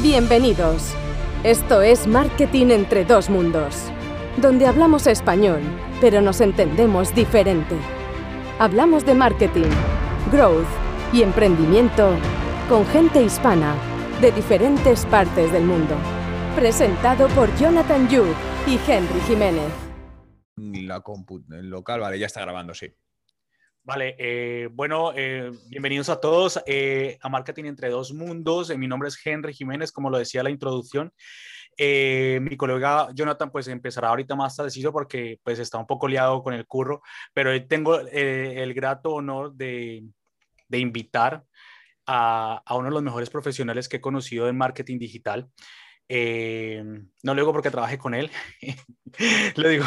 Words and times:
Bienvenidos. 0.00 0.94
Esto 1.44 1.82
es 1.82 2.06
Marketing 2.06 2.68
entre 2.68 3.04
dos 3.04 3.28
mundos, 3.28 3.76
donde 4.38 4.66
hablamos 4.66 5.06
español, 5.06 5.60
pero 6.00 6.22
nos 6.22 6.40
entendemos 6.40 7.14
diferente. 7.14 7.76
Hablamos 8.58 9.04
de 9.04 9.14
marketing, 9.14 9.68
growth 10.32 10.66
y 11.12 11.22
emprendimiento 11.22 12.16
con 12.70 12.86
gente 12.86 13.22
hispana 13.22 13.76
de 14.20 14.32
diferentes 14.32 15.04
partes 15.06 15.52
del 15.52 15.64
mundo. 15.64 15.94
Presentado 16.56 17.28
por 17.28 17.54
Jonathan 17.58 18.08
Yu 18.08 18.24
y 18.66 18.80
Henry 18.90 19.20
Jiménez. 19.28 19.70
La 20.56 21.00
compu 21.00 21.44
el 21.50 21.68
local, 21.68 22.00
vale, 22.00 22.18
ya 22.18 22.26
está 22.26 22.40
grabando, 22.40 22.72
sí. 22.74 22.92
Vale, 23.84 24.14
eh, 24.16 24.68
bueno, 24.70 25.12
eh, 25.12 25.50
bienvenidos 25.68 26.08
a 26.08 26.20
todos 26.20 26.62
eh, 26.66 27.18
a 27.20 27.28
Marketing 27.28 27.64
entre 27.64 27.88
dos 27.88 28.12
mundos. 28.12 28.70
mi 28.78 28.86
nombre 28.86 29.08
es 29.08 29.18
Henry 29.26 29.52
Jiménez, 29.52 29.90
como 29.90 30.08
lo 30.08 30.18
decía 30.18 30.44
la 30.44 30.50
introducción. 30.50 31.12
mi 31.76 32.56
colega 32.56 33.08
Jonathan 33.12 33.50
pues 33.50 33.66
empezará 33.66 34.10
ahorita 34.10 34.36
más 34.36 34.54
tardecito 34.54 34.92
porque 34.92 35.40
pues 35.42 35.58
está 35.58 35.78
un 35.78 35.86
poco 35.86 36.06
liado 36.06 36.44
con 36.44 36.54
el 36.54 36.64
curro, 36.64 37.02
pero 37.34 37.50
tengo 37.66 37.98
el 37.98 38.72
grato 38.72 39.14
honor 39.14 39.52
de, 39.52 40.04
de 40.68 40.78
invitar 40.78 41.44
a, 42.06 42.62
a, 42.64 42.76
uno 42.76 42.86
de 42.88 42.94
los 42.94 43.02
mejores 43.02 43.30
profesionales 43.30 43.88
que 43.88 43.96
he 43.96 44.00
conocido 44.00 44.48
en 44.48 44.56
marketing 44.58 44.98
digital. 45.00 45.50
no 46.08 47.34
lo 47.34 47.34
digo 47.34 47.52
porque 47.52 47.70
trabaje 47.72 47.98
con 47.98 48.14
él, 48.14 48.30
lo 49.56 49.68
digo 49.68 49.86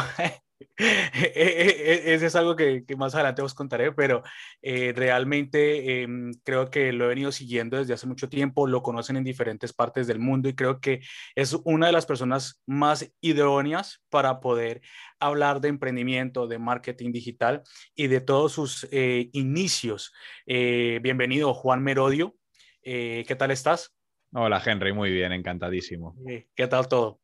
ese 0.78 2.26
es 2.26 2.36
algo 2.36 2.56
que, 2.56 2.84
más 2.98 3.14
adelante 3.14 3.42
os 3.42 3.54
contaré, 3.54 3.92
pero 3.92 4.24
eh, 4.62 4.94
realmente 4.96 6.02
em, 6.02 6.32
creo 6.44 6.70
que 6.70 6.92
lo 6.94 7.06
he 7.06 7.10
venido 7.10 7.32
siguiendo 7.32 7.78
desde 7.78 7.94
hace 7.94 8.08
mucho 8.08 8.30
tiempo, 8.30 8.68
lo 8.68 8.82
conocen 8.82 9.18
en 9.18 9.24
diferentes 9.24 9.74
partes 9.74 10.08
del 10.08 10.20
mundo 10.20 10.48
y 10.48 10.56
creo 10.56 10.80
que 10.80 11.02
es 11.36 11.58
una 11.66 11.88
de 11.88 11.92
las 11.92 12.06
personas 12.06 12.62
más 12.66 13.12
idóneas 13.22 14.04
para 14.10 14.40
poder 14.40 14.82
hablar 15.20 15.62
de 15.62 15.70
emprendimiento, 15.70 16.48
de 16.48 16.60
marketing 16.60 17.12
digital 17.12 17.64
y 17.94 18.08
de 18.08 18.22
todos 18.22 18.54
sus 18.54 18.88
eh, 18.92 19.30
inicios. 19.34 20.14
Eh, 20.46 21.00
bienvenido, 21.02 21.54
Juan 21.54 21.84
Merodio. 21.84 22.36
¿Qué 22.82 23.36
tal 23.36 23.50
estás? 23.50 23.96
Hola, 24.32 24.62
Henry, 24.64 24.94
muy 24.94 25.10
bien, 25.10 25.32
encantadísimo. 25.32 26.16
¿Qué 26.56 26.68
tal 26.68 26.88
todo? 26.88 27.20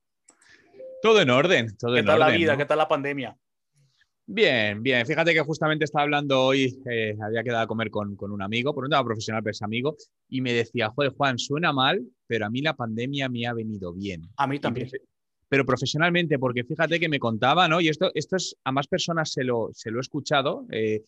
Todo 1.02 1.22
en 1.22 1.30
orden, 1.30 1.76
todo 1.78 1.96
¿Qué 1.96 2.04
tal 2.04 2.20
la 2.20 2.30
vida? 2.30 2.56
¿Qué 2.56 2.66
tal 2.66 2.78
la 2.78 2.88
pandemia? 2.88 3.36
Bien, 4.28 4.82
bien. 4.82 5.06
Fíjate 5.06 5.34
que 5.34 5.42
justamente 5.42 5.86
estaba 5.86 6.04
hablando 6.04 6.42
hoy, 6.42 6.80
eh, 6.90 7.18
había 7.22 7.44
quedado 7.44 7.64
a 7.64 7.68
comer 7.68 7.90
con, 7.90 8.16
un 8.18 8.42
amigo, 8.42 8.74
por 8.74 8.86
un 8.86 8.92
lado 8.92 9.04
profesional, 9.04 9.42
pero 9.44 9.52
es 9.52 9.62
amigo, 9.62 9.98
y 10.30 10.42
me 10.42 10.54
decía, 10.54 10.90
joder, 10.90 11.12
Juan, 11.12 11.40
suena 11.40 11.74
mal, 11.74 12.02
pero 12.28 12.46
a 12.46 12.50
mí 12.50 12.62
la 12.62 12.76
pandemia 12.76 13.30
me 13.30 13.48
ha 13.48 13.54
venido 13.54 13.94
bien. 13.94 14.22
A 14.38 14.48
mí 14.48 14.60
también. 14.60 14.90
pero 15.50 15.66
profesionalmente, 15.66 16.38
porque 16.40 16.64
fíjate 16.64 17.00
que 17.00 17.10
me 17.10 17.20
contaba, 17.20 17.68
¿no? 17.68 17.82
Y 17.82 17.90
esto, 17.90 18.12
esto 18.14 18.36
es, 18.36 18.56
a 18.64 18.72
más 18.72 18.88
personas 18.88 19.32
se 19.32 19.44
lo, 19.44 19.70
se 19.74 19.92
lo 19.92 19.98
he 19.98 20.02
escuchado, 20.02 20.66
eh, 20.72 21.02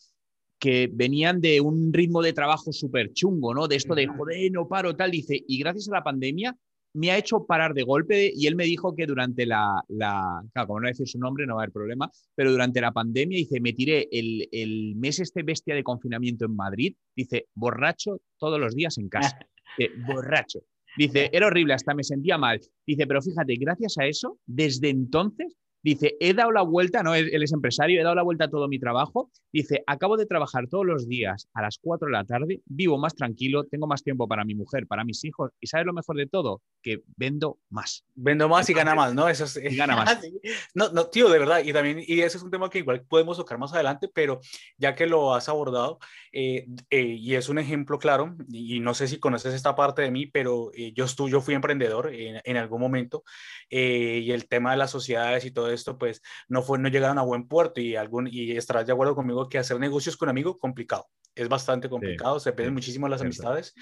que 0.60 0.90
venían 0.92 1.40
de 1.40 1.62
un 1.62 1.94
ritmo 1.94 2.22
de 2.22 2.34
trabajo 2.34 2.74
súper 2.74 3.14
chungo, 3.14 3.54
¿no? 3.54 3.68
De 3.68 3.76
esto 3.76 3.96
de, 3.96 4.08
joder, 4.08 4.52
no 4.52 4.68
paro, 4.68 4.96
tal, 4.96 5.12
dice, 5.12 5.42
y 5.48 5.60
gracias 5.60 5.88
a 5.88 5.94
la 5.94 6.04
pandemia 6.04 6.58
me 6.94 7.12
ha 7.12 7.18
hecho 7.18 7.46
parar 7.46 7.74
de 7.74 7.84
golpe 7.84 8.32
y 8.34 8.48
él 8.48 8.56
me 8.56 8.66
dijo 8.66 8.96
que 8.96 9.06
durante 9.06 9.46
la, 9.46 9.84
la 9.88 10.44
claro, 10.54 10.68
como 10.68 10.82
no 10.82 10.88
decir 10.88 11.08
su 11.08 11.20
nombre, 11.20 11.46
no 11.46 11.56
va 11.56 11.62
a 11.62 11.64
haber 11.64 11.74
problema, 11.74 12.10
pero 12.36 12.52
durante 12.52 12.82
la 12.82 12.92
pandemia, 12.92 13.38
dice, 13.38 13.60
me 13.60 13.74
tiré 13.74 14.08
el, 14.12 14.48
el 14.52 14.96
mes 14.96 15.20
este 15.20 15.44
bestia 15.44 15.76
de 15.76 15.84
confinamiento 15.84 16.46
en 16.46 16.56
Madrid, 16.56 16.96
dice, 17.16 17.48
borracho 17.56 18.22
todos 18.38 18.60
los 18.60 18.76
días 18.76 18.98
en 18.98 19.10
casa, 19.10 19.38
borracho. 20.08 20.60
Dice, 20.96 21.30
era 21.34 21.48
horrible, 21.48 21.74
hasta 21.74 21.96
me 21.96 22.04
sentía 22.04 22.38
mal. 22.38 22.62
Dice, 22.86 23.08
pero 23.08 23.20
fíjate, 23.20 23.56
gracias 23.56 23.98
a 23.98 24.06
eso, 24.06 24.38
desde 24.46 24.90
entonces 24.90 25.58
Dice, 25.84 26.16
he 26.22 26.34
dado 26.34 26.52
la 26.52 26.62
vuelta, 26.62 27.04
no, 27.04 27.14
él 27.14 27.44
es 27.44 27.52
empresario, 27.52 28.00
he 28.00 28.04
dado 28.04 28.16
la 28.16 28.24
vuelta 28.24 28.46
a 28.46 28.50
todo 28.50 28.70
mi 28.70 28.80
trabajo. 28.80 29.30
Dice, 29.52 29.84
acabo 29.86 30.16
de 30.16 30.26
trabajar 30.26 30.68
todos 30.70 30.86
los 30.86 31.08
días 31.08 31.50
a 31.54 31.62
las 31.62 31.78
4 31.78 32.08
de 32.08 32.12
la 32.14 32.24
tarde, 32.24 32.62
vivo 32.66 32.98
más 32.98 33.16
tranquilo, 33.16 33.66
tengo 33.66 33.86
más 33.86 34.02
tiempo 34.02 34.28
para 34.28 34.46
mi 34.46 34.56
mujer, 34.56 34.88
para 34.88 35.04
mis 35.04 35.24
hijos. 35.26 35.52
¿Y 35.60 35.68
sabes 35.68 35.86
lo 35.86 35.94
mejor 35.94 36.16
de 36.16 36.26
todo? 36.26 36.62
Que 36.82 37.04
vendo 37.18 37.60
más. 37.70 38.06
Vendo 38.16 38.48
más 38.48 38.70
y 38.70 38.74
gana 38.74 38.96
más, 38.96 39.14
¿no? 39.14 39.28
Eso 39.28 39.44
es, 39.44 39.58
y 39.58 39.76
gana 39.76 39.96
más. 39.96 40.22
no, 40.74 40.90
no, 40.90 41.08
tío, 41.08 41.30
de 41.30 41.40
verdad. 41.40 41.62
Y 41.64 41.74
también, 41.74 42.00
y 42.00 42.22
ese 42.22 42.38
es 42.38 42.44
un 42.44 42.52
tema 42.52 42.70
que 42.70 42.80
igual 42.80 43.02
podemos 43.02 43.38
tocar 43.38 43.58
más 43.58 43.74
adelante, 43.74 44.10
pero 44.14 44.40
ya 44.78 44.96
que 44.96 45.06
lo 45.06 45.34
has 45.34 45.50
abordado, 45.50 46.00
eh, 46.32 46.66
eh, 46.90 47.02
y 47.02 47.36
es 47.36 47.50
un 47.50 47.60
ejemplo 47.60 48.00
claro, 48.00 48.36
y, 48.50 48.80
no 48.80 48.94
sé 48.94 49.08
si 49.08 49.20
conoces 49.20 49.54
esta 49.54 49.76
parte 49.76 50.02
de 50.02 50.12
mí, 50.12 50.28
pero 50.28 50.72
eh, 50.74 50.94
yo, 50.96 51.06
estuve, 51.06 51.32
yo 51.32 51.42
fui 51.42 51.54
emprendedor 51.54 52.14
en, 52.14 52.42
en 52.44 52.58
algún 52.58 52.80
momento, 52.80 53.24
y 53.70 54.32
el 54.32 54.48
tema 54.48 54.72
de 54.72 54.78
las 54.78 54.92
sociedades 54.92 55.46
y 55.46 55.52
todo 55.52 55.73
esto, 55.74 55.98
pues 55.98 56.22
no, 56.48 56.62
fue, 56.62 56.80
no 56.80 56.90
llegaron 56.90 57.18
a 57.18 57.24
buen 57.24 57.48
puerto 57.48 57.82
y, 57.82 57.96
algún, 57.96 58.28
y 58.32 58.52
estarás 58.52 58.86
de 58.86 58.94
acuerdo 58.94 59.16
conmigo 59.16 59.50
que 59.50 59.58
hacer 59.58 59.80
negocios 59.80 60.18
con 60.18 60.30
amigos 60.30 60.58
complicado. 60.60 61.08
Es 61.36 61.50
bastante 61.50 61.90
complicado, 61.90 62.40
se 62.40 62.54
pierden 62.54 62.76
muchísimo 62.76 63.08
las 63.08 63.22
amistades. 63.22 63.74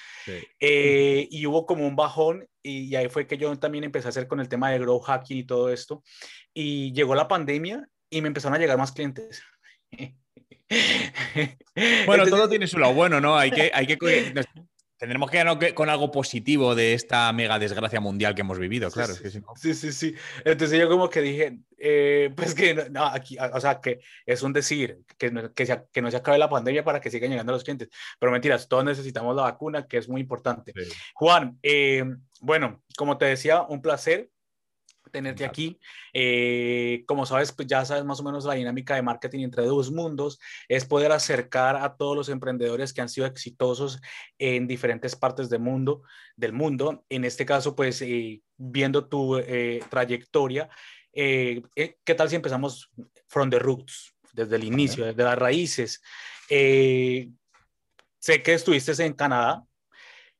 Eh, 0.59 1.27
y 1.29 1.45
hubo 1.45 1.65
como 1.65 1.85
un 1.85 1.97
bajón 1.97 2.47
y, 2.63 2.95
ahí 2.95 3.09
fue 3.09 3.27
que 3.27 3.37
yo 3.37 3.53
también 3.57 3.83
empecé 3.83 4.07
a 4.07 4.09
hacer 4.09 4.27
con 4.27 4.39
el 4.39 4.47
tema 4.47 4.71
de 4.71 4.79
grow 4.79 4.99
hacking 4.99 5.37
y 5.37 5.43
todo 5.43 5.69
esto. 5.69 6.01
Y 6.53 6.93
llegó 6.93 7.13
la 7.13 7.27
pandemia 7.27 7.85
y 8.09 8.21
me 8.21 8.27
empezaron 8.27 8.55
a 8.55 8.59
llegar 8.59 8.77
más 8.77 8.91
clientes. 8.91 9.41
Bueno, 12.05 12.25
todo 12.27 12.47
tiene 12.47 12.65
su 12.65 12.77
lado 12.77 12.93
bueno, 12.93 13.19
¿no? 13.19 13.37
Hay 13.37 13.51
que, 13.51 13.71
hay 13.73 13.85
que 13.85 13.97
Tendremos 15.01 15.31
que 15.31 15.39
ir 15.39 15.73
con 15.73 15.89
algo 15.89 16.11
positivo 16.11 16.75
de 16.75 16.93
esta 16.93 17.33
mega 17.33 17.57
desgracia 17.57 17.99
mundial 17.99 18.35
que 18.35 18.41
hemos 18.41 18.59
vivido, 18.59 18.91
claro. 18.91 19.15
Sí, 19.55 19.73
sí, 19.73 19.91
sí. 19.91 20.13
Entonces 20.45 20.79
yo 20.79 20.87
como 20.87 21.09
que 21.09 21.21
dije, 21.21 21.57
eh, 21.79 22.29
pues 22.35 22.53
que 22.53 22.75
no, 22.91 23.07
aquí, 23.07 23.35
o 23.51 23.59
sea, 23.59 23.81
que 23.81 24.01
es 24.27 24.43
un 24.43 24.53
decir, 24.53 24.99
que 25.17 25.31
no, 25.31 25.51
que, 25.55 25.81
que 25.91 26.01
no 26.03 26.11
se 26.11 26.17
acabe 26.17 26.37
la 26.37 26.51
pandemia 26.51 26.83
para 26.83 27.01
que 27.01 27.09
sigan 27.09 27.31
llegando 27.31 27.51
los 27.51 27.63
clientes. 27.63 27.89
Pero 28.19 28.31
mentiras, 28.31 28.67
todos 28.67 28.85
necesitamos 28.85 29.35
la 29.35 29.41
vacuna, 29.41 29.87
que 29.87 29.97
es 29.97 30.07
muy 30.07 30.21
importante. 30.21 30.71
Juan, 31.15 31.57
eh, 31.63 32.05
bueno, 32.39 32.83
como 32.95 33.17
te 33.17 33.25
decía, 33.25 33.63
un 33.63 33.81
placer 33.81 34.29
tenerte 35.11 35.45
aquí. 35.45 35.79
Eh, 36.13 37.03
como 37.05 37.25
sabes, 37.25 37.51
pues 37.51 37.67
ya 37.67 37.85
sabes 37.85 38.03
más 38.03 38.19
o 38.19 38.23
menos 38.23 38.45
la 38.45 38.53
dinámica 38.53 38.95
de 38.95 39.01
marketing 39.01 39.43
entre 39.43 39.65
dos 39.65 39.91
mundos, 39.91 40.39
es 40.67 40.85
poder 40.85 41.11
acercar 41.11 41.75
a 41.75 41.95
todos 41.95 42.15
los 42.15 42.29
emprendedores 42.29 42.93
que 42.93 43.01
han 43.01 43.09
sido 43.09 43.27
exitosos 43.27 44.01
en 44.37 44.67
diferentes 44.67 45.15
partes 45.15 45.49
del 45.49 45.61
mundo. 45.61 46.03
Del 46.35 46.53
mundo. 46.53 47.05
En 47.09 47.25
este 47.25 47.45
caso, 47.45 47.75
pues 47.75 48.01
eh, 48.01 48.41
viendo 48.57 49.07
tu 49.07 49.37
eh, 49.37 49.83
trayectoria, 49.89 50.69
¿qué 51.13 52.15
tal 52.17 52.29
si 52.29 52.35
empezamos 52.35 52.89
from 53.27 53.49
the 53.49 53.59
roots, 53.59 54.15
desde 54.33 54.55
el 54.55 54.63
inicio, 54.63 55.05
desde 55.05 55.23
las 55.23 55.37
raíces? 55.37 56.01
sé 56.47 58.43
que 58.43 58.53
estuviste 58.53 58.91
en 59.03 59.13
Canadá, 59.13 59.65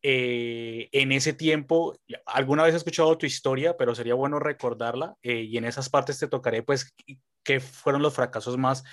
eh, 0.03 0.89
en 0.93 1.11
ese 1.11 1.33
tiempo, 1.33 1.95
alguna 2.25 2.63
vez 2.63 2.73
he 2.73 2.77
escuchado 2.77 3.17
tu 3.17 3.27
historia, 3.27 3.77
pero 3.77 3.93
sería 3.93 4.15
bueno 4.15 4.39
recordarla 4.39 5.15
eh, 5.21 5.41
y 5.41 5.57
en 5.57 5.65
esas 5.65 5.89
partes 5.89 6.17
te 6.17 6.27
tocaré 6.27 6.63
pues 6.63 6.91
qué 7.43 7.59
fueron 7.59 8.01
los 8.01 8.15
fracasos 8.15 8.57
más 8.57 8.83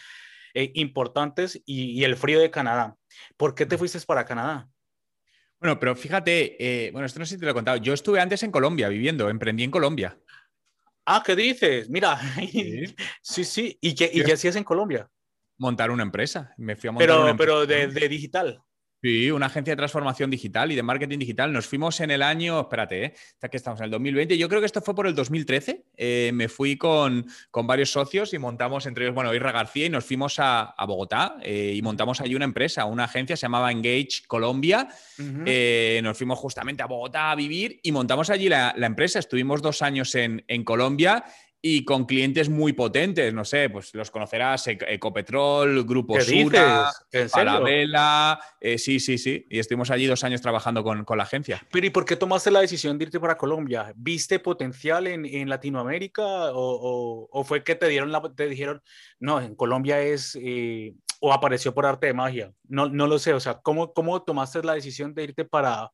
eh, 0.52 0.70
importantes 0.74 1.62
y, 1.64 2.04
el 2.04 2.16
frío 2.16 2.40
de 2.40 2.50
Canadá. 2.50 2.94
¿Por 3.38 3.54
qué 3.54 3.64
te 3.64 3.78
fuiste 3.78 3.98
para 4.00 4.26
Canadá? 4.26 4.68
Bueno, 5.58 5.80
pero 5.80 5.96
fíjate, 5.96 6.90
bueno, 6.92 7.06
esto 7.06 7.18
no 7.18 7.26
sé 7.26 7.34
si 7.34 7.40
te 7.40 7.46
lo 7.46 7.50
he 7.52 7.54
contado, 7.54 7.78
yo 7.78 7.94
estuve 7.94 8.20
antes 8.20 8.42
en 8.42 8.52
Colombia 8.52 8.88
viviendo, 8.88 9.28
emprendí 9.30 9.64
en 9.64 9.70
Colombia. 9.70 10.18
Ah, 11.04 11.22
¿qué 11.24 11.34
dices? 11.34 11.88
Mira, 11.88 12.20
sí, 13.22 13.44
sí, 13.44 13.78
¿y 13.80 13.94
qué, 13.94 14.10
y 14.12 14.22
qué 14.22 14.34
hacías 14.34 14.56
en 14.56 14.64
Colombia? 14.64 15.08
Montar 15.56 15.90
una 15.90 16.02
empresa, 16.04 16.54
me 16.58 16.76
fui 16.76 16.88
a 16.88 16.92
montar 16.92 17.08
pero, 17.08 17.22
una 17.22 17.36
Pero 17.36 17.66
de, 17.66 17.88
de 17.88 18.08
digital. 18.08 18.62
Sí, 19.00 19.30
una 19.30 19.46
agencia 19.46 19.72
de 19.72 19.76
transformación 19.76 20.28
digital 20.28 20.72
y 20.72 20.74
de 20.74 20.82
marketing 20.82 21.18
digital. 21.18 21.52
Nos 21.52 21.68
fuimos 21.68 22.00
en 22.00 22.10
el 22.10 22.20
año, 22.20 22.60
espérate, 22.60 23.04
¿eh? 23.04 23.14
que 23.48 23.56
estamos 23.56 23.78
en 23.78 23.84
el 23.84 23.90
2020. 23.92 24.36
Yo 24.36 24.48
creo 24.48 24.60
que 24.60 24.66
esto 24.66 24.82
fue 24.82 24.92
por 24.96 25.06
el 25.06 25.14
2013. 25.14 25.84
Eh, 25.96 26.32
me 26.34 26.48
fui 26.48 26.76
con, 26.76 27.24
varios 27.52 27.92
socios 27.92 28.34
y 28.34 28.38
montamos, 28.38 28.86
entre 28.86 29.04
ellos, 29.04 29.14
bueno, 29.14 29.32
Irra 29.32 29.52
García, 29.52 29.86
y 29.86 29.90
nos 29.90 30.04
fuimos 30.04 30.36
a, 30.38 30.74
Bogotá 30.88 31.36
eh, 31.42 31.74
y 31.76 31.82
montamos 31.82 32.20
allí 32.20 32.34
una 32.34 32.46
empresa, 32.46 32.86
una 32.86 33.04
agencia, 33.04 33.36
se 33.36 33.42
llamaba 33.42 33.70
Engage 33.70 34.22
Colombia. 34.26 34.88
Eh, 35.46 36.00
nos 36.02 36.18
fuimos 36.18 36.38
justamente 36.38 36.82
a 36.82 36.86
Bogotá 36.86 37.30
a 37.30 37.36
vivir 37.36 37.78
y 37.82 37.92
montamos 37.92 38.30
allí 38.30 38.48
la, 38.48 38.74
empresa. 38.78 39.20
Estuvimos 39.20 39.62
dos 39.62 39.80
años 39.80 40.12
en, 40.16 40.44
en 40.48 40.64
Colombia 40.64 41.24
y 41.60 41.84
con 41.84 42.04
clientes 42.04 42.48
muy 42.48 42.72
potentes, 42.72 43.34
no 43.34 43.44
sé, 43.44 43.68
pues 43.68 43.92
los 43.94 44.10
conocerás, 44.10 44.68
Ecopetrol, 44.68 45.84
Grupo 45.84 46.20
Sura, 46.20 46.92
Falabella, 47.28 48.38
eh, 48.60 48.78
sí, 48.78 49.00
sí, 49.00 49.18
sí, 49.18 49.44
y 49.50 49.58
estuvimos 49.58 49.90
allí 49.90 50.06
dos 50.06 50.22
años 50.22 50.40
trabajando 50.40 50.84
con, 50.84 51.04
la 51.16 51.22
agencia. 51.24 51.60
Pero 51.72 51.86
¿y 51.86 51.90
por 51.90 52.04
qué 52.04 52.14
tomaste 52.14 52.52
la 52.52 52.60
decisión 52.60 52.96
de 52.96 53.06
irte 53.06 53.18
para 53.18 53.36
Colombia? 53.36 53.92
¿Viste 53.96 54.38
potencial 54.38 55.08
en, 55.08 55.48
Latinoamérica 55.48 56.22
o, 56.24 57.44
fue 57.44 57.64
que 57.64 57.74
te, 57.74 57.88
dieron 57.88 58.12
la, 58.12 58.22
te 58.34 58.46
dijeron, 58.46 58.80
no, 59.18 59.40
en 59.40 59.56
Colombia 59.56 60.00
es, 60.00 60.38
eh, 60.40 60.94
o 61.20 61.32
apareció 61.32 61.74
por 61.74 61.86
arte 61.86 62.06
de 62.06 62.14
magia? 62.14 62.52
No, 62.68 62.88
no 62.88 63.08
lo 63.08 63.18
sé, 63.18 63.32
o 63.32 63.40
sea, 63.40 63.54
¿cómo, 63.54 63.92
¿cómo 63.92 64.22
tomaste 64.22 64.62
la 64.62 64.74
decisión 64.74 65.12
de 65.12 65.24
irte 65.24 65.44
para, 65.44 65.90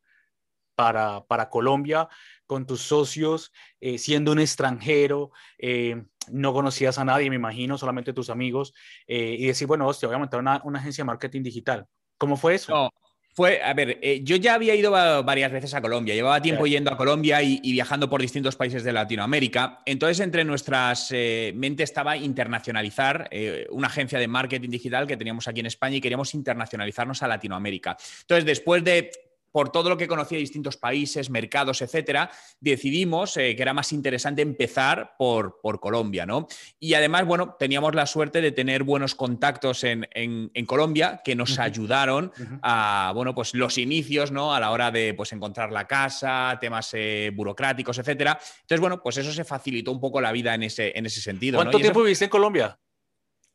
para, 0.74 1.24
para 1.24 1.48
Colombia 1.48 2.08
con 2.46 2.66
tus 2.66 2.82
socios, 2.82 3.52
eh, 3.80 3.98
siendo 3.98 4.32
un 4.32 4.38
extranjero, 4.38 5.30
eh, 5.58 6.02
no 6.30 6.52
conocías 6.52 6.98
a 6.98 7.04
nadie, 7.04 7.30
me 7.30 7.36
imagino, 7.36 7.78
solamente 7.78 8.12
tus 8.12 8.30
amigos, 8.30 8.72
eh, 9.06 9.36
y 9.38 9.46
decir, 9.46 9.66
bueno, 9.66 9.86
hostia, 9.86 10.08
voy 10.08 10.16
a 10.16 10.18
montar 10.18 10.40
una, 10.40 10.60
una, 10.64 10.78
agencia 10.78 11.02
de 11.02 11.06
marketing 11.06 11.42
digital. 11.42 11.86
¿Cómo 12.18 12.36
fue 12.36 12.54
eso? 12.54 12.72
No, 12.72 12.90
fue, 13.34 13.60
a 13.62 13.74
ver, 13.74 13.98
yo 14.22 14.36
ya 14.36 14.54
había 14.54 14.74
ido 14.74 14.92
varias 14.92 15.50
veces 15.50 15.74
a 15.74 15.82
Colombia, 15.82 16.14
llevaba 16.14 16.40
tiempo 16.40 16.66
yendo 16.66 16.92
a 16.92 16.96
Colombia 16.96 17.42
y, 17.42 17.60
y, 17.62 17.72
viajando 17.72 18.08
por 18.08 18.20
distintos 18.20 18.54
países 18.54 18.84
de 18.84 18.92
Latinoamérica. 18.92 19.82
Entonces, 19.84 20.20
entre 20.20 20.44
nuestras 20.44 21.10
mentes 21.10 21.90
estaba 21.90 22.16
internacionalizar 22.16 23.28
una 23.70 23.88
agencia 23.88 24.20
de 24.20 24.28
marketing 24.28 24.70
digital 24.70 25.08
que 25.08 25.16
teníamos 25.16 25.48
aquí 25.48 25.58
en 25.60 25.66
España 25.66 25.96
y 25.96 26.00
queríamos 26.00 26.32
internacionalizarnos 26.34 27.24
a 27.24 27.28
Latinoamérica. 27.28 27.96
Entonces, 28.20 28.44
después 28.44 28.84
de 28.84 29.10
por 29.54 29.70
todo 29.70 29.88
lo 29.88 29.96
que 29.96 30.08
conocía 30.08 30.34
de 30.34 30.40
distintos 30.40 30.76
países, 30.76 31.30
mercados, 31.30 31.80
etcétera, 31.80 32.28
decidimos 32.58 33.36
eh, 33.36 33.54
que 33.54 33.62
era 33.62 33.72
más 33.72 33.92
interesante 33.92 34.42
empezar 34.42 35.14
por, 35.16 35.60
por, 35.62 35.78
Colombia, 35.78 36.26
¿no? 36.26 36.48
Y 36.80 36.94
además, 36.94 37.24
bueno, 37.24 37.54
teníamos 37.56 37.94
la 37.94 38.06
suerte 38.06 38.40
de 38.40 38.50
tener 38.50 38.82
buenos 38.82 39.14
contactos 39.14 39.84
en, 39.84 40.08
en, 40.10 40.50
en 40.54 40.66
Colombia 40.66 41.20
que 41.24 41.36
nos 41.36 41.52
uh 41.52 41.54
-huh. 41.54 41.66
ayudaron 41.66 42.32
uh 42.36 42.42
-huh. 42.42 42.58
a, 42.62 43.12
bueno, 43.14 43.32
pues 43.32 43.54
los 43.54 43.78
inicios, 43.78 44.32
¿no? 44.32 44.52
A 44.52 44.58
la 44.58 44.72
hora 44.72 44.90
de, 44.90 45.14
pues, 45.14 45.32
encontrar 45.32 45.70
la 45.70 45.86
casa, 45.86 46.58
temas 46.60 46.90
eh, 46.94 47.30
burocráticos, 47.32 47.96
etcétera. 47.96 48.36
Entonces, 48.62 48.80
bueno, 48.80 49.00
pues 49.00 49.18
eso 49.18 49.32
se 49.32 49.44
facilitó 49.44 49.92
un 49.92 50.00
poco 50.00 50.20
la 50.20 50.32
vida 50.32 50.52
en 50.52 50.64
ese, 50.64 50.98
en 50.98 51.06
ese 51.06 51.20
sentido. 51.20 51.58
¿Cuánto 51.58 51.78
¿no? 51.78 51.82
tiempo 51.82 52.00
eso... 52.00 52.04
viviste 52.06 52.24
en 52.24 52.30
Colombia? 52.30 52.76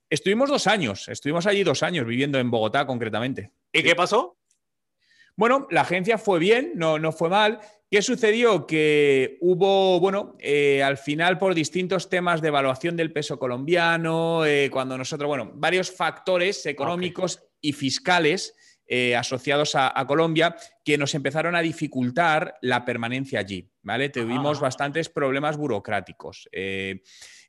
Estuvimos 0.10 0.50
dos 0.50 0.66
años, 0.66 1.10
estuvimos 1.10 1.46
allí 1.46 1.66
dos 1.66 1.84
años 1.84 2.06
viviendo 2.08 2.40
en 2.40 2.50
Bogotá 2.50 2.88
concretamente. 2.88 3.52
¿Y 3.74 3.84
qué 3.84 3.96
pasó? 3.96 4.39
Bueno, 5.40 5.68
la 5.72 5.82
agencia 5.82 6.18
fue 6.18 6.38
bien, 6.38 6.74
no, 6.76 7.00
no 7.00 7.14
fue 7.14 7.30
mal. 7.30 7.60
¿Qué 7.90 8.02
sucedió? 8.02 8.68
Que 8.68 9.38
hubo, 9.40 9.98
bueno, 10.02 10.36
eh, 10.38 10.84
al 10.84 10.98
final 10.98 11.38
por 11.38 11.56
distintos 11.56 12.10
temas 12.10 12.42
de 12.42 12.50
evaluación 12.50 12.98
del 12.98 13.14
peso 13.14 13.40
colombiano, 13.40 14.46
eh, 14.46 14.70
cuando 14.70 14.98
nosotros, 14.98 15.30
bueno, 15.30 15.54
varios 15.56 15.92
factores 15.92 16.66
económicos 16.66 17.38
okay. 17.38 17.48
y 17.62 17.72
fiscales 17.72 18.54
eh, 18.90 19.16
asociados 19.16 19.76
a, 19.76 19.98
a, 19.98 20.06
Colombia 20.08 20.56
que 20.84 20.98
nos 20.98 21.16
empezaron 21.16 21.56
a 21.56 21.62
dificultar 21.62 22.56
la 22.62 22.84
permanencia 22.84 23.40
allí, 23.40 23.70
¿vale? 23.84 24.10
Tuvimos 24.10 24.58
ah. 24.58 24.62
bastantes 24.62 25.08
problemas 25.08 25.56
burocráticos. 25.56 26.50
Eh, 26.52 27.02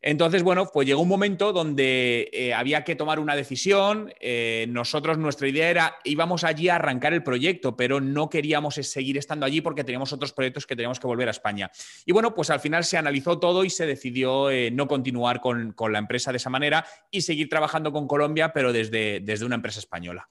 entonces, 0.02 0.42
bueno, 0.42 0.66
pues 0.72 0.87
llegó 0.87 1.02
un 1.02 1.08
momento 1.08 1.52
donde 1.52 2.31
eh, 2.32 2.54
había 2.54 2.84
que 2.84 2.96
tomar 2.96 3.19
una 3.19 3.37
decisión. 3.37 4.12
Eh, 4.19 4.64
nosotros, 4.70 5.19
nuestra 5.19 5.46
idea 5.46 5.69
era, 5.69 5.96
íbamos 6.04 6.42
allí 6.42 6.70
a 6.70 6.76
arrancar 6.76 7.12
el 7.12 7.22
proyecto, 7.22 7.76
pero 7.76 8.00
no 8.00 8.31
queríamos 8.31 8.76
seguir 8.76 9.19
estando 9.19 9.44
allí 9.44 9.60
porque 9.60 9.84
teníamos 9.84 10.12
otros 10.14 10.32
proyectos 10.32 10.66
que 10.66 10.75
teníamos 10.75 11.00
que 11.00 11.06
volver 11.06 11.28
a 11.28 11.32
España. 11.32 11.70
Y 12.06 12.12
bueno, 12.12 12.34
pues 12.34 12.48
al 12.48 12.60
final 12.60 12.84
se 12.84 12.96
analizó 12.96 13.38
todo 13.38 13.62
y 13.62 13.69
se 13.69 13.84
decidió 13.84 14.50
eh, 14.50 14.70
no 14.70 14.88
continuar 14.88 15.40
con, 15.43 15.72
con, 15.72 15.93
la 15.93 15.98
empresa 15.98 16.31
de 16.31 16.38
esa 16.38 16.48
manera 16.48 16.86
y 17.10 17.20
seguir 17.20 17.50
trabajando 17.50 17.93
con 17.93 18.06
Colombia, 18.06 18.52
pero 18.54 18.72
desde, 18.72 19.20
desde 19.20 19.44
una 19.44 19.56
empresa 19.56 19.81
española. 19.81 20.31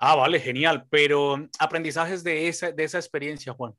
Ah, 0.00 0.16
vale, 0.16 0.40
genial. 0.40 0.86
Pero 0.90 1.48
aprendizajes 1.58 2.24
de 2.24 2.48
esa, 2.48 2.72
de 2.72 2.84
esa 2.84 2.98
experiencia, 2.98 3.52
Juan. 3.52 3.74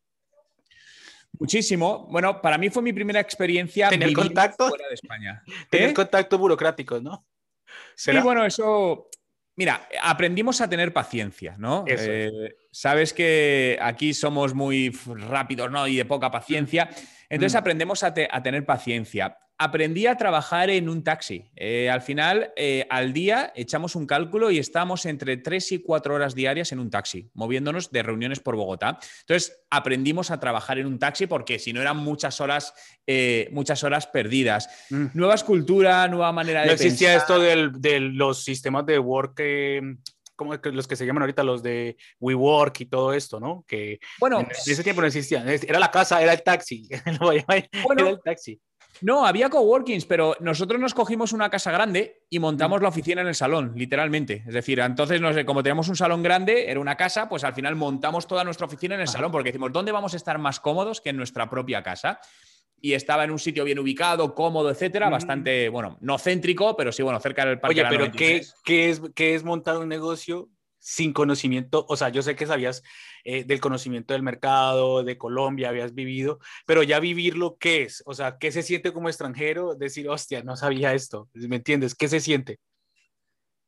Muchísimo. 1.39 2.07
Bueno, 2.11 2.41
para 2.41 2.57
mí 2.59 2.69
fue 2.69 2.83
mi 2.83 2.93
primera 2.93 3.19
experiencia 3.19 3.89
tener 3.89 4.13
contacto 4.13 4.69
fuera 4.69 4.87
de 4.87 4.93
España. 4.93 5.43
Tener 5.71 5.89
¿Eh? 5.89 5.93
contacto 5.93 6.37
burocrático, 6.37 6.99
¿no? 6.99 7.25
¿Será? 7.95 8.19
Sí, 8.19 8.23
bueno, 8.23 8.45
eso. 8.45 9.09
Mira, 9.55 9.87
aprendimos 10.03 10.61
a 10.61 10.69
tener 10.69 10.93
paciencia, 10.93 11.55
¿no? 11.57 11.83
Eh, 11.87 12.55
sabes 12.71 13.13
que 13.13 13.77
aquí 13.81 14.13
somos 14.13 14.53
muy 14.53 14.89
rápidos, 15.05 15.71
¿no? 15.71 15.87
Y 15.87 15.97
de 15.97 16.05
poca 16.05 16.29
paciencia. 16.29 16.89
Entonces 17.31 17.55
mm. 17.55 17.57
aprendemos 17.57 18.03
a, 18.03 18.13
te 18.13 18.29
a 18.31 18.43
tener 18.43 18.65
paciencia 18.65 19.37
aprendí 19.61 20.07
a 20.07 20.17
trabajar 20.17 20.71
en 20.71 20.89
un 20.89 21.03
taxi. 21.03 21.51
Eh, 21.55 21.87
al 21.87 22.01
final, 22.01 22.51
eh, 22.55 22.87
al 22.89 23.13
día 23.13 23.53
echamos 23.55 23.95
un 23.95 24.07
cálculo 24.07 24.49
y 24.49 24.57
estamos 24.57 25.05
entre 25.05 25.37
tres 25.37 25.71
y 25.71 25.77
cuatro 25.77 26.15
horas 26.15 26.33
diarias 26.33 26.71
en 26.71 26.79
un 26.79 26.89
taxi, 26.89 27.29
moviéndonos 27.35 27.91
de 27.91 28.01
reuniones 28.01 28.39
por 28.39 28.55
Bogotá. 28.55 28.97
Entonces, 29.19 29.61
aprendimos 29.69 30.31
a 30.31 30.39
trabajar 30.39 30.79
en 30.79 30.87
un 30.87 30.97
taxi 30.97 31.27
porque 31.27 31.59
si 31.59 31.73
no 31.73 31.81
eran 31.81 31.97
muchas 31.97 32.41
horas, 32.41 32.73
eh, 33.05 33.49
muchas 33.51 33.83
horas 33.83 34.07
perdidas. 34.07 34.67
Mm. 34.89 35.07
Nueva 35.13 35.35
escultura, 35.35 36.07
nueva 36.07 36.31
manera 36.31 36.61
de 36.61 36.67
no 36.67 36.73
existía 36.73 37.09
pensar. 37.09 37.21
esto 37.21 37.39
del, 37.39 37.71
de 37.79 37.99
los 37.99 38.43
sistemas 38.43 38.87
de 38.87 38.97
work 38.97 39.39
como 40.41 40.55
los 40.55 40.87
que 40.87 40.95
se 40.95 41.05
llaman 41.05 41.21
ahorita 41.21 41.43
los 41.43 41.61
de 41.61 41.97
WeWork 42.19 42.79
y 42.79 42.85
todo 42.87 43.13
esto, 43.13 43.39
¿no? 43.39 43.63
Que 43.67 43.99
bueno, 44.19 44.39
en 44.39 44.47
ese 44.49 44.81
tiempo 44.81 45.01
no 45.01 45.05
existían. 45.05 45.47
Era 45.47 45.77
la 45.77 45.91
casa, 45.91 46.19
era 46.19 46.33
el 46.33 46.41
taxi. 46.41 46.89
bueno, 47.19 48.01
era 48.01 48.09
el 48.09 48.19
taxi. 48.19 48.59
No, 49.01 49.23
había 49.23 49.49
coworkings, 49.49 50.05
pero 50.05 50.35
nosotros 50.39 50.81
nos 50.81 50.95
cogimos 50.95 51.31
una 51.31 51.51
casa 51.51 51.71
grande 51.71 52.23
y 52.27 52.39
montamos 52.39 52.79
mm. 52.79 52.83
la 52.83 52.89
oficina 52.89 53.21
en 53.21 53.27
el 53.27 53.35
salón, 53.35 53.73
literalmente. 53.75 54.43
Es 54.47 54.53
decir, 54.55 54.79
entonces, 54.79 55.21
no 55.21 55.31
sé, 55.31 55.45
como 55.45 55.61
teníamos 55.61 55.89
un 55.89 55.95
salón 55.95 56.23
grande, 56.23 56.71
era 56.71 56.79
una 56.79 56.97
casa, 56.97 57.29
pues 57.29 57.43
al 57.43 57.53
final 57.53 57.75
montamos 57.75 58.25
toda 58.25 58.43
nuestra 58.43 58.65
oficina 58.65 58.95
en 58.95 59.01
el 59.01 59.07
Ajá. 59.07 59.17
salón, 59.17 59.31
porque 59.31 59.49
decimos, 59.49 59.71
¿dónde 59.71 59.91
vamos 59.91 60.15
a 60.15 60.17
estar 60.17 60.39
más 60.39 60.59
cómodos 60.59 61.01
que 61.01 61.11
en 61.11 61.17
nuestra 61.17 61.49
propia 61.49 61.83
casa? 61.83 62.19
Y 62.81 62.93
estaba 62.93 63.23
en 63.23 63.31
un 63.31 63.39
sitio 63.39 63.63
bien 63.63 63.79
ubicado, 63.79 64.33
cómodo, 64.33 64.69
etcétera, 64.69 65.07
mm. 65.07 65.11
bastante, 65.11 65.69
bueno, 65.69 65.97
no 66.01 66.17
céntrico, 66.17 66.75
pero 66.75 66.91
sí, 66.91 67.03
bueno, 67.03 67.19
cerca 67.19 67.45
del 67.45 67.59
parque. 67.59 67.81
Oye, 67.81 67.89
pero 67.89 68.11
¿qué, 68.11 68.41
¿qué, 68.65 68.89
es, 68.89 69.01
¿qué 69.15 69.35
es 69.35 69.43
montar 69.43 69.77
un 69.77 69.87
negocio 69.87 70.49
sin 70.81 71.13
conocimiento, 71.13 71.85
o 71.87 71.95
sea, 71.95 72.09
yo 72.09 72.23
sé 72.23 72.35
que 72.35 72.47
sabías 72.47 72.81
eh, 73.23 73.43
del 73.43 73.61
conocimiento 73.61 74.13
del 74.13 74.23
mercado, 74.23 75.03
de 75.03 75.15
Colombia, 75.15 75.69
habías 75.69 75.93
vivido, 75.93 76.39
pero 76.65 76.81
ya 76.81 76.99
vivirlo, 76.99 77.55
¿qué 77.59 77.83
es? 77.83 78.01
O 78.07 78.15
sea, 78.15 78.39
¿qué 78.39 78.51
se 78.51 78.63
siente 78.63 78.91
como 78.91 79.07
extranjero? 79.07 79.75
Decir, 79.75 80.09
hostia, 80.09 80.41
no 80.43 80.57
sabía 80.57 80.95
esto, 80.95 81.29
¿me 81.33 81.57
entiendes? 81.57 81.93
¿Qué 81.93 82.07
se 82.07 82.19
siente? 82.19 82.59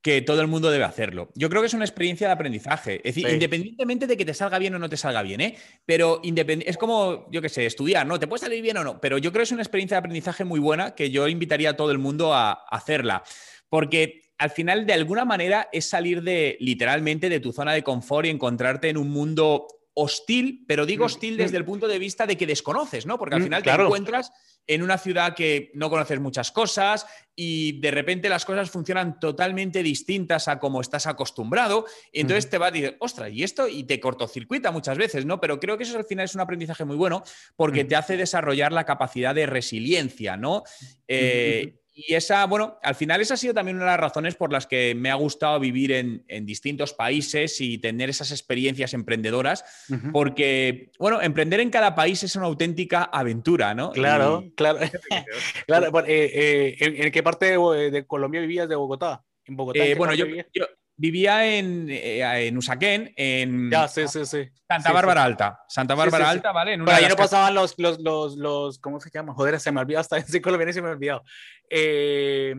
Que 0.03 0.21
todo 0.21 0.41
el 0.41 0.47
mundo 0.47 0.69
debe 0.69 0.83
hacerlo. 0.83 1.29
Yo 1.33 1.49
creo 1.49 1.61
que 1.61 1.67
es 1.67 1.73
una 1.73 1.85
experiencia 1.85 2.27
de 2.27 2.33
aprendizaje. 2.33 2.97
Es 2.97 3.15
decir, 3.15 3.25
sí. 3.25 3.33
independientemente 3.33 4.05
de 4.05 4.17
que 4.17 4.25
te 4.25 4.33
salga 4.33 4.59
bien 4.59 4.75
o 4.75 4.79
no 4.79 4.89
te 4.89 4.97
salga 4.97 5.21
bien, 5.21 5.39
¿eh? 5.39 5.57
Pero 5.85 6.21
es 6.23 6.77
como, 6.77 7.31
yo 7.31 7.41
qué 7.41 7.47
sé, 7.47 7.65
estudiar, 7.65 8.05
¿no? 8.05 8.19
Te 8.19 8.27
puede 8.27 8.41
salir 8.41 8.61
bien 8.61 8.75
o 8.75 8.83
no, 8.83 8.99
pero 8.99 9.17
yo 9.17 9.31
creo 9.31 9.39
que 9.39 9.45
es 9.45 9.51
una 9.53 9.61
experiencia 9.61 9.95
de 9.95 9.99
aprendizaje 9.99 10.43
muy 10.43 10.59
buena 10.59 10.93
que 10.93 11.09
yo 11.09 11.29
invitaría 11.29 11.69
a 11.69 11.77
todo 11.77 11.89
el 11.91 11.99
mundo 11.99 12.33
a 12.33 12.51
hacerla. 12.51 13.23
Porque 13.69 14.33
al 14.37 14.49
final, 14.49 14.85
de 14.85 14.91
alguna 14.91 15.23
manera, 15.23 15.69
es 15.71 15.85
salir 15.85 16.21
de 16.21 16.57
literalmente 16.59 17.29
de 17.29 17.39
tu 17.39 17.53
zona 17.53 17.71
de 17.71 17.81
confort 17.81 18.25
y 18.25 18.29
encontrarte 18.29 18.89
en 18.89 18.97
un 18.97 19.09
mundo 19.09 19.67
hostil, 19.93 20.65
pero 20.67 20.85
digo 20.85 21.05
hostil 21.05 21.37
desde 21.37 21.55
el 21.55 21.63
punto 21.63 21.87
de 21.87 21.99
vista 21.99 22.25
de 22.25 22.35
que 22.35 22.45
desconoces, 22.45 23.05
¿no? 23.05 23.17
Porque 23.17 23.35
al 23.35 23.43
final 23.43 23.63
claro. 23.63 23.83
te 23.83 23.87
encuentras 23.87 24.31
en 24.67 24.81
una 24.81 24.97
ciudad 24.97 25.35
que 25.35 25.71
no 25.73 25.89
conoces 25.89 26.19
muchas 26.19 26.51
cosas 26.51 27.05
y 27.35 27.79
de 27.81 27.91
repente 27.91 28.29
las 28.29 28.45
cosas 28.45 28.69
funcionan 28.69 29.19
totalmente 29.19 29.83
distintas 29.83 30.47
a 30.47 30.59
como 30.59 30.81
estás 30.81 31.07
acostumbrado. 31.07 31.85
Y 32.11 32.21
entonces 32.21 32.45
uh 32.45 32.47
-huh. 32.47 32.51
te 32.51 32.57
va 32.57 32.67
a 32.67 32.71
decir, 32.71 32.97
ostras, 32.99 33.31
y 33.31 33.43
esto, 33.43 33.67
y 33.67 33.83
te 33.83 33.99
cortocircuita 33.99 34.71
muchas 34.71 34.97
veces, 34.97 35.25
¿no? 35.25 35.39
Pero 35.41 35.59
creo 35.59 35.77
que 35.77 35.83
eso 35.83 35.97
al 35.97 36.05
final 36.05 36.25
es 36.25 36.35
un 36.35 36.41
aprendizaje 36.41 36.85
muy 36.85 36.95
bueno 36.95 37.23
porque 37.55 37.81
uh 37.81 37.83
-huh. 37.83 37.89
te 37.89 37.95
hace 37.95 38.17
desarrollar 38.17 38.71
la 38.71 38.85
capacidad 38.85 39.35
de 39.35 39.45
resiliencia, 39.45 40.37
¿no? 40.37 40.63
Eh, 41.07 41.63
uh 41.65 41.69
-huh. 41.69 41.82
Y 41.95 42.15
esa, 42.15 42.45
bueno, 42.47 42.79
al 42.81 42.95
final 42.95 43.21
esa 43.21 43.35
ha 43.35 43.37
sido 43.37 43.53
también 43.53 43.77
una 43.77 43.85
de 43.85 43.91
las 43.91 43.99
razones 43.99 44.35
por 44.35 44.51
las 44.51 44.65
que 44.65 44.95
me 44.95 45.11
ha 45.11 45.15
gustado 45.15 45.59
vivir 45.59 45.91
en, 45.91 46.25
en 46.27 46.45
distintos 46.45 46.93
países 46.93 47.61
y 47.61 47.77
tener 47.77 48.09
esas 48.09 48.31
experiencias 48.31 48.93
emprendedoras, 48.95 49.63
uh 49.89 49.93
-huh. 49.93 50.11
porque, 50.11 50.91
bueno, 50.97 51.21
emprender 51.21 51.59
en 51.59 51.69
cada 51.69 51.93
país 51.93 52.23
es 52.23 52.35
una 52.35 52.47
auténtica 52.47 53.03
aventura, 53.03 53.75
¿no? 53.75 53.91
Claro, 53.91 54.43
y... 54.43 54.51
claro. 54.51 54.79
claro 55.67 55.91
bueno, 55.91 56.07
eh, 56.07 56.31
eh, 56.33 56.75
¿en, 56.79 57.03
¿en, 57.03 57.11
qué 57.11 57.21
parte 57.21 57.45
de, 57.57 57.91
de, 57.91 58.05
Colombia 58.07 58.41
vivías 58.41 58.67
de 58.67 58.75
Bogotá? 58.75 59.23
¿En 59.45 59.55
Bogotá? 59.55 59.85
Eh, 59.85 59.95
bueno, 59.95 60.15
yo, 60.15 60.25
yo, 60.25 60.65
vivía 60.95 61.57
en, 61.57 61.87
eh, 61.89 62.47
en 62.47 62.57
Usaquén, 62.57 63.13
en 63.15 63.71
ya, 63.71 63.87
sí, 63.87 64.07
sí, 64.07 64.25
sí. 64.25 64.49
Santa 64.67 64.91
Bárbara. 64.91 65.23
Alta. 65.23 65.59
Santa 65.67 65.95
Bárbara 65.95 66.29
Alta, 66.29 66.51
¿vale? 66.51 66.73
En 66.73 66.81
una 66.81 66.91
Pero 66.91 67.05
ahí 67.05 67.09
no 67.09 67.15
pasaban 67.15 67.53
los, 67.53 67.77
los, 67.77 67.99
los, 67.99 68.35
los, 68.37 68.79
¿cómo 68.79 68.99
se 68.99 69.09
llama? 69.09 69.33
Joder, 69.33 69.59
se 69.59 69.71
me 69.71 69.81
olvidó 69.81 69.99
hasta 69.99 70.17
en 70.17 70.41
colombiano 70.41 70.69
y 70.71 70.73
se 70.73 70.81
me 70.81 70.89
olvidó. 70.89 71.23
Eh, 71.69 72.55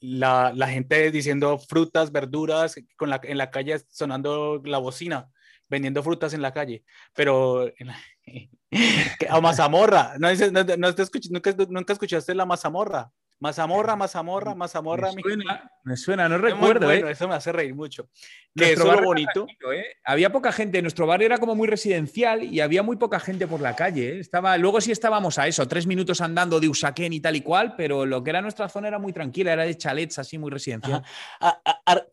la, 0.00 0.52
la, 0.54 0.68
gente 0.68 1.10
diciendo 1.10 1.58
frutas, 1.58 2.10
verduras, 2.10 2.74
con 2.96 3.10
la, 3.10 3.20
en 3.22 3.38
la 3.38 3.50
calle 3.50 3.78
sonando 3.88 4.60
la 4.64 4.78
bocina, 4.78 5.28
vendiendo 5.68 6.02
frutas 6.02 6.34
en 6.34 6.42
la 6.42 6.52
calle. 6.52 6.84
Pero 7.14 7.70
la, 7.78 7.98
a 9.30 9.40
mazamorra, 9.40 10.14
no, 10.18 10.28
no, 10.32 10.64
no 10.64 10.94
nunca, 11.30 11.54
nunca 11.68 11.92
escuchaste 11.92 12.34
la 12.34 12.46
mazamorra 12.46 13.10
Mazamorra, 13.42 13.96
mazamorra, 13.96 14.54
mazamorra. 14.54 15.10
Me 15.12 15.20
suena, 15.20 15.70
me 15.82 15.96
suena 15.96 16.28
no 16.28 16.38
recuerdo. 16.38 16.86
Bueno, 16.86 17.08
¿eh? 17.08 17.10
eso 17.10 17.26
me 17.26 17.34
hace 17.34 17.50
reír 17.50 17.74
mucho. 17.74 18.08
Que 18.54 18.74
eso 18.74 18.86
es 18.88 19.00
lo 19.00 19.04
bonito. 19.04 19.48
¿eh? 19.74 19.96
Había 20.04 20.30
poca 20.30 20.52
gente, 20.52 20.80
nuestro 20.80 21.08
barrio 21.08 21.26
era 21.26 21.38
como 21.38 21.56
muy 21.56 21.66
residencial 21.66 22.44
y 22.44 22.60
había 22.60 22.84
muy 22.84 22.98
poca 22.98 23.18
gente 23.18 23.48
por 23.48 23.60
la 23.60 23.74
calle. 23.74 24.10
¿eh? 24.10 24.20
Estaba, 24.20 24.56
luego 24.58 24.80
sí 24.80 24.92
estábamos 24.92 25.40
a 25.40 25.48
eso, 25.48 25.66
tres 25.66 25.88
minutos 25.88 26.20
andando 26.20 26.60
de 26.60 26.68
Usaquén 26.68 27.12
y 27.12 27.18
tal 27.18 27.34
y 27.34 27.40
cual, 27.40 27.74
pero 27.76 28.06
lo 28.06 28.22
que 28.22 28.30
era 28.30 28.40
nuestra 28.42 28.68
zona 28.68 28.86
era 28.86 29.00
muy 29.00 29.12
tranquila, 29.12 29.54
era 29.54 29.64
de 29.64 29.76
chalets 29.76 30.20
así, 30.20 30.38
muy 30.38 30.52
residencial. 30.52 31.02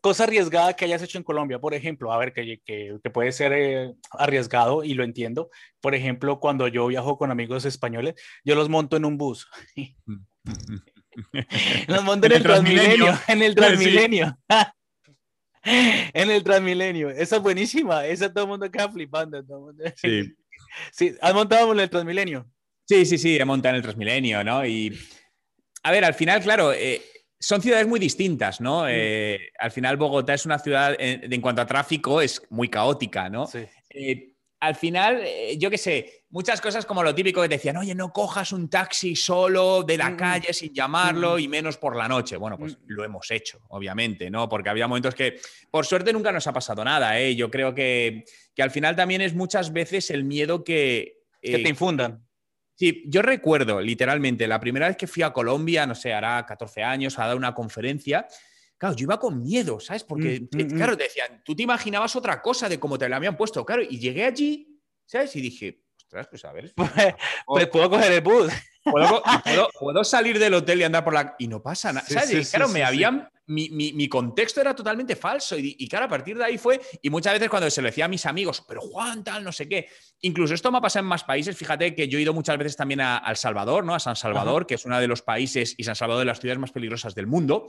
cosa 0.00 0.24
arriesgada 0.24 0.74
que 0.74 0.84
hayas 0.84 1.02
hecho 1.02 1.18
en 1.18 1.22
Colombia, 1.22 1.60
por 1.60 1.74
ejemplo, 1.74 2.10
a 2.12 2.18
ver, 2.18 2.32
que, 2.32 2.60
que, 2.64 3.10
puede 3.12 3.30
ser 3.30 3.52
eh, 3.52 3.94
arriesgado 4.18 4.82
y 4.82 4.94
lo 4.94 5.04
entiendo. 5.04 5.48
Por 5.80 5.94
ejemplo, 5.94 6.40
cuando 6.40 6.66
yo 6.66 6.88
viajo 6.88 7.16
con 7.16 7.30
amigos 7.30 7.64
españoles, 7.66 8.16
yo 8.44 8.56
los 8.56 8.68
monto 8.68 8.96
en 8.96 9.04
un 9.04 9.16
bus. 9.16 9.48
Nos 11.88 12.04
monté 12.04 12.28
en 12.28 12.32
el 12.32 12.42
Transmilenio. 12.42 13.18
En 13.26 13.42
el 13.42 13.54
Transmilenio. 13.56 14.38
en 15.62 16.30
el 16.30 16.42
Transmilenio. 16.42 17.10
Esa 17.10 17.36
es 17.36 17.42
buenísima. 17.42 18.06
Esa 18.06 18.32
todo 18.32 18.44
el 18.44 18.50
mundo 18.50 18.70
queda 18.70 18.90
flipando. 18.90 19.44
Sí. 19.96 20.34
sí. 20.92 21.14
¿Has 21.20 21.34
montado 21.34 21.72
en 21.72 21.80
el 21.80 21.90
Transmilenio? 21.90 22.48
Sí, 22.86 23.06
sí, 23.06 23.18
sí, 23.18 23.36
he 23.36 23.44
montado 23.44 23.74
en 23.74 23.76
el 23.76 23.82
Transmilenio, 23.82 24.42
¿no? 24.42 24.64
Y 24.66 24.98
a 25.82 25.92
ver, 25.92 26.04
al 26.04 26.14
final, 26.14 26.42
claro, 26.42 26.72
eh, 26.72 27.00
son 27.38 27.62
ciudades 27.62 27.86
muy 27.86 27.98
distintas, 27.98 28.60
¿no? 28.60 28.88
Eh, 28.88 29.50
al 29.58 29.70
final, 29.70 29.96
Bogotá 29.96 30.34
es 30.34 30.44
una 30.44 30.58
ciudad, 30.58 30.94
en, 30.98 31.32
en, 31.32 31.40
cuanto 31.40 31.62
a 31.62 31.66
tráfico, 31.66 32.20
es 32.20 32.42
muy 32.50 32.68
caótica, 32.68 33.30
¿no? 33.30 33.46
Sí. 33.46 33.60
Eh, 33.90 34.34
al 34.60 34.74
final, 34.74 35.22
eh, 35.24 35.56
yo 35.58 35.70
qué 35.70 35.78
sé, 35.78 36.19
muchas 36.30 36.60
cosas 36.60 36.86
como 36.86 37.02
lo 37.02 37.14
típico 37.14 37.42
que 37.42 37.48
te 37.48 37.56
decían, 37.56 37.76
oye, 37.76 37.94
no 37.94 38.12
cojas 38.12 38.52
un 38.52 38.68
taxi 38.68 39.14
solo 39.14 39.82
de 39.82 39.98
la 39.98 40.10
mm, 40.10 40.14
mm. 40.14 40.16
calle 40.16 40.52
sin 40.52 40.72
llamarlo 40.72 41.36
mm. 41.36 41.40
y 41.40 41.48
menos 41.48 41.76
por 41.76 41.96
la 41.96 42.08
noche. 42.08 42.36
Bueno, 42.36 42.58
pues 42.58 42.78
lo 42.86 43.04
hemos 43.04 43.30
hecho, 43.30 43.60
obviamente, 43.68 44.30
¿no? 44.30 44.48
Porque 44.48 44.70
había 44.70 44.88
momentos 44.88 45.14
que, 45.14 45.40
por 45.70 45.86
suerte, 45.86 46.12
nunca 46.12 46.32
nos 46.32 46.46
ha 46.46 46.52
pasado 46.52 46.84
nada, 46.84 47.18
¿eh? 47.20 47.34
Yo 47.34 47.50
creo 47.50 47.74
que, 47.74 48.24
que 48.54 48.62
al 48.62 48.70
final 48.70 48.96
también 48.96 49.20
es 49.20 49.34
muchas 49.34 49.72
veces 49.72 50.10
el 50.10 50.24
miedo 50.24 50.64
que... 50.64 51.24
que 51.40 51.58
te 51.58 51.66
eh, 51.66 51.68
infundan. 51.68 52.26
Sí, 52.74 53.04
yo 53.06 53.20
recuerdo 53.20 53.80
literalmente 53.80 54.48
la 54.48 54.58
primera 54.58 54.88
vez 54.88 54.96
que 54.96 55.06
fui 55.06 55.22
a 55.22 55.32
Colombia, 55.32 55.86
no 55.86 55.94
sé, 55.94 56.14
hará 56.14 56.46
14 56.46 56.82
años, 56.82 57.18
a 57.18 57.26
dar 57.26 57.36
una 57.36 57.54
conferencia 57.54 58.26
Claro, 58.80 58.96
yo 58.96 59.02
iba 59.04 59.20
con 59.20 59.42
miedo, 59.42 59.78
¿sabes? 59.78 60.04
Porque, 60.04 60.48
mm, 60.50 60.74
claro, 60.74 60.96
te 60.96 61.02
decían, 61.02 61.42
tú 61.44 61.54
te 61.54 61.62
imaginabas 61.62 62.16
otra 62.16 62.40
cosa 62.40 62.66
de 62.66 62.80
cómo 62.80 62.96
te 62.96 63.10
la 63.10 63.16
habían 63.16 63.36
puesto, 63.36 63.62
claro, 63.62 63.82
y 63.82 63.98
llegué 63.98 64.24
allí, 64.24 64.80
¿sabes? 65.04 65.36
Y 65.36 65.42
dije, 65.42 65.84
ostras, 66.10 66.26
pues 66.28 66.44
a 66.44 66.52
ver. 66.52 66.72
pues 67.46 67.66
puedo 67.68 67.88
coger 67.88 68.12
el 68.12 68.20
bus. 68.20 68.52
¿Puedo, 69.78 70.04
salir 70.04 70.38
del 70.38 70.54
hotel 70.54 70.80
y 70.80 70.84
andar 70.84 71.04
por 71.04 71.14
la. 71.14 71.36
Y 71.38 71.46
no 71.46 71.62
pasa 71.62 71.92
nada. 71.92 72.06
¿sabes? 72.06 72.50
claro, 72.50 72.68
me 72.68 72.82
habían. 72.82 73.28
Mi, 73.46 73.68
mi, 73.68 74.08
contexto 74.08 74.60
era 74.60 74.74
totalmente 74.74 75.16
falso. 75.16 75.58
Y, 75.58 75.76
y, 75.78 75.88
claro, 75.88 76.06
a 76.06 76.08
partir 76.08 76.38
de 76.38 76.44
ahí 76.44 76.56
fue. 76.56 76.80
Y 77.02 77.10
muchas 77.10 77.32
veces 77.34 77.48
cuando 77.48 77.68
se 77.68 77.82
lo 77.82 77.86
decía 77.86 78.04
a 78.04 78.08
mis 78.08 78.24
amigos, 78.24 78.64
pero 78.66 78.80
Juan, 78.80 79.24
tal, 79.24 79.42
no 79.42 79.52
sé 79.52 79.68
qué. 79.68 79.88
Incluso 80.20 80.54
esto 80.54 80.70
me 80.70 80.78
ha 80.78 80.80
pasado 80.80 81.02
en 81.02 81.08
más 81.08 81.24
países. 81.24 81.56
Fíjate 81.56 81.94
que 81.94 82.08
yo 82.08 82.18
he 82.18 82.22
ido 82.22 82.32
muchas 82.32 82.56
veces 82.58 82.76
también 82.76 83.00
a, 83.00 83.22
El 83.26 83.36
Salvador, 83.36 83.84
¿no? 83.84 83.94
A 83.94 84.00
San 84.00 84.16
Salvador, 84.16 84.66
que 84.66 84.74
es 84.74 84.84
uno 84.84 85.00
de 85.00 85.08
los 85.08 85.22
países 85.22 85.74
y 85.76 85.84
San 85.84 85.96
Salvador 85.96 86.20
de 86.20 86.26
las 86.26 86.40
ciudades 86.40 86.60
más 86.60 86.72
peligrosas 86.72 87.14
del 87.14 87.26
mundo. 87.26 87.66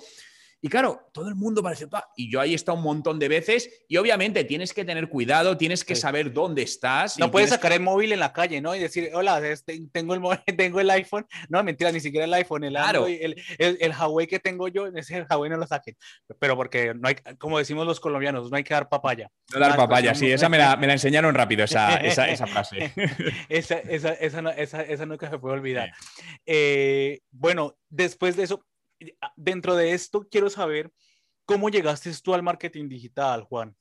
Y 0.64 0.70
claro, 0.70 1.10
todo 1.12 1.28
el 1.28 1.34
mundo 1.34 1.64
parece, 1.64 1.88
y 2.16 2.32
yo 2.32 2.40
ahí 2.40 2.52
he 2.52 2.56
estado 2.56 2.78
un 2.78 2.84
montón 2.84 3.18
de 3.18 3.28
veces 3.28 3.84
y 3.88 3.98
obviamente 3.98 4.44
tienes 4.44 4.74
que 4.74 4.86
tener 4.86 5.10
cuidado, 5.10 5.58
tienes 5.58 5.84
que 5.84 5.96
saber 5.96 6.32
dónde 6.32 6.62
estás. 6.62 7.18
No 7.18 7.32
puedes 7.32 7.50
sacar 7.50 7.72
el 7.72 7.80
móvil 7.80 8.12
en 8.12 8.20
la 8.20 8.32
calle, 8.32 8.62
¿no? 8.62 8.76
Y 8.76 8.80
decir, 8.80 9.10
hola, 9.14 9.40
este, 9.48 9.82
tengo 9.92 10.14
el, 10.14 10.22
tengo 10.58 10.80
el 10.80 10.90
iPhone. 10.92 11.26
No, 11.50 11.64
mentira, 11.64 11.92
ni 11.92 12.00
siquiera 12.00 12.26
el 12.26 12.34
iPhone, 12.36 12.64
el 12.64 12.74
claro. 12.74 13.08
el, 13.08 13.36
el, 13.58 13.92
Huawei 13.92 14.28
que 14.28 14.38
tengo 14.40 14.68
yo, 14.68 14.86
ese 14.86 15.26
Huawei 15.28 15.50
no 15.50 15.58
lo 15.58 15.66
saque. 15.66 15.96
Pero 16.38 16.56
porque 16.56 16.94
no 16.94 17.08
hay, 17.08 17.16
como 17.40 17.58
decimos 17.58 17.88
los 17.88 18.00
colombianos, 18.00 18.52
no 18.52 18.56
hay 18.58 18.64
que 18.64 18.76
dar 18.76 18.88
papaya. 18.88 19.32
No 19.52 19.60
dar 19.60 19.76
papaya, 19.76 20.14
sí, 20.14 20.32
esa 20.32 20.48
me 20.48 20.60
la, 20.60 20.76
me 20.78 20.86
la, 20.86 20.94
enseñaron 20.94 21.34
rápido, 21.34 21.64
esa, 21.64 21.96
esa, 21.98 22.30
esa 22.30 22.46
frase. 22.46 22.94
esa, 23.50 23.80
esa, 23.80 24.14
esa, 24.14 24.42
no, 24.44 24.52
esa, 24.52 24.84
esa 24.84 25.08
nunca 25.08 25.28
se 25.28 25.40
puede 25.40 25.56
olvidar. 25.56 25.92
Eh, 26.46 27.22
bueno, 27.32 27.78
después 27.90 28.36
de 28.36 28.44
eso, 28.44 28.64
dentro 29.36 29.76
de 29.76 29.94
esto 29.94 30.28
quiero 30.30 30.50
saber 30.50 30.92
cómo 31.46 31.70
llegaste 31.70 32.12
tú 32.24 32.34
al 32.34 32.44
marketing 32.44 32.88
digital, 32.88 33.44
Juan. 33.44 33.76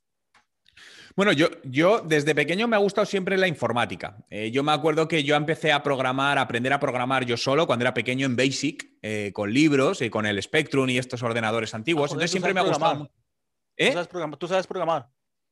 Bueno, 1.16 1.32
yo, 1.32 1.48
yo 1.64 2.00
desde 2.00 2.34
pequeño 2.34 2.68
me 2.68 2.76
ha 2.76 2.78
gustado 2.78 3.04
siempre 3.04 3.36
la 3.36 3.48
informática. 3.48 4.16
Eh, 4.30 4.50
yo 4.50 4.62
me 4.62 4.72
acuerdo 4.72 5.08
que 5.08 5.22
yo 5.24 5.34
empecé 5.34 5.72
a 5.72 5.82
programar, 5.82 6.38
a 6.38 6.42
aprender 6.42 6.72
a 6.72 6.80
programar 6.80 7.24
yo 7.24 7.36
solo 7.36 7.66
cuando 7.66 7.82
era 7.82 7.94
pequeño 7.94 8.26
en 8.26 8.36
Basic, 8.36 8.90
eh, 9.02 9.30
con 9.34 9.52
libros 9.52 10.00
y 10.02 10.10
con 10.10 10.26
el 10.26 10.40
Spectrum 10.42 10.88
y 10.88 10.98
estos 10.98 11.22
ordenadores 11.22 11.74
antiguos. 11.74 12.10
Ah, 12.10 12.14
Entonces 12.14 12.30
siempre 12.30 12.54
me 12.54 12.60
ha 12.60 12.64
gustado. 12.64 13.10
¿Eh? 13.76 13.94
¿Tú, 14.38 14.46
sabes 14.46 14.66
programar? 14.66 15.08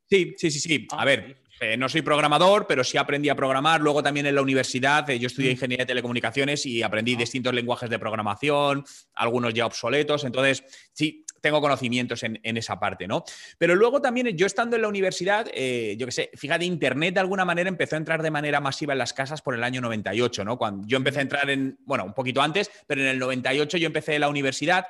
Sí, 0.08 0.34
sí, 0.36 0.50
sí, 0.50 0.60
sí. 0.60 0.86
a 0.90 1.02
ah, 1.02 1.04
ver, 1.04 1.42
no 1.76 1.88
soy 1.88 2.02
programador, 2.02 2.66
pero 2.66 2.84
sí 2.84 2.96
aprendí 2.96 3.28
a 3.28 3.34
programar. 3.34 3.80
Luego 3.80 4.02
también 4.02 4.26
en 4.26 4.34
la 4.34 4.42
universidad, 4.42 5.08
yo 5.08 5.26
estudié 5.26 5.50
mm. 5.50 5.52
ingeniería 5.52 5.84
de 5.84 5.88
telecomunicaciones 5.88 6.64
y 6.66 6.82
aprendí 6.82 7.16
distintos 7.16 7.52
lenguajes 7.52 7.90
de 7.90 7.98
programación, 7.98 8.84
algunos 9.14 9.52
ya 9.54 9.66
obsoletos. 9.66 10.24
Entonces, 10.24 10.62
sí, 10.92 11.24
tengo 11.40 11.60
conocimientos 11.60 12.22
en, 12.22 12.38
esa 12.56 12.78
parte, 12.80 13.06
¿no? 13.06 13.24
Pero 13.58 13.74
luego 13.74 14.00
también 14.00 14.28
yo 14.36 14.46
estando 14.46 14.76
en 14.76 14.82
la 14.82 14.88
universidad, 14.88 15.46
eh, 15.54 15.96
yo 15.98 16.06
qué 16.06 16.12
sé, 16.12 16.30
fíjate, 16.34 16.64
Internet 16.64 17.14
de 17.14 17.20
alguna 17.20 17.44
manera 17.44 17.68
empezó 17.68 17.96
a 17.96 17.98
entrar 17.98 18.22
de 18.22 18.30
manera 18.30 18.60
masiva 18.60 18.92
en 18.92 18.98
las 18.98 19.12
casas 19.12 19.42
por 19.42 19.54
el 19.54 19.62
año 19.62 19.80
98, 19.80 20.44
¿no? 20.44 20.58
Cuando 20.58 20.86
yo 20.86 20.96
empecé 20.96 21.20
a 21.20 21.22
entrar 21.22 21.48
en, 21.50 21.78
bueno, 21.84 22.04
un 22.04 22.14
poquito 22.14 22.42
antes, 22.42 22.70
pero 22.86 23.00
en 23.00 23.08
el 23.08 23.18
98 23.18 23.78
yo 23.78 23.86
empecé 23.86 24.18
la 24.18 24.28
universidad 24.28 24.86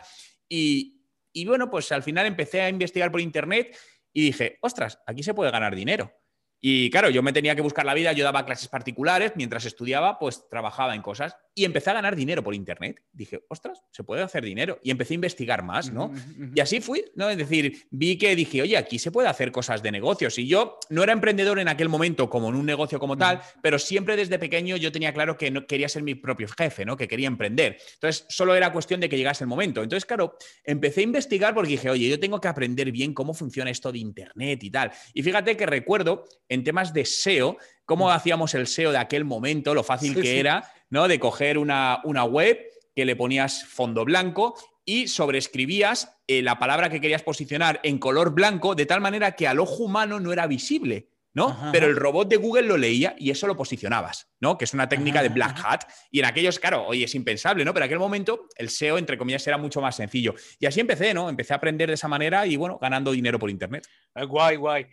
y, 0.48 1.02
y 1.32 1.44
bueno, 1.44 1.70
pues 1.70 1.92
al 1.92 2.02
final 2.02 2.26
empecé 2.26 2.62
a 2.62 2.68
investigar 2.68 3.10
por 3.10 3.20
Internet 3.20 3.76
y 4.12 4.22
dije, 4.22 4.58
ostras, 4.62 5.00
aquí 5.06 5.22
se 5.22 5.34
puede 5.34 5.50
ganar 5.50 5.74
dinero. 5.74 6.12
Y 6.60 6.90
claro, 6.90 7.10
yo 7.10 7.22
me 7.22 7.32
tenía 7.32 7.54
que 7.54 7.62
buscar 7.62 7.86
la 7.86 7.94
vida, 7.94 8.12
yo 8.12 8.24
daba 8.24 8.44
clases 8.44 8.68
particulares, 8.68 9.32
mientras 9.36 9.64
estudiaba, 9.64 10.18
pues 10.18 10.48
trabajaba 10.48 10.94
en 10.94 11.02
cosas 11.02 11.36
y 11.58 11.64
empecé 11.64 11.90
a 11.90 11.94
ganar 11.94 12.14
dinero 12.14 12.44
por 12.44 12.54
internet. 12.54 13.02
Dije, 13.12 13.40
ostras, 13.48 13.82
se 13.90 14.04
puede 14.04 14.22
hacer 14.22 14.44
dinero. 14.44 14.78
Y 14.84 14.92
empecé 14.92 15.14
a 15.14 15.16
investigar 15.16 15.64
más, 15.64 15.92
¿no? 15.92 16.12
Y 16.54 16.60
así 16.60 16.80
fui, 16.80 17.04
¿no? 17.16 17.28
Es 17.28 17.36
decir, 17.36 17.88
vi 17.90 18.16
que 18.16 18.36
dije, 18.36 18.62
oye, 18.62 18.76
aquí 18.76 19.00
se 19.00 19.10
puede 19.10 19.26
hacer 19.26 19.50
cosas 19.50 19.82
de 19.82 19.90
negocios. 19.90 20.38
Y 20.38 20.46
yo 20.46 20.78
no 20.88 21.02
era 21.02 21.12
emprendedor 21.12 21.58
en 21.58 21.66
aquel 21.66 21.88
momento 21.88 22.30
como 22.30 22.48
en 22.48 22.54
un 22.54 22.64
negocio 22.64 23.00
como 23.00 23.16
tal, 23.16 23.40
pero 23.60 23.80
siempre 23.80 24.14
desde 24.14 24.38
pequeño 24.38 24.76
yo 24.76 24.92
tenía 24.92 25.12
claro 25.12 25.36
que 25.36 25.50
no, 25.50 25.66
quería 25.66 25.88
ser 25.88 26.04
mi 26.04 26.14
propio 26.14 26.46
jefe, 26.46 26.84
¿no? 26.84 26.96
Que 26.96 27.08
quería 27.08 27.26
emprender. 27.26 27.78
Entonces, 27.94 28.24
solo 28.28 28.54
era 28.54 28.72
cuestión 28.72 29.00
de 29.00 29.08
que 29.08 29.16
llegase 29.16 29.42
el 29.42 29.48
momento. 29.48 29.82
Entonces, 29.82 30.06
claro, 30.06 30.36
empecé 30.62 31.00
a 31.00 31.04
investigar 31.04 31.54
porque 31.54 31.70
dije, 31.70 31.90
oye, 31.90 32.08
yo 32.08 32.20
tengo 32.20 32.40
que 32.40 32.46
aprender 32.46 32.92
bien 32.92 33.14
cómo 33.14 33.34
funciona 33.34 33.68
esto 33.68 33.90
de 33.90 33.98
internet 33.98 34.62
y 34.62 34.70
tal. 34.70 34.92
Y 35.12 35.24
fíjate 35.24 35.56
que 35.56 35.66
recuerdo 35.66 36.24
en 36.48 36.62
temas 36.62 36.94
de 36.94 37.04
SEO, 37.04 37.58
cómo 37.88 38.10
hacíamos 38.10 38.54
el 38.54 38.66
SEO 38.66 38.92
de 38.92 38.98
aquel 38.98 39.24
momento, 39.24 39.72
lo 39.72 39.82
fácil 39.82 40.14
que 40.14 40.38
era, 40.38 40.70
¿no? 40.90 41.08
De 41.08 41.18
coger 41.18 41.58
una, 41.58 42.00
una, 42.04 42.24
web 42.24 42.58
que 42.94 43.04
le 43.04 43.16
ponías 43.16 43.64
fondo 43.64 44.04
blanco 44.04 44.54
y 44.84 45.08
sobreescribías 45.08 46.16
eh, 46.26 46.42
la 46.42 46.58
palabra 46.58 46.90
que 46.90 47.00
querías 47.00 47.22
posicionar 47.22 47.80
en 47.82 47.98
color 47.98 48.32
blanco 48.32 48.74
de 48.74 48.86
tal 48.86 49.00
manera 49.00 49.32
que 49.32 49.46
al 49.46 49.60
ojo 49.60 49.84
humano 49.84 50.18
no 50.20 50.32
era 50.32 50.46
visible. 50.46 51.08
¿no? 51.34 51.56
Pero 51.70 51.86
el 51.86 51.94
robot 51.94 52.28
de 52.28 52.36
Google 52.36 52.62
lo 52.62 52.76
leía 52.76 53.14
y 53.16 53.30
eso 53.30 53.46
lo 53.46 53.56
posicionabas, 53.56 54.28
¿no? 54.40 54.58
Que 54.58 54.64
es 54.64 54.74
una 54.74 54.88
técnica 54.88 55.22
de 55.22 55.28
black 55.28 55.60
hat. 55.64 55.84
Y 56.10 56.18
en 56.18 56.24
aquellos, 56.24 56.58
claro, 56.58 56.84
hoy 56.86 57.04
es 57.04 57.14
impensable, 57.14 57.64
¿no? 57.64 57.72
Pero 57.72 57.84
en 57.84 57.88
aquel 57.88 58.00
momento 58.00 58.48
el 58.56 58.70
SEO, 58.70 58.98
entre 58.98 59.16
comillas, 59.16 59.46
era 59.46 59.56
mucho 59.56 59.80
más 59.80 59.94
sencillo. 59.94 60.34
Y 60.58 60.66
así 60.66 60.80
empecé, 60.80 61.14
¿no? 61.14 61.28
Empecé 61.28 61.52
a 61.52 61.56
aprender 61.56 61.88
de 61.88 61.94
esa 61.94 62.08
manera 62.08 62.44
y, 62.44 62.56
bueno, 62.56 62.78
ganando 62.80 63.12
dinero 63.12 63.38
por 63.38 63.50
Internet. 63.50 63.86
Ah, 64.14 64.24
guay, 64.24 64.56
guay 64.56 64.86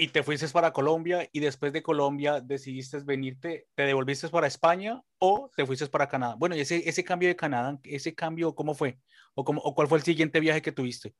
y 0.00 0.08
te 0.08 0.22
fuiste 0.22 0.48
para 0.48 0.72
Colombia 0.72 1.28
y 1.30 1.40
después 1.40 1.74
de 1.74 1.82
Colombia 1.82 2.40
decidiste 2.40 3.00
venirte, 3.00 3.66
te 3.74 3.82
devolviste 3.82 4.30
para 4.30 4.46
España 4.46 5.02
o 5.18 5.50
te 5.54 5.66
fuiste 5.66 5.86
para 5.88 6.08
Canadá. 6.08 6.36
Bueno, 6.38 6.56
y 6.56 6.60
ese, 6.60 6.88
ese 6.88 7.04
cambio 7.04 7.28
de 7.28 7.36
Canadá, 7.36 7.78
ese 7.84 8.14
cambio, 8.14 8.54
¿cómo 8.54 8.74
fue? 8.74 8.98
¿O, 9.34 9.44
cómo, 9.44 9.60
o 9.60 9.74
cuál 9.74 9.88
fue 9.88 9.98
el 9.98 10.04
siguiente 10.04 10.40
viaje 10.40 10.62
que 10.62 10.72
tuviste? 10.72 11.12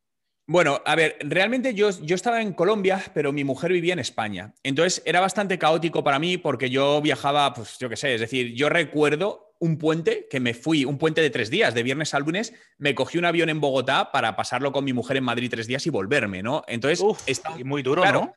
Bueno, 0.47 0.81
a 0.87 0.97
ver, 0.97 1.19
realmente 1.21 1.75
yo, 1.75 1.91
yo 1.91 2.15
estaba 2.15 2.41
en 2.41 2.55
Colombia, 2.55 3.03
pero 3.13 3.33
mi 3.33 3.45
mujer 3.45 3.71
vivía 3.71 3.93
en 3.93 3.99
España. 3.99 4.55
Entonces 4.63 5.03
era 5.05 5.21
bastante 5.21 5.59
caótico 5.59 6.03
para 6.03 6.19
mí 6.19 6.39
porque 6.39 6.71
yo 6.71 7.03
viajaba, 7.03 7.53
pues 7.53 7.77
yo 7.79 7.91
qué 7.91 7.97
sé, 7.97 8.15
es 8.15 8.21
decir, 8.23 8.55
yo 8.55 8.71
recuerdo 8.71 9.55
un 9.59 9.77
puente 9.77 10.27
que 10.31 10.41
me 10.41 10.55
fui, 10.55 10.87
un 10.87 10.97
puente 10.97 11.21
de 11.21 11.29
tres 11.29 11.51
días, 11.51 11.75
de 11.75 11.83
viernes 11.83 12.15
al 12.15 12.23
lunes, 12.23 12.55
me 12.79 12.95
cogí 12.95 13.19
un 13.19 13.27
avión 13.27 13.51
en 13.51 13.61
Bogotá 13.61 14.11
para 14.11 14.35
pasarlo 14.35 14.73
con 14.73 14.85
mi 14.85 14.95
mujer 14.95 15.19
en 15.19 15.25
Madrid 15.25 15.51
tres 15.51 15.67
días 15.67 15.87
y 15.87 15.91
volverme, 15.91 16.43
¿no? 16.43 16.65
Entonces, 16.67 17.05
está 17.27 17.55
muy 17.63 17.83
duro, 17.83 18.11
¿no? 18.11 18.35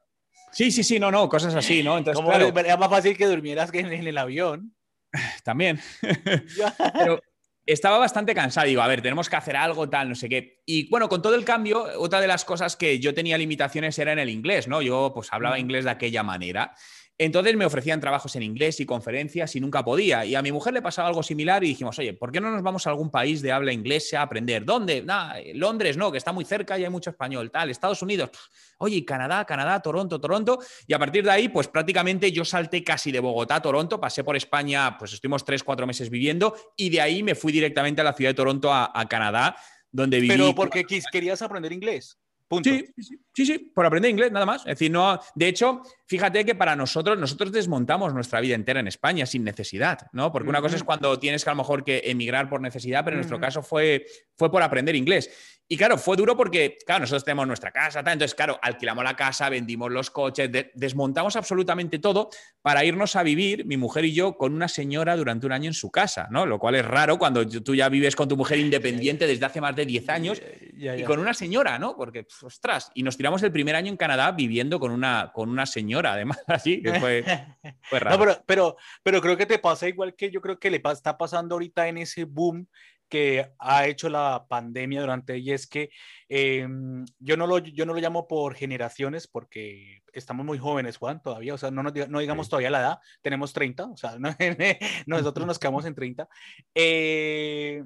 Sí, 0.54 0.72
sí, 0.72 0.84
sí, 0.84 1.00
no, 1.00 1.12
no, 1.12 1.28
cosas 1.28 1.56
así, 1.56 1.84
¿no? 1.84 1.98
Entonces, 1.98 2.24
claro, 2.24 2.48
era 2.60 2.78
más 2.78 2.90
fácil 2.90 3.18
que 3.18 3.26
durmieras 3.26 3.72
que 3.72 3.80
en, 3.80 3.92
el 3.92 4.18
avión. 4.18 4.76
También. 5.44 5.80
Pero 6.94 7.22
estaba 7.66 7.98
bastante 7.98 8.36
cansado. 8.36 8.68
Digo, 8.68 8.82
a 8.82 8.88
ver, 8.88 9.02
tenemos 9.02 9.30
que 9.30 9.36
hacer 9.36 9.56
algo, 9.56 9.90
tal, 9.90 10.10
no 10.10 10.16
sé 10.16 10.30
qué. 10.30 10.62
Y 10.66 10.90
bueno, 10.90 11.10
con 11.10 11.22
todo 11.22 11.36
el 11.36 11.44
cambio, 11.44 11.84
otra 12.00 12.22
de 12.22 12.28
las 12.28 12.46
cosas 12.46 12.76
que 12.76 13.00
yo 13.00 13.14
tenía 13.14 13.38
limitaciones 13.38 13.98
era 13.98 14.14
en 14.14 14.20
el 14.20 14.30
inglés, 14.30 14.68
¿no? 14.68 14.82
Yo 14.82 15.12
pues 15.14 15.32
hablaba 15.34 15.60
inglés 15.60 15.86
de 15.86 15.92
aquella 15.92 16.24
manera. 16.24 16.76
Entonces 17.18 17.56
me 17.56 17.66
ofrecían 17.66 18.00
trabajos 18.00 18.36
en 18.36 18.44
inglés 18.44 18.80
y 18.80 18.86
conferencias 18.86 19.56
y 19.56 19.60
nunca 19.60 19.84
podía. 19.84 20.26
Y 20.26 20.34
a 20.34 20.42
mi 20.42 20.52
mujer 20.52 20.74
le 20.74 20.82
pasaba 20.82 21.08
algo 21.08 21.22
similar 21.22 21.64
y 21.64 21.68
dijimos, 21.68 21.98
oye, 22.00 22.14
¿por 22.14 22.32
qué 22.32 22.42
no 22.42 22.50
nos 22.50 22.64
vamos 22.64 22.88
a 22.88 22.90
algún 22.90 23.12
país 23.12 23.42
de 23.42 23.52
habla 23.52 23.72
inglesa 23.72 24.20
a 24.20 24.24
aprender? 24.24 24.66
¿Dónde? 24.66 25.06
Londres, 25.54 25.96
no, 25.96 26.12
que 26.12 26.18
está 26.18 26.32
muy 26.32 26.44
cerca 26.44 26.78
y 26.78 26.84
hay 26.84 26.90
mucho 26.90 27.12
español. 27.12 27.52
Tal, 27.52 27.70
Estados 27.70 28.02
Unidos. 28.02 28.32
Oye, 28.80 29.06
Canadá, 29.06 29.46
Canadá, 29.46 29.80
Toronto, 29.80 30.20
Toronto. 30.20 30.60
Y 30.88 30.94
a 30.94 31.00
partir 31.00 31.24
de 31.24 31.32
ahí, 31.32 31.50
pues 31.50 31.68
prácticamente 31.68 32.32
yo 32.32 32.44
salté 32.44 32.84
casi 32.84 33.12
de 33.12 33.20
Bogotá 33.20 33.56
a 33.56 33.62
Toronto, 33.62 34.00
pasé 34.00 34.24
por 34.24 34.36
España, 34.36 34.98
pues 34.98 35.14
estuvimos 35.14 35.46
tres, 35.46 35.64
cuatro 35.64 35.86
meses 35.86 36.10
viviendo 36.10 36.56
y 36.76 36.90
de 36.90 37.00
ahí 37.00 37.22
me 37.22 37.36
fui 37.36 37.54
directamente 37.54 38.02
a 38.02 38.04
la 38.04 38.14
ciudad 38.14 38.32
de 38.32 38.36
Toronto, 38.36 38.74
a, 38.74 38.92
a 38.94 39.08
Canadá, 39.08 39.56
donde 39.92 40.20
viví. 40.20 40.30
Pero 40.30 40.56
porque 40.56 40.84
querías 41.12 41.42
aprender 41.44 41.72
inglés. 41.72 42.18
Sí, 42.64 42.86
sí, 43.34 43.46
sí, 43.46 43.72
por 43.74 43.86
aprender 43.86 44.12
inglés, 44.12 44.32
nada 44.32 44.46
más. 44.46 44.62
Es 44.62 44.68
decir, 44.68 44.92
no. 44.92 45.20
De 45.34 45.48
hecho, 45.48 45.82
fíjate 46.06 46.46
que 46.46 46.56
para 46.56 46.76
nosotros, 46.76 47.18
nosotros 47.18 47.52
desmontamos 47.52 48.14
nuestra 48.14 48.40
vida 48.42 48.56
entera 48.56 48.80
en 48.80 48.88
España 48.88 49.26
sin 49.26 49.44
necesidad, 49.44 50.08
¿no? 50.12 50.32
Porque 50.32 50.50
una 50.50 50.62
cosa 50.62 50.76
es 50.76 50.84
cuando 50.84 51.18
tienes 51.18 51.44
que 51.44 51.50
a 51.50 51.54
lo 51.54 51.58
mejor 51.58 51.84
que 51.84 52.02
emigrar 52.06 52.50
por 52.50 52.62
necesidad, 52.62 53.04
pero 53.04 53.16
en 53.16 53.20
nuestro 53.20 53.40
caso 53.40 53.64
fue, 53.64 54.06
fue 54.36 54.52
por 54.52 54.62
aprender 54.62 54.96
inglés. 54.96 55.53
Y 55.68 55.78
claro, 55.78 55.98
fue 55.98 56.18
duro 56.18 56.36
porque, 56.36 56.78
claro, 56.86 57.02
nosotros 57.02 57.24
tenemos 57.24 57.48
nuestra 57.48 57.72
casa, 57.72 58.04
tal, 58.04 58.14
entonces, 58.14 58.36
claro, 58.36 58.60
alquilamos 58.62 59.04
la 59.04 59.16
casa, 59.16 59.50
vendimos 59.50 59.92
los 59.92 60.12
coches, 60.12 60.50
desmontamos 60.74 61.36
absolutamente 61.38 62.00
todo 62.00 62.30
para 62.62 62.84
irnos 62.84 63.16
a 63.16 63.24
vivir, 63.24 63.66
mi 63.66 63.78
mujer 63.78 64.06
y 64.06 64.14
yo, 64.14 64.38
con 64.38 64.54
una 64.54 64.68
señora 64.68 65.16
durante 65.16 65.46
un 65.46 65.54
año 65.54 65.68
en 65.68 65.74
su 65.74 65.90
casa, 65.90 66.28
¿no? 66.30 66.46
Lo 66.46 66.60
cual 66.60 66.76
es 66.76 66.86
raro 66.86 67.18
cuando 67.18 67.48
tú 67.48 67.76
ya 67.76 67.88
vives 67.88 68.16
con 68.16 68.28
tu 68.28 68.36
mujer 68.36 68.60
independiente 68.60 69.26
desde 69.26 69.46
hace 69.46 69.62
más 69.62 69.76
de 69.76 69.86
10 69.86 70.10
años 70.10 70.42
y 70.74 71.04
con 71.04 71.20
una 71.20 71.34
señora, 71.34 71.80
¿no? 71.80 71.96
Porque, 71.96 72.28
ostras, 72.42 72.92
y 72.94 73.02
nos 73.04 73.16
tiramos 73.16 73.42
el 73.44 73.52
primer 73.52 73.76
año 73.76 73.90
en 73.90 73.98
Canadá 73.98 74.32
viviendo 74.32 74.80
con 74.80 74.92
una, 74.92 75.32
con 75.34 75.50
una 75.50 75.66
señora, 75.66 76.14
además, 76.14 76.40
así, 76.48 76.82
que 76.82 77.00
fue, 77.00 77.24
raro. 77.92 78.18
No, 78.18 78.20
pero, 78.20 78.44
pero, 78.46 78.78
pero 79.02 79.22
creo 79.22 79.38
que 79.38 79.46
te 79.46 79.60
pasa 79.60 79.88
igual 79.88 80.14
que 80.14 80.30
yo 80.30 80.42
creo 80.42 80.60
que 80.60 80.70
le 80.70 80.82
está 80.92 81.18
pasando 81.18 81.56
ahorita 81.56 81.88
en 81.88 82.00
ese 82.00 82.26
boom 82.26 82.68
que 83.14 83.48
ha 83.60 83.86
hecho 83.86 84.10
la 84.10 84.48
pandemia 84.50 85.00
durante 85.02 85.38
y 85.38 85.52
es 85.52 85.68
que 85.68 85.92
em, 86.30 87.06
yo, 87.20 87.38
no 87.38 87.46
lo, 87.46 87.60
yo 87.60 87.86
no 87.86 87.94
lo 87.94 88.00
llamo 88.00 88.28
por 88.28 88.56
generaciones 88.56 89.28
porque 89.28 90.02
estamos 90.14 90.48
muy 90.48 90.58
jóvenes, 90.58 90.98
Juan, 90.98 91.22
todavía, 91.22 91.54
o 91.54 91.58
sea, 91.60 91.70
no, 91.70 91.84
no 91.84 92.20
digamos 92.20 92.50
todavía 92.50 92.72
la 92.72 92.80
edad, 92.80 93.00
tenemos 93.22 93.54
30, 93.54 93.86
o 93.86 93.98
sea, 93.98 94.18
nosotros 95.06 95.46
nos 95.46 95.60
quedamos 95.60 95.86
en 95.86 95.94
30. 95.94 96.28
Eh, 96.74 97.84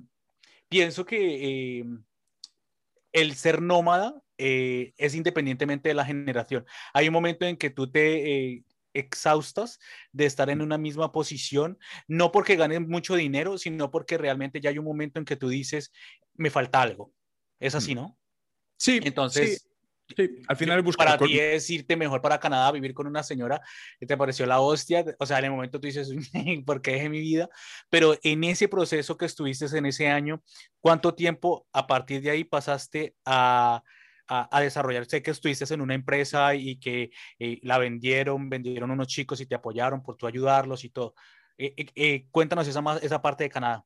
pienso 0.70 1.06
que 1.06 1.80
em, 1.80 2.06
el 3.12 3.36
ser 3.36 3.62
nómada 3.62 4.16
eh, 4.38 4.94
es 4.96 5.14
independientemente 5.14 5.90
de 5.90 5.96
la 5.96 6.06
generación. 6.06 6.66
Hay 6.94 7.10
un 7.10 7.14
momento 7.14 7.46
en 7.46 7.58
que 7.58 7.70
tú 7.70 7.92
te 7.92 8.54
eh, 8.54 8.64
exhaustas 9.00 9.80
de 10.12 10.26
estar 10.26 10.50
en 10.50 10.62
una 10.62 10.78
misma 10.78 11.12
posición, 11.12 11.78
no 12.08 12.32
porque 12.32 12.56
ganes 12.56 12.82
mucho 12.82 13.16
dinero, 13.16 13.58
sino 13.58 13.92
porque 13.92 14.18
realmente 14.18 14.62
ya 14.62 14.70
hay 14.70 14.78
un 14.78 14.86
momento 14.86 15.20
en 15.20 15.26
que 15.26 15.36
tú 15.36 15.50
dices, 15.50 15.92
me 16.34 16.50
falta 16.50 16.82
algo. 16.82 17.14
Es 17.60 17.76
así. 17.76 17.96
¿no? 17.96 18.18
Sí. 18.78 19.00
Entonces, 19.04 19.68
sí. 20.16 20.30
al 20.48 20.56
final 20.56 20.84
Para 20.96 21.18
ti 21.18 21.40
es 21.40 21.70
irte 21.70 21.96
mejor 21.96 22.22
para 22.22 22.40
Canadá, 22.40 22.72
vivir 22.72 22.94
con 22.94 23.08
una 23.08 23.24
señora 23.24 23.62
que 24.00 24.06
te 24.06 24.18
pareció 24.18 24.46
la 24.46 24.60
hostia. 24.60 25.04
O 25.20 25.26
sea, 25.26 25.40
en 25.40 25.46
el 25.46 25.52
momento 25.52 25.80
tú 25.80 25.88
dices, 25.88 26.12
¿por 26.66 26.82
qué 26.82 26.92
dejé 26.92 27.10
mi 27.10 27.20
vida? 27.20 27.50
Pero 27.90 28.18
en 28.24 28.44
ese 28.44 28.68
proceso 28.68 29.18
que 29.18 29.26
estuviste 29.26 29.66
en 29.78 29.86
ese 29.86 30.08
año, 30.08 30.44
¿cuánto 30.80 31.14
tiempo 31.16 31.68
a 31.74 31.88
partir 31.88 32.22
de 32.22 32.30
ahí 32.30 32.44
pasaste 32.44 33.16
a 33.26 33.84
a, 34.28 34.62
desarrollar. 34.62 35.06
Sé 35.06 35.22
que 35.22 35.32
estuviste 35.32 35.72
en 35.74 35.82
una 35.82 35.96
empresa 35.96 36.56
y 36.56 36.78
que 36.78 37.12
eh, 37.40 37.60
la 37.64 37.78
vendieron, 37.78 38.50
vendieron 38.50 38.92
unos 38.92 39.08
chicos 39.08 39.42
y 39.42 39.46
te 39.46 39.56
apoyaron 39.56 40.04
por 40.04 40.18
tú 40.18 40.28
ayudarlos 40.28 40.84
y 40.84 40.90
todo. 40.90 41.16
Eh, 41.58 41.74
eh, 41.96 42.28
cuéntanos 42.32 42.68
esa, 42.68 42.82
esa 43.02 43.22
parte 43.22 43.46
de 43.46 43.50
Canadá. 43.50 43.86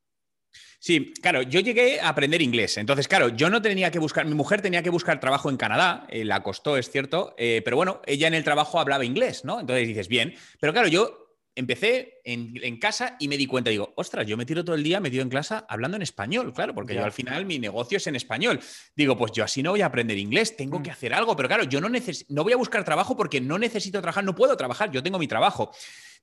Sí, 0.79 1.13
claro, 1.21 1.43
yo 1.43 1.62
llegué 1.62 2.01
a 2.01 2.10
aprender 2.10 2.41
inglés. 2.41 2.77
Entonces, 2.77 3.07
claro, 3.07 3.29
yo 3.29 3.50
no 3.50 3.62
tenía 3.62 3.89
que 3.89 4.00
buscar, 4.00 4.25
mi 4.25 4.33
mujer 4.36 4.62
tenía 4.62 4.83
que 4.83 4.89
buscar 4.89 5.19
trabajo 5.19 5.50
en 5.50 5.55
Canadá, 5.55 6.05
la 6.12 6.43
costó, 6.43 6.75
es 6.75 6.91
cierto, 6.91 7.33
pero 7.38 7.77
bueno, 7.77 8.01
ella 8.05 8.27
en 8.27 8.33
el 8.33 8.43
trabajo 8.43 8.77
hablaba 8.77 9.05
inglés, 9.05 9.45
¿no? 9.45 9.62
Entonces 9.62 9.88
dices, 9.88 10.10
bien, 10.10 10.36
pero 10.60 10.74
claro, 10.74 10.89
yo 10.89 11.21
empecé 11.55 12.22
en, 12.24 12.77
casa 12.79 13.17
y 13.20 13.27
me 13.27 13.38
di 13.38 13.46
cuenta, 13.46 13.70
digo, 13.70 13.93
ostras, 13.96 14.25
yo 14.25 14.38
me 14.38 14.46
tiro 14.46 14.63
todo 14.63 14.75
el 14.75 14.84
día 14.84 15.00
metido 15.00 15.22
en 15.22 15.29
clase 15.29 15.55
hablando 15.67 15.98
en 15.98 16.03
español, 16.03 16.53
claro, 16.53 16.74
porque 16.74 16.96
yo 16.96 17.03
al 17.03 17.12
final 17.12 17.46
mi 17.46 17.60
negocio 17.60 17.98
es 17.98 18.08
en 18.08 18.15
español. 18.15 18.60
Digo, 18.96 19.17
pues 19.17 19.31
yo 19.34 19.43
así 19.43 19.62
no 19.62 19.72
voy 19.72 19.81
a 19.81 19.88
aprender 19.88 20.17
inglés, 20.17 20.55
tengo 20.55 20.79
mm. 20.79 20.84
que 20.84 20.91
hacer 20.91 21.13
algo, 21.13 21.36
pero 21.36 21.48
claro, 21.48 21.63
yo 21.63 21.81
no, 21.81 21.89
no 21.89 22.43
voy 22.43 22.53
a 22.53 22.58
buscar 22.58 22.84
trabajo 22.84 23.17
porque 23.17 23.41
no 23.41 23.60
necesito 23.60 24.01
trabajar, 24.01 24.24
no 24.24 24.36
puedo 24.36 24.55
trabajar, 24.55 24.91
yo 24.91 25.03
tengo 25.03 25.20
mi 25.20 25.27
trabajo. 25.27 25.72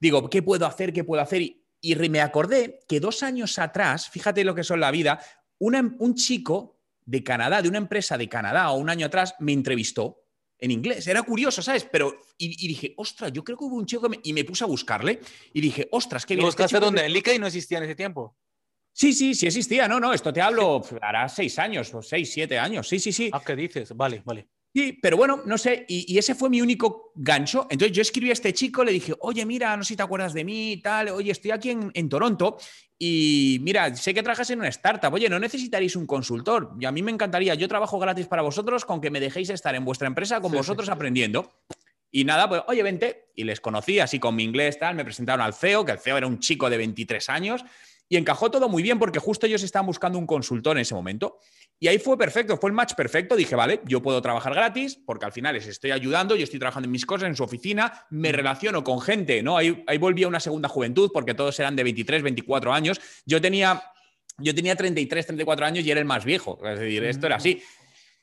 Digo, 0.01 0.31
¿qué 0.31 0.43
puedo 0.43 0.67
hacer? 0.67 0.93
¿Qué 0.93 1.05
puedo 1.05 1.23
hacer? 1.23 1.43
Y, 1.43 1.95
me 2.11 2.21
acordé 2.21 2.81
que 2.89 3.01
dos 3.01 3.23
años 3.23 3.59
atrás, 3.59 4.09
fíjate 4.09 4.45
lo 4.45 4.55
que 4.55 4.65
son 4.65 4.81
la 4.81 4.91
vida, 4.91 5.21
un 5.59 6.15
chico 6.15 6.81
de 7.05 7.23
Canadá, 7.23 7.63
de 7.63 7.69
una 7.69 7.79
empresa 7.79 8.19
de 8.19 8.29
Canadá, 8.29 8.71
o 8.71 8.79
un 8.79 8.91
año 8.91 9.07
atrás, 9.07 9.35
me 9.39 9.53
entrevistó 9.53 10.28
en 10.59 10.71
inglés. 10.71 11.07
Era 11.07 11.23
curioso, 11.23 11.63
¿sabes? 11.63 11.85
Pero, 11.85 12.21
y, 12.37 12.69
dije, 12.69 12.95
ostras, 12.97 13.33
yo 13.33 13.45
creo 13.45 13.57
que 13.57 13.65
hubo 13.65 13.77
un 13.77 13.87
chico 13.87 14.03
que 14.03 14.09
me, 14.09 14.21
y 14.23 14.33
me 14.33 14.45
puse 14.45 14.65
a 14.65 14.67
buscarle 14.67 15.21
y 15.53 15.61
dije, 15.61 15.89
ostras, 15.93 16.27
qué 16.27 16.35
bien. 16.35 16.47
Este 16.49 16.63
¿Buscaste 16.63 16.85
donde? 16.85 17.05
¿En 17.05 17.13
LinkedIn 17.13 17.41
no 17.41 17.47
existía 17.47 17.79
en 17.79 17.85
ese 17.85 17.95
tiempo? 17.95 18.37
Sí, 18.93 19.13
sí, 19.13 19.35
sí 19.35 19.47
existía. 19.47 19.87
No, 19.87 20.01
no, 20.01 20.13
esto 20.13 20.33
te 20.33 20.41
hablo, 20.41 20.83
hará 21.01 21.29
seis 21.29 21.59
años 21.59 21.95
o 21.95 22.03
seis, 22.03 22.33
siete 22.33 22.59
años. 22.59 22.89
Sí, 22.89 22.99
sí, 22.99 23.13
sí. 23.13 23.31
Ah, 23.33 23.41
¿qué 23.45 23.55
dices? 23.55 23.97
Vale, 23.97 24.23
vale. 24.25 24.49
Sí, 24.75 24.99
pero 25.01 25.17
bueno, 25.17 25.43
no 25.47 25.57
sé, 25.57 25.87
y, 25.89 26.19
ese 26.19 26.35
fue 26.35 26.51
mi 26.51 26.61
único 26.61 27.13
gancho. 27.15 27.67
Entonces 27.71 27.97
yo 27.97 28.03
escribí 28.03 28.31
a 28.31 28.35
este 28.35 28.53
chico, 28.53 28.85
le 28.85 28.93
dije, 28.93 29.15
oye, 29.21 29.45
mira, 29.47 29.77
no 29.77 29.83
sé 29.83 29.89
si 29.89 29.97
te 29.97 30.03
acuerdas 30.03 30.35
de 30.35 30.45
mí, 30.45 30.81
tal, 30.83 31.09
oye, 31.09 31.33
estoy 31.33 31.53
aquí 31.53 31.71
en, 31.71 32.09
Toronto 32.09 32.59
y 32.99 33.59
mira, 33.63 33.95
sé 33.95 34.13
que 34.13 34.25
trabajas 34.25 34.51
en 34.51 34.59
una 34.59 34.69
startup, 34.69 35.15
oye, 35.15 35.29
no 35.29 35.39
necesitaréis 35.39 35.95
un 35.95 36.07
consultor. 36.07 36.73
Y 36.81 36.85
a 36.85 36.91
mí 36.91 37.03
me 37.03 37.13
encantaría, 37.13 37.55
yo 37.55 37.69
trabajo 37.69 37.99
gratis 37.99 38.27
para 38.27 38.43
vosotros 38.43 38.85
con 38.85 39.01
que 39.01 39.11
me 39.11 39.21
dejéis 39.21 39.51
estar 39.51 39.75
en 39.77 39.85
vuestra 39.85 40.09
empresa 40.09 40.41
con 40.41 40.51
vosotros 40.51 40.89
aprendiendo. 40.89 41.53
Y 42.11 42.25
nada, 42.25 42.49
pues, 42.49 42.63
oye, 42.67 42.83
vente. 42.83 43.31
Y 43.37 43.45
les 43.45 43.61
conocí 43.61 44.01
así 44.01 44.19
con 44.19 44.35
mi 44.35 44.43
inglés, 44.43 44.79
tal, 44.79 44.97
me 44.97 45.05
presentaron 45.05 45.43
al 45.43 45.55
CEO, 45.55 45.85
que 45.85 45.93
el 45.93 45.99
CEO 45.99 46.17
era 46.17 46.27
un 46.27 46.41
chico 46.41 46.69
de 46.69 46.77
23 46.77 47.29
años. 47.29 47.65
Y 48.09 48.17
encajó 48.17 48.51
todo 48.51 48.69
muy 48.69 48.83
bien 48.83 48.99
porque 48.99 49.19
justo 49.19 49.47
ellos 49.47 49.63
estaban 49.63 49.87
buscando 49.87 50.19
un 50.19 50.27
consultor 50.27 50.77
en 50.77 50.83
ese 50.83 50.95
momento. 50.95 51.39
Y 51.79 51.89
ahí 51.89 51.99
fue 51.99 52.17
perfecto, 52.19 52.57
fue 52.57 52.71
el 52.71 52.75
match 52.75 52.95
perfecto. 52.95 53.37
Dije, 53.37 53.55
vale, 53.55 53.81
yo 53.85 54.03
puedo 54.03 54.21
trabajar 54.23 54.55
gratis 54.55 54.99
porque 55.07 55.27
al 55.27 55.33
final 55.33 55.55
les 55.55 55.67
estoy 55.67 55.91
ayudando, 55.91 56.35
yo 56.35 56.45
estoy 56.45 56.59
trabajando 56.59 56.87
en 56.87 56.93
mis 56.93 57.07
cosas, 57.07 57.29
en 57.29 57.37
su 57.37 57.45
oficina, 57.45 58.07
me 58.11 58.33
relaciono 58.33 58.83
con 58.83 59.01
gente, 59.01 59.43
¿no? 59.43 59.57
Ahí, 59.57 59.85
ahí 59.87 59.99
volví 59.99 60.25
a 60.25 60.29
una 60.29 60.41
segunda 60.41 60.69
juventud 60.69 61.11
porque 61.13 61.35
todos 61.35 61.59
eran 61.61 61.77
de 61.77 61.85
23, 61.85 62.23
24 62.23 62.73
años. 62.73 63.01
Yo 63.27 63.41
tenía, 63.41 63.83
yo 64.39 64.55
tenía 64.55 64.75
33, 64.75 65.27
34 65.27 65.67
años 65.67 65.85
y 65.85 65.91
era 65.91 66.01
el 66.01 66.07
más 66.07 66.25
viejo. 66.25 66.59
Es 66.65 66.81
decir, 66.81 67.05
esto 67.05 67.27
era 67.27 67.37
así. 67.37 67.63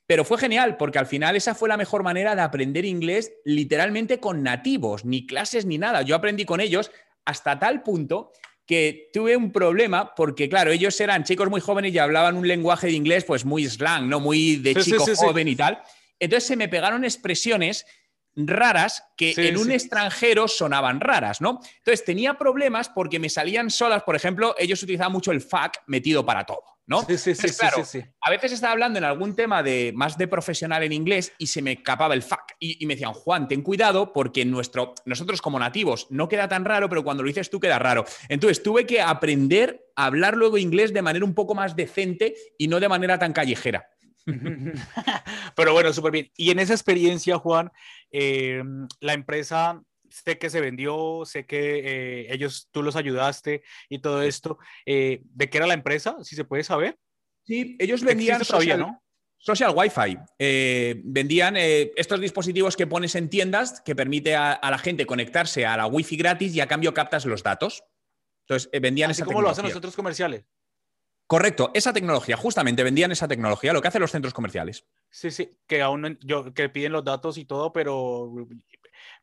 Pero 0.08 0.26
fue 0.26 0.38
genial 0.38 0.78
porque 0.78 1.00
al 1.00 1.08
final 1.08 1.36
esa 1.36 1.56
fue 1.56 1.70
la 1.70 1.78
mejor 1.78 2.04
manera 2.04 2.36
de 2.36 2.42
aprender 2.42 2.86
inglés 2.86 3.34
literalmente 3.46 4.20
con 4.20 4.44
nativos, 4.44 5.06
ni 5.06 5.26
clases 5.26 5.66
ni 5.66 5.78
nada. 5.78 6.02
Yo 6.02 6.16
aprendí 6.16 6.46
con 6.46 6.60
ellos 6.60 6.92
hasta 7.26 7.58
tal 7.58 7.82
punto 7.82 8.32
que 8.66 9.10
tuve 9.14 9.38
un 9.38 9.52
problema 9.52 10.16
porque, 10.16 10.50
claro, 10.50 10.72
ellos 10.72 11.00
eran 11.00 11.24
chicos 11.24 11.50
muy 11.50 11.62
jóvenes 11.62 11.94
y 11.94 12.00
hablaban 12.00 12.36
un 12.36 12.48
lenguaje 12.48 12.88
de 12.88 12.94
inglés 12.94 13.24
pues 13.24 13.46
muy 13.46 13.66
slang, 13.70 14.10
¿no? 14.10 14.20
Muy 14.20 14.56
de 14.58 14.76
chico 14.76 15.06
joven 15.16 15.48
y 15.48 15.56
tal. 15.56 15.82
Entonces 16.20 16.48
se 16.48 16.56
me 16.56 16.68
pegaron 16.68 17.04
expresiones 17.04 17.86
raras 18.36 19.04
que 19.16 19.34
en 19.38 19.58
un 19.58 19.72
extranjero 19.72 20.48
sonaban 20.48 21.00
raras, 21.00 21.42
¿no? 21.42 21.60
Entonces 21.78 22.04
tenía 22.04 22.38
problemas 22.38 22.90
porque 22.90 23.20
me 23.20 23.30
salían 23.30 23.70
solas, 23.70 24.04
por 24.04 24.16
ejemplo, 24.16 24.56
ellos 24.58 24.82
utilizaban 24.84 25.14
mucho 25.14 25.32
el 25.32 25.42
fuck 25.42 25.78
metido 25.88 26.26
para 26.26 26.46
todo, 26.46 26.64
¿no? 26.86 27.04
Sí, 27.04 27.18
sí, 27.18 27.36
sí, 27.36 27.48
sí, 27.86 28.04
A 28.22 28.30
veces 28.30 28.52
estaba 28.52 28.74
hablando 28.74 29.00
en 29.00 29.06
algún 29.06 29.36
tema 29.36 29.64
de 29.64 29.94
más 29.96 30.18
de 30.18 30.28
profesional 30.28 30.84
en 30.84 30.92
inglés 30.92 31.32
y 31.38 31.48
se 31.48 31.62
me 31.62 31.74
escapaba 31.74 32.14
el 32.14 32.24
fuck 32.24 32.44
y, 32.60 32.86
me 32.86 32.96
decían, 32.96 33.14
Juan, 33.14 33.48
ten 33.48 33.62
cuidado 33.62 34.12
porque 34.12 34.44
nuestro, 34.44 34.94
nosotros 35.06 35.42
como 35.42 35.58
nativos 35.58 36.08
no 36.10 36.28
queda 36.28 36.48
tan 36.48 36.66
raro, 36.66 36.90
pero 36.90 37.04
cuando 37.04 37.24
lo 37.24 37.28
dices 37.28 37.50
tú 37.50 37.60
queda 37.60 37.80
raro. 37.80 38.06
Entonces 38.28 38.62
tuve 38.62 38.86
que 38.86 39.02
aprender 39.02 39.86
a 39.96 40.08
hablar 40.08 40.36
luego 40.36 40.58
inglés 40.58 40.94
de 40.94 41.02
manera 41.02 41.24
un 41.24 41.34
poco 41.34 41.56
más 41.56 41.76
decente 41.76 42.36
y 42.58 42.68
no 42.68 42.80
de 42.80 42.90
manera 42.90 43.18
tan 43.18 43.32
callejera. 43.32 43.90
Pero 45.56 45.74
bueno, 45.74 45.94
súper 45.94 46.12
bien. 46.12 46.32
Y 46.36 46.52
en 46.52 46.60
esa 46.60 46.74
experiencia, 46.74 47.38
Juan, 47.38 47.72
eh, 48.12 48.64
la 49.00 49.14
empresa, 49.14 49.82
sé 50.10 50.38
que 50.38 50.50
se 50.50 50.62
vendió, 50.62 51.24
sé 51.26 51.46
que 51.46 51.80
eh, 51.80 52.34
ellos, 52.34 52.70
tú 52.72 52.84
los 52.84 52.96
ayudaste 52.96 53.64
y 53.90 54.00
todo 54.00 54.22
esto. 54.22 54.58
Eh, 54.86 55.22
¿De 55.26 55.50
qué 55.50 55.58
era 55.58 55.68
la 55.68 55.74
empresa? 55.74 56.18
Si 56.24 56.36
se 56.36 56.46
puede 56.46 56.64
saber. 56.64 56.98
Sí, 57.44 57.76
ellos 57.80 58.04
vendían 58.04 58.44
social, 58.44 58.80
¿no? 58.80 59.02
social 59.38 59.74
Wi-Fi. 59.76 60.18
vendían 61.04 61.56
estos 61.56 62.20
dispositivos 62.20 62.76
que 62.76 62.88
pones 62.88 63.14
en 63.14 63.30
tiendas 63.30 63.80
que 63.82 63.96
permite 63.96 64.36
a, 64.36 64.60
la 64.64 64.80
gente 64.80 65.06
conectarse 65.06 65.68
a 65.68 65.78
la 65.78 65.86
Wi-Fi 65.86 66.18
gratis 66.18 66.56
y 66.56 66.62
a 66.62 66.68
cambio 66.68 66.96
captas 66.96 67.26
los 67.26 67.44
datos. 67.44 67.84
Entonces, 68.48 68.70
vendían 68.82 69.12
Así 69.12 69.22
como 69.22 69.44
lo 69.44 69.50
hacen 69.50 69.66
los 69.66 69.76
otros 69.76 69.96
comerciales. 69.96 70.46
Correcto, 71.28 71.72
esa 71.74 71.92
tecnología, 71.92 72.38
justamente 72.38 72.84
vendían 72.84 73.12
esa 73.12 73.28
tecnología, 73.28 73.74
lo 73.74 73.82
que 73.82 73.88
hacen 73.88 74.02
los 74.02 74.12
centros 74.12 74.34
comerciales. 74.34 74.86
Sí, 75.10 75.32
sí, 75.32 75.58
que 75.66 75.82
aún 75.82 76.20
yo, 76.22 76.54
que 76.54 76.70
piden 76.70 76.92
los 76.92 77.04
datos 77.04 77.40
y 77.40 77.46
todo, 77.46 77.74
pero 77.74 78.32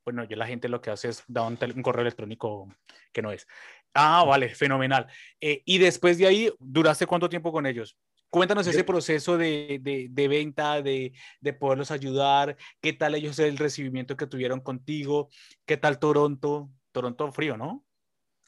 bueno, 0.05 0.25
yo 0.25 0.37
la 0.37 0.47
gente 0.47 0.69
lo 0.69 0.81
que 0.81 0.91
hace 0.91 1.11
es 1.11 1.23
dar 1.29 1.45
un, 1.47 1.83
correo 1.83 2.03
electrónico 2.03 2.69
que 3.13 3.23
no 3.23 3.31
es. 3.31 3.47
Ah, 3.95 4.25
vale, 4.27 4.49
fenomenal. 4.55 5.07
Eh, 5.41 5.63
y 5.65 5.79
después 5.79 6.19
de 6.19 6.27
ahí, 6.27 6.51
¿duraste 6.59 7.07
cuánto 7.07 7.29
tiempo 7.29 7.53
con 7.53 7.67
ellos? 7.67 7.97
Cuéntanos 8.31 8.67
ese 8.67 8.83
proceso 8.83 9.37
de, 9.37 9.79
de, 9.83 10.09
de 10.11 10.29
venta, 10.29 10.81
de, 10.81 11.13
de, 11.41 11.53
poderlos 11.53 11.91
ayudar, 11.91 12.57
qué 12.81 12.95
tal 12.95 13.15
ellos 13.15 13.39
el 13.39 13.59
recibimiento 13.59 14.17
que 14.17 14.27
tuvieron 14.27 14.61
contigo, 14.61 15.29
qué 15.67 15.77
tal 15.77 15.99
Toronto, 15.99 16.71
Toronto 16.93 17.31
frío, 17.31 17.59
¿no? 17.59 17.85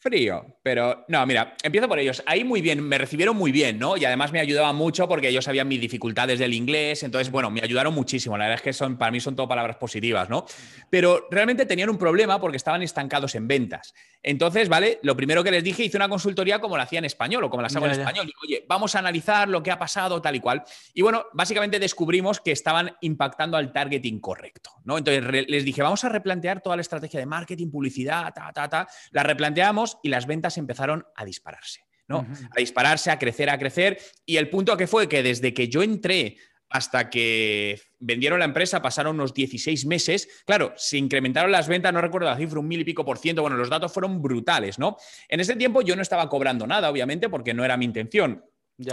Frío, 0.04 0.58
pero 0.62 1.06
no, 1.08 1.24
mira, 1.24 1.56
empiezo 1.62 1.88
por 1.88 1.98
ellos. 1.98 2.22
Ahí 2.26 2.44
muy 2.44 2.60
bien, 2.60 2.86
me 2.86 2.98
recibieron 2.98 3.34
muy 3.38 3.52
bien, 3.52 3.78
¿no? 3.78 3.96
Y 3.96 4.04
además 4.04 4.32
me 4.32 4.38
ayudaban 4.38 4.76
mucho 4.76 5.08
porque 5.08 5.30
ellos 5.30 5.46
sabían 5.46 5.66
mis 5.66 5.80
dificultades 5.80 6.38
del 6.38 6.52
inglés, 6.52 7.02
entonces, 7.04 7.32
bueno, 7.32 7.50
me 7.50 7.62
ayudaron 7.62 7.94
muchísimo. 7.94 8.36
La 8.36 8.44
verdad 8.44 8.56
es 8.56 8.62
que 8.62 8.74
son, 8.74 8.98
para 8.98 9.10
mí 9.10 9.18
son 9.20 9.34
todo 9.34 9.48
palabras 9.48 9.76
positivas, 9.76 10.28
¿no? 10.28 10.44
Pero 10.90 11.26
realmente 11.30 11.64
tenían 11.64 11.88
un 11.88 11.96
problema 11.96 12.38
porque 12.38 12.58
estaban 12.58 12.82
estancados 12.82 13.34
en 13.34 13.48
ventas. 13.48 13.94
Entonces, 14.26 14.70
¿vale? 14.70 14.98
Lo 15.02 15.14
primero 15.14 15.44
que 15.44 15.50
les 15.50 15.62
dije, 15.62 15.84
hice 15.84 15.98
una 15.98 16.08
consultoría 16.08 16.58
como 16.58 16.78
la 16.78 16.84
hacía 16.84 16.98
en 16.98 17.04
español 17.04 17.44
o 17.44 17.50
como 17.50 17.60
la 17.60 17.68
hago 17.68 17.84
en 17.84 17.92
español. 17.92 18.24
Digo, 18.24 18.38
oye, 18.42 18.64
vamos 18.66 18.94
a 18.94 19.00
analizar 19.00 19.50
lo 19.50 19.62
que 19.62 19.70
ha 19.70 19.78
pasado, 19.78 20.20
tal 20.22 20.34
y 20.34 20.40
cual. 20.40 20.64
Y 20.94 21.02
bueno, 21.02 21.26
básicamente 21.34 21.78
descubrimos 21.78 22.40
que 22.40 22.50
estaban 22.50 22.96
impactando 23.02 23.58
al 23.58 23.70
target 23.70 24.02
incorrecto, 24.06 24.70
¿no? 24.84 24.96
Entonces 24.96 25.46
les 25.46 25.64
dije, 25.64 25.82
vamos 25.82 26.04
a 26.04 26.08
replantear 26.08 26.62
toda 26.62 26.74
la 26.74 26.82
estrategia 26.82 27.20
de 27.20 27.26
marketing, 27.26 27.70
publicidad, 27.70 28.32
ta, 28.32 28.50
ta, 28.54 28.66
ta. 28.66 28.88
La 29.10 29.22
replanteamos 29.22 29.98
y 30.02 30.08
las 30.08 30.26
ventas 30.26 30.56
empezaron 30.56 31.06
a 31.14 31.26
dispararse, 31.26 31.84
¿no? 32.08 32.26
A 32.50 32.58
dispararse, 32.58 33.10
a 33.10 33.18
crecer, 33.18 33.50
a 33.50 33.58
crecer. 33.58 33.98
Y 34.24 34.38
el 34.38 34.48
punto 34.48 34.74
que 34.78 34.86
fue 34.86 35.06
que 35.06 35.22
desde 35.22 35.52
que 35.52 35.68
yo 35.68 35.82
entré 35.82 36.38
hasta 36.70 37.08
que 37.10 37.80
vendieron 37.98 38.38
la 38.38 38.44
empresa 38.44 38.82
pasaron 38.82 39.16
unos 39.16 39.32
16 39.32 39.86
meses. 39.86 40.28
Claro, 40.46 40.72
se 40.76 40.98
incrementaron 40.98 41.52
las 41.52 41.68
ventas, 41.68 41.92
no 41.92 42.00
recuerdo 42.00 42.28
la 42.28 42.36
cifra, 42.36 42.60
un 42.60 42.68
mil 42.68 42.80
y 42.80 42.84
pico 42.84 43.04
por 43.04 43.18
ciento. 43.18 43.42
Bueno, 43.42 43.56
los 43.56 43.70
datos 43.70 43.92
fueron 43.92 44.20
brutales, 44.20 44.78
¿no? 44.78 44.96
En 45.28 45.40
ese 45.40 45.56
tiempo 45.56 45.82
yo 45.82 45.96
no 45.96 46.02
estaba 46.02 46.28
cobrando 46.28 46.66
nada, 46.66 46.90
obviamente, 46.90 47.28
porque 47.28 47.54
no 47.54 47.64
era 47.64 47.76
mi 47.76 47.84
intención. 47.84 48.44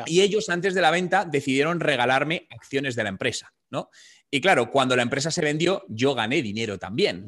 Y 0.05 0.21
ellos, 0.21 0.49
antes 0.49 0.75
de 0.75 0.81
la 0.81 0.91
venta, 0.91 1.25
decidieron 1.25 1.79
regalarme 1.79 2.47
acciones 2.51 2.95
de 2.95 3.03
la 3.03 3.10
empresa, 3.10 3.51
¿no? 3.71 3.89
Y 4.34 4.39
claro, 4.39 4.72
cuando 4.72 4.96
la 4.96 5.04
empresa 5.04 5.30
se 5.30 5.41
vendió, 5.41 5.84
yo 5.89 6.15
gané 6.15 6.41
dinero 6.41 6.80
también. 6.80 7.28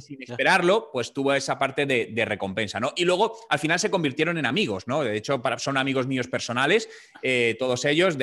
sin 0.00 0.20
esperarlo, 0.20 0.90
pues 0.92 1.12
tuvo 1.12 1.32
esa 1.32 1.56
parte 1.56 1.86
de, 1.86 2.24
recompensa, 2.26 2.80
¿no? 2.80 2.92
Y 2.96 3.04
luego, 3.04 3.38
al 3.48 3.60
final, 3.60 3.78
se 3.78 3.90
convirtieron 3.92 4.36
en 4.36 4.44
amigos, 4.44 4.88
¿no? 4.88 5.04
De 5.04 5.16
hecho, 5.16 5.40
son 5.58 5.76
amigos 5.76 6.08
míos 6.08 6.26
personales, 6.26 6.88
eh, 7.22 7.54
todos 7.60 7.84
ellos. 7.84 8.18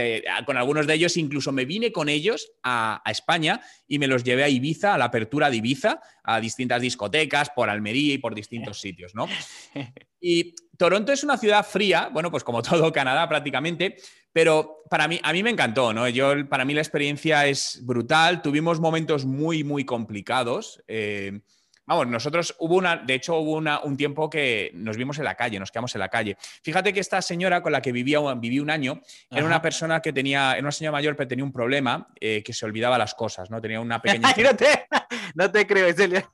con 0.46 0.58
algunos 0.58 0.86
de 0.86 0.96
ellos 0.96 1.16
incluso 1.16 1.54
me 1.54 1.64
vine 1.64 1.94
con 1.94 2.10
ellos 2.10 2.52
a, 2.62 3.02
España 3.06 3.62
y 3.88 4.00
me 4.00 4.08
los 4.08 4.24
llevé 4.24 4.44
a 4.44 4.50
Ibiza, 4.50 4.96
a 4.96 4.98
la 4.98 5.06
apertura 5.06 5.50
de 5.50 5.58
Ibiza, 5.58 6.02
a 6.24 6.42
distintas 6.42 6.82
discotecas, 6.82 7.52
por 7.52 7.70
Almería 7.70 8.16
y 8.16 8.18
por 8.18 8.36
distintos 8.36 8.82
sitios, 8.82 9.16
¿no? 9.16 9.28
Y 10.26 10.56
Toronto 10.78 11.12
es 11.12 11.24
una 11.24 11.38
ciudad 11.38 11.66
fría, 11.66 12.10
bueno, 12.12 12.32
pues 12.32 12.44
como 12.44 12.62
todo 12.64 12.92
Canadá 12.92 13.28
prácticamente, 13.28 13.98
pero 14.32 14.84
para 14.90 15.08
mí, 15.08 15.20
a 15.24 15.32
mí 15.32 15.44
me 15.44 15.52
encantó, 15.52 15.94
¿no? 15.94 16.08
Yo, 16.10 16.48
para 16.50 16.66
mí 16.66 16.74
la 16.74 16.82
experiencia 16.82 17.46
es 17.46 17.80
brutal. 17.84 18.42
Tuvimos 18.42 18.80
momentos 18.80 19.26
muy, 19.26 19.64
muy 19.64 19.86
complicados. 19.86 20.84
Eh, 20.88 21.40
vamos, 21.86 22.08
nosotros 22.08 22.56
hubo 22.60 22.76
una, 22.76 22.98
de 22.98 23.14
hecho 23.14 23.38
hubo 23.38 23.54
una, 23.54 23.82
un 23.82 23.96
tiempo 23.96 24.30
que 24.30 24.72
nos 24.74 24.98
vimos 24.98 25.20
en 25.20 25.26
la 25.26 25.36
calle, 25.36 25.60
nos 25.60 25.72
quedamos 25.72 25.94
en 25.94 26.00
la 26.00 26.10
calle. 26.10 26.36
Fíjate 26.64 26.94
que 26.94 27.00
esta 27.00 27.22
señora 27.22 27.62
con 27.62 27.72
la 27.72 27.82
que 27.82 27.92
vivía, 27.92 28.20
viví 28.36 28.60
un 28.60 28.72
año 28.72 29.02
era 29.30 29.46
una 29.46 29.62
persona 29.62 30.02
que 30.02 30.12
tenía, 30.12 30.54
era 30.54 30.62
una 30.62 30.72
señora 30.72 30.94
mayor, 30.94 31.16
pero 31.16 31.28
tenía 31.28 31.46
un 31.46 31.54
problema, 31.54 32.08
eh, 32.20 32.42
que 32.44 32.54
se 32.54 32.66
olvidaba 32.66 32.98
las 32.98 33.14
cosas, 33.14 33.52
¿no? 33.52 33.62
Tenía 33.62 33.80
una 33.80 34.02
pequeña... 34.02 34.34
no, 34.44 34.56
te, 34.56 34.88
no 35.36 35.52
te 35.52 35.68
creo, 35.68 35.94
Celia. 35.94 36.28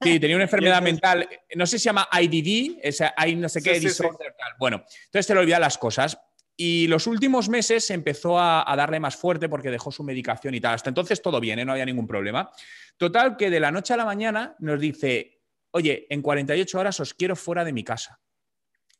Sí, 0.00 0.20
tenía 0.20 0.36
una 0.36 0.44
enfermedad 0.50 0.82
mental, 0.82 1.28
no 1.54 1.66
sé 1.66 1.78
si 1.78 1.82
se 1.82 1.86
llama 1.86 2.08
IDD, 2.12 2.78
esa, 2.82 3.14
hay 3.16 3.36
no 3.36 3.48
sé 3.48 3.62
qué, 3.62 3.78
disorder, 3.80 4.34
tal. 4.38 4.54
Bueno, 4.58 4.84
entonces 5.06 5.26
te 5.26 5.34
le 5.34 5.40
olvidaba 5.40 5.60
las 5.60 5.78
cosas. 5.78 6.18
Y 6.58 6.86
los 6.86 7.06
últimos 7.06 7.50
meses 7.50 7.86
se 7.86 7.92
empezó 7.92 8.40
a, 8.40 8.64
darle 8.76 8.98
más 8.98 9.14
fuerte 9.14 9.48
porque 9.48 9.70
dejó 9.70 9.92
su 9.92 10.02
medicación 10.02 10.54
y 10.54 10.60
tal. 10.60 10.74
Hasta 10.74 10.88
entonces 10.88 11.20
todo 11.20 11.38
bien, 11.38 11.58
¿eh? 11.58 11.64
no 11.66 11.72
había 11.72 11.84
ningún 11.84 12.06
problema. 12.06 12.50
Total, 12.96 13.36
que 13.36 13.50
de 13.50 13.60
la 13.60 13.70
noche 13.70 13.92
a 13.92 13.98
la 13.98 14.06
mañana 14.06 14.56
nos 14.60 14.80
dice, 14.80 15.42
oye, 15.72 16.06
en 16.08 16.22
48 16.22 16.78
horas 16.78 16.98
os 16.98 17.12
quiero 17.12 17.36
fuera 17.36 17.62
de 17.62 17.74
mi 17.74 17.84
casa. 17.84 18.18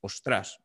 Ostras. 0.03 0.61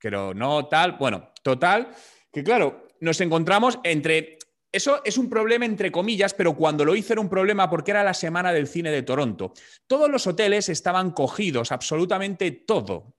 pero 0.00 0.34
no 0.34 0.66
tal. 0.66 0.92
Bueno, 0.92 1.32
total, 1.42 1.88
que 2.32 2.42
claro, 2.42 2.88
nos 3.00 3.20
encontramos 3.20 3.78
entre... 3.84 4.38
Eso 4.74 5.02
es 5.04 5.18
un 5.18 5.30
problema 5.30 5.64
entre 5.64 5.92
comillas, 5.92 6.34
pero 6.34 6.56
cuando 6.56 6.84
lo 6.84 6.96
hice 6.96 7.12
era 7.12 7.20
un 7.20 7.28
problema 7.28 7.70
porque 7.70 7.92
era 7.92 8.02
la 8.02 8.12
semana 8.12 8.52
del 8.52 8.66
cine 8.66 8.90
de 8.90 9.04
Toronto. 9.04 9.52
Todos 9.86 10.10
los 10.10 10.26
hoteles 10.26 10.68
estaban 10.68 11.12
cogidos, 11.12 11.70
absolutamente 11.70 12.50
todo. 12.50 13.14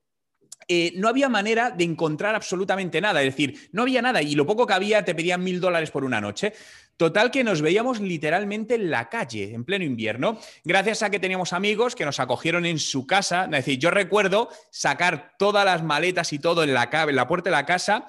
Eh, 0.67 0.91
no 0.97 1.07
había 1.07 1.29
manera 1.29 1.69
de 1.69 1.85
encontrar 1.85 2.35
absolutamente 2.35 2.99
nada. 2.99 3.21
Es 3.21 3.33
decir, 3.33 3.69
no 3.71 3.83
había 3.83 4.01
nada 4.01 4.21
y 4.21 4.35
lo 4.35 4.45
poco 4.45 4.67
que 4.67 4.73
había 4.73 5.05
te 5.05 5.15
pedían 5.15 5.45
mil 5.45 5.61
dólares 5.61 5.91
por 5.91 6.03
una 6.03 6.19
noche. 6.19 6.51
Total 6.97 7.31
que 7.31 7.45
nos 7.45 7.61
veíamos 7.61 8.01
literalmente 8.01 8.75
en 8.75 8.91
la 8.91 9.07
calle, 9.07 9.53
en 9.53 9.63
pleno 9.63 9.85
invierno, 9.85 10.37
gracias 10.65 11.03
a 11.03 11.09
que 11.09 11.19
teníamos 11.19 11.53
amigos 11.53 11.95
que 11.95 12.03
nos 12.03 12.19
acogieron 12.19 12.65
en 12.65 12.79
su 12.79 13.07
casa. 13.07 13.45
Es 13.45 13.51
decir, 13.51 13.79
yo 13.79 13.91
recuerdo 13.91 14.49
sacar 14.71 15.35
todas 15.39 15.63
las 15.63 15.83
maletas 15.83 16.33
y 16.33 16.39
todo 16.39 16.63
en 16.63 16.73
la, 16.73 16.89
en 16.91 17.15
la 17.15 17.27
puerta 17.27 17.49
de 17.49 17.55
la 17.55 17.65
casa 17.65 18.07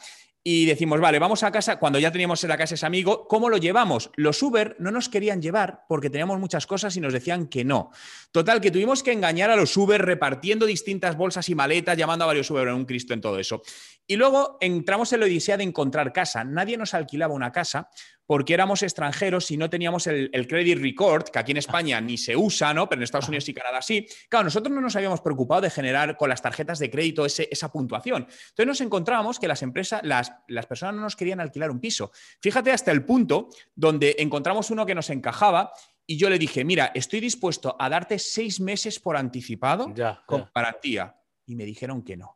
y 0.49 0.65
decimos, 0.65 1.01
vale, 1.01 1.19
vamos 1.19 1.43
a 1.43 1.51
casa, 1.51 1.81
cuando 1.81 1.99
ya 1.99 2.13
teníamos 2.13 2.45
en 2.45 2.51
la 2.51 2.57
casa 2.57 2.77
ese 2.77 2.87
amigo, 2.87 3.27
¿cómo 3.27 3.49
lo 3.49 3.57
llevamos? 3.57 4.13
Los 4.15 4.41
Uber 4.45 4.77
no 4.79 4.93
nos 4.93 5.09
querían 5.09 5.43
llevar 5.43 5.83
porque 5.89 6.09
teníamos 6.09 6.39
muchas 6.39 6.69
cosas 6.69 6.97
y 6.97 7.01
nos 7.01 7.13
decían 7.13 7.49
que 7.49 7.65
no. 7.65 7.91
Total, 8.31 8.61
que 8.61 8.71
tuvimos 8.71 9.03
que 9.03 9.11
engañar 9.11 9.51
a 9.51 9.57
los 9.57 9.77
Uber 9.77 10.01
repartiendo 10.01 10.65
distintas 10.65 11.17
bolsas 11.17 11.49
y 11.49 11.57
maletas, 11.57 11.99
llamando 11.99 12.23
a 12.23 12.29
varios 12.29 12.49
Uber 12.49 12.69
en 12.69 12.75
un 12.75 12.85
Cristo 12.85 13.13
en 13.13 13.21
todo 13.21 13.41
eso. 13.41 13.61
Y 14.07 14.15
luego 14.15 14.57
entramos 14.61 15.13
en 15.13 15.19
la 15.19 15.27
odisea 15.27 15.57
de 15.57 15.65
encontrar 15.65 16.13
casa. 16.13 16.45
Nadie 16.45 16.77
nos 16.77 16.95
alquilaba 16.95 17.35
una 17.35 17.51
casa 17.51 17.89
porque 18.27 18.55
éramos 18.55 18.83
extranjeros 18.83 19.51
y 19.51 19.57
no 19.57 19.71
teníamos 19.71 20.07
el, 20.07 20.31
credit 20.49 20.79
record, 20.79 21.25
que 21.25 21.39
aquí 21.39 21.53
en 21.53 21.59
España 21.59 22.01
ni 22.01 22.19
se 22.19 22.37
usa, 22.37 22.75
¿no? 22.75 22.89
Pero 22.89 23.01
en 23.01 23.05
Estados 23.05 23.29
Unidos 23.29 23.49
y 23.49 23.55
Canadá 23.55 23.81
sí. 23.83 24.07
Claro, 24.29 24.45
nosotros 24.45 24.75
no 24.75 24.81
nos 24.81 24.97
habíamos 24.97 25.21
preocupado 25.21 25.61
de 25.61 25.71
generar 25.71 26.17
con 26.17 26.29
las 26.29 26.43
tarjetas 26.43 26.79
de 26.79 26.91
crédito 26.91 27.25
esa 27.27 27.73
puntuación. 27.73 28.23
Entonces 28.23 28.67
nos 28.67 28.81
encontrábamos 28.81 29.39
que 29.39 29.49
las 29.49 29.63
empresas, 29.63 30.01
las, 30.03 30.33
las 30.49 30.67
personas 30.67 30.97
no 30.97 31.03
nos 31.03 31.17
querían 31.17 31.41
alquilar 31.41 31.71
un 31.71 31.81
piso. 31.81 32.11
Fíjate 32.41 32.73
hasta 32.73 32.93
el 32.93 33.05
punto 33.05 33.49
donde 33.75 34.17
encontramos 34.19 34.71
uno 34.71 34.85
que 34.85 34.95
nos 34.95 35.11
encajaba 35.11 35.73
y 36.07 36.17
yo 36.17 36.31
le 36.31 36.39
dije, 36.39 36.65
mira, 36.65 36.93
estoy 36.95 37.21
dispuesto 37.21 37.77
a 37.79 37.89
darte 37.89 38.19
seis 38.19 38.61
meses 38.61 39.01
por 39.01 39.17
anticipado 39.17 39.93
con 40.25 40.49
garantía. 40.55 41.17
Y 41.47 41.55
me 41.57 41.65
dijeron 41.65 42.03
que 42.03 42.17
no. 42.17 42.36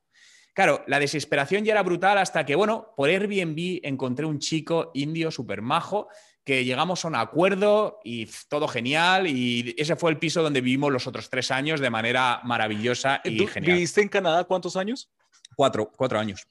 Claro, 0.61 0.85
la 0.89 1.01
desesperación 1.01 1.65
ya 1.65 1.73
era 1.73 1.83
brutal 1.83 2.19
hasta 2.19 2.45
que, 2.45 2.55
bueno, 2.55 2.93
por 2.95 3.09
Airbnb 3.09 3.81
encontré 3.83 4.27
un 4.27 4.39
chico 4.39 4.91
indio 4.93 5.31
súper 5.31 5.63
majo 5.63 6.09
que 6.45 6.67
llegamos 6.67 7.03
a 7.03 7.09
un 7.09 7.15
acuerdo 7.15 7.99
y 8.05 8.29
todo 8.47 8.69
genial 8.69 9.27
y 9.27 9.75
ese 9.79 9.97
fue 9.97 10.11
el 10.11 10.19
piso 10.19 10.43
donde 10.43 10.61
vivimos 10.61 10.93
los 10.93 11.07
otros 11.07 11.31
tres 11.31 11.51
años 11.51 11.81
de 11.81 11.89
manera 11.89 12.43
maravillosa 12.45 13.23
y 13.25 13.47
genial. 13.47 13.73
¿Viviste 13.73 14.03
en 14.03 14.11
Canadá 14.11 14.45
cuántos 14.45 14.77
años? 14.77 15.11
Cuatro, 15.57 15.91
cuatro 15.97 16.19
años. 16.19 16.47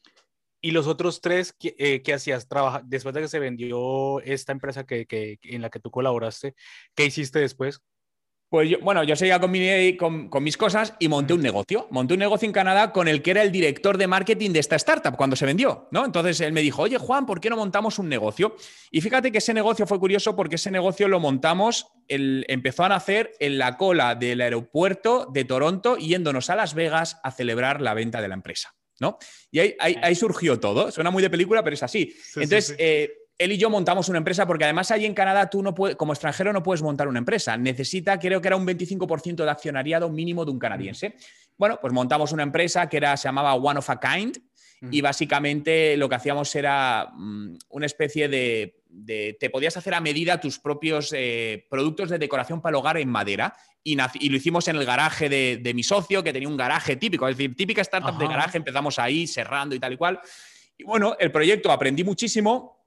¿Y 0.60 0.72
los 0.72 0.88
otros 0.88 1.22
tres 1.22 1.54
qué, 1.54 1.76
eh, 1.78 2.12
hacías? 2.12 2.48
Trabaja, 2.48 2.82
después 2.84 3.14
de 3.14 3.22
que 3.22 3.28
se 3.28 3.38
vendió 3.38 4.22
esta 4.22 4.54
empresa 4.54 4.88
que, 4.88 5.38
en 5.44 5.62
la 5.62 5.70
que 5.70 5.80
tú 5.80 5.92
colaboraste, 5.92 6.56
¿qué 6.96 7.06
hiciste 7.06 7.38
después? 7.38 7.80
Pues 8.50 8.68
yo, 8.68 8.80
bueno, 8.82 9.04
yo 9.04 9.16
seguía 9.16 9.40
con, 9.98 10.28
con, 10.28 10.44
mis 10.44 10.58
cosas 10.58 10.96
y 10.98 11.08
monté 11.08 11.34
un 11.34 11.42
negocio. 11.42 11.88
Monté 11.92 12.16
un 12.16 12.20
negocio 12.20 12.48
en 12.48 12.52
Canadá 12.52 12.92
con 12.92 13.08
el 13.08 13.22
que 13.22 13.30
era 13.32 13.44
el 13.44 13.52
director 13.52 13.96
de 13.96 14.08
marketing 14.08 14.52
de 14.52 14.60
esta 14.60 14.76
startup 14.76 15.16
cuando 15.16 15.36
se 15.36 15.46
vendió, 15.46 15.88
¿no? 15.92 16.04
Entonces 16.04 16.42
él 16.42 16.52
me 16.52 16.62
dijo, 16.62 16.82
oye 16.82 16.98
Juan, 16.98 17.28
¿por 17.28 17.40
qué 17.40 17.52
no 17.52 17.58
montamos 17.58 18.00
un 18.00 18.10
negocio? 18.10 18.56
Y 18.90 19.02
fíjate 19.02 19.32
que 19.32 19.38
ese 19.38 19.54
negocio 19.54 19.86
fue 19.86 20.00
curioso 20.00 20.36
porque 20.36 20.56
ese 20.56 20.72
negocio 20.72 21.08
lo 21.08 21.20
montamos, 21.20 21.88
el, 22.08 22.44
empezó 22.48 22.84
a 22.84 22.90
nacer 22.90 23.34
en 23.40 23.60
la 23.60 23.78
cola 23.78 24.16
del 24.16 24.42
aeropuerto 24.42 25.28
de 25.32 25.46
Toronto 25.46 25.98
yéndonos 25.98 26.50
a 26.50 26.56
Las 26.56 26.74
Vegas 26.74 27.20
a 27.22 27.30
celebrar 27.30 27.82
la 27.82 27.94
venta 27.94 28.20
de 28.20 28.30
la 28.30 28.34
empresa, 28.34 28.74
¿no? 29.00 29.20
Y 29.52 29.60
ahí, 29.60 30.16
surgió 30.16 30.60
todo. 30.60 30.92
Suena 30.92 31.12
muy 31.12 31.22
de 31.22 31.30
película, 31.30 31.64
pero 31.64 31.76
es 31.76 31.84
así. 31.84 32.16
Entonces, 32.36 32.76
eh, 32.80 33.19
él 33.40 33.54
y 33.54 33.58
yo 33.58 33.70
montamos 33.70 34.10
una 34.10 34.18
empresa 34.18 34.46
porque 34.46 34.66
además 34.66 34.92
allí 34.92 35.06
en 35.06 35.14
Canadá 35.14 35.50
tú 35.50 35.64
no 35.64 35.74
puedes, 35.74 35.96
como 35.96 36.12
extranjero 36.12 36.52
no 36.52 36.62
puedes 36.62 36.82
montar 36.84 37.08
una 37.08 37.20
empresa. 37.20 37.56
Necesita, 37.56 38.20
creo 38.20 38.42
que 38.42 38.50
era 38.50 38.58
un 38.58 38.68
25% 38.68 39.46
de 39.46 39.50
accionariado 39.50 40.10
mínimo 40.10 40.44
de 40.44 40.52
un 40.52 40.60
canadiense. 40.60 41.16
Bueno, 41.58 41.80
pues 41.82 41.94
montamos 41.94 42.34
una 42.34 42.44
empresa 42.44 42.90
que 42.90 42.98
era, 42.98 43.16
se 43.16 43.30
llamaba 43.30 43.56
One 43.56 43.80
of 43.80 43.90
a 43.90 44.00
Kind 44.00 44.38
y 44.92 45.02
básicamente 45.02 45.98
lo 45.98 46.08
que 46.08 46.16
hacíamos 46.16 46.54
era 46.56 47.12
mm, 47.14 47.58
una 47.70 47.86
especie 47.86 48.28
de, 48.28 49.36
Te 49.40 49.50
podías 49.50 49.76
hacer 49.78 49.94
a 49.94 50.02
medida 50.02 50.40
tus 50.40 50.60
propios 50.60 51.14
eh, 51.16 51.66
productos 51.70 52.10
de 52.10 52.20
decoración 52.20 52.62
para 52.62 52.72
el 52.72 52.76
hogar 52.76 52.98
en 52.98 53.10
madera 53.10 53.56
y, 53.84 53.96
lo 53.96 54.36
hicimos 54.36 54.68
en 54.68 54.76
el 54.76 54.86
garaje 54.86 55.30
de, 55.30 55.74
mi 55.74 55.84
socio 55.84 56.24
que 56.24 56.34
tenía 56.34 56.50
un 56.50 56.58
garaje 56.58 56.98
típico, 56.98 57.28
es 57.28 57.38
decir, 57.38 57.56
típica 57.56 57.82
startup 57.82 58.18
de 58.18 58.28
garaje, 58.28 58.58
empezamos 58.58 59.00
ahí 59.00 59.28
cerrando 59.28 59.76
y 59.76 59.80
tal 59.80 59.94
y 59.94 59.98
cual. 59.98 60.20
Y 60.78 60.84
bueno, 60.84 61.16
el 61.20 61.32
proyecto 61.32 61.72
aprendí 61.72 62.04
muchísimo 62.04 62.79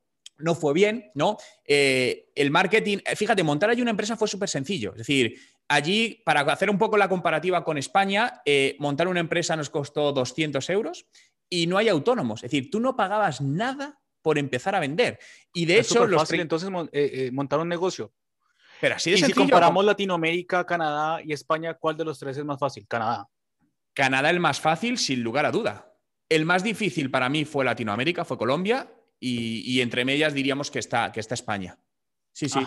no 0.43 0.55
fue 0.55 0.75
bien, 0.75 1.11
¿no? 1.15 1.37
Eh, 1.65 2.31
el 2.35 2.51
marketing, 2.51 2.99
eh, 3.05 3.17
fíjate, 3.17 3.43
montar 3.43 3.71
allí 3.71 3.81
una 3.81 3.91
empresa 3.93 4.17
fue 4.17 4.29
súper 4.29 4.49
sencillo. 4.49 4.91
Es 4.93 4.99
decir, 4.99 5.39
allí, 5.69 6.23
para 6.25 6.41
hacer 6.41 6.69
un 6.69 6.79
poco 6.79 6.97
la 6.97 7.09
comparativa 7.09 7.65
con 7.65 7.79
España, 7.79 8.43
eh, 8.45 8.77
montar 8.79 9.09
una 9.09 9.21
empresa 9.21 9.57
nos 9.57 9.71
costó 9.71 10.13
200 10.13 10.69
euros 10.71 11.07
y 11.49 11.67
no 11.67 11.79
hay 11.79 11.89
autónomos. 11.89 12.43
Es 12.43 12.51
decir, 12.51 12.71
tú 12.71 12.81
no 12.81 12.97
pagabas 12.97 13.41
nada 13.41 14.01
por 14.21 14.39
empezar 14.39 14.75
a 14.75 14.81
vender. 14.81 15.19
Y 15.53 15.65
de 15.67 15.81
hecho, 15.81 16.07
los 16.07 16.23
fácil 16.23 16.41
entonces 16.41 16.71
montar 17.33 17.59
un 17.59 17.69
negocio. 17.69 18.13
Pero 18.81 18.97
así 18.97 19.11
de 19.11 19.19
y 19.19 19.23
si 19.23 19.33
comparamos 19.33 19.85
Latinoamérica, 19.85 20.67
Canadá 20.67 21.21
y 21.23 21.33
España, 21.33 21.75
¿cuál 21.75 21.97
de 21.97 22.05
los 22.05 22.19
tres 22.19 22.37
es 22.37 22.45
más 22.45 22.59
fácil? 22.59 22.87
Canadá. 22.89 23.29
Canadá 23.95 24.31
el 24.31 24.41
más 24.41 24.61
fácil, 24.61 24.99
sin 24.99 25.23
lugar 25.23 25.47
a 25.47 25.53
duda. 25.53 25.93
El 26.29 26.45
más 26.47 26.65
difícil 26.65 27.11
para 27.11 27.29
mí 27.29 27.45
fue 27.45 27.65
Latinoamérica, 27.65 28.25
fue 28.25 28.39
Colombia, 28.39 28.89
y, 29.23 29.81
entre 29.81 30.05
medias 30.05 30.35
diríamos 30.35 30.71
que 30.71 30.79
está, 30.79 31.13
que 31.13 31.21
está 31.21 31.35
España. 31.35 31.79
Sí, 32.33 32.49
sí. 32.49 32.61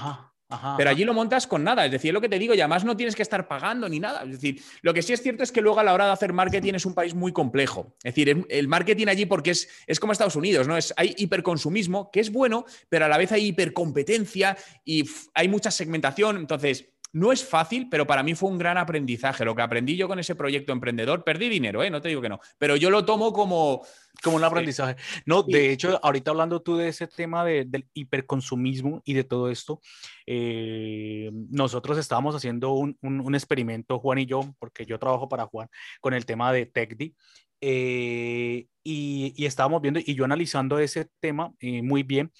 Pero 0.78 0.89
allí 0.89 1.04
lo 1.04 1.13
montas 1.13 1.48
con 1.48 1.63
nada, 1.63 1.86
es 1.86 1.91
decir, 1.91 2.13
lo 2.13 2.22
que 2.22 2.30
te 2.30 2.38
digo, 2.38 2.54
y 2.54 2.62
además 2.62 2.86
no 2.86 2.96
tienes 2.96 3.15
que 3.15 3.24
estar 3.24 3.48
pagando 3.48 3.89
ni 3.89 4.00
nada. 4.00 4.24
Es 4.24 4.32
decir, 4.32 4.62
lo 4.84 4.94
que 4.94 5.02
sí 5.02 5.12
es 5.12 5.22
cierto 5.22 5.44
es 5.44 5.52
que 5.52 5.60
luego 5.60 5.80
a 5.80 5.84
la 5.84 5.94
hora 5.94 6.06
de 6.06 6.12
hacer 6.12 6.34
marketing 6.34 6.76
es 6.76 6.86
un 6.86 6.94
país 6.94 7.15
muy 7.15 7.34
complejo. 7.34 7.96
Es 8.04 8.13
decir, 8.13 8.46
el 8.48 8.68
marketing 8.68 9.08
allí 9.08 9.26
porque 9.26 9.52
es, 9.52 9.68
es 9.88 10.00
como 10.00 10.13
Estados 10.13 10.36
Unidos, 10.36 10.68
¿no? 10.68 10.78
Es, 10.78 10.94
hay 10.98 11.15
hiperconsumismo, 11.18 12.12
que 12.12 12.20
es 12.20 12.32
bueno, 12.32 12.65
pero 12.89 13.06
a 13.06 13.08
la 13.08 13.18
vez 13.18 13.32
hay 13.32 13.48
hipercompetencia 13.48 14.56
y 14.86 15.10
hay 15.34 15.48
mucha 15.48 15.72
segmentación. 15.72 16.38
Entonces, 16.38 16.95
no 17.15 17.32
es 17.32 17.45
fácil, 17.45 17.88
pero 17.89 18.06
para 18.06 18.23
mí 18.23 18.36
fue 18.36 18.49
un 18.49 18.58
gran 18.58 18.78
aprendizaje. 18.78 19.45
Lo 19.45 19.56
que 19.56 19.62
aprendí 19.62 19.95
yo 19.95 20.10
con 20.10 20.19
ese 20.19 20.36
proyecto 20.36 20.73
emprendedor, 20.73 21.23
perdí 21.23 21.47
dinero, 21.47 21.82
¿eh? 21.82 21.89
no 21.89 22.01
te 22.01 22.10
digo 22.10 22.21
que 22.21 22.28
no, 22.28 22.41
pero 22.58 22.75
yo 22.75 22.89
lo 22.89 23.06
tomo 23.06 23.32
como... 23.32 23.82
Como 24.23 24.38
un 24.38 24.43
aprendizaje. 24.45 24.95
No, 25.25 25.43
de 25.43 25.71
hecho, 25.71 25.99
ahorita 26.01 26.32
hablando 26.32 26.62
tú 26.62 26.78
de 26.78 26.88
ese 26.88 27.06
tema 27.06 27.43
del 27.43 27.86
hiperconsumismo 27.93 29.01
y 29.04 29.13
de 29.13 29.25
todo 29.25 29.49
esto, 29.51 29.82
eh, 30.25 31.30
nosotros 31.49 31.97
estábamos 31.97 32.34
haciendo 32.34 32.71
un, 32.71 33.36
experimento, 33.36 33.99
Juan 33.99 34.19
y 34.19 34.25
yo, 34.25 34.56
porque 34.58 34.86
yo 34.86 34.99
trabajo 34.99 35.28
para 35.28 35.47
Juan, 35.47 35.67
con 35.99 36.13
el 36.13 36.25
tema 36.25 36.54
de 36.54 36.65
TechDi. 36.65 37.13
Eh, 37.60 38.67
y, 38.84 39.45
estábamos 39.45 39.82
viendo 39.82 39.99
y 39.99 40.15
yo 40.15 40.23
analizando 40.23 40.80
ese 40.80 41.10
tema 41.19 41.51
eh, 41.60 41.82
muy 41.82 42.04
bien 42.04 42.32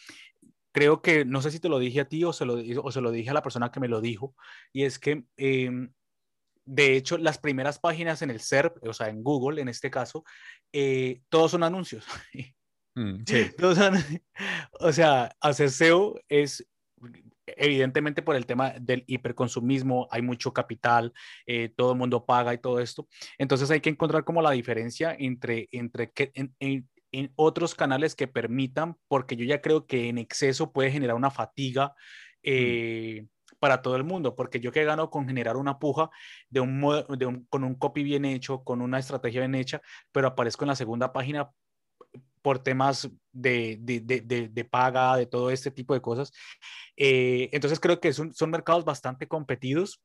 creo 0.76 1.02
que, 1.02 1.24
no 1.24 1.42
sé 1.42 1.52
si 1.52 1.62
te 1.62 1.70
lo 1.70 1.80
dije 1.80 2.02
a 2.02 2.10
ti 2.10 2.26
o 2.26 2.34
se 2.34 2.44
lo, 2.46 2.56
o 2.84 2.92
se 2.92 3.00
lo 3.00 3.10
dije 3.10 3.30
a 3.30 3.34
la 3.34 3.42
persona 3.42 3.72
que 3.72 3.80
me 3.80 3.88
lo 3.88 4.02
dijo, 4.02 4.36
y 4.74 4.84
es 4.84 5.00
que, 5.00 5.24
em, 5.38 5.94
de 6.66 6.98
hecho, 6.98 7.18
las 7.18 7.38
primeras 7.38 7.80
páginas 7.80 8.22
en 8.22 8.30
el 8.30 8.42
SERP, 8.42 8.86
o 8.86 8.92
sea, 8.92 9.08
en 9.08 9.24
Google 9.24 9.62
en 9.62 9.70
este 9.70 9.90
caso, 9.90 10.26
eh, 10.74 11.22
todos 11.30 11.52
son 11.52 11.64
anuncios. 11.64 12.06
Mm, 12.98 13.26
sí. 13.28 13.52
o 14.80 14.94
sea, 14.94 15.36
hacer 15.42 15.70
SEO 15.70 16.16
es 16.30 16.66
evidentemente 17.46 18.22
por 18.22 18.38
el 18.38 18.46
tema 18.46 18.70
del 18.80 19.04
hiperconsumismo, 19.06 20.08
hay 20.12 20.22
mucho 20.22 20.54
capital, 20.54 21.12
eh, 21.46 21.74
todo 21.76 21.92
el 21.92 21.98
mundo 21.98 22.26
paga 22.26 22.54
y 22.54 22.60
todo 22.60 22.80
esto. 22.80 23.10
Entonces 23.38 23.70
hay 23.70 23.82
que 23.82 23.90
encontrar 23.90 24.24
como 24.24 24.42
la 24.42 24.52
diferencia 24.52 25.14
entre, 25.20 25.68
entre 25.74 26.12
que, 26.12 26.32
en 26.34 26.88
otros 27.36 27.76
canales 27.76 28.16
que 28.16 28.28
permitan, 28.28 28.98
porque 29.08 29.36
yo 29.36 29.46
ya 29.46 29.62
creo 29.62 29.86
que 29.86 30.10
en 30.10 30.18
exceso 30.18 30.72
puede 30.72 30.92
generar 30.92 31.16
una 31.16 31.32
fatiga 31.32 31.94
eh, 32.44 33.28
para 33.60 33.82
todo 33.82 33.96
el 33.96 34.04
mundo, 34.04 34.36
porque 34.36 34.60
yo 34.60 34.72
que 34.72 34.84
gano 34.84 35.10
con 35.10 35.28
generar 35.28 35.58
una 35.58 35.80
puja 35.80 36.10
de 36.50 36.60
un, 36.60 36.82
de 37.18 37.42
con 37.50 37.64
un 37.64 37.76
copy 37.76 38.04
bien 38.04 38.26
hecho, 38.26 38.64
con 38.64 38.82
una 38.82 39.00
estrategia 39.00 39.42
bien 39.42 39.56
hecha, 39.56 39.82
pero 40.12 40.28
aparezco 40.28 40.66
en 40.66 40.70
la 40.70 40.76
segunda 40.76 41.14
página 41.14 41.50
por 42.42 42.60
temas 42.60 43.10
de, 43.32 43.78
de, 43.80 44.00
de, 44.02 44.50
de 44.50 44.66
paga, 44.66 45.18
de 45.18 45.26
todo 45.26 45.50
este 45.50 45.72
tipo 45.72 45.96
de 45.96 46.02
cosas. 46.02 46.32
Eh, 46.96 47.50
entonces 47.52 47.80
creo 47.80 48.00
que 48.00 48.14
son, 48.14 48.34
son 48.34 48.52
mercados 48.52 48.86
bastante 48.86 49.28
competidos 49.28 50.02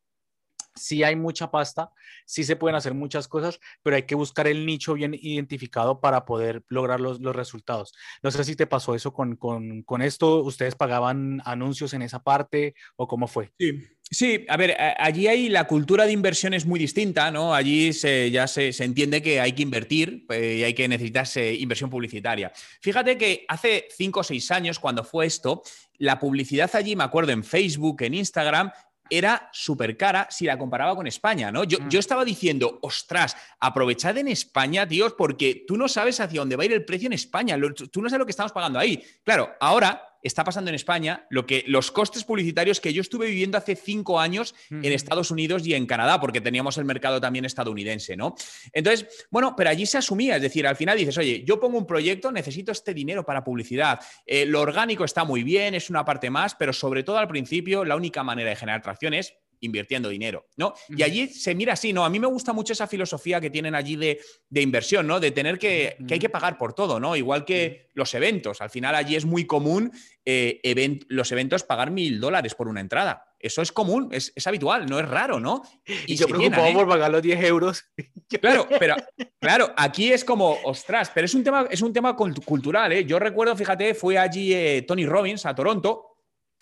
sí 0.75 1.03
hay 1.03 1.17
mucha 1.17 1.51
pasta, 1.51 1.91
sí 2.27 2.45
se 2.45 2.57
pueden 2.57 2.77
hacer 2.77 2.95
muchas 2.95 3.29
cosas, 3.29 3.61
pero 3.83 3.97
hay 3.97 4.05
que 4.05 4.15
buscar 4.15 4.47
el 4.47 4.67
nicho 4.67 4.95
bien 4.95 5.15
identificado 5.15 6.01
para 6.01 6.25
poder 6.25 6.63
lograr 6.69 7.01
los, 7.01 7.21
resultados. 7.21 7.93
No 8.23 8.31
sé 8.31 8.45
si 8.45 8.57
te 8.57 8.67
pasó 8.67 8.95
eso 8.95 9.13
con, 9.13 10.03
esto, 10.03 10.43
¿ustedes 10.43 10.75
pagaban 10.75 11.43
anuncios 11.45 11.95
en 11.95 12.03
esa 12.03 12.23
parte 12.23 12.75
o 12.97 13.07
cómo 13.07 13.27
fue? 13.27 13.53
Sí. 13.59 13.83
Sí, 14.13 14.45
a 14.49 14.57
ver, 14.57 14.77
allí 14.99 15.29
hay 15.29 15.49
la 15.49 15.69
cultura 15.69 16.05
de 16.05 16.11
inversión 16.11 16.53
es 16.53 16.67
muy 16.67 16.81
distinta, 16.81 17.31
¿no? 17.31 17.55
Allí 17.55 17.93
se, 17.93 18.29
ya 18.33 18.49
se, 18.49 18.71
entiende 18.83 19.23
que 19.23 19.39
hay 19.39 19.53
que 19.53 19.63
invertir 19.63 20.27
eh, 20.31 20.57
y 20.59 20.65
hay 20.65 20.75
que 20.75 20.89
necesitarse 20.89 21.55
inversión 21.55 21.91
publicitaria. 21.91 22.51
Fíjate 22.81 23.17
que 23.17 23.45
hace 23.47 23.87
cinco 23.97 24.21
o 24.21 24.25
seis 24.25 24.51
años, 24.51 24.81
cuando 24.81 25.05
fue 25.05 25.27
esto, 25.27 25.63
la 25.99 26.19
publicidad 26.19 26.75
allí, 26.75 26.97
me 26.97 27.05
acuerdo, 27.05 27.31
en 27.31 27.45
Facebook, 27.45 28.03
en 28.03 28.15
Instagram, 28.15 28.73
era 29.11 29.51
súper 29.53 29.97
cara 29.97 30.29
si 30.31 30.47
la 30.47 30.57
comparaba 30.57 30.97
con 30.97 31.07
España, 31.07 31.51
¿no? 31.51 31.65
Yo, 31.65 31.79
yo, 31.89 31.99
mm. 31.99 32.01
estaba 32.01 32.25
diciendo, 32.25 32.79
ostras, 32.83 33.37
aprovechad 33.59 34.17
en 34.19 34.29
España, 34.29 34.87
tíos, 34.87 35.15
porque 35.15 35.65
tú 35.67 35.77
no 35.77 35.89
sabes 35.89 36.21
hacia 36.21 36.41
dónde 36.41 36.57
va 36.57 36.63
a 36.63 36.67
ir 36.67 36.73
el 36.73 36.85
precio 36.85 37.07
en 37.07 37.13
España, 37.13 37.59
tú 37.91 38.01
no 38.01 38.09
sabes 38.09 38.21
lo 38.21 38.27
que 38.27 38.31
estamos 38.31 38.53
pagando 38.53 38.79
ahí. 38.79 39.03
Claro, 39.25 39.51
ahora 39.61 40.10
está 40.23 40.45
pasando 40.45 40.69
en 40.71 40.75
España 40.75 41.27
lo 41.31 41.47
que 41.47 41.65
los 41.67 41.91
costes 41.91 42.25
publicitarios 42.25 42.81
que 42.81 42.93
yo 42.93 43.01
estuve 43.01 43.27
viviendo 43.27 43.59
hace 43.59 43.77
cinco 43.77 44.21
años 44.21 44.55
en 44.71 44.93
Estados 44.93 45.31
Unidos 45.31 45.67
y 45.67 45.75
en 45.75 45.87
Canadá, 45.87 46.21
porque 46.21 46.41
teníamos 46.41 46.79
el 46.79 46.85
mercado 46.85 47.21
también 47.21 47.45
estadounidense, 47.45 48.17
¿no? 48.17 48.35
Entonces, 48.73 49.27
bueno, 49.31 49.55
pero 49.57 49.71
allí 49.71 49.87
se 49.87 49.99
asumía, 49.99 50.37
es 50.37 50.43
decir, 50.43 50.67
al 50.67 50.77
final 50.77 50.99
dices, 50.99 51.17
oye, 51.19 51.45
yo 51.45 51.59
pongo 51.59 51.79
un 51.79 51.87
proyecto, 51.87 52.33
necesito 52.33 52.73
este 52.73 52.95
dinero 52.95 53.25
para 53.25 53.45
publicidad. 53.45 54.01
Eh, 54.27 54.47
lo 54.47 54.61
orgánico 54.61 55.05
está 55.05 55.25
muy 55.25 55.43
bien, 55.43 55.75
es 55.75 55.91
una 55.91 56.05
parte 56.05 56.31
más, 56.31 56.55
pero 56.55 56.73
sobre 56.73 57.03
todo 57.03 57.19
al 57.19 57.29
principio, 57.29 57.85
la 57.85 57.97
única 57.97 58.23
manera 58.23 58.51
de 58.51 58.57
generar 58.57 58.83
tracción 58.83 59.15
es 59.15 59.35
invirtiendo 59.61 60.09
dinero, 60.09 60.47
¿no? 60.57 60.75
Y 60.89 61.03
allí 61.03 61.29
se 61.29 61.55
mira 61.55 61.75
así, 61.75 61.93
¿no? 61.93 62.05
A 62.05 62.11
mí 62.11 62.19
me 62.19 62.27
gusta 62.27 62.53
mucho 62.53 62.73
esa 62.73 62.87
filosofía 62.87 63.41
que 63.41 63.51
tienen 63.51 63.75
allí 63.75 63.97
de, 63.97 64.21
inversión, 64.51 65.07
¿no? 65.07 65.21
De 65.21 65.31
tener 65.31 65.59
que, 65.59 65.97
que, 66.07 66.15
hay 66.15 66.21
que 66.21 66.29
pagar 66.29 66.59
por 66.59 66.73
todo, 66.73 66.99
¿no? 66.99 67.17
Igual 67.17 67.45
que 67.45 67.91
los 67.95 68.15
eventos. 68.15 68.61
Al 68.61 68.71
final 68.71 68.95
allí 68.95 69.17
es 69.17 69.25
muy 69.25 69.47
común 69.47 69.93
eh, 70.25 71.01
los 71.09 71.33
eventos 71.33 71.65
pagar 71.65 71.91
mil 71.91 72.21
dólares 72.21 72.55
por 72.55 72.69
una 72.69 72.81
entrada. 72.81 73.35
Eso 73.39 73.63
es 73.63 73.73
común, 73.73 74.11
es, 74.13 74.33
habitual, 74.47 74.87
no 74.87 75.01
es 75.01 75.09
raro, 75.09 75.41
¿no? 75.41 75.63
Y, 76.07 76.17
yo 76.17 76.29
preocupado 76.29 76.67
¿eh? 76.67 76.75
por 76.75 76.89
pagar 76.89 77.11
los 77.11 77.23
10 77.23 77.45
euros. 77.45 77.85
Claro, 78.41 78.69
pero 78.79 78.95
claro, 79.41 79.75
aquí 79.77 80.13
es 80.13 80.25
como, 80.25 80.57
ostras, 80.63 81.11
pero 81.13 81.25
es 81.25 81.35
un 81.35 81.43
tema, 81.43 81.67
es 81.69 81.83
un 81.83 81.93
tema 81.93 82.15
cultural, 82.15 82.93
¿eh? 82.93 83.05
Yo 83.05 83.19
recuerdo, 83.19 83.57
fíjate, 83.57 83.93
fue 83.95 84.17
allí 84.17 84.55
eh, 84.55 84.85
Tony 84.87 85.05
Robbins 85.05 85.47
a 85.47 85.55
Toronto 85.55 86.10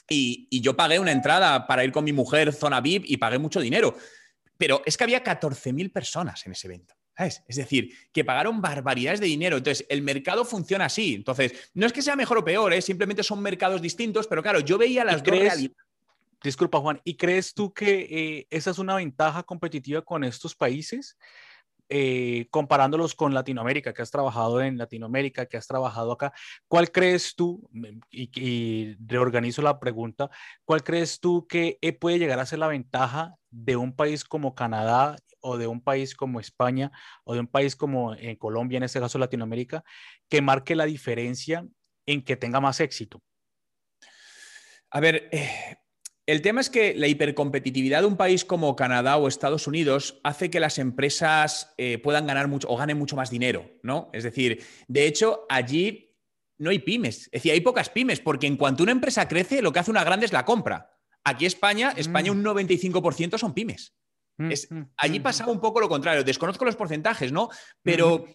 y, 0.08 0.60
yo 0.60 0.76
pagué 0.76 0.98
una 0.98 1.12
entrada 1.12 1.66
para 1.66 1.84
ir 1.84 1.92
con 1.92 2.04
mi 2.04 2.12
mujer, 2.12 2.52
zona 2.52 2.80
VIP, 2.80 3.04
y 3.06 3.16
pagué 3.16 3.38
mucho 3.38 3.60
dinero. 3.60 3.96
Pero 4.56 4.82
es 4.86 4.96
que 4.96 5.04
había 5.04 5.22
14.000 5.22 5.92
personas 5.92 6.44
en 6.46 6.52
ese 6.52 6.66
evento. 6.66 6.94
¿sabes? 7.16 7.42
Es 7.48 7.56
decir, 7.56 7.92
que 8.12 8.24
pagaron 8.24 8.62
barbaridades 8.62 9.18
de 9.20 9.26
dinero. 9.26 9.56
Entonces, 9.56 9.84
el 9.88 10.02
mercado 10.02 10.44
funciona 10.44 10.84
así. 10.84 11.14
Entonces, 11.14 11.52
no 11.74 11.84
es 11.84 11.92
que 11.92 12.00
sea 12.00 12.14
mejor 12.14 12.38
o 12.38 12.44
peor, 12.44 12.72
¿eh? 12.72 12.80
simplemente 12.80 13.24
son 13.24 13.42
mercados 13.42 13.82
distintos, 13.82 14.28
pero 14.28 14.40
claro, 14.42 14.60
yo 14.60 14.78
veía 14.78 15.04
las 15.04 15.22
dos 15.22 15.30
realidades. 15.30 15.72
Disculpa, 16.42 16.78
Juan, 16.78 17.00
¿y 17.02 17.16
crees 17.16 17.52
tú 17.52 17.74
que 17.74 18.06
eh, 18.08 18.46
esa 18.50 18.70
es 18.70 18.78
una 18.78 18.94
ventaja 18.94 19.42
competitiva 19.42 20.02
con 20.02 20.22
estos 20.22 20.54
países? 20.54 21.18
Eh, 21.90 22.48
comparándolos 22.50 23.14
con 23.14 23.32
Latinoamérica, 23.32 23.94
que 23.94 24.02
has 24.02 24.10
trabajado 24.10 24.60
en 24.60 24.76
Latinoamérica, 24.76 25.46
que 25.46 25.56
has 25.56 25.66
trabajado 25.66 26.12
acá, 26.12 26.34
¿cuál 26.66 26.92
crees 26.92 27.34
tú, 27.34 27.66
y, 28.10 28.94
reorganizo 29.06 29.62
la 29.62 29.80
pregunta, 29.80 30.28
cuál 30.66 30.84
crees 30.84 31.18
tú 31.18 31.46
que 31.46 31.78
eh, 31.80 31.94
puede 31.94 32.18
llegar 32.18 32.40
a 32.40 32.46
ser 32.46 32.58
la 32.58 32.68
ventaja 32.68 33.36
de 33.50 33.76
un 33.76 33.96
país 33.96 34.24
como 34.24 34.54
Canadá 34.54 35.16
o 35.40 35.56
de 35.56 35.66
un 35.66 35.80
país 35.80 36.14
como 36.14 36.40
España 36.40 36.92
o 37.24 37.32
de 37.32 37.40
un 37.40 37.46
país 37.46 37.74
como 37.74 38.12
en 38.12 38.30
eh, 38.30 38.38
Colombia, 38.38 38.76
en 38.76 38.82
este 38.82 39.00
caso 39.00 39.18
Latinoamérica, 39.18 39.82
que 40.28 40.42
marque 40.42 40.76
la 40.76 40.84
diferencia 40.84 41.66
en 42.04 42.22
que 42.22 42.36
tenga 42.36 42.60
más 42.60 42.80
éxito? 42.80 43.22
A 44.90 45.00
ver, 45.00 45.30
el 46.28 46.42
tema 46.42 46.60
es 46.60 46.68
que 46.68 46.94
la 46.94 47.06
hipercompetitividad 47.06 48.02
de 48.02 48.06
un 48.06 48.18
país 48.18 48.44
como 48.44 48.76
Canadá 48.76 49.16
o 49.16 49.28
Estados 49.28 49.66
Unidos 49.66 50.20
hace 50.24 50.50
que 50.50 50.60
las 50.60 50.78
empresas 50.78 51.72
eh, 51.78 51.96
puedan 51.96 52.26
ganar 52.26 52.48
mucho 52.48 52.68
o 52.68 52.76
ganen 52.76 52.98
mucho 52.98 53.16
más 53.16 53.30
dinero, 53.30 53.70
¿no? 53.82 54.10
Es 54.12 54.24
decir, 54.24 54.62
de 54.88 55.06
hecho, 55.06 55.46
allí 55.48 56.14
no 56.58 56.68
hay 56.68 56.80
pymes. 56.80 57.22
Es 57.24 57.30
decir, 57.30 57.52
hay 57.52 57.62
pocas 57.62 57.88
pymes, 57.88 58.20
porque 58.20 58.46
en 58.46 58.58
cuanto 58.58 58.82
una 58.82 58.92
empresa 58.92 59.26
crece, 59.26 59.62
lo 59.62 59.72
que 59.72 59.78
hace 59.78 59.90
una 59.90 60.04
grande 60.04 60.26
es 60.26 60.34
la 60.34 60.44
compra. 60.44 60.90
Aquí 61.24 61.46
España, 61.46 61.94
España 61.96 62.30
un 62.30 62.44
95% 62.44 63.38
son 63.38 63.54
pymes. 63.54 63.94
Mm, 64.36 64.48
mm, 64.48 64.90
allí 64.98 65.20
mm, 65.20 65.22
pasaba 65.22 65.50
un 65.50 65.60
poco 65.60 65.80
lo 65.80 65.88
contrario. 65.88 66.24
Desconozco 66.24 66.66
los 66.66 66.76
porcentajes, 66.76 67.32
¿no? 67.32 67.48
Pero, 67.82 68.26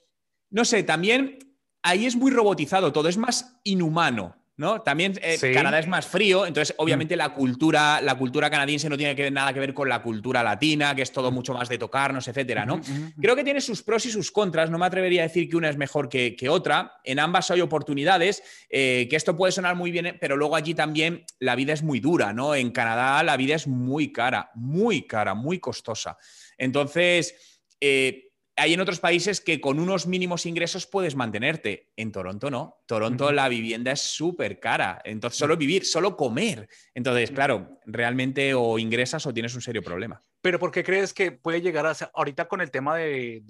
no 0.49 0.65
sé, 0.65 0.81
también 0.81 1.37
ahí 1.83 2.07
es 2.07 2.15
muy 2.15 2.31
robotizado 2.31 2.91
todo, 2.91 3.07
es 3.07 3.17
más 3.17 3.59
inhumano 3.63 4.42
¿no? 4.55 4.81
También 4.81 5.13
eh, 5.21 5.37
Canadá 5.53 5.79
es 5.79 5.87
más 5.87 6.05
frío, 6.05 6.45
entonces 6.45 6.75
obviamente 6.77 7.15
la, 7.15 7.33
cultura, 7.33 8.01
la 8.01 8.15
cultura 8.15 8.49
canadiense 8.49 8.87
no 8.87 8.97
tiene 8.97 9.15
que, 9.15 9.31
nada 9.31 9.51
que 9.51 9.59
ver 9.59 9.73
con 9.73 9.89
la 9.89 10.01
cultura 10.01 10.43
latina, 10.43 10.95
que 10.95 11.01
es 11.01 11.11
todo 11.11 11.31
mucho 11.31 11.53
más 11.53 11.69
de 11.69 11.77
tocarnos, 11.77 12.27
etcétera, 12.27 12.65
¿no? 12.65 12.79
Creo 13.19 13.35
que 13.35 13.43
tiene 13.43 13.61
sus 13.61 13.81
pros 13.81 14.05
y 14.05 14.11
sus 14.11 14.31
contras, 14.31 14.69
no 14.69 14.77
me 14.77 14.85
atrevería 14.85 15.21
a 15.21 15.27
decir 15.27 15.49
que 15.49 15.57
una 15.57 15.69
es 15.69 15.77
mejor 15.77 16.07
que, 16.07 16.35
otra, 16.49 16.99
en 17.03 17.19
ambas 17.19 17.49
hay 17.49 17.61
oportunidades, 17.61 18.43
eh, 18.69 19.07
que 19.09 19.15
esto 19.15 19.35
puede 19.35 19.51
sonar 19.51 19.75
muy 19.75 19.91
bien, 19.91 20.17
pero 20.21 20.37
luego 20.37 20.55
allí 20.55 20.75
también 20.75 21.25
la 21.39 21.55
vida 21.55 21.73
es 21.73 21.81
muy 21.81 21.99
dura, 21.99 22.31
¿no? 22.31 22.53
En 22.53 22.71
Canadá 22.71 23.23
la 23.23 23.37
vida 23.37 23.55
es 23.55 23.67
muy 23.67 24.11
cara, 24.11 24.51
muy 24.55 25.07
cara, 25.07 25.33
muy 25.33 25.59
costosa. 25.59 26.17
Entonces... 26.57 27.59
Eh, 27.79 28.29
hay 28.55 28.73
en 28.73 28.81
otros 28.81 28.99
países 28.99 29.41
que 29.41 29.59
con 29.59 29.79
unos 29.79 30.05
mínimos 30.07 30.45
ingresos 30.45 30.85
puedes 30.85 31.15
mantenerte. 31.15 31.91
En 31.95 32.11
Toronto 32.11 32.51
no. 32.51 32.77
Toronto 32.85 33.31
la 33.31 33.49
vivienda 33.49 33.91
es 33.91 34.01
súper 34.01 34.59
cara. 34.59 35.01
Entonces, 35.05 35.39
solo 35.39 35.57
vivir, 35.57 35.85
solo 35.85 36.15
comer. 36.15 36.67
Entonces, 36.93 37.31
claro, 37.31 37.79
realmente 37.85 38.53
o 38.53 38.77
ingresas 38.77 39.25
o 39.25 39.33
tienes 39.33 39.55
un 39.55 39.61
serio 39.61 39.81
problema. 39.81 40.23
Pero 40.41 40.59
¿por 40.59 40.71
qué 40.71 40.83
crees 40.83 41.13
que 41.13 41.31
puede 41.31 41.61
llegar 41.61 41.85
a 41.85 41.93
ser, 41.93 42.09
ahorita 42.13 42.49
con 42.49 42.59
el 42.59 42.69
tema 42.69 42.97
de, 42.97 43.41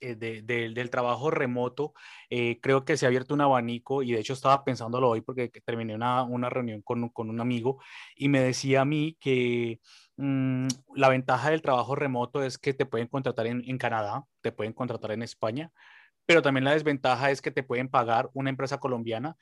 eh, 0.00 0.42
del 0.44 0.90
trabajo 0.90 1.30
remoto, 1.30 1.94
eh, 2.28 2.60
creo 2.60 2.84
que 2.84 2.98
se 2.98 3.06
ha 3.06 3.08
abierto 3.08 3.32
un 3.32 3.40
abanico 3.40 4.02
y 4.02 4.12
de 4.12 4.20
hecho 4.20 4.34
estaba 4.34 4.62
pensándolo 4.62 5.08
hoy 5.08 5.22
porque 5.22 5.48
terminé 5.64 5.94
una, 5.94 6.24
una 6.24 6.50
reunión 6.50 6.82
con, 6.82 7.08
con 7.08 7.30
un 7.30 7.40
amigo 7.40 7.80
y 8.14 8.28
me 8.28 8.42
decía 8.42 8.82
a 8.82 8.84
mí 8.84 9.16
que 9.18 9.80
Mm, 10.18 10.68
la 10.94 11.10
ventaja 11.10 11.50
del 11.50 11.62
trabajo 11.62 11.94
remoto 11.94 12.42
es 12.42 12.58
que 12.58 12.72
te 12.72 12.86
pueden 12.86 13.08
contratar 13.08 13.46
en, 13.46 13.78
Canadá, 13.78 14.24
te 14.40 14.52
pueden 14.52 14.72
contratar 14.72 15.12
en 15.12 15.22
España, 15.22 15.72
pero 16.26 16.42
también 16.42 16.64
la 16.64 16.72
desventaja 16.72 17.30
es 17.30 17.42
que 17.42 17.50
te 17.50 17.62
pueden 17.62 17.88
pagar 17.88 18.30
una 18.32 18.50
empresa 18.50 18.78
colombiana 18.78 19.36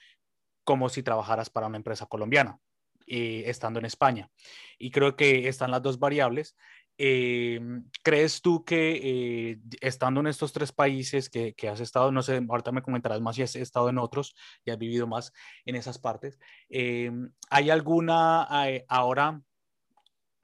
como 0.64 0.88
si 0.88 1.02
trabajaras 1.02 1.50
para 1.50 1.68
una 1.68 1.76
empresa 1.76 2.06
colombiana, 2.06 2.58
eh, 3.06 3.44
estando 3.46 3.78
en 3.78 3.86
España. 3.86 4.30
Y 4.78 4.90
creo 4.90 5.16
que 5.16 5.48
están 5.48 5.70
las 5.70 5.82
dos 5.82 5.98
variables. 5.98 6.56
Eh, 6.98 7.60
¿Crees 8.02 8.40
tú 8.40 8.64
que 8.64 9.52
eh, 9.52 9.58
estando 9.80 10.20
en 10.20 10.28
estos 10.28 10.52
tres 10.52 10.72
países 10.72 11.28
que, 11.28 11.54
que, 11.54 11.68
has 11.68 11.80
estado, 11.80 12.12
no 12.12 12.22
sé, 12.22 12.40
ahorita 12.48 12.72
me 12.72 12.82
comentarás 12.82 13.20
más 13.20 13.36
si 13.36 13.42
has 13.42 13.56
estado 13.56 13.88
en 13.90 13.98
otros 13.98 14.34
y 14.64 14.70
has 14.70 14.78
vivido 14.78 15.06
más 15.06 15.32
en 15.64 15.76
esas 15.76 15.98
partes, 15.98 16.38
¿hay 16.70 17.70
alguna 17.70 18.46
ahora 18.88 19.42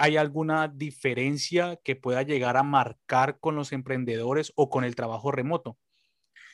¿Hay 0.02 0.16
alguna 0.16 0.66
diferencia 0.66 1.78
que 1.84 1.94
pueda 1.94 2.22
llegar 2.22 2.56
a 2.56 2.62
marcar 2.62 3.38
con 3.38 3.54
los 3.54 3.70
emprendedores 3.70 4.50
o 4.56 4.70
con 4.70 4.82
el 4.84 4.96
trabajo 4.96 5.30
remoto? 5.30 5.76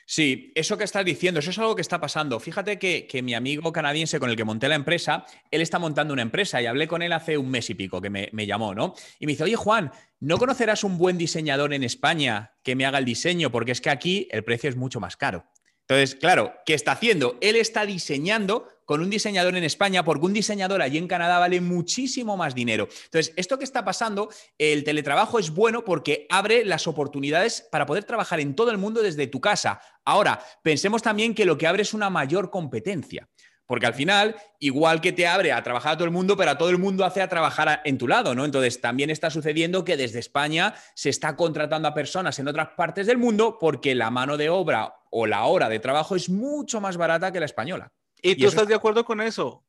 Sí, 0.05 0.51
eso 0.57 0.77
que 0.77 0.83
estás 0.83 1.05
diciendo, 1.05 1.39
eso 1.39 1.51
es 1.51 1.59
algo 1.61 1.77
que 1.77 1.83
está 1.83 2.01
pasando. 2.01 2.41
Fíjate 2.41 2.77
que, 2.81 3.23
mi 3.23 3.35
amigo 3.35 3.73
canadiense 3.73 4.19
con 4.19 4.31
el 4.31 4.37
que 4.37 4.43
monté 4.43 4.69
la 4.69 4.75
empresa, 4.75 5.27
él 5.53 5.61
está 5.61 5.79
montando 5.79 6.13
una 6.13 6.23
empresa 6.23 6.61
y 6.61 6.67
hablé 6.67 6.89
con 6.89 7.03
él 7.03 7.13
hace 7.13 7.39
un 7.39 7.49
mes 7.49 7.71
y 7.71 7.75
pico 7.75 8.01
que 8.01 8.11
me, 8.11 8.31
me, 8.33 8.47
llamó, 8.47 8.75
¿no? 8.75 8.95
Y 9.21 9.27
me 9.27 9.33
dice, 9.33 9.45
oye 9.45 9.55
Juan, 9.55 9.93
¿no 10.19 10.39
conocerás 10.39 10.83
un 10.83 10.99
buen 10.99 11.17
diseñador 11.17 11.73
en 11.73 11.85
España 11.85 12.53
que 12.65 12.75
me 12.75 12.85
haga 12.85 12.99
el 12.99 13.05
diseño? 13.05 13.53
Porque 13.53 13.71
es 13.71 13.81
que 13.81 13.91
aquí 13.91 14.27
el 14.33 14.43
precio 14.43 14.69
es 14.69 14.77
mucho 14.77 14.99
más 14.99 15.17
caro. 15.17 15.45
Entonces, 15.89 16.17
claro, 16.17 16.53
¿qué 16.67 16.75
está 16.75 16.93
haciendo? 16.93 17.39
Él 17.41 17.55
está 17.55 17.87
diseñando 17.87 18.67
con 18.87 19.03
un 19.03 19.11
diseñador 19.11 19.55
en 19.57 19.65
España, 19.65 20.05
porque 20.05 20.25
un 20.25 20.33
diseñador 20.33 20.81
allí 20.81 20.97
en 20.97 21.09
Canadá 21.09 21.39
vale 21.39 21.61
muchísimo 21.61 22.37
más 22.39 22.55
dinero. 22.55 22.89
Entonces, 23.05 23.35
esto 23.37 23.59
que 23.59 23.65
está 23.65 23.85
pasando, 23.85 24.31
el 24.57 24.85
teletrabajo 24.85 25.39
es 25.39 25.51
bueno 25.51 25.85
porque 25.85 26.27
abre 26.31 26.65
las 26.65 26.87
oportunidades 26.87 27.67
para 27.71 27.85
poder 27.85 28.05
trabajar 28.05 28.41
en 28.41 28.55
todo 28.55 28.71
el 28.71 28.79
mundo 28.79 29.03
desde 29.03 29.27
tu 29.27 29.41
casa. 29.41 29.81
Ahora, 30.05 30.41
pensemos 30.63 31.03
también 31.03 31.35
que 31.35 31.45
lo 31.45 31.59
que 31.59 31.67
abre 31.67 31.83
es 31.83 31.93
una 31.93 32.09
mayor 32.09 32.51
competencia. 32.51 33.29
Porque 33.67 33.87
al 33.87 33.95
final, 33.95 34.37
igual 34.61 35.01
que 35.01 35.13
te 35.13 35.27
abre 35.27 35.51
a 35.51 35.61
trabajar 35.65 35.95
a 35.95 35.97
todo 35.97 36.05
el 36.05 36.13
mundo, 36.13 36.37
pero 36.37 36.53
a 36.53 36.59
todo 36.59 36.71
el 36.71 36.79
mundo 36.79 37.05
hace 37.05 37.21
a 37.21 37.29
trabajar 37.29 37.83
en 37.85 37.99
tu 37.99 38.07
lado, 38.07 38.33
¿no? 38.33 38.45
Entonces, 38.45 38.81
también 38.81 39.11
está 39.11 39.29
sucediendo 39.29 39.85
que 39.85 39.97
desde 39.97 40.21
España 40.21 40.75
se 40.95 41.11
está 41.11 41.35
contratando 41.35 41.89
a 41.89 41.95
personas 41.95 42.39
en 42.39 42.47
otras 42.47 42.69
partes 42.77 43.09
del 43.09 43.19
mundo 43.19 43.59
porque 43.59 43.97
la 43.97 44.11
mano 44.11 44.37
de 44.37 44.51
obra 44.51 44.95
o 45.11 45.27
la 45.27 45.45
hora 45.47 45.69
de 45.69 45.81
trabajo 45.81 46.15
es 46.15 46.29
mucho 46.29 46.81
más 46.81 46.97
barata 46.97 47.33
que 47.33 47.41
la 47.41 47.47
española. 47.47 47.93
¿Y, 48.31 48.37
tú 48.37 48.47
estás 48.47 48.69
de 48.69 48.75
acuerdo 48.75 49.05
con 49.05 49.21
eso? 49.21 49.65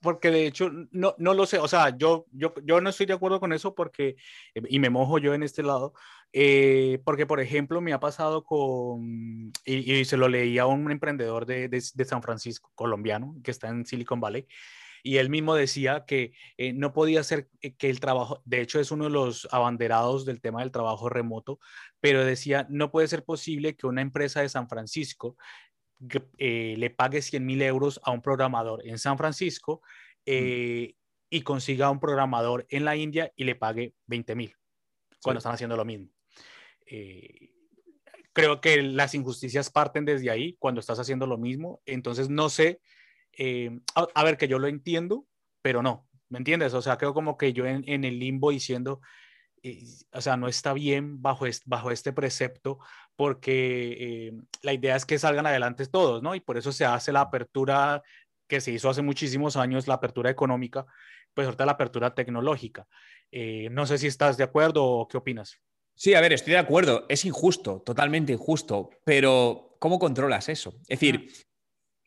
Porque 0.00 0.30
de 0.30 0.46
hecho, 0.46 0.70
no, 0.92 1.14
no 1.18 1.34
lo 1.34 1.44
sé, 1.44 1.58
o 1.58 1.66
sea, 1.66 1.96
yo, 1.96 2.26
yo, 2.30 2.54
yo 2.64 2.80
no 2.80 2.90
estoy 2.90 3.06
de 3.06 3.14
acuerdo 3.14 3.40
con 3.40 3.52
eso 3.52 3.74
porque, 3.74 4.16
y 4.54 4.78
me 4.78 4.90
mojo 4.90 5.18
yo 5.18 5.34
en 5.34 5.42
este 5.42 5.64
lado, 5.64 5.92
eh, 6.32 7.00
porque 7.04 7.26
por 7.26 7.40
ejemplo 7.40 7.80
me 7.80 7.92
ha 7.92 7.98
pasado 7.98 8.44
con, 8.44 9.52
y, 9.64 10.04
se 10.04 10.16
lo 10.16 10.28
leí 10.28 10.58
a 10.58 10.66
un 10.66 10.90
emprendedor 10.92 11.46
de, 11.46 11.68
de, 11.68 12.04
San 12.04 12.22
Francisco, 12.22 12.70
colombiano, 12.76 13.34
que 13.42 13.50
está 13.50 13.68
en 13.68 13.84
Silicon 13.84 14.20
Valley, 14.20 14.46
y 15.02 15.16
él 15.16 15.30
mismo 15.30 15.54
decía 15.54 16.04
que 16.06 16.32
eh, 16.56 16.72
no 16.72 16.92
podía 16.92 17.22
ser 17.24 17.48
eh, 17.60 17.74
que 17.74 17.90
el 17.90 17.98
trabajo, 17.98 18.42
de 18.44 18.60
hecho 18.60 18.78
es 18.78 18.90
uno 18.90 19.04
de 19.04 19.10
los 19.10 19.48
abanderados 19.50 20.24
del 20.24 20.40
tema 20.40 20.60
del 20.60 20.70
trabajo 20.70 21.08
remoto, 21.08 21.58
pero 22.00 22.24
decía, 22.24 22.66
no 22.70 22.90
puede 22.90 23.08
ser 23.08 23.24
posible 23.24 23.74
que 23.76 23.86
una 23.86 24.02
empresa 24.02 24.42
de 24.42 24.48
San 24.48 24.68
Francisco 24.68 25.36
eh, 26.38 26.74
le 26.78 26.90
pague 26.90 27.22
100 27.22 27.44
mil 27.44 27.60
euros 27.62 28.00
a 28.04 28.12
un 28.12 28.22
programador 28.22 28.86
en 28.86 28.98
San 28.98 29.18
Francisco 29.18 29.82
eh, 30.24 30.94
y 31.28 31.42
consiga 31.42 31.90
un 31.90 31.98
programador 31.98 32.66
en 32.70 32.84
la 32.84 32.96
India 32.96 33.32
y 33.34 33.44
le 33.44 33.56
pague 33.56 33.94
20 34.06 34.34
mil 34.36 34.54
cuando 35.22 35.38
están 35.38 35.54
haciendo 35.54 35.76
lo 35.76 35.84
mismo. 35.84 36.08
Eh, 36.86 37.50
creo 38.32 38.60
que 38.60 38.80
las 38.82 39.14
injusticias 39.14 39.70
parten 39.70 40.04
desde 40.04 40.30
ahí 40.30 40.56
cuando 40.60 40.80
estás 40.80 41.00
haciendo 41.00 41.26
lo 41.26 41.36
mismo. 41.36 41.82
Entonces, 41.84 42.28
no 42.28 42.48
sé, 42.48 42.80
a, 43.94 44.24
ver, 44.24 44.36
que 44.36 44.48
yo 44.48 44.60
lo 44.60 44.68
entiendo, 44.68 45.26
pero 45.62 45.82
no, 45.82 46.08
¿me 46.28 46.38
entiendes? 46.38 46.74
O 46.74 46.82
sea, 46.82 46.96
creo 46.96 47.12
como 47.12 47.36
que 47.36 47.52
yo 47.52 47.66
en, 47.66 47.82
en 47.88 48.04
el 48.04 48.20
limbo 48.20 48.50
diciendo, 48.50 49.00
o 50.12 50.20
sea, 50.20 50.36
no 50.36 50.46
está 50.46 50.72
bien 50.72 51.20
bajo 51.20 51.46
este, 51.46 51.64
bajo 51.66 51.90
este 51.90 52.12
precepto 52.12 52.78
porque 53.18 53.96
eh, 53.98 54.32
la 54.62 54.72
idea 54.72 54.94
es 54.94 55.04
que 55.04 55.18
salgan 55.18 55.44
adelante 55.44 55.84
todos, 55.86 56.22
¿no? 56.22 56.36
Y 56.36 56.40
por 56.40 56.56
eso 56.56 56.70
se 56.70 56.84
hace 56.84 57.10
la 57.10 57.22
apertura 57.22 58.02
que 58.46 58.60
se 58.60 58.70
hizo 58.70 58.88
hace 58.88 59.02
muchísimos 59.02 59.56
años, 59.56 59.88
la 59.88 59.94
apertura 59.94 60.30
económica, 60.30 60.86
pues 61.34 61.46
ahorita 61.46 61.66
la 61.66 61.72
apertura 61.72 62.14
tecnológica. 62.14 62.86
Eh, 63.32 63.68
no 63.72 63.86
sé 63.86 63.98
si 63.98 64.06
estás 64.06 64.36
de 64.36 64.44
acuerdo 64.44 64.84
o 64.84 65.08
qué 65.08 65.16
opinas. 65.16 65.58
Sí, 65.96 66.14
a 66.14 66.20
ver, 66.20 66.32
estoy 66.32 66.52
de 66.52 66.60
acuerdo. 66.60 67.06
Es 67.08 67.24
injusto, 67.24 67.82
totalmente 67.84 68.32
injusto, 68.32 68.90
pero 69.04 69.76
¿cómo 69.80 69.98
controlas 69.98 70.48
eso? 70.48 70.76
Es 70.82 71.00
decir, 71.00 71.28
ah 71.28 71.48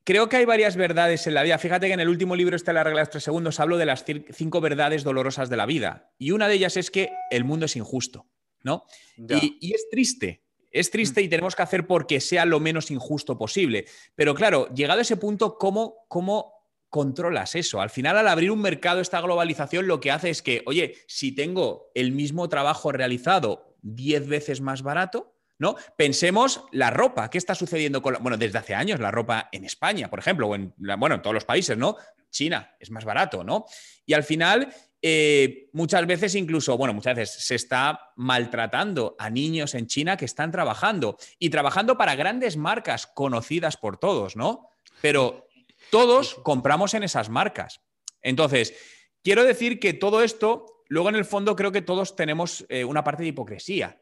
creo 0.04 0.30
que 0.30 0.38
hay 0.38 0.46
varias 0.46 0.76
verdades 0.76 1.28
en 1.28 1.34
la 1.34 1.44
vida. 1.44 1.58
Fíjate 1.58 1.88
que 1.88 1.94
en 1.94 2.00
el 2.00 2.10
último 2.10 2.36
libro 2.36 2.56
está 2.56 2.74
la 2.74 2.84
regla 2.84 3.00
de 3.00 3.04
los 3.04 3.10
tres 3.10 3.24
segundos, 3.24 3.60
hablo 3.60 3.78
de 3.78 3.86
las 3.86 4.06
cinco 4.34 4.62
verdades 4.62 5.04
dolorosas 5.04 5.50
de 5.50 5.58
la 5.58 5.66
vida. 5.66 6.12
Y 6.18 6.32
una 6.32 6.48
de 6.48 6.56
ellas 6.56 6.78
es 6.78 6.92
que 6.92 7.12
el 7.30 7.44
mundo 7.44 7.66
es 7.66 7.76
injusto, 7.76 8.28
¿no? 8.64 8.86
Y, 9.18 9.74
es 9.74 9.90
triste. 9.90 10.44
Es 10.72 10.90
triste 10.90 11.22
y 11.22 11.28
tenemos 11.28 11.56
que 11.56 11.64
hacer 11.64 11.86
porque 11.86 12.20
sea 12.20 12.46
lo 12.46 12.60
menos 12.60 12.92
injusto 12.92 13.38
posible. 13.38 13.86
Pero 14.16 14.34
claro, 14.34 14.68
llegado 14.74 15.00
a 15.00 15.04
ese 15.04 15.18
punto, 15.18 15.58
¿cómo, 15.58 16.06
cómo 16.08 16.54
controlas 16.90 17.56
eso? 17.56 17.82
Al 17.82 17.90
final, 17.90 18.18
al 18.18 18.28
abrir 18.28 18.52
un 18.52 18.62
mercado, 18.62 19.02
esta 19.02 19.22
globalización 19.22 19.88
lo 19.88 20.00
que 20.00 20.12
hace 20.12 20.30
es 20.30 20.42
que, 20.42 20.64
oye, 20.66 20.96
si 21.08 21.34
tengo 21.34 21.92
el 21.94 22.12
mismo 22.12 22.50
trabajo 22.50 22.92
realizado 22.92 23.76
diez 23.82 24.28
veces 24.28 24.62
más 24.62 24.82
barato, 24.82 25.36
¿no? 25.58 25.76
Pensemos 25.96 26.64
la 26.72 26.90
ropa, 26.90 27.30
¿qué 27.30 27.38
está 27.38 27.54
sucediendo 27.54 28.02
con 28.02 28.18
bueno, 28.22 28.38
desde 28.38 28.58
hace 28.58 28.74
años 28.74 29.00
la 29.00 29.12
ropa 29.12 29.48
en 29.52 29.64
España, 29.64 30.10
por 30.10 30.18
ejemplo, 30.18 30.48
o 30.48 30.56
en, 30.56 30.74
bueno, 30.98 31.16
en 31.16 31.22
todos 31.22 31.36
los 31.36 31.46
países, 31.46 31.78
¿no? 31.78 31.98
China 32.32 32.76
es 32.80 32.90
más 32.90 33.06
barato, 33.06 33.44
¿no? 33.44 33.66
Y 34.06 34.14
al 34.14 34.24
final, 34.24 34.74
eh, 35.02 35.70
muchas 35.74 36.06
veces 36.06 36.36
incluso, 36.36 36.78
bueno, 36.78 36.94
muchas 36.94 37.16
veces 37.16 37.44
se 37.44 37.56
está 37.56 38.12
maltratando 38.16 39.16
a 39.18 39.30
niños 39.30 39.74
en 39.74 39.88
China 39.88 40.16
que 40.16 40.26
están 40.26 40.52
trabajando 40.52 41.18
y 41.40 41.50
trabajando 41.50 41.98
para 41.98 42.16
grandes 42.16 42.56
marcas 42.56 43.08
conocidas 43.08 43.78
por 43.78 43.98
todos, 43.98 44.36
¿no? 44.36 44.70
Pero 45.02 45.48
todos 45.90 46.36
compramos 46.36 46.94
en 46.94 47.04
esas 47.04 47.30
marcas. 47.30 47.82
Entonces, 48.22 48.76
quiero 49.24 49.44
decir 49.44 49.80
que 49.80 49.94
todo 49.94 50.22
esto, 50.22 50.84
luego 50.88 51.10
en 51.10 51.16
el 51.16 51.26
fondo 51.26 51.56
creo 51.56 51.72
que 51.72 51.82
todos 51.82 52.16
tenemos 52.16 52.66
eh, 52.70 52.84
una 52.84 53.04
parte 53.04 53.24
de 53.24 53.30
hipocresía. 53.30 54.00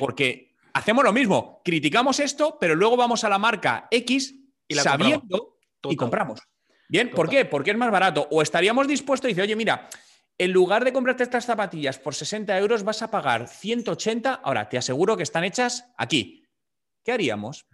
Porque 0.00 0.54
hacemos 0.74 1.02
lo 1.02 1.14
mismo, 1.14 1.62
criticamos 1.64 2.20
esto, 2.20 2.58
pero 2.60 2.74
luego 2.74 2.96
vamos 2.96 3.24
a 3.24 3.30
la 3.30 3.38
marca 3.38 3.88
X 3.90 4.34
y 4.68 4.74
la 4.74 4.82
sabiendo 4.82 5.56
y 5.84 5.96
compramos. 5.96 6.40
Bien, 6.90 7.10
¿por 7.10 7.30
qué? 7.30 7.46
Porque 7.46 7.70
es 7.70 7.76
más 7.78 7.90
barato. 7.90 8.28
O 8.30 8.42
estaríamos 8.42 8.86
dispuestos 8.86 9.30
y 9.30 9.32
decir, 9.32 9.44
oye, 9.44 9.56
mira, 9.56 9.88
en 10.38 10.52
lugar 10.52 10.84
de 10.84 10.92
comprarte 10.92 11.22
estas 11.22 11.44
zapatillas 11.44 11.98
por 11.98 12.14
60 12.14 12.56
euros, 12.58 12.84
vas 12.84 13.02
a 13.02 13.10
pagar 13.10 13.48
180. 13.48 14.34
Ahora, 14.34 14.68
te 14.68 14.78
aseguro 14.78 15.16
que 15.16 15.22
están 15.22 15.44
hechas 15.44 15.92
aquí. 15.96 16.44
¿Qué 17.04 17.12
haríamos? 17.12 17.66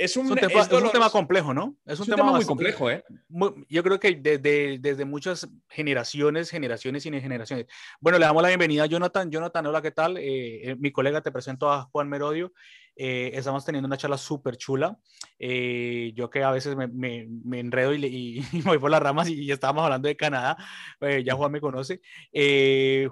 es 0.00 0.16
un, 0.16 0.34
tema, 0.34 1.10
complejo, 1.10 1.52
¿no? 1.52 1.76
Es 1.84 2.00
un, 2.00 2.06
tema, 2.06 2.24
muy 2.24 2.46
complejo, 2.46 2.90
¿eh? 2.90 3.04
yo 3.68 3.82
creo 3.82 4.00
que 4.00 4.14
desde, 4.14 4.78
desde 4.78 5.04
muchas 5.04 5.46
generaciones, 5.68 6.48
generaciones 6.48 7.04
y 7.04 7.10
generaciones. 7.20 7.66
Bueno, 8.00 8.18
le 8.18 8.24
damos 8.24 8.42
la 8.42 8.48
bienvenida 8.48 8.84
a 8.84 8.86
Jonathan. 8.86 9.30
Jonathan, 9.30 9.66
hola, 9.66 9.82
¿qué 9.82 9.90
tal? 9.90 10.16
Eh, 10.16 10.70
eh, 10.70 10.76
mi 10.76 10.90
colega, 10.90 11.20
te 11.20 11.30
presento 11.30 11.70
a 11.70 11.82
Juan 11.92 12.08
Merodio. 12.08 12.54
Eh, 13.02 13.30
estamos 13.32 13.64
teniendo 13.64 13.86
una 13.86 13.96
charla 13.96 14.18
súper 14.18 14.58
chula. 14.58 14.98
Eh, 15.38 16.12
yo 16.14 16.28
que 16.28 16.44
a 16.44 16.50
veces 16.50 16.76
me, 16.76 16.86
me, 16.86 17.58
enredo 17.58 17.94
y, 17.94 18.04
y, 18.52 18.58
me 18.58 18.62
voy 18.62 18.78
por 18.78 18.90
las 18.90 19.00
ramas 19.00 19.26
y, 19.30 19.50
estábamos 19.50 19.84
hablando 19.84 20.06
de 20.06 20.16
Canadá, 20.16 20.58
eh, 21.00 21.24
ya 21.24 21.34
Juan 21.34 21.50
me 21.50 21.62
conoce. 21.62 22.02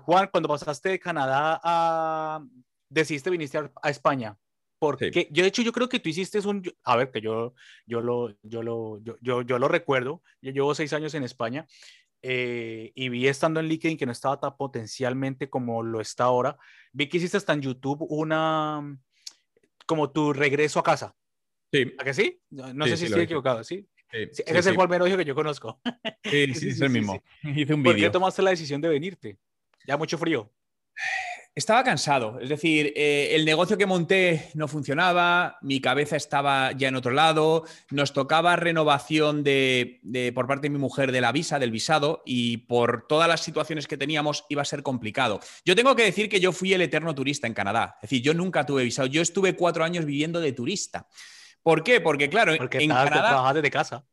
Juan, 0.05 0.29
cuando 0.31 0.47
pasaste 0.47 0.91
de 0.91 0.99
Canadá 0.99 1.59
a... 1.65 2.45
decidiste 2.91 3.31
viniste 3.31 3.57
a, 3.57 3.89
España. 3.89 4.37
Porque 4.79 5.11
yo, 5.31 5.43
de 5.43 5.49
hecho, 5.49 5.63
yo 5.63 5.73
creo 5.73 5.89
que 5.89 6.01
tú 6.01 6.11
hiciste 6.11 6.39
un, 6.47 6.63
a 6.85 6.97
ver, 6.97 7.11
que 7.11 7.23
yo, 7.23 7.55
yo, 7.87 8.03
lo, 8.03 8.37
yo, 8.43 8.63
lo, 8.63 9.03
yo, 9.03 9.17
yo, 9.23 9.41
yo 9.41 9.59
lo 9.59 9.69
recuerdo, 9.69 10.23
yo 10.43 10.53
llevo 10.53 10.75
seis 10.75 10.93
años 10.93 11.15
en 11.15 11.25
España 11.25 11.67
eh, 12.21 12.93
y 12.95 13.09
vi 13.09 13.29
estando 13.29 13.61
en 13.61 13.69
LinkedIn 13.69 13.97
que 13.97 14.07
no 14.07 14.13
estaba 14.13 14.41
tan 14.41 14.57
potencialmente 14.57 15.49
como 15.49 15.83
lo 15.83 16.01
está 16.01 16.25
ahora. 16.25 16.59
Vi 16.93 17.09
que 17.09 17.19
hiciste 17.19 17.37
hasta 17.37 17.53
en 17.53 17.63
YouTube 17.63 18.05
una, 18.09 18.99
como 19.89 20.11
tu 20.11 20.33
regreso 20.33 20.79
a 20.79 20.83
casa. 20.85 21.17
Sí. 21.73 21.95
¿A 21.99 22.05
que 22.05 22.15
sí? 22.15 22.41
No, 22.51 22.87
sé 22.87 22.97
si 22.97 23.07
estoy 23.07 23.23
equivocado, 23.23 23.65
¿sí? 23.65 23.89
ese 24.13 24.43
es 24.47 24.67
el 24.67 24.77
Juan 24.77 24.89
que 24.89 25.25
yo 25.25 25.35
conozco. 25.35 25.81
Sí, 26.25 26.55
sí, 26.55 26.69
es 26.69 26.81
el 26.81 26.91
mismo. 26.91 27.21
Hice 27.43 27.75
un 27.75 27.83
¿Por 27.83 27.97
qué 27.97 28.09
tomaste 28.11 28.43
la 28.43 28.51
decisión 28.51 28.81
de 28.81 28.89
venirte? 28.89 29.39
Ya 29.87 29.97
mucho 29.97 30.17
frío. 30.19 30.53
Estaba 31.59 31.83
cansado, 31.83 32.39
es 32.41 32.49
decir, 32.51 32.93
eh, 32.95 33.31
el 33.33 33.45
negocio 33.45 33.77
que 33.77 33.85
monté 33.85 34.49
no 34.55 34.69
funcionaba, 34.69 35.59
mi 35.61 35.81
cabeza 35.81 36.15
estaba 36.15 36.71
ya 36.71 36.87
en 36.87 36.95
otro 36.95 37.11
lado, 37.11 37.65
nos 37.91 38.13
tocaba 38.13 38.55
renovación 38.55 39.43
de, 39.43 40.31
por 40.37 40.47
parte 40.47 40.69
de 40.69 40.71
mi 40.71 40.79
mujer 40.79 41.11
de 41.11 41.21
la 41.21 41.33
visa, 41.33 41.59
del 41.59 41.73
visado, 41.73 42.23
y 42.25 42.59
por 42.59 43.09
todas 43.09 43.27
las 43.27 43.41
situaciones 43.41 43.89
que 43.89 43.97
teníamos 43.97 44.45
iba 44.49 44.63
a 44.63 44.65
ser 44.65 44.85
complicado. 44.85 45.41
Yo 45.65 45.75
tengo 45.75 45.97
que 45.97 46.05
decir 46.05 46.29
que 46.29 46.39
yo 46.39 46.53
fui 46.53 46.75
el 46.75 46.81
eterno 46.81 47.13
turista 47.13 47.49
en 47.49 47.55
Canadá, 47.55 47.97
es 47.97 48.03
decir, 48.03 48.23
yo 48.23 48.35
nunca 48.35 48.65
tuve 48.65 48.85
visado, 48.85 49.09
yo 49.09 49.21
estuve 49.21 49.57
cuatro 49.57 49.83
años 49.83 50.05
viviendo 50.05 50.39
de 50.39 50.53
turista. 50.53 51.09
¿Por 51.65 51.83
qué? 51.83 52.01
Porque 52.01 52.31
claro, 52.31 52.55
Porque 52.57 52.79
en 52.79 52.91
Canadá... 52.91 53.53
desde 53.53 53.71
casa. 53.73 54.05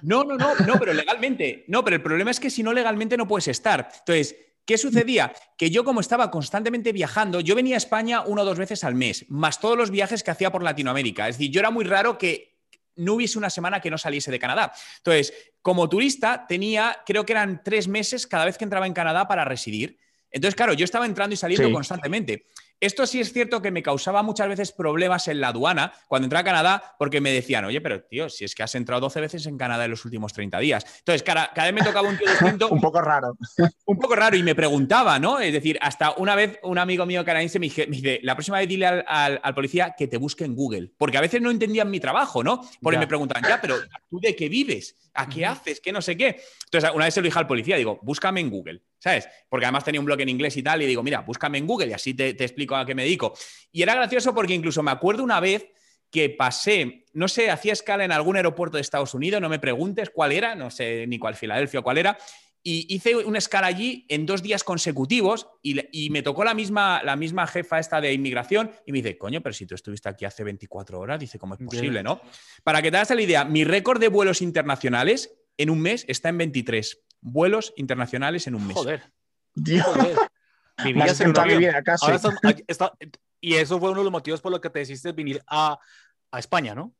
No, 0.00 0.24
no, 0.24 0.38
no, 0.38 0.54
no, 0.54 0.78
pero 0.78 0.94
legalmente. 0.94 1.66
No, 1.68 1.84
pero 1.84 1.96
el 1.96 2.02
problema 2.02 2.30
es 2.30 2.40
que 2.40 2.48
si 2.48 2.62
no 2.62 2.72
legalmente 2.72 3.18
no 3.18 3.28
puedes 3.28 3.48
estar. 3.48 3.90
Entonces, 3.98 4.36
¿Qué 4.64 4.78
sucedía? 4.78 5.32
Que 5.56 5.70
yo 5.70 5.84
como 5.84 6.00
estaba 6.00 6.30
constantemente 6.30 6.92
viajando, 6.92 7.40
yo 7.40 7.54
venía 7.54 7.76
a 7.76 7.78
España 7.78 8.22
una 8.22 8.42
o 8.42 8.44
dos 8.44 8.58
veces 8.58 8.84
al 8.84 8.94
mes, 8.94 9.26
más 9.28 9.60
todos 9.60 9.76
los 9.76 9.90
viajes 9.90 10.22
que 10.22 10.30
hacía 10.30 10.52
por 10.52 10.62
Latinoamérica. 10.62 11.28
Es 11.28 11.36
decir, 11.36 11.50
yo 11.50 11.60
era 11.60 11.70
muy 11.70 11.84
raro 11.84 12.16
que 12.18 12.52
no 12.96 13.14
hubiese 13.14 13.38
una 13.38 13.50
semana 13.50 13.80
que 13.80 13.90
no 13.90 13.98
saliese 13.98 14.30
de 14.30 14.38
Canadá. 14.38 14.72
Entonces, 14.98 15.32
como 15.62 15.88
turista 15.88 16.46
tenía, 16.46 17.02
creo 17.06 17.24
que 17.24 17.32
eran 17.32 17.62
tres 17.64 17.88
meses 17.88 18.26
cada 18.26 18.44
vez 18.44 18.58
que 18.58 18.64
entraba 18.64 18.86
en 18.86 18.92
Canadá 18.92 19.26
para 19.26 19.44
residir. 19.44 19.98
Entonces, 20.30 20.54
claro, 20.54 20.72
yo 20.74 20.84
estaba 20.84 21.06
entrando 21.06 21.34
y 21.34 21.36
saliendo 21.36 21.70
constantemente. 21.72 22.46
Esto 22.82 23.06
sí 23.06 23.20
es 23.20 23.32
cierto 23.32 23.62
que 23.62 23.70
me 23.70 23.80
causaba 23.80 24.24
muchas 24.24 24.48
veces 24.48 24.72
problemas 24.72 25.28
en 25.28 25.40
la 25.40 25.48
aduana 25.48 25.92
cuando 26.08 26.26
entré 26.26 26.40
a 26.40 26.42
Canadá, 26.42 26.96
porque 26.98 27.20
me 27.20 27.30
decían, 27.30 27.64
oye, 27.64 27.80
pero 27.80 28.02
tío, 28.02 28.28
si 28.28 28.44
es 28.44 28.56
que 28.56 28.64
has 28.64 28.74
entrado 28.74 29.02
12 29.02 29.20
veces 29.20 29.46
en 29.46 29.56
Canadá 29.56 29.84
en 29.84 29.92
los 29.92 30.04
últimos 30.04 30.32
30 30.32 30.58
días. 30.58 30.84
Entonces, 30.98 31.22
cada, 31.22 31.52
cada 31.54 31.70
vez 31.70 31.80
me 31.80 31.86
tocaba 31.86 32.08
un 32.08 32.18
tío 32.18 32.28
distinto. 32.28 32.68
un 32.70 32.80
poco 32.80 33.00
raro. 33.00 33.36
un 33.84 33.98
poco 34.00 34.16
raro 34.16 34.36
y 34.36 34.42
me 34.42 34.56
preguntaba, 34.56 35.20
¿no? 35.20 35.38
Es 35.38 35.52
decir, 35.52 35.78
hasta 35.80 36.14
una 36.16 36.34
vez 36.34 36.58
un 36.64 36.76
amigo 36.76 37.06
mío 37.06 37.24
canadiense 37.24 37.60
me, 37.60 37.68
dice, 37.68 38.18
la 38.24 38.34
próxima 38.34 38.58
vez 38.58 38.68
dile 38.68 38.86
al, 38.86 39.40
policía 39.54 39.94
que 39.96 40.08
te 40.08 40.16
busque 40.16 40.44
en 40.44 40.56
Google, 40.56 40.90
porque 40.98 41.18
a 41.18 41.20
veces 41.20 41.40
no 41.40 41.52
entendían 41.52 41.88
mi 41.88 42.00
trabajo, 42.00 42.42
¿no? 42.42 42.68
Porque 42.80 42.98
me 42.98 43.06
preguntaban, 43.06 43.48
ya, 43.48 43.60
pero 43.60 43.76
¿tú 44.10 44.18
de 44.18 44.34
qué 44.34 44.48
vives? 44.48 44.96
¿A 45.14 45.28
qué 45.28 45.44
haces? 45.44 45.80
¿Qué 45.80 45.92
no 45.92 46.00
sé 46.00 46.16
qué? 46.16 46.40
Entonces, 46.64 46.90
una 46.94 47.04
vez 47.04 47.14
se 47.14 47.20
lo 47.20 47.26
dije 47.26 47.38
al 47.38 47.46
policía, 47.46 47.76
digo, 47.76 47.98
búscame 48.02 48.40
en 48.40 48.50
Google. 48.50 48.82
¿sabes? 49.02 49.28
Porque 49.48 49.66
además 49.66 49.82
tenía 49.82 50.00
un 50.00 50.06
blog 50.06 50.20
en 50.20 50.28
inglés 50.28 50.56
y 50.56 50.62
tal, 50.62 50.80
y 50.80 50.86
digo, 50.86 51.02
mira, 51.02 51.22
búscame 51.22 51.58
en 51.58 51.66
Google 51.66 51.88
y 51.88 51.92
así 51.92 52.14
te, 52.14 52.34
te, 52.34 52.44
explico 52.44 52.76
a 52.76 52.86
qué 52.86 52.94
me 52.94 53.02
dedico. 53.02 53.34
Y 53.72 53.82
era 53.82 53.96
gracioso 53.96 54.32
porque 54.32 54.54
incluso 54.54 54.80
me 54.84 54.92
acuerdo 54.92 55.24
una 55.24 55.40
vez 55.40 55.66
que 56.08 56.30
pasé, 56.30 57.06
no 57.14 57.26
sé, 57.26 57.50
hacía 57.50 57.72
escala 57.72 58.04
en 58.04 58.12
algún 58.12 58.36
aeropuerto 58.36 58.76
de 58.76 58.82
Estados 58.82 59.14
Unidos, 59.14 59.40
no 59.40 59.48
me 59.48 59.58
preguntes 59.58 60.10
cuál 60.10 60.30
era, 60.30 60.54
no 60.54 60.70
sé 60.70 61.06
ni 61.08 61.18
cuál 61.18 61.34
Filadelfia 61.34 61.80
o 61.80 61.82
cuál 61.82 61.98
era, 61.98 62.16
y 62.62 62.94
hice 62.94 63.16
una 63.16 63.38
escala 63.38 63.66
allí 63.66 64.06
en 64.08 64.24
dos 64.24 64.42
días 64.42 64.62
consecutivos 64.62 65.48
y, 65.62 66.10
me 66.10 66.22
tocó 66.22 66.44
la 66.44 66.54
misma, 66.54 67.02
la 67.02 67.16
misma 67.16 67.46
jefa 67.46 67.78
esta 67.78 68.00
de 68.00 68.12
inmigración 68.12 68.70
y 68.86 68.92
me 68.92 68.98
dice, 68.98 69.18
coño, 69.18 69.40
pero 69.40 69.52
si 69.52 69.66
tú 69.66 69.74
estuviste 69.74 70.08
aquí 70.08 70.24
hace 70.24 70.44
24 70.44 70.98
horas, 70.98 71.18
dice, 71.18 71.38
¿cómo 71.38 71.54
es 71.54 71.60
posible, 71.60 72.02
no? 72.02 72.20
Para 72.62 72.80
que 72.80 72.90
te 72.90 72.98
hagas 72.98 73.10
la 73.10 73.22
idea, 73.22 73.44
mi 73.44 73.64
récord 73.64 74.00
de 74.00 74.08
vuelos 74.08 74.42
internacionales 74.42 75.34
en 75.56 75.70
un 75.70 75.80
mes 75.80 76.04
está 76.08 76.28
en 76.28 76.38
23 76.38 77.00
vuelos 77.20 77.72
internacionales 77.76 78.46
en 78.46 78.54
un 78.54 78.66
mes. 78.66 78.76
Joder. 78.76 79.12
Joder. 79.56 80.16
Vivías 80.84 81.20
en 81.20 81.32
y 83.40 83.54
eso 83.54 83.80
fue 83.80 83.90
uno 83.90 83.98
de 84.00 84.04
los 84.04 84.12
motivos 84.12 84.40
por 84.40 84.52
los 84.52 84.60
que 84.60 84.70
te 84.70 84.78
decidiste 84.78 85.10
venir 85.12 85.42
a, 85.48 85.76
a 86.30 86.38
España, 86.38 86.74
¿no? 86.74 86.94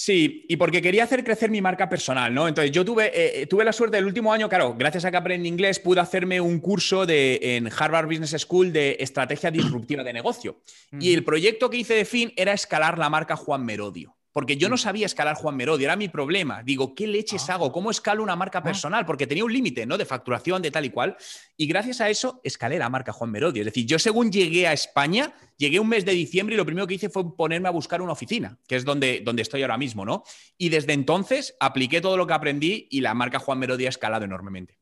Sí, 0.00 0.46
y 0.48 0.56
porque 0.56 0.80
quería 0.80 1.02
hacer 1.02 1.24
crecer 1.24 1.50
mi 1.50 1.60
marca 1.60 1.88
personal, 1.88 2.32
¿no? 2.32 2.46
Entonces, 2.46 2.70
yo 2.70 2.84
tuve, 2.84 3.10
eh, 3.12 3.46
tuve 3.46 3.64
la 3.64 3.72
suerte 3.72 3.96
del 3.96 4.06
último 4.06 4.32
año, 4.32 4.48
claro, 4.48 4.76
gracias 4.78 5.04
a 5.04 5.10
que 5.10 5.16
aprendí 5.16 5.48
inglés, 5.48 5.80
pude 5.80 5.98
hacerme 6.00 6.40
un 6.40 6.60
curso 6.60 7.04
de, 7.04 7.40
en 7.42 7.68
Harvard 7.76 8.06
Business 8.06 8.40
School 8.40 8.72
de 8.72 8.96
estrategia 9.00 9.50
disruptiva 9.50 10.04
de 10.04 10.12
negocio. 10.12 10.60
Y 11.00 11.14
el 11.14 11.24
proyecto 11.24 11.68
que 11.68 11.78
hice 11.78 11.94
de 11.94 12.04
fin 12.04 12.32
era 12.36 12.52
escalar 12.52 12.96
la 12.96 13.10
marca 13.10 13.34
Juan 13.34 13.64
Merodio 13.64 14.17
porque 14.38 14.56
yo 14.56 14.68
no 14.68 14.76
sabía 14.76 15.04
escalar 15.04 15.34
Juan 15.34 15.56
Merodio, 15.56 15.84
era 15.84 15.96
mi 15.96 16.06
problema. 16.06 16.62
Digo, 16.62 16.94
¿qué 16.94 17.08
leches 17.08 17.50
ah. 17.50 17.54
hago? 17.54 17.72
¿Cómo 17.72 17.90
escalo 17.90 18.22
una 18.22 18.36
marca 18.36 18.60
ah. 18.60 18.62
personal? 18.62 19.04
Porque 19.04 19.26
tenía 19.26 19.44
un 19.44 19.52
límite, 19.52 19.84
¿no? 19.84 19.98
De 19.98 20.04
facturación, 20.04 20.62
de 20.62 20.70
tal 20.70 20.84
y 20.84 20.90
cual. 20.90 21.16
Y 21.56 21.66
gracias 21.66 22.00
a 22.00 22.08
eso 22.08 22.40
escalé 22.44 22.78
la 22.78 22.88
marca 22.88 23.12
Juan 23.12 23.32
Merodio. 23.32 23.62
Es 23.62 23.66
decir, 23.66 23.84
yo 23.84 23.98
según 23.98 24.30
llegué 24.30 24.68
a 24.68 24.72
España, 24.72 25.34
llegué 25.56 25.80
un 25.80 25.88
mes 25.88 26.04
de 26.04 26.12
diciembre 26.12 26.54
y 26.54 26.56
lo 26.56 26.64
primero 26.64 26.86
que 26.86 26.94
hice 26.94 27.08
fue 27.08 27.34
ponerme 27.34 27.66
a 27.66 27.72
buscar 27.72 28.00
una 28.00 28.12
oficina, 28.12 28.56
que 28.68 28.76
es 28.76 28.84
donde, 28.84 29.22
donde 29.24 29.42
estoy 29.42 29.62
ahora 29.62 29.76
mismo, 29.76 30.04
¿no? 30.04 30.22
Y 30.56 30.68
desde 30.68 30.92
entonces 30.92 31.56
apliqué 31.58 32.00
todo 32.00 32.16
lo 32.16 32.28
que 32.28 32.34
aprendí 32.34 32.86
y 32.92 33.00
la 33.00 33.14
marca 33.14 33.40
Juan 33.40 33.58
Merodio 33.58 33.88
ha 33.88 33.90
escalado 33.90 34.24
enormemente. 34.24 34.78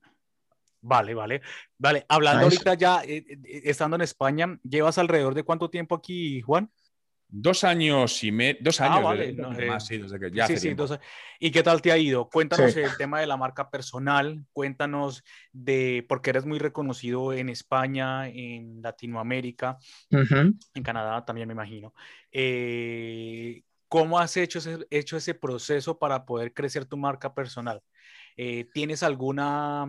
Vale, 0.83 1.15
vale. 1.15 1.41
Vale, 1.79 2.05
hablando 2.11 2.45
ahorita 2.45 2.75
ya, 2.75 3.03
eh, 3.05 3.25
eh, 3.27 3.63
estando 3.65 3.97
en 3.97 4.03
España, 4.03 4.61
¿llevas 4.63 4.99
alrededor 4.99 5.35
de 5.35 5.45
cuánto 5.45 5.71
tiempo 5.71 5.95
aquí, 5.95 6.43
Juan? 6.43 6.71
Dos 7.29 7.65
años 7.65 8.23
y 8.23 8.31
medio, 8.31 8.59
dos 8.61 8.81
ah, 8.81 8.87
años 8.87 9.03
vale. 9.03 9.37
Eh, 9.59 9.81
sí, 9.81 9.99
desde 9.99 10.19
que 10.19 10.31
ya 10.31 10.47
sí, 10.47 10.57
sí, 10.59 10.77
¿Y 11.41 11.51
qué 11.51 11.63
tal 11.63 11.83
te 11.83 11.91
ha 11.91 11.99
ido? 11.99 12.29
Cuéntanos 12.29 12.77
el 12.77 12.97
tema 12.97 13.21
de 13.21 13.27
la 13.27 13.37
marca 13.37 13.69
personal, 13.69 14.45
cuéntanos 14.53 15.25
de, 15.53 16.07
porque 16.09 16.31
eres 16.31 16.47
muy 16.47 16.61
reconocido 16.61 17.33
en 17.33 17.49
España, 17.49 18.29
en 18.29 18.81
Latinoamérica, 18.81 19.79
en 20.11 20.83
Canadá 20.85 21.25
también 21.25 21.49
me 21.49 21.55
imagino. 21.55 21.95
Eh, 22.31 23.63
¿Cómo 23.89 24.19
has 24.19 24.37
hecho 24.37 24.61
ese, 24.61 24.87
hecho 24.91 25.17
ese 25.17 25.35
proceso 25.35 25.99
para 25.99 26.25
poder 26.27 26.53
crecer 26.53 26.87
tu 26.87 26.97
marca 26.97 27.35
personal? 27.35 27.83
Eh, 28.37 28.69
¿Tienes 28.73 29.03
alguna, 29.03 29.87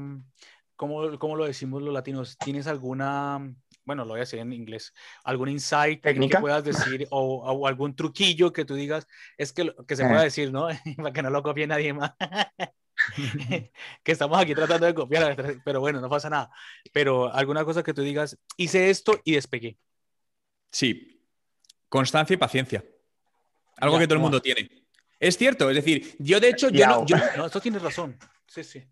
cómo, 0.75 1.17
cómo 1.19 1.35
lo 1.35 1.45
decimos 1.45 1.83
los 1.83 1.93
latinos? 1.93 2.37
¿Tienes 2.37 2.65
alguna 2.65 3.53
bueno, 3.87 4.03
lo 4.03 4.09
voy 4.09 4.17
a 4.17 4.25
decir 4.25 4.39
en 4.39 4.51
inglés, 4.51 4.93
algún 5.23 5.47
insight 5.47 6.03
que 6.03 6.37
puedas 6.41 6.61
decir 6.61 7.07
o, 7.09 7.65
algún 7.65 7.95
truquillo 7.95 8.51
que 8.51 8.65
tú 8.65 8.75
digas, 8.75 9.07
es 9.37 9.53
que, 9.53 9.73
que 9.87 9.95
se 9.95 10.03
pueda 10.03 10.21
eh. 10.21 10.25
decir, 10.25 10.51
¿no? 10.51 10.67
Para 10.97 11.13
que 11.13 11.21
no 11.21 11.29
lo 11.29 11.41
copie 11.41 11.65
nadie 11.65 11.93
más. 11.93 12.11
que 14.03 14.11
estamos 14.11 14.37
aquí 14.37 14.53
tratando 14.53 14.87
de 14.87 14.93
copiar, 14.93 15.61
pero 15.63 15.79
bueno, 15.79 16.01
no 16.01 16.09
pasa 16.09 16.29
nada. 16.29 16.51
Pero 16.91 17.33
alguna 17.33 17.63
cosa 17.63 17.81
que 17.81 17.93
tú 17.93 18.01
digas, 18.01 18.37
hice 18.57 18.89
esto 18.89 19.21
y 19.23 19.35
despegué. 19.35 19.77
Sí, 20.69 21.23
constancia 21.87 22.33
y 22.33 22.37
paciencia. 22.37 22.83
Algo 23.77 23.97
que 23.99 24.05
todo 24.05 24.15
el 24.15 24.21
mundo 24.21 24.41
tiene. 24.41 24.69
Es 25.17 25.37
cierto, 25.37 25.69
es 25.69 25.77
decir, 25.77 26.13
yo 26.19 26.41
de 26.41 26.49
hecho, 26.49 26.69
yo, 26.69 27.05
yo... 27.05 27.15
No, 27.37 27.45
esto 27.45 27.61
tienes 27.61 27.81
razón. 27.81 28.17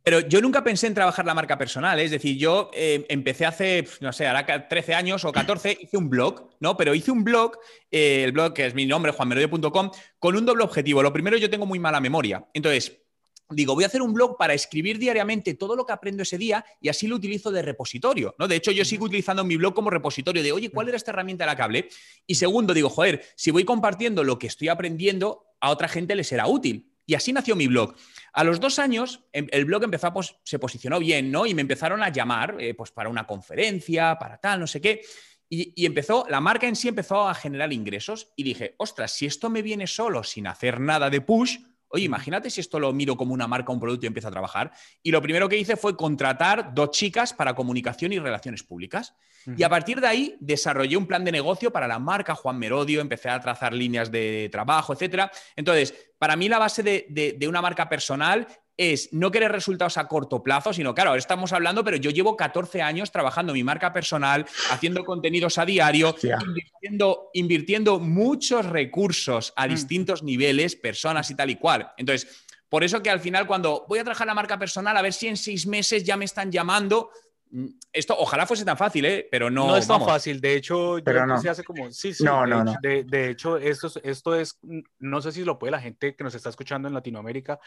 Pero 0.04 0.20
yo 0.22 0.42
nunca 0.42 0.64
pensé 0.64 0.88
en 0.88 0.94
trabajar 0.94 1.26
la 1.26 1.34
marca 1.34 1.58
personal. 1.58 2.00
¿eh? 2.00 2.04
Es 2.04 2.12
decir, 2.12 2.38
yo 2.38 2.70
eh, 2.74 3.06
empecé 3.10 3.46
hace, 3.46 3.88
no 4.02 4.12
sé, 4.12 4.28
ahora 4.28 4.68
13 4.68 4.94
años 4.94 5.24
o 5.26 5.32
14, 5.32 5.78
hice 5.82 5.98
un 5.98 6.10
blog, 6.10 6.50
¿no? 6.60 6.76
Pero 6.78 6.94
hice 6.94 7.12
un 7.12 7.24
blog, 7.24 7.58
eh, 7.90 8.24
el 8.26 8.32
blog 8.32 8.54
que 8.54 8.66
es 8.66 8.76
mi 8.76 8.86
nombre, 8.86 9.12
juanmerodio.com, 9.12 9.92
con 10.20 10.36
un 10.36 10.46
doble 10.46 10.64
objetivo. 10.64 11.02
Lo 11.02 11.14
primero, 11.14 11.38
yo 11.38 11.50
tengo 11.50 11.66
muy 11.66 11.80
mala 11.80 12.00
memoria. 12.00 12.46
Entonces, 12.54 13.02
digo, 13.50 13.76
voy 13.76 13.84
a 13.84 13.88
hacer 13.88 14.02
un 14.02 14.14
blog 14.14 14.38
para 14.38 14.54
escribir 14.54 14.98
diariamente 14.98 15.54
todo 15.54 15.76
lo 15.76 15.86
que 15.86 15.94
aprendo 15.94 16.24
ese 16.24 16.38
día 16.38 16.66
y 16.82 16.90
así 16.90 17.08
lo 17.08 17.16
utilizo 17.16 17.52
de 17.52 17.62
repositorio, 17.62 18.36
¿no? 18.40 18.48
De 18.48 18.56
hecho, 18.56 18.72
yo 18.72 18.84
sigo 18.84 19.06
utilizando 19.06 19.44
mi 19.44 19.56
blog 19.58 19.74
como 19.74 19.90
repositorio 19.90 20.44
de, 20.44 20.52
oye, 20.52 20.70
¿cuál 20.70 20.88
era 20.88 20.98
esta 20.98 21.12
herramienta 21.12 21.46
de 21.46 21.52
la 21.52 21.56
cable? 21.56 21.90
Y 22.26 22.36
segundo, 22.36 22.74
digo, 22.74 22.90
joder, 22.90 23.24
si 23.36 23.52
voy 23.52 23.64
compartiendo 23.64 24.24
lo 24.24 24.40
que 24.40 24.48
estoy 24.48 24.68
aprendiendo, 24.68 25.46
a 25.60 25.70
otra 25.70 25.88
gente 25.88 26.16
le 26.16 26.24
será 26.24 26.48
útil. 26.48 26.92
Y 27.06 27.14
así 27.14 27.34
nació 27.34 27.56
mi 27.56 27.68
blog. 27.68 27.96
A 28.34 28.44
los 28.44 28.60
dos 28.60 28.80
años, 28.80 29.22
em, 29.32 29.48
el 29.52 29.66
blog 29.66 29.84
empezó, 29.84 30.12
pues, 30.14 30.36
se 30.44 30.60
posicionó 30.60 31.00
bien, 31.00 31.32
¿no? 31.32 31.46
Y 31.46 31.54
me 31.54 31.62
empezaron 31.62 32.04
a 32.04 32.10
llamar, 32.10 32.58
eh, 32.60 32.74
pues, 32.74 32.92
para 32.92 33.10
una 33.10 33.28
conferencia, 33.28 34.18
para 34.20 34.38
tal, 34.38 34.60
no 34.60 34.68
sé 34.68 34.82
qué. 34.82 35.02
Y, 35.48 35.86
empezó, 35.86 36.26
la 36.28 36.42
marca 36.42 36.68
en 36.68 36.76
sí 36.76 36.88
empezó 36.88 37.28
a 37.28 37.36
generar 37.36 37.72
ingresos. 37.72 38.34
Y 38.36 38.44
dije, 38.44 38.76
ostras, 38.78 39.12
si 39.12 39.26
esto 39.26 39.50
me 39.50 39.62
viene 39.62 39.88
solo, 39.88 40.24
sin 40.24 40.48
hacer 40.48 40.80
nada 40.80 41.10
de 41.10 41.22
push, 41.22 41.60
Oye, 41.90 42.04
imagínate 42.04 42.50
si 42.50 42.62
esto 42.62 42.80
lo 42.80 42.92
miro 42.94 43.16
como 43.16 43.34
una 43.34 43.48
marca, 43.48 43.72
un 43.72 43.80
producto 43.80 44.06
y 44.06 44.08
empiezo 44.08 44.28
a 44.28 44.32
trabajar. 44.32 44.72
Y 45.04 45.12
lo 45.12 45.22
primero 45.22 45.48
que 45.48 45.58
hice 45.58 45.76
fue 45.76 45.96
contratar 45.96 46.74
dos 46.74 46.92
chicas 46.92 47.34
para 47.34 47.56
comunicación 47.56 48.14
y 48.14 48.20
relaciones 48.20 48.64
públicas. 48.64 49.14
Y 49.58 49.62
a 49.62 49.70
partir 49.70 50.02
de 50.02 50.08
ahí 50.08 50.36
desarrollé 50.40 50.98
un 50.98 51.06
plan 51.06 51.24
de 51.24 51.32
negocio 51.32 51.72
para 51.72 51.88
la 51.88 52.00
marca 52.00 52.34
Juan 52.34 52.58
Merodio, 52.58 53.00
empecé 53.00 53.30
a 53.30 53.40
trazar 53.40 53.74
líneas 53.74 54.12
de 54.12 54.50
trabajo, 54.52 54.94
etc. 54.94 55.30
Entonces, 55.56 55.94
para 56.18 56.36
mí 56.36 56.50
la 56.50 56.58
base 56.58 56.82
de, 56.82 57.36
de 57.38 57.48
una 57.48 57.62
marca 57.62 57.88
personal 57.88 58.48
es 58.78 59.14
no 59.14 59.32
querer 59.32 59.52
resultados 59.52 59.98
a 59.98 60.08
corto 60.08 60.44
plazo, 60.44 60.74
sino, 60.74 60.94
claro, 60.94 61.12
ahora 61.12 61.20
estamos 61.20 61.54
hablando, 61.54 61.84
pero 61.84 61.98
yo 61.98 62.12
llevo 62.12 62.36
14 62.36 62.82
años 62.82 63.12
trabajando 63.12 63.54
mi 63.54 63.64
marca 63.64 63.94
personal, 63.94 64.46
haciendo 64.72 65.06
contenidos 65.06 65.58
a 65.58 65.66
diario, 65.66 66.16
invirtiendo, 66.22 67.30
invirtiendo, 67.34 68.00
muchos 68.00 68.66
recursos 68.66 69.54
a 69.56 69.68
mm. 69.68 69.70
distintos 69.70 70.24
niveles, 70.24 70.76
personas 70.76 71.30
y 71.32 71.36
tal 71.36 71.50
y 71.50 71.56
cual. 71.56 71.92
Entonces, 71.98 72.46
por 72.70 72.84
eso 72.84 73.02
que 73.02 73.10
al 73.10 73.20
final, 73.20 73.48
cuando 73.48 73.86
voy 73.88 74.00
a 74.00 74.04
trabajar 74.04 74.28
la 74.28 74.34
marca 74.34 74.60
personal, 74.60 74.98
a 74.98 75.02
ver 75.02 75.14
si 75.14 75.28
en 75.28 75.38
seis 75.38 75.66
meses 75.68 76.04
ya 76.04 76.18
me 76.18 76.26
están 76.26 76.52
llamando. 76.52 77.12
Mm, 77.52 77.68
esto 77.94 78.16
ojalá 78.18 78.46
fuese 78.46 78.66
tan 78.66 78.76
fácil, 78.76 79.06
¿eh? 79.06 79.28
pero 79.32 79.50
no. 79.50 79.68
No 79.68 79.78
es 79.78 79.88
tan 79.88 80.04
fácil. 80.04 80.42
De 80.42 80.56
hecho, 80.56 80.98
yo 80.98 81.26
no. 81.26 81.36
hace 81.36 81.64
como. 81.64 81.92
Sí, 81.92 82.14
sí. 82.14 82.24
No, 82.24 82.42
de, 82.42 82.48
no, 82.48 82.62
hecho, 82.64 82.80
de, 82.82 83.04
de, 83.06 83.30
hecho, 83.30 83.58
esto, 83.58 83.90
esto 84.04 84.36
es. 84.36 84.60
No 85.00 85.22
sé 85.22 85.32
si 85.32 85.46
lo 85.46 85.58
puede 85.58 85.72
la 85.72 85.80
gente 85.80 86.16
que 86.16 86.24
nos 86.24 86.36
está 86.36 86.50
escuchando 86.50 86.88
en 86.88 86.94
Latinoamérica. 86.94 87.60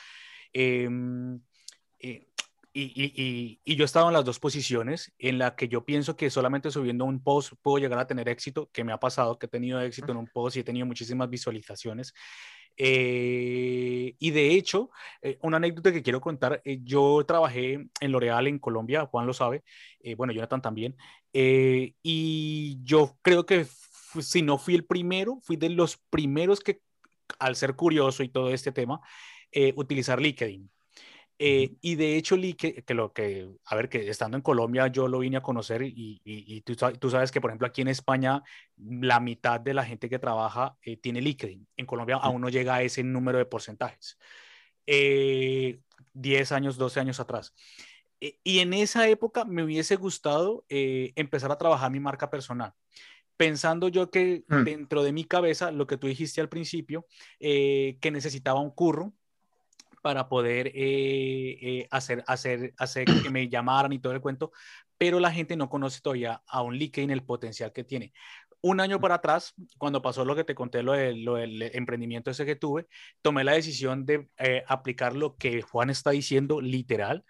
Em, 0.52 1.40
eh, 1.98 2.26
y, 2.72 3.60
y, 3.64 3.76
yo 3.76 3.84
he 3.84 3.86
estado 3.86 4.08
en 4.08 4.12
las 4.12 4.24
dos 4.24 4.38
posiciones, 4.38 5.12
en 5.18 5.38
la 5.38 5.56
que 5.56 5.68
yo 5.68 5.84
pienso 5.84 6.16
que 6.16 6.30
solamente 6.30 6.70
subiendo 6.70 7.04
un 7.04 7.22
post 7.22 7.54
puedo 7.60 7.78
llegar 7.78 7.98
a 7.98 8.06
tener 8.06 8.28
éxito, 8.28 8.70
que 8.72 8.84
me 8.84 8.92
ha 8.92 9.00
pasado, 9.00 9.38
que 9.38 9.46
he 9.46 9.48
tenido 9.48 9.80
éxito 9.80 10.12
en 10.12 10.18
un 10.18 10.28
post 10.28 10.56
y 10.56 10.60
he 10.60 10.64
tenido 10.64 10.86
muchísimas 10.86 11.28
visualizaciones. 11.28 12.14
Eh, 12.76 14.14
y 14.18 14.30
de 14.30 14.50
hecho, 14.52 14.90
eh, 15.22 15.38
una 15.42 15.56
anécdota 15.56 15.92
que 15.92 16.02
quiero 16.02 16.20
contar, 16.20 16.62
yo 16.64 17.24
trabajé 17.26 17.88
en 18.00 18.12
L'Oreal 18.12 18.46
en 18.46 18.60
Colombia, 18.60 19.06
Juan 19.06 19.26
lo 19.26 19.34
sabe, 19.34 19.64
bueno, 20.16 20.32
Jonathan 20.32 20.62
también, 20.62 20.96
y 21.32 22.78
yo 22.84 23.18
creo 23.22 23.44
que 23.44 23.66
si 24.20 24.42
no 24.42 24.58
fui 24.58 24.74
el 24.74 24.84
primero, 24.84 25.40
fui 25.42 25.56
de 25.56 25.70
los 25.70 25.96
primeros 25.96 26.60
que, 26.60 26.80
al 27.38 27.56
ser 27.56 27.74
curioso 27.76 28.22
y 28.22 28.28
todo 28.28 28.50
este 28.50 28.72
tema, 28.72 29.00
eh, 29.52 29.72
utilizar 29.76 30.20
LinkedIn. 30.20 30.70
Eh, 31.40 31.76
y 31.80 31.94
de 31.94 32.16
hecho, 32.16 32.36
que, 32.58 32.82
que, 32.82 32.94
lo 32.94 33.12
que, 33.12 33.48
a 33.66 33.76
ver, 33.76 33.88
que 33.88 34.08
estando 34.08 34.36
en 34.36 34.42
Colombia 34.42 34.88
yo 34.88 35.06
lo 35.06 35.20
vine 35.20 35.36
a 35.36 35.42
conocer 35.42 35.82
y, 35.82 36.20
y, 36.24 36.60
tú, 36.62 36.74
tú, 36.74 37.10
sabes 37.10 37.30
que, 37.30 37.40
por 37.40 37.50
ejemplo, 37.50 37.68
aquí 37.68 37.80
en 37.80 37.88
España 37.88 38.42
la 38.76 39.20
mitad 39.20 39.60
de 39.60 39.72
la 39.72 39.84
gente 39.84 40.08
que 40.08 40.18
trabaja 40.18 40.76
eh, 40.82 40.96
tiene 40.96 41.20
LinkedIn. 41.20 41.66
En 41.76 41.86
Colombia 41.86 42.16
aún 42.16 42.40
no 42.40 42.48
llega 42.48 42.74
a 42.74 42.82
ese 42.82 43.04
número 43.04 43.38
de 43.38 43.46
porcentajes. 43.46 44.18
10 44.86 46.52
años, 46.52 46.76
12 46.76 47.00
años 47.00 47.20
atrás. 47.20 47.54
y 48.18 48.58
en 48.58 48.72
esa 48.72 49.06
época 49.06 49.44
me 49.44 49.62
hubiese 49.62 49.94
gustado 49.96 50.64
empezar 50.68 51.52
a 51.52 51.58
trabajar 51.58 51.90
mi 51.90 52.00
marca 52.00 52.30
personal 52.30 52.72
pensando 53.36 53.86
yo 53.86 54.10
que 54.10 54.44
mm. 54.48 54.64
dentro 54.64 55.04
de 55.04 55.12
mi 55.12 55.24
cabeza, 55.24 55.70
lo 55.70 55.86
que 55.86 55.96
tú 55.98 56.08
dijiste 56.08 56.40
al 56.40 56.48
principio, 56.48 57.06
que 57.38 58.10
necesitaba 58.10 58.60
un 58.60 58.70
curro, 58.70 59.12
para 60.02 60.28
poder 60.28 60.68
eh, 60.68 61.58
eh, 61.60 61.88
hacer, 61.90 62.24
hacer, 62.26 62.74
hacer 62.78 63.06
que 63.22 63.30
me 63.30 63.48
llamaran 63.48 63.92
y 63.92 63.98
todo 63.98 64.12
el 64.12 64.20
cuento, 64.20 64.52
pero 64.96 65.20
la 65.20 65.32
gente 65.32 65.56
no 65.56 65.68
conoce 65.68 66.00
todavía 66.00 66.42
a 66.46 66.62
un 66.62 66.76
LinkedIn 66.76 67.10
el 67.10 67.24
potencial 67.24 67.72
que 67.72 67.84
tiene. 67.84 68.12
Un 68.60 68.80
año 68.80 69.00
para 69.00 69.16
atrás, 69.16 69.54
cuando 69.78 70.02
pasó 70.02 70.24
lo 70.24 70.34
que 70.34 70.44
te 70.44 70.54
conté, 70.54 70.82
lo, 70.82 70.94
del 70.94 71.62
emprendimiento 71.74 72.30
ese 72.30 72.44
que 72.44 72.56
tuve, 72.56 72.88
tomé 73.22 73.44
la 73.44 73.52
decisión 73.52 74.04
de 74.04 74.28
eh, 74.38 74.64
aplicar 74.66 75.14
lo 75.14 75.36
que 75.36 75.62
Juan 75.62 75.90
está 75.90 76.10
diciendo 76.10 76.60
literal, 76.60 77.24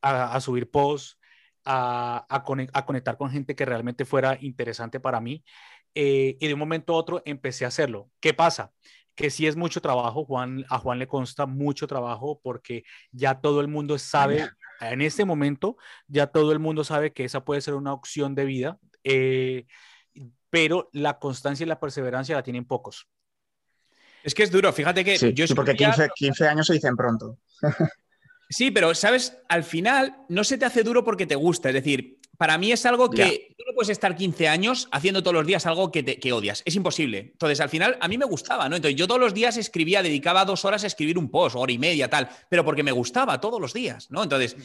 a, 0.00 0.40
subir 0.40 0.70
posts, 0.70 1.18
a, 1.66 2.26
a, 2.30 2.84
conectar 2.86 3.18
con 3.18 3.30
gente 3.30 3.54
que 3.54 3.66
realmente 3.66 4.06
fuera 4.06 4.38
interesante 4.40 5.00
para 5.00 5.20
mí. 5.20 5.44
y 5.92 6.46
de 6.46 6.54
un 6.54 6.58
momento 6.58 6.94
a 6.94 6.96
otro 6.96 7.22
empecé 7.26 7.66
a 7.66 7.68
hacerlo. 7.68 8.10
¿Qué 8.20 8.32
pasa? 8.32 8.72
Que 9.20 9.30
sí 9.30 9.46
es 9.46 9.54
mucho 9.54 9.82
trabajo, 9.82 10.24
Juan, 10.24 10.64
a 10.70 10.78
Juan 10.78 10.98
le 10.98 11.06
consta 11.06 11.44
mucho 11.44 11.86
trabajo 11.86 12.40
porque 12.42 12.84
ya 13.12 13.38
todo 13.38 13.60
el 13.60 13.68
mundo 13.68 13.98
sabe, 13.98 14.48
en 14.80 15.02
este 15.02 15.26
momento, 15.26 15.76
ya 16.08 16.28
todo 16.28 16.52
el 16.52 16.58
mundo 16.58 16.84
sabe 16.84 17.12
que 17.12 17.24
esa 17.24 17.44
puede 17.44 17.60
ser 17.60 17.74
una 17.74 17.92
opción 17.92 18.34
de 18.34 18.46
vida, 18.46 18.78
eh, 19.04 19.66
pero 20.48 20.88
la 20.94 21.18
constancia 21.18 21.64
y 21.64 21.68
la 21.68 21.78
perseverancia 21.78 22.34
la 22.34 22.42
tienen 22.42 22.64
pocos. 22.64 23.08
Es 24.22 24.34
que 24.34 24.42
es 24.42 24.50
duro, 24.50 24.72
fíjate 24.72 25.04
que 25.04 25.18
sí, 25.18 25.34
yo... 25.34 25.46
Sí, 25.46 25.54
porque 25.54 25.74
15, 25.74 26.08
15 26.14 26.48
años 26.48 26.66
se 26.66 26.72
dicen 26.74 26.96
pronto. 26.96 27.38
Sí, 28.52 28.70
pero 28.72 28.94
sabes, 28.96 29.38
al 29.48 29.62
final 29.62 30.24
no 30.28 30.42
se 30.42 30.58
te 30.58 30.64
hace 30.64 30.82
duro 30.82 31.04
porque 31.04 31.24
te 31.24 31.36
gusta. 31.36 31.68
Es 31.68 31.74
decir, 31.74 32.19
para 32.40 32.56
mí 32.56 32.72
es 32.72 32.86
algo 32.86 33.10
que 33.10 33.54
tú 33.58 33.64
no 33.66 33.74
puedes 33.74 33.90
estar 33.90 34.16
15 34.16 34.48
años 34.48 34.88
haciendo 34.92 35.22
todos 35.22 35.34
los 35.34 35.46
días 35.46 35.66
algo 35.66 35.92
que, 35.92 36.02
te, 36.02 36.32
odias. 36.32 36.62
Es 36.64 36.74
imposible. 36.74 37.18
Entonces, 37.32 37.60
al 37.60 37.68
final, 37.68 37.98
a 38.00 38.08
mí 38.08 38.16
me 38.16 38.24
gustaba, 38.24 38.66
¿no? 38.66 38.76
Entonces, 38.76 38.98
yo 38.98 39.06
todos 39.06 39.20
los 39.20 39.34
días 39.34 39.58
escribía, 39.58 40.02
dedicaba 40.02 40.46
dos 40.46 40.64
horas 40.64 40.82
a 40.82 40.86
escribir 40.86 41.18
un 41.18 41.30
post, 41.30 41.54
hora 41.54 41.70
y 41.70 41.76
media, 41.76 42.08
tal, 42.08 42.30
pero 42.48 42.64
porque 42.64 42.82
me 42.82 42.92
gustaba 42.92 43.42
todos 43.42 43.60
los 43.60 43.74
días, 43.74 44.10
¿no? 44.10 44.22
Entonces, 44.22 44.56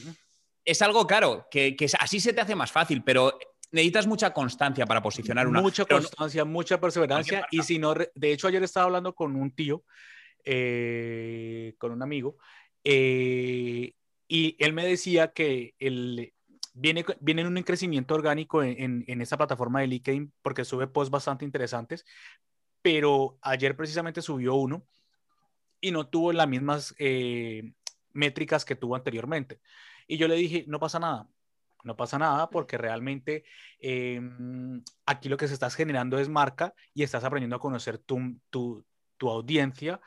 es 0.63 0.82
algo, 0.82 1.05
claro, 1.05 1.49
que, 1.51 1.76
así 1.99 2.21
se 2.21 2.32
te 2.32 2.39
hace 2.39 2.55
más 2.55 2.71
fácil, 2.71 3.03
pero 3.03 3.38
necesitas 3.71 4.07
mucha 4.07 4.32
constancia 4.32 4.86
para 4.86 5.01
posicionar 5.01 5.45
una. 5.45 5.59
Mucha 5.59 5.84
constancia, 5.84 6.45
mucha 6.45 6.80
perseverancia. 6.80 7.45
Y 7.51 7.61
si 7.61 7.78
no, 7.78 7.93
de 7.93 8.32
hecho, 8.32 8.47
ayer 8.47 8.63
estaba 8.63 8.86
hablando 8.86 9.13
con 9.13 9.36
un 9.36 9.51
tío, 9.51 9.84
eh, 10.45 11.76
con 11.78 11.91
un 11.91 12.01
amigo, 12.01 12.38
eh, 12.86 13.91
y 14.30 14.55
él 14.59 14.71
me 14.71 14.88
decía 14.88 15.34
que 15.34 15.76
el, 15.78 16.32
viene, 16.76 17.05
viene 17.21 17.41
en 17.41 17.47
un 17.47 17.63
crecimiento 17.63 18.13
orgánico 18.13 18.61
en, 18.61 19.03
en, 19.07 19.21
esa 19.21 19.38
plataforma 19.38 19.82
de 19.82 19.88
LinkedIn 19.88 20.32
porque 20.41 20.65
sube 20.65 20.88
posts 20.88 21.09
bastante 21.09 21.45
interesantes, 21.45 22.05
pero 22.82 23.39
ayer 23.41 23.76
precisamente 23.76 24.21
subió 24.21 24.55
uno 24.55 24.86
y 25.82 25.91
no 25.91 26.07
tuvo 26.07 26.34
las 26.34 26.47
mismas 26.47 26.93
eh, 26.99 27.73
métricas 28.13 28.65
que 28.65 28.76
tuvo 28.76 28.95
anteriormente. 28.95 29.61
Y 30.07 30.17
yo 30.17 30.28
le 30.28 30.36
dije, 30.36 30.65
no 30.67 30.80
pasa 30.80 30.99
nada, 30.99 31.28
no 31.84 31.95
pasa 31.95 32.19
nada 32.19 32.49
porque 32.49 32.78
realmente 32.78 33.45
em, 33.80 34.84
aquí 35.05 35.30
lo 35.30 35.38
que 35.38 35.47
se 35.47 35.53
estás 35.53 35.76
generando 35.76 36.19
es 36.19 36.30
marca 36.30 36.76
y 36.93 37.03
estás 37.03 37.23
aprendiendo 37.23 37.55
a 37.55 37.59
conocer 37.59 37.97
tu, 37.97 38.39
tu, 38.49 38.86
tu 39.17 39.30
audiencia 39.30 40.01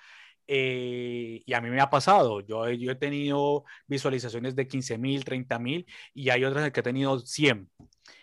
eh, 0.50 1.42
y 1.44 1.52
a 1.52 1.60
mí 1.60 1.68
me 1.68 1.80
ha 1.80 1.90
pasado, 1.90 2.40
yo, 2.40 2.70
yo 2.70 2.90
he 2.90 2.94
tenido 2.94 3.64
visualizaciones 3.86 4.56
de 4.56 4.66
15 4.66 4.96
mil, 4.96 5.22
30 5.22 5.58
mil 5.58 5.86
y 6.14 6.30
hay 6.30 6.42
otras 6.44 6.70
que 6.72 6.80
he 6.80 6.82
tenido 6.82 7.18
100. 7.18 7.68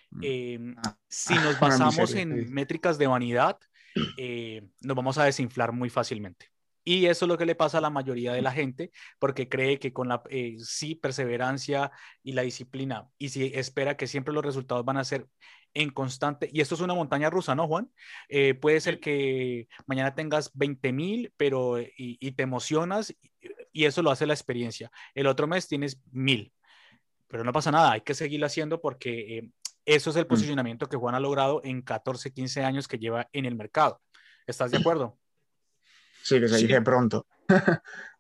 Mm. 0.10 0.20
Em, 0.24 0.76
ah, 0.84 0.98
si 1.08 1.36
nos 1.36 1.60
basamos 1.60 2.16
en 2.16 2.52
métricas 2.52 2.98
de 2.98 3.06
vanidad, 3.06 3.60
eh, 4.18 4.68
nos 4.82 4.98
vamos 4.98 5.20
a 5.20 5.26
desinflar 5.26 5.72
muy 5.72 5.92
fácilmente. 5.92 6.48
Y 6.84 7.06
eso 7.06 7.26
es 7.26 7.30
lo 7.30 7.38
que 7.38 7.46
le 7.46 7.56
pasa 7.56 7.78
a 7.78 7.82
la 7.82 7.90
mayoría 7.92 8.34
de 8.34 8.42
la 8.42 8.52
gente, 8.52 8.92
porque 9.20 9.48
cree 9.48 9.80
que 9.80 9.94
con 9.94 10.08
la 10.08 10.24
eh, 10.30 10.58
sí 10.60 10.96
perseverancia 10.96 11.92
y 12.24 12.34
la 12.34 12.44
disciplina, 12.44 13.08
y 13.18 13.30
si 13.30 13.46
espera 13.56 13.98
que 13.98 14.08
siempre 14.08 14.34
los 14.34 14.46
resultados 14.46 14.86
van 14.86 14.98
a 14.98 15.04
ser 15.04 15.28
en 15.76 15.92
constante, 15.92 16.50
y 16.52 16.62
esto 16.62 16.74
es 16.74 16.82
una 16.82 16.96
montaña 16.96 17.30
rusa, 17.30 17.54
¿no, 17.54 17.68
Juan? 17.68 17.92
Eh, 18.30 18.56
puede 18.56 18.80
ser 18.80 19.00
que 19.00 19.68
mañana 19.86 20.16
tengas 20.16 20.52
20 20.54 20.94
mil, 20.94 21.34
pero 21.38 21.78
y, 21.80 22.32
te 22.32 22.44
emocionas 22.44 23.14
y, 23.72 23.86
eso 23.86 24.02
lo 24.02 24.10
hace 24.10 24.26
la 24.26 24.34
experiencia. 24.34 24.90
El 25.14 25.28
otro 25.28 25.48
mes 25.48 25.68
tienes 25.68 26.02
mil, 26.12 26.54
pero 27.28 27.44
no 27.44 27.52
pasa 27.52 27.72
nada, 27.72 27.92
hay 27.92 28.02
que 28.02 28.14
seguirlo 28.14 28.46
haciendo 28.46 28.82
porque 28.82 29.38
eh, 29.38 29.50
eso 29.86 30.10
es 30.10 30.16
el 30.16 30.26
mm. 30.26 30.30
posicionamiento 30.30 30.88
que 30.88 30.98
Juan 30.98 31.14
ha 31.14 31.20
logrado 31.20 31.62
en 31.64 31.82
14, 31.82 32.32
15 32.32 32.64
años 32.64 32.88
que 32.88 32.98
lleva 32.98 33.30
en 33.34 33.46
el 33.46 33.56
mercado. 33.56 34.02
¿Estás 34.48 34.72
de 34.72 34.78
acuerdo? 34.80 35.20
Sí, 36.24 36.40
que 36.40 36.48
se 36.48 36.58
dice 36.58 36.82
pronto. 36.82 37.28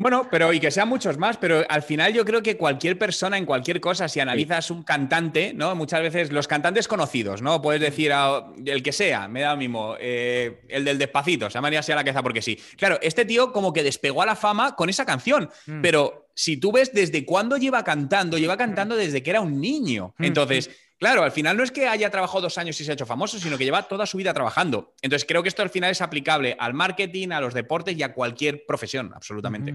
Bueno, 0.00 0.26
pero 0.30 0.50
y 0.54 0.60
que 0.60 0.70
sean 0.70 0.88
muchos 0.88 1.18
más, 1.18 1.36
pero 1.36 1.62
al 1.68 1.82
final 1.82 2.14
yo 2.14 2.24
creo 2.24 2.42
que 2.42 2.56
cualquier 2.56 2.98
persona 2.98 3.36
en 3.36 3.44
cualquier 3.44 3.82
cosa, 3.82 4.08
si 4.08 4.18
analizas 4.18 4.70
un 4.70 4.82
cantante, 4.82 5.52
¿no? 5.54 5.74
Muchas 5.74 6.00
veces 6.00 6.32
los 6.32 6.48
cantantes 6.48 6.88
conocidos, 6.88 7.42
¿no? 7.42 7.60
Puedes 7.60 7.82
decir 7.82 8.10
a, 8.14 8.46
el 8.64 8.82
que 8.82 8.92
sea, 8.92 9.28
me 9.28 9.42
da 9.42 9.50
lo 9.50 9.58
mismo, 9.58 9.96
eh, 10.00 10.62
el 10.68 10.86
del 10.86 10.96
despacito, 10.96 11.50
se 11.50 11.58
llamaría 11.58 11.80
así 11.80 11.92
a 11.92 11.96
la 11.96 12.02
cabeza 12.02 12.22
porque 12.22 12.40
sí. 12.40 12.58
Claro, 12.78 12.98
este 13.02 13.26
tío 13.26 13.52
como 13.52 13.74
que 13.74 13.82
despegó 13.82 14.22
a 14.22 14.26
la 14.26 14.36
fama 14.36 14.74
con 14.74 14.88
esa 14.88 15.04
canción, 15.04 15.50
mm. 15.66 15.82
pero 15.82 16.30
si 16.34 16.56
tú 16.56 16.72
ves 16.72 16.94
desde 16.94 17.26
cuándo 17.26 17.58
lleva 17.58 17.84
cantando, 17.84 18.38
lleva 18.38 18.56
cantando 18.56 18.96
desde 18.96 19.22
que 19.22 19.28
era 19.28 19.42
un 19.42 19.60
niño. 19.60 20.14
Mm. 20.16 20.24
Entonces 20.24 20.70
Claro, 21.00 21.24
al 21.24 21.32
final 21.32 21.56
no 21.56 21.64
es 21.64 21.72
que 21.72 21.88
haya 21.88 22.10
trabajado 22.10 22.42
dos 22.42 22.58
años 22.58 22.80
y 22.80 22.84
se 22.84 22.92
ha 22.92 22.94
hecho 22.94 23.06
famoso, 23.06 23.38
sino 23.38 23.58
que 23.58 23.64
lleva 23.64 23.82
toda 23.88 24.06
su 24.06 24.18
vida 24.18 24.32
trabajando. 24.32 24.94
Entonces 25.02 25.26
creo 25.26 25.42
que 25.42 25.48
esto 25.48 25.62
al 25.62 25.70
final 25.70 25.90
es 25.90 26.00
aplicable 26.00 26.54
al 26.58 26.74
marketing, 26.74 27.30
a 27.30 27.40
los 27.40 27.54
deportes 27.54 27.96
y 27.96 28.02
a 28.02 28.12
cualquier 28.12 28.64
profesión, 28.66 29.10
absolutamente. 29.14 29.74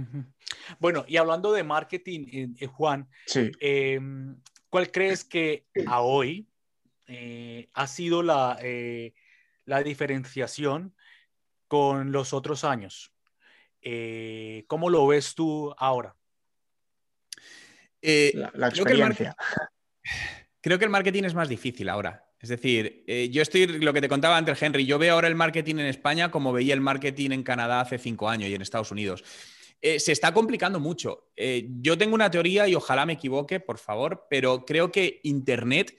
Bueno, 0.79 1.03
y 1.07 1.17
hablando 1.17 1.51
de 1.51 1.63
marketing, 1.63 2.27
eh, 2.31 2.47
eh, 2.59 2.67
Juan, 2.67 3.09
em, 3.59 4.39
¿cuál 4.69 4.91
crees 4.91 5.25
que 5.25 5.65
a 5.87 6.01
hoy 6.01 6.47
eh, 7.07 7.69
ha 7.73 7.87
sido 7.87 8.23
la, 8.23 8.57
la 9.65 9.83
diferenciación 9.83 10.95
con 11.67 12.11
los 12.11 12.33
otros 12.33 12.63
años? 12.63 13.15
Eh, 13.87 14.65
¿Cómo 14.67 14.89
lo 14.89 15.05
ves 15.05 15.35
tú 15.35 15.73
ahora? 15.77 16.15
Eh, 18.01 18.33
la, 18.33 18.67
experiencia. 18.67 19.37
Creo 20.65 20.79
que, 20.79 20.85
el 20.85 20.91
marketing 20.91 21.25
es 21.25 21.35
más 21.35 21.47
difícil 21.47 21.89
ahora. 21.89 22.27
Es 22.39 22.49
decir, 22.49 23.03
eh, 23.05 23.29
yo 23.31 23.43
estoy, 23.43 23.67
lo 23.67 23.93
que 23.93 24.01
te 24.01 24.09
contaba 24.09 24.35
antes, 24.35 24.59
Henry, 24.59 24.85
yo 24.85 24.97
veo 24.97 25.13
ahora 25.13 25.27
el 25.27 25.35
marketing 25.35 25.75
en 25.75 25.85
España 25.85 26.31
como 26.31 26.51
veía 26.51 26.73
el 26.73 26.81
marketing 26.81 27.31
en 27.31 27.43
Canadá 27.43 27.81
hace 27.81 27.99
cinco 27.99 28.27
años 28.29 28.49
y 28.49 28.55
en 28.55 28.61
Estados 28.63 28.91
Unidos. 28.91 29.23
se 29.81 30.11
está 30.11 30.33
complicando 30.33 30.79
mucho. 30.79 31.29
yo 31.37 31.97
tengo 31.97 32.15
una 32.15 32.31
teoría 32.31 32.67
y 32.67 32.73
ojalá 32.73 33.05
me 33.05 33.13
equivoque, 33.13 33.59
por 33.59 33.77
favor, 33.77 34.25
pero 34.27 34.65
creo 34.65 34.91
que 34.91 35.19
Internet 35.21 35.95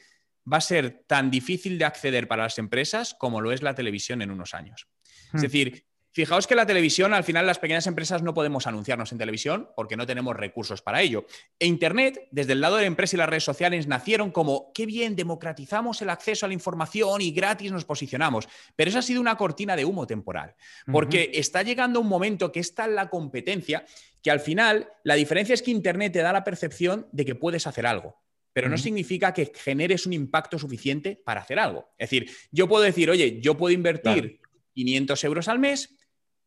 va 0.51 0.57
a 0.57 0.61
ser 0.61 1.05
tan 1.07 1.31
difícil 1.31 1.79
de 1.79 1.85
acceder 1.85 2.27
para 2.27 2.45
las 2.45 2.59
empresas 2.59 3.15
como 3.15 3.41
lo 3.41 3.53
es 3.53 3.63
la 3.63 3.75
televisión 3.75 4.21
en 4.21 4.33
unos 4.33 4.55
años. 4.55 4.89
Es 5.27 5.35
hmm. 5.35 5.43
decir, 5.43 5.87
Fijaos 6.17 6.47
que 6.47 6.55
la 6.55 6.65
televisión, 6.65 7.13
al 7.13 7.25
final 7.25 7.45
las 7.45 7.59
pequeñas 7.59 7.87
empresas 7.87 8.23
no 8.23 8.33
podemos 8.33 8.67
anunciarnos 8.67 9.13
en 9.13 9.19
televisión 9.19 9.69
porque 9.77 9.99
no 9.99 10.07
tenemos 10.07 10.35
recursos 10.35 10.81
para 10.81 11.03
ello. 11.03 11.27
E 11.59 11.67
Internet, 11.67 12.27
desde 12.31 12.55
el 12.55 12.63
lado 12.63 12.77
de 12.77 12.85
la 12.85 12.87
empresa 12.87 13.15
y 13.15 13.19
las 13.19 13.29
redes 13.29 13.45
sociales, 13.45 13.87
nacieron 13.87 14.31
como, 14.31 14.73
qué 14.73 14.87
bien, 14.87 15.15
democratizamos 15.15 16.01
el 16.01 16.09
acceso 16.09 16.47
a 16.47 16.49
la 16.49 16.55
información 16.55 17.21
y 17.21 17.33
gratis 17.33 17.71
nos 17.71 17.85
posicionamos. 17.85 18.49
Pero 18.77 18.89
eso 18.89 18.99
ha 18.99 19.03
sido 19.03 19.21
una 19.21 19.37
cortina 19.37 19.77
de 19.77 19.85
humo 19.85 20.07
temporal, 20.07 20.55
porque 20.91 21.33
está 21.35 21.63
llegando 21.63 22.01
un 22.01 22.09
momento 22.09 22.51
que 22.51 22.61
está 22.61 22.87
en 22.87 22.95
la 22.95 23.11
competencia, 23.11 23.85
que 24.23 24.31
al 24.31 24.41
final 24.41 24.89
la 25.05 25.17
diferencia 25.17 25.53
es 25.53 25.61
que 25.61 25.71
Internet 25.71 26.15
te 26.15 26.23
da 26.23 26.33
la 26.33 26.45
percepción 26.45 27.09
de 27.13 27.27
que 27.27 27.35
puedes 27.35 27.67
hacer 27.67 27.87
algo 27.87 28.17
pero 28.55 28.71
no 28.71 28.79
significa 28.79 29.35
que 29.35 29.53
generes 29.55 30.07
un 30.07 30.15
impacto 30.15 30.59
suficiente 30.59 31.21
para 31.23 31.43
hacer 31.43 31.59
algo. 31.59 31.91
Es 31.99 32.09
decir, 32.09 32.31
yo 32.51 32.67
puedo 32.67 32.85
decir, 32.85 33.11
oye, 33.11 33.39
yo 33.43 33.55
puedo 33.55 33.75
invertir 33.75 34.41
500 34.73 35.25
euros 35.25 35.49
al 35.49 35.59
mes, 35.59 35.96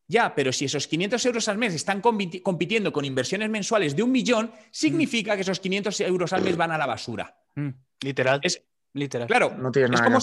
ya, 0.10 0.34
pero 0.34 0.52
si 0.52 0.66
esos 0.66 0.88
500 0.88 1.24
euros 1.28 1.48
al 1.50 1.60
mes 1.60 1.76
están 1.76 2.02
compitiendo 2.02 2.92
con 2.92 3.06
inversiones 3.06 3.48
mensuales 3.48 3.96
de 3.96 4.02
un 4.02 4.12
millón, 4.12 4.52
significa 4.72 5.36
que 5.36 5.44
esos 5.44 5.60
500 5.60 6.02
euros 6.02 6.34
al 6.34 6.42
mes 6.42 6.58
van 6.58 6.72
a 6.72 6.80
la 6.80 6.88
basura. 6.88 7.38
Mm, 7.56 7.70
literal. 8.02 8.40
Es, 8.42 8.64
Literal. 8.92 9.28
Claro, 9.28 9.56
no 9.56 9.70
es, 9.72 10.02
como, 10.02 10.18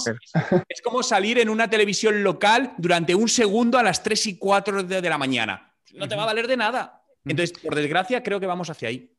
es 0.69 0.83
como 0.83 1.03
salir 1.05 1.39
en 1.39 1.49
una 1.49 1.71
televisión 1.71 2.25
local 2.25 2.75
durante 2.79 3.15
un 3.15 3.29
segundo 3.29 3.79
a 3.79 3.83
las 3.85 4.03
3 4.03 4.27
y 4.27 4.39
4 4.39 4.83
de, 4.83 5.03
la 5.03 5.19
mañana. 5.19 5.73
No 5.95 6.09
te 6.09 6.17
va 6.17 6.25
a 6.25 6.27
valer 6.27 6.49
de 6.49 6.57
nada. 6.57 7.05
Entonces, 7.25 7.57
por 7.57 7.77
desgracia, 7.77 8.25
creo 8.25 8.41
que 8.41 8.47
vamos 8.47 8.69
hacia 8.69 8.89
ahí. 8.89 9.15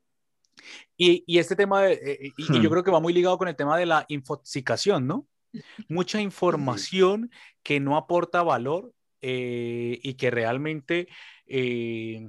Y, 0.98 1.40
este 1.40 1.56
tema, 1.56 1.84
de, 1.84 1.94
eh, 1.94 2.34
y, 2.36 2.46
yo 2.46 2.60
hmm. 2.60 2.70
creo 2.70 2.84
que 2.84 2.92
va 2.92 3.00
muy 3.00 3.14
ligado 3.14 3.38
con 3.38 3.48
el 3.48 3.56
tema 3.56 3.78
de 3.78 3.86
la 3.86 4.06
infoxicación, 4.10 5.08
¿no? 5.08 5.30
Mucha 5.88 6.20
información 6.20 7.32
que 7.64 7.80
no 7.80 7.96
aporta 7.96 8.44
valor 8.44 8.94
eh, 9.22 10.00
y 10.02 10.14
que 10.16 10.32
realmente 10.32 11.08
eh, 11.48 12.28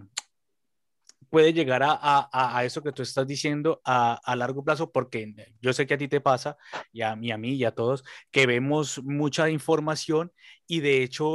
puede 1.31 1.53
llegar 1.53 1.83
a, 1.85 2.63
eso 2.65 2.83
que 2.83 2.93
tú 2.93 3.03
estás 3.03 3.27
diciendo 3.27 3.81
a, 3.85 4.35
largo 4.37 4.65
plazo, 4.65 4.91
porque 4.91 5.35
yo 5.61 5.73
sé 5.73 5.87
que 5.87 5.95
a 5.95 5.99
ti 5.99 6.09
te 6.09 6.21
pasa, 6.21 6.57
y 6.93 7.03
a 7.03 7.15
mí, 7.17 7.31
a 7.31 7.39
mí 7.39 7.55
y 7.55 7.65
a 7.65 7.73
todos, 7.73 8.05
que 8.31 8.47
vemos 8.47 9.03
mucha 9.05 9.51
información 9.51 10.33
y 10.67 10.81
de 10.81 11.03
hecho 11.03 11.35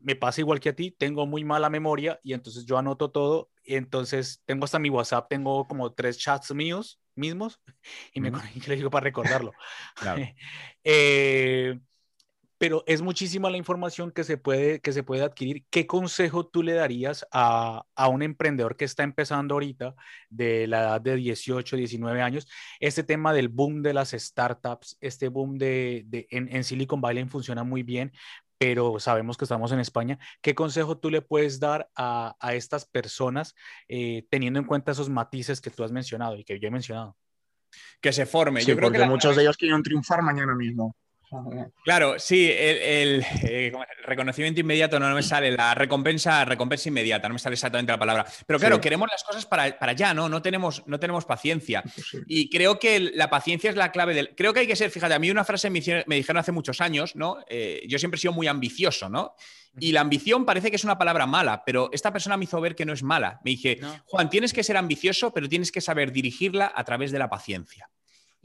me 0.00 0.16
pasa 0.16 0.40
igual 0.40 0.60
que 0.60 0.70
a 0.70 0.76
ti, 0.76 0.90
tengo 0.90 1.26
muy 1.26 1.44
mala 1.44 1.70
memoria 1.70 2.20
y 2.22 2.32
entonces 2.32 2.64
yo 2.64 2.78
anoto 2.78 3.10
todo, 3.10 3.50
y 3.64 3.74
entonces 3.76 4.42
tengo 4.46 4.64
hasta 4.64 4.78
mi 4.78 4.90
WhatsApp, 4.90 5.28
tengo 5.28 5.66
como 5.66 5.92
tres 5.92 6.18
chats 6.18 6.54
míos 6.54 7.00
mismos 7.14 7.60
y 8.14 8.20
me 8.20 8.30
le 8.66 8.76
digo 8.76 8.90
para 8.90 9.04
recordarlo. 9.04 9.52
eh, 10.84 11.78
pero 12.58 12.82
es 12.86 13.02
muchísima 13.02 13.50
la 13.50 13.56
información 13.56 14.10
que 14.10 14.24
se 14.24 14.36
puede, 14.36 14.80
que 14.80 14.92
se 14.92 15.04
puede 15.04 15.22
adquirir. 15.22 15.64
¿Qué 15.70 15.86
consejo 15.86 16.46
tú 16.46 16.64
le 16.64 16.74
darías 16.74 17.24
a, 17.32 17.84
a, 17.94 18.08
un 18.08 18.22
emprendedor 18.22 18.76
que 18.76 18.84
está 18.84 19.04
empezando 19.04 19.54
ahorita 19.54 19.94
de 20.28 20.66
la 20.66 20.80
edad 20.80 21.00
de 21.00 21.14
18, 21.14 21.76
19 21.76 22.20
años? 22.20 22.48
Este 22.80 23.04
tema 23.04 23.32
del 23.32 23.48
boom 23.48 23.82
de 23.82 23.94
las 23.94 24.10
startups, 24.10 24.98
este 25.00 25.28
boom 25.28 25.56
de, 25.56 26.04
de 26.06 26.26
en, 26.30 26.54
en, 26.54 26.64
Silicon 26.64 27.00
Valley 27.00 27.24
funciona 27.26 27.62
muy 27.62 27.84
bien, 27.84 28.12
pero 28.58 28.98
sabemos 28.98 29.36
que 29.36 29.44
estamos 29.44 29.70
en 29.70 29.78
España. 29.78 30.18
¿Qué 30.42 30.56
consejo 30.56 30.98
tú 30.98 31.10
le 31.10 31.22
puedes 31.22 31.60
dar 31.60 31.88
a, 31.94 32.36
a 32.40 32.54
estas 32.54 32.84
personas 32.86 33.54
eh, 33.86 34.26
teniendo 34.30 34.58
en 34.58 34.66
cuenta 34.66 34.90
esos 34.90 35.08
matices 35.08 35.60
que 35.60 35.70
tú 35.70 35.84
has 35.84 35.92
mencionado 35.92 36.36
y 36.36 36.44
que 36.44 36.58
yo 36.58 36.66
he 36.66 36.72
mencionado? 36.72 37.16
Que 38.00 38.12
se 38.12 38.26
forme. 38.26 38.64
yo 38.64 38.74
creo 38.74 38.90
que 38.90 39.04
muchos 39.06 39.36
de 39.36 39.42
ellos 39.42 39.56
quieren 39.56 39.82
triunfar 39.82 40.22
mañana 40.22 40.56
mismo. 40.56 40.96
Claro, 41.84 42.18
sí, 42.18 42.50
el, 42.50 43.24
eh, 43.42 43.72
reconocimiento 44.04 44.60
inmediato 44.60 44.98
no, 44.98 45.14
me 45.14 45.22
sale, 45.22 45.50
la 45.52 45.74
recompensa, 45.74 46.44
recompensa 46.44 46.88
inmediata, 46.88 47.28
no 47.28 47.34
me 47.34 47.38
sale 47.38 47.54
exactamente 47.54 47.92
la 47.92 47.98
palabra. 47.98 48.26
Pero 48.46 48.58
claro, 48.58 48.80
queremos 48.80 49.08
las 49.10 49.22
cosas 49.24 49.46
para, 49.46 49.78
para 49.78 49.92
allá, 49.92 50.14
¿no? 50.14 50.28
No 50.28 50.42
tenemos, 50.42 50.82
no 50.86 50.98
tenemos 50.98 51.24
paciencia. 51.24 51.82
Y 52.26 52.48
creo 52.48 52.78
que 52.78 53.00
la 53.00 53.30
paciencia 53.30 53.70
es 53.70 53.76
la 53.76 53.92
clave 53.92 54.14
del. 54.14 54.34
Creo 54.34 54.52
que 54.52 54.60
hay 54.60 54.66
que 54.66 54.76
ser, 54.76 54.90
fíjate, 54.90 55.14
a 55.14 55.18
mí 55.18 55.30
una 55.30 55.44
frase 55.44 55.70
me, 55.70 55.80
dijeron 55.80 56.36
hace 56.38 56.52
muchos 56.52 56.80
años, 56.80 57.16
¿no? 57.16 57.38
Eh, 57.48 57.84
yo 57.88 57.98
siempre 57.98 58.16
he 58.16 58.20
sido 58.20 58.32
muy 58.32 58.46
ambicioso, 58.46 59.08
¿no? 59.08 59.34
Y 59.80 59.92
la 59.92 60.00
ambición 60.00 60.44
parece 60.44 60.70
que 60.70 60.76
es 60.76 60.84
una 60.84 60.98
palabra 60.98 61.26
mala, 61.26 61.62
pero 61.64 61.90
esta 61.92 62.12
persona 62.12 62.36
me 62.36 62.44
hizo 62.44 62.60
ver 62.60 62.74
que 62.74 62.84
no 62.84 62.92
es 62.92 63.02
mala. 63.02 63.40
Me 63.44 63.52
dije, 63.52 63.78
Juan, 64.06 64.30
tienes 64.30 64.52
que 64.52 64.64
ser 64.64 64.76
ambicioso, 64.76 65.32
pero 65.32 65.48
tienes 65.48 65.70
que 65.70 65.80
saber 65.80 66.12
dirigirla 66.12 66.72
a 66.74 66.84
través 66.84 67.12
de 67.12 67.18
la 67.18 67.28
paciencia. 67.28 67.88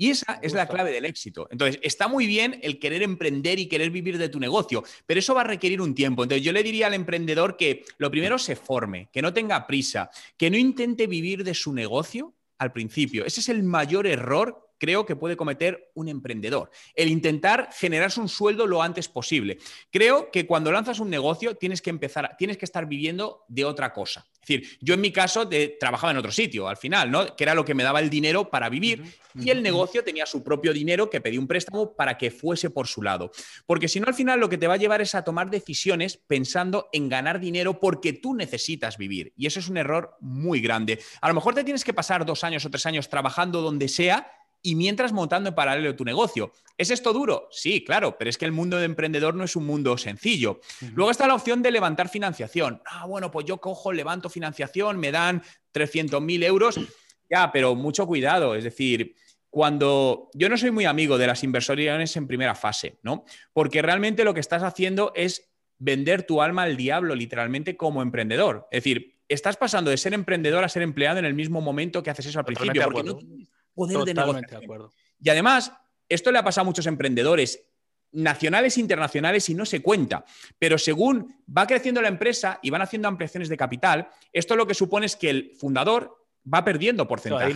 Y 0.04 0.10
esa 0.10 0.38
es 0.42 0.52
la 0.52 0.68
clave 0.68 0.92
del 0.92 1.06
éxito. 1.06 1.48
Entonces, 1.50 1.80
está 1.82 2.10
muy 2.10 2.28
bien 2.28 2.60
el 2.62 2.78
querer 2.78 3.04
emprender 3.04 3.58
y 3.58 3.68
querer 3.68 3.90
vivir 3.90 4.18
de 4.18 4.28
tu 4.28 4.38
negocio, 4.38 4.84
pero 5.06 5.22
eso 5.22 5.34
va 5.34 5.40
a 5.40 5.46
requerir 5.46 5.80
un 5.80 5.96
tiempo. 5.96 6.24
Entonces, 6.24 6.44
yo 6.44 6.52
le 6.52 6.62
diría 6.62 6.88
al 6.88 6.94
emprendedor 6.94 7.56
que 7.56 7.86
lo 8.00 8.12
primero 8.12 8.38
se 8.38 8.58
forme, 8.58 9.08
que 9.14 9.22
no 9.22 9.34
tenga 9.34 9.66
prisa, 9.66 10.10
que 10.36 10.50
no 10.50 10.58
intente 10.58 11.08
vivir 11.08 11.46
de 11.46 11.54
su 11.54 11.72
negocio 11.72 12.34
al 12.58 12.74
principio. 12.74 13.24
Ese 13.24 13.40
es 13.40 13.48
el 13.48 13.64
mayor 13.64 14.06
error 14.06 14.63
creo 14.84 15.06
que 15.06 15.16
puede 15.16 15.38
cometer 15.38 15.92
un 15.94 16.10
emprendedor. 16.10 16.70
El 16.94 17.08
intentar 17.08 17.70
generarse 17.72 18.20
un 18.20 18.28
sueldo 18.28 18.68
lo 18.68 18.84
antes 18.84 19.08
posible. 19.08 19.58
Creo 19.90 20.30
que 20.30 20.46
cuando 20.46 20.74
lanzas 20.74 21.00
un 21.00 21.10
negocio 21.10 21.56
tienes 21.56 21.82
que 21.82 21.90
empezar, 21.90 22.36
tienes 22.38 22.58
que 22.58 22.66
estar 22.66 22.86
viviendo 22.86 23.46
de 23.48 23.64
otra 23.64 23.94
cosa. 23.94 24.26
Es 24.34 24.42
decir, 24.42 24.78
yo 24.82 24.96
en 24.96 25.00
mi 25.00 25.14
caso 25.14 25.48
trabajaba 25.80 26.12
en 26.12 26.18
otro 26.18 26.34
sitio 26.34 26.68
al 26.68 26.76
final, 26.76 27.10
¿no? 27.10 27.34
Que 27.34 27.46
era 27.46 27.56
lo 27.56 27.64
que 27.64 27.74
me 27.74 27.84
daba 27.84 28.02
el 28.02 28.10
dinero 28.10 28.50
para 28.50 28.68
vivir 28.68 29.06
y 29.40 29.52
el 29.52 29.64
negocio 29.64 30.04
tenía 30.04 30.26
su 30.26 30.44
propio 30.44 30.74
dinero 30.74 31.10
que 31.10 31.22
pedí 31.22 31.38
un 31.38 31.48
préstamo 31.48 31.96
para 31.96 32.18
que 32.18 32.30
fuese 32.30 32.70
por 32.70 32.88
su 32.88 33.02
lado. 33.02 33.32
Porque 33.66 33.88
si 33.88 34.02
no, 34.02 34.08
al 34.08 34.14
final 34.14 34.42
lo 34.42 34.50
que 34.50 34.58
te 34.58 34.68
va 34.68 34.74
a 34.74 34.78
llevar 34.78 35.00
es 35.00 35.16
a 35.16 35.24
tomar 35.24 35.50
decisiones 35.50 36.18
pensando 36.18 36.90
en 36.92 37.08
ganar 37.08 37.40
dinero 37.40 37.80
porque 37.80 38.12
tú 38.12 38.36
necesitas 38.36 38.98
vivir. 38.98 39.32
Y 39.38 39.48
eso 39.48 39.62
es 39.62 39.70
un 39.70 39.78
error 39.78 40.18
muy 40.20 40.60
grande. 40.60 41.00
A 41.22 41.30
lo 41.30 41.36
mejor 41.36 41.56
te 41.56 41.64
tienes 41.64 41.86
que 41.86 41.94
pasar 41.94 42.26
dos 42.26 42.44
años 42.44 42.66
o 42.66 42.70
tres 42.70 42.86
años 42.86 43.08
trabajando 43.08 43.62
donde 43.62 43.88
sea 43.88 44.30
y 44.64 44.76
mientras 44.76 45.12
montando 45.12 45.50
en 45.50 45.56
paralelo 45.56 45.96
tu 45.96 46.06
negocio. 46.06 46.54
¿Es 46.78 46.90
esto 46.90 47.14
duro? 47.14 47.50
Sí, 47.52 47.84
claro, 47.84 48.18
pero 48.18 48.30
es 48.30 48.38
que 48.38 48.46
el 48.46 48.52
mundo 48.52 48.78
de 48.78 48.86
emprendedor 48.86 49.36
no 49.36 49.44
es 49.44 49.56
un 49.56 49.66
mundo 49.66 49.98
sencillo. 49.98 50.62
Luego 50.96 51.12
está 51.12 51.28
la 51.28 51.36
opción 51.36 51.62
de 51.62 51.70
levantar 51.70 52.10
financiación. 52.10 52.82
Ah, 52.86 53.06
bueno, 53.06 53.30
pues 53.30 53.46
yo 53.46 53.60
cojo, 53.60 53.92
levanto 53.92 54.30
financiación, 54.30 54.98
me 54.98 55.12
dan 55.12 55.44
300.000 55.74 56.44
euros. 56.46 56.80
Ya, 57.30 57.52
pero 57.52 57.76
mucho 57.76 58.08
cuidado, 58.08 58.56
es 58.56 58.64
decir, 58.64 59.16
cuando 59.50 60.30
yo 60.34 60.50
no 60.50 60.58
soy 60.58 60.72
muy 60.72 60.86
amigo 60.86 61.18
de 61.18 61.28
las 61.28 61.44
inversiones 61.44 62.16
en 62.16 62.28
primera 62.28 62.56
fase, 62.56 62.98
¿no? 63.04 63.26
Porque 63.52 63.82
realmente 63.82 64.24
lo 64.24 64.34
que 64.34 64.40
estás 64.40 64.64
haciendo 64.64 65.12
es 65.16 65.52
vender 65.78 66.24
tu 66.24 66.42
alma 66.42 66.64
al 66.64 66.78
diablo, 66.78 67.16
literalmente, 67.16 67.76
como 67.76 68.02
emprendedor. 68.02 68.68
Es 68.72 68.84
decir, 68.84 69.20
estás 69.28 69.58
pasando 69.58 69.92
de 69.92 69.98
ser 69.98 70.14
emprendedor 70.14 70.64
a 70.64 70.70
ser 70.70 70.82
empleado 70.82 71.20
en 71.20 71.26
el 71.26 71.34
mismo 71.34 71.62
momento 71.62 72.02
que 72.02 72.10
haces 72.10 72.28
eso 72.28 72.40
al 72.40 72.46
principio, 72.46 72.84
porque 72.84 73.04
no 73.04 73.20
poder 73.74 74.16
de 74.16 74.58
acuerdo. 74.58 74.92
Y 75.20 75.30
además, 75.30 75.72
esto 76.10 76.32
le 76.32 76.40
ha 76.40 76.44
pasado 76.44 76.64
a 76.64 76.66
muchos 76.66 76.86
emprendedores 76.86 77.68
nacionales 78.14 78.78
e 78.78 78.82
internacionales 78.82 79.50
y 79.50 79.56
no 79.56 79.66
se 79.66 79.82
cuenta. 79.82 80.24
Pero 80.60 80.78
según 80.78 81.36
va 81.46 81.68
creciendo 81.68 82.02
la 82.02 82.08
empresa 82.08 82.60
y 82.62 82.70
van 82.70 82.82
haciendo 82.82 83.08
ampliaciones 83.08 83.50
de 83.50 83.58
capital, 83.58 84.08
esto 84.32 84.56
lo 84.56 84.68
que 84.68 84.74
supone 84.74 85.08
es 85.08 85.16
que 85.16 85.30
el 85.30 85.52
fundador 85.58 86.16
va 86.52 86.64
perdiendo 86.64 87.08
porcentaje. 87.08 87.54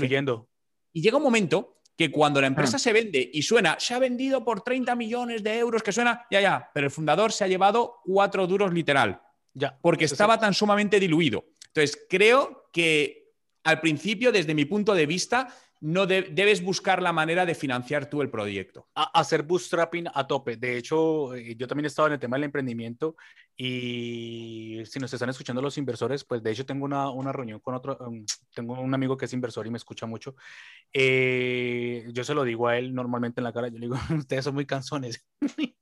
Y 0.93 1.01
llega 1.01 1.17
un 1.17 1.23
momento 1.23 1.77
que 1.95 2.11
cuando 2.11 2.41
la 2.41 2.47
empresa 2.47 2.77
ah. 2.77 2.79
se 2.79 2.93
vende 2.93 3.29
y 3.33 3.41
suena, 3.41 3.79
se 3.79 3.93
ha 3.93 3.99
vendido 3.99 4.43
por 4.43 4.61
30 4.61 4.95
millones 4.95 5.43
de 5.43 5.57
euros, 5.57 5.81
que 5.81 5.91
suena, 5.91 6.25
ya, 6.29 6.41
ya, 6.41 6.69
pero 6.73 6.85
el 6.85 6.91
fundador 6.91 7.31
se 7.31 7.43
ha 7.43 7.47
llevado 7.47 8.01
cuatro 8.05 8.45
duros 8.45 8.73
literal. 8.73 9.21
Ya. 9.53 9.77
Porque 9.81 10.05
estaba 10.05 10.39
tan 10.39 10.53
sumamente 10.53 10.99
diluido. 10.99 11.45
Entonces, 11.67 12.05
creo 12.07 12.69
que 12.71 13.33
al 13.63 13.81
principio, 13.81 14.31
desde 14.31 14.53
mi 14.53 14.65
punto 14.65 14.93
de 14.93 15.07
vista, 15.07 15.47
no 15.79 16.05
debes 16.07 16.63
buscar 16.63 17.01
la 17.01 17.13
manera 17.13 17.45
de 17.45 17.55
financiar 17.55 18.09
tú 18.09 18.21
el 18.21 18.29
proyecto. 18.29 18.87
hacer 18.93 19.43
bootstrapping 19.43 20.07
a 20.13 20.25
tope. 20.27 20.57
De 20.57 20.77
hecho, 20.77 21.35
eh, 21.35 21.55
yo 21.55 21.67
también 21.67 21.85
he 21.85 21.87
estado 21.87 22.07
en 22.07 22.13
el 22.13 22.19
tema 22.19 22.37
del 22.37 22.45
emprendimiento 22.45 23.15
y 23.59 24.83
si 24.85 24.99
nos 24.99 25.11
están 25.11 25.29
escuchando 25.29 25.63
los 25.63 25.79
inversores, 25.79 26.23
pues 26.23 26.43
de 26.43 26.51
hecho 26.51 26.65
tengo 26.65 26.85
una, 26.85 27.31
reunión 27.31 27.59
con 27.59 27.73
otro, 27.73 27.97
um, 28.01 28.23
tengo 28.53 28.79
un 28.79 28.93
amigo 28.93 29.17
que 29.17 29.25
es 29.25 29.33
inversor 29.33 29.65
y 29.65 29.71
me 29.71 29.77
escucha 29.77 30.05
mucho. 30.05 30.35
Eh, 30.93 32.07
yo 32.13 32.23
se 32.23 32.35
lo 32.35 32.43
digo 32.43 32.67
a 32.67 32.77
él 32.77 32.93
normalmente 32.93 33.39
en 33.39 33.45
la 33.45 33.53
cara, 33.53 33.67
yo 33.69 33.79
le 33.79 33.87
digo, 33.87 33.97
ustedes 34.17 34.45
son 34.45 34.53
muy 34.53 34.67
canzones. 34.67 35.25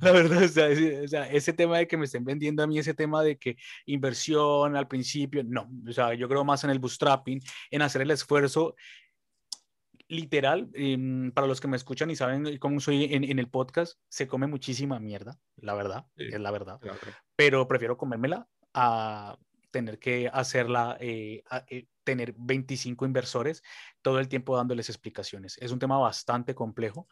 la 0.00 0.12
verdad, 0.12 0.44
sea, 0.48 0.68
o 0.68 1.24
ese 1.30 1.52
tema 1.54 1.78
de 1.78 1.88
que 1.88 1.96
me 1.96 2.04
estén 2.04 2.24
vendiendo 2.24 2.62
a 2.62 2.66
mí, 2.66 2.78
ese 2.78 2.92
tema 2.92 3.22
de 3.22 3.38
que 3.38 3.56
inversión 3.86 4.76
al 4.76 4.86
principio, 4.86 5.42
no, 5.44 5.70
o 5.88 5.92
sea, 5.92 6.12
yo 6.12 6.28
creo 6.28 6.44
más 6.44 6.64
en 6.64 6.70
el 6.70 6.78
bootstrapping, 6.78 7.40
en 7.70 7.82
hacer 7.82 8.02
el 8.02 8.10
esfuerzo 8.10 8.74
literal, 10.08 10.70
em, 10.74 11.32
para 11.32 11.46
los 11.46 11.60
que 11.60 11.68
me 11.68 11.76
escuchan 11.76 12.10
y 12.10 12.16
saben 12.16 12.58
cómo 12.58 12.80
soy 12.80 13.08
en, 13.10 13.38
el 13.38 13.48
podcast, 13.48 13.98
se 14.08 14.26
come 14.26 14.46
muchísima 14.46 15.00
mierda, 15.00 15.38
la 15.56 15.74
verdad, 15.74 16.06
es 16.16 16.40
la 16.40 16.50
verdad. 16.50 16.80
Pero 17.36 17.66
prefiero 17.66 17.96
comérmela 17.96 18.48
a 18.74 19.38
tener 19.74 19.98
que 19.98 20.30
hacerla, 20.32 20.96
eh, 21.00 21.42
eh, 21.68 21.86
tener 22.04 22.32
25 22.38 23.06
inversores 23.06 23.60
todo 24.02 24.20
el 24.20 24.28
tiempo 24.28 24.56
dándoles 24.56 24.88
explicaciones. 24.88 25.58
Es 25.60 25.72
un 25.72 25.80
tema 25.80 25.98
bastante 25.98 26.54
complejo. 26.54 27.08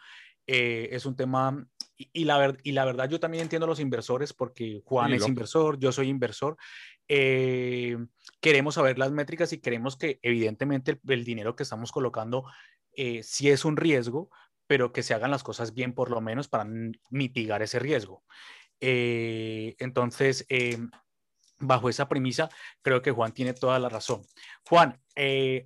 Eh, 0.47 0.88
es 0.93 1.05
un 1.05 1.16
tema, 1.16 1.66
y, 1.97 2.24
la 2.24 2.57
y 2.62 2.70
la 2.70 2.84
verdad 2.84 3.09
yo 3.09 3.18
también 3.18 3.43
entiendo 3.43 3.64
a 3.64 3.68
los 3.68 3.80
inversores 3.80 4.32
porque 4.32 4.80
Juan 4.84 5.12
es 5.12 5.26
inversor, 5.26 5.76
yo 5.80 5.90
soy 5.90 6.09
inversor. 6.09 6.57
queremos 7.09 8.74
saber 8.76 8.97
las 8.97 9.11
métricas 9.11 9.53
y 9.53 9.59
queremos 9.59 9.97
que 9.97 10.20
evidentemente 10.22 11.01
el 11.09 11.24
dinero 11.24 11.57
que 11.57 11.64
estamos 11.64 11.90
colocando 11.90 12.45
eh, 12.97 13.22
si 13.22 13.51
es 13.51 13.64
un 13.64 13.76
riesgo, 13.76 14.30
pero 14.66 14.93
que 14.93 15.03
se 15.03 15.14
hagan 15.14 15.30
las 15.30 15.43
cosas 15.43 15.74
bien 15.74 15.95
por 15.95 16.11
lo 16.11 16.20
menos 16.20 16.49
para 16.49 16.66
mitigar 17.11 17.62
ese 17.62 17.78
riesgo. 17.78 18.24
Eh, 18.80 19.76
entonces, 19.78 20.47
eh, 20.49 20.78
bajo 21.59 21.88
esa 21.88 22.09
premisa, 22.09 22.49
creo 22.82 23.03
que 23.03 23.11
Juan 23.11 23.32
tiene 23.32 23.55
toda 23.55 23.78
la 23.78 23.88
razón. 23.88 24.22
Juan, 24.68 25.01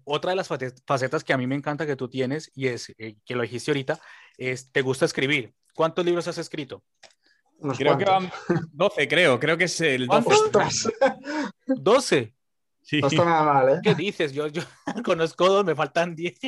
otra 0.04 0.30
de 0.30 0.36
las 0.36 0.48
facetas 0.48 1.24
que 1.24 1.32
a 1.32 1.38
mí 1.38 1.46
me 1.46 1.54
encanta 1.54 1.86
que 1.86 1.96
tú 1.96 2.08
tienes, 2.08 2.50
y 2.54 2.68
es 2.68 2.94
que 2.96 3.34
lo 3.34 3.42
dijiste 3.42 3.70
ahorita, 3.70 4.00
es, 4.36 4.70
te 4.72 4.82
gusta 4.82 5.04
escribir. 5.04 5.54
¿Cuántos 5.74 6.04
libros 6.04 6.28
has 6.28 6.38
escrito? 6.38 6.82
creo 7.76 7.96
que 7.96 8.04
van 8.04 8.30
12, 8.72 9.08
creo. 9.08 9.40
Creo 9.40 9.56
que 9.56 9.64
es 9.64 9.80
el 9.80 10.06
12. 10.06 10.92
12. 11.66 12.32
No 12.92 13.08
está 13.08 13.24
nada 13.24 13.42
mal, 13.42 13.68
¿eh? 13.68 13.80
¿Qué 13.82 13.94
dices? 13.94 14.32
Yo, 14.32 14.46
yo 14.48 14.62
conozco 15.04 15.48
dos, 15.48 15.64
me 15.64 15.74
faltan 15.74 16.14
10. 16.14 16.38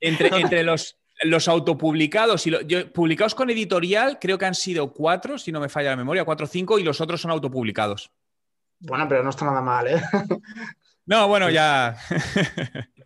Entre, 0.00 0.28
entre 0.40 0.62
los, 0.62 0.98
los 1.22 1.48
autopublicados 1.48 2.46
y 2.46 2.52
publicados 2.92 3.34
con 3.34 3.50
editorial, 3.50 4.18
creo 4.20 4.38
que 4.38 4.46
han 4.46 4.54
sido 4.54 4.92
cuatro, 4.92 5.38
si 5.38 5.52
no 5.52 5.60
me 5.60 5.68
falla 5.68 5.90
la 5.90 5.96
memoria, 5.96 6.24
cuatro 6.24 6.46
o 6.46 6.48
cinco, 6.48 6.78
y 6.78 6.84
los 6.84 7.00
otros 7.00 7.20
son 7.20 7.30
autopublicados. 7.30 8.10
Bueno, 8.78 9.06
pero 9.08 9.22
no 9.22 9.30
está 9.30 9.44
nada 9.44 9.60
mal, 9.60 9.88
¿eh? 9.88 10.02
No, 11.04 11.26
bueno, 11.26 11.50
ya. 11.50 11.96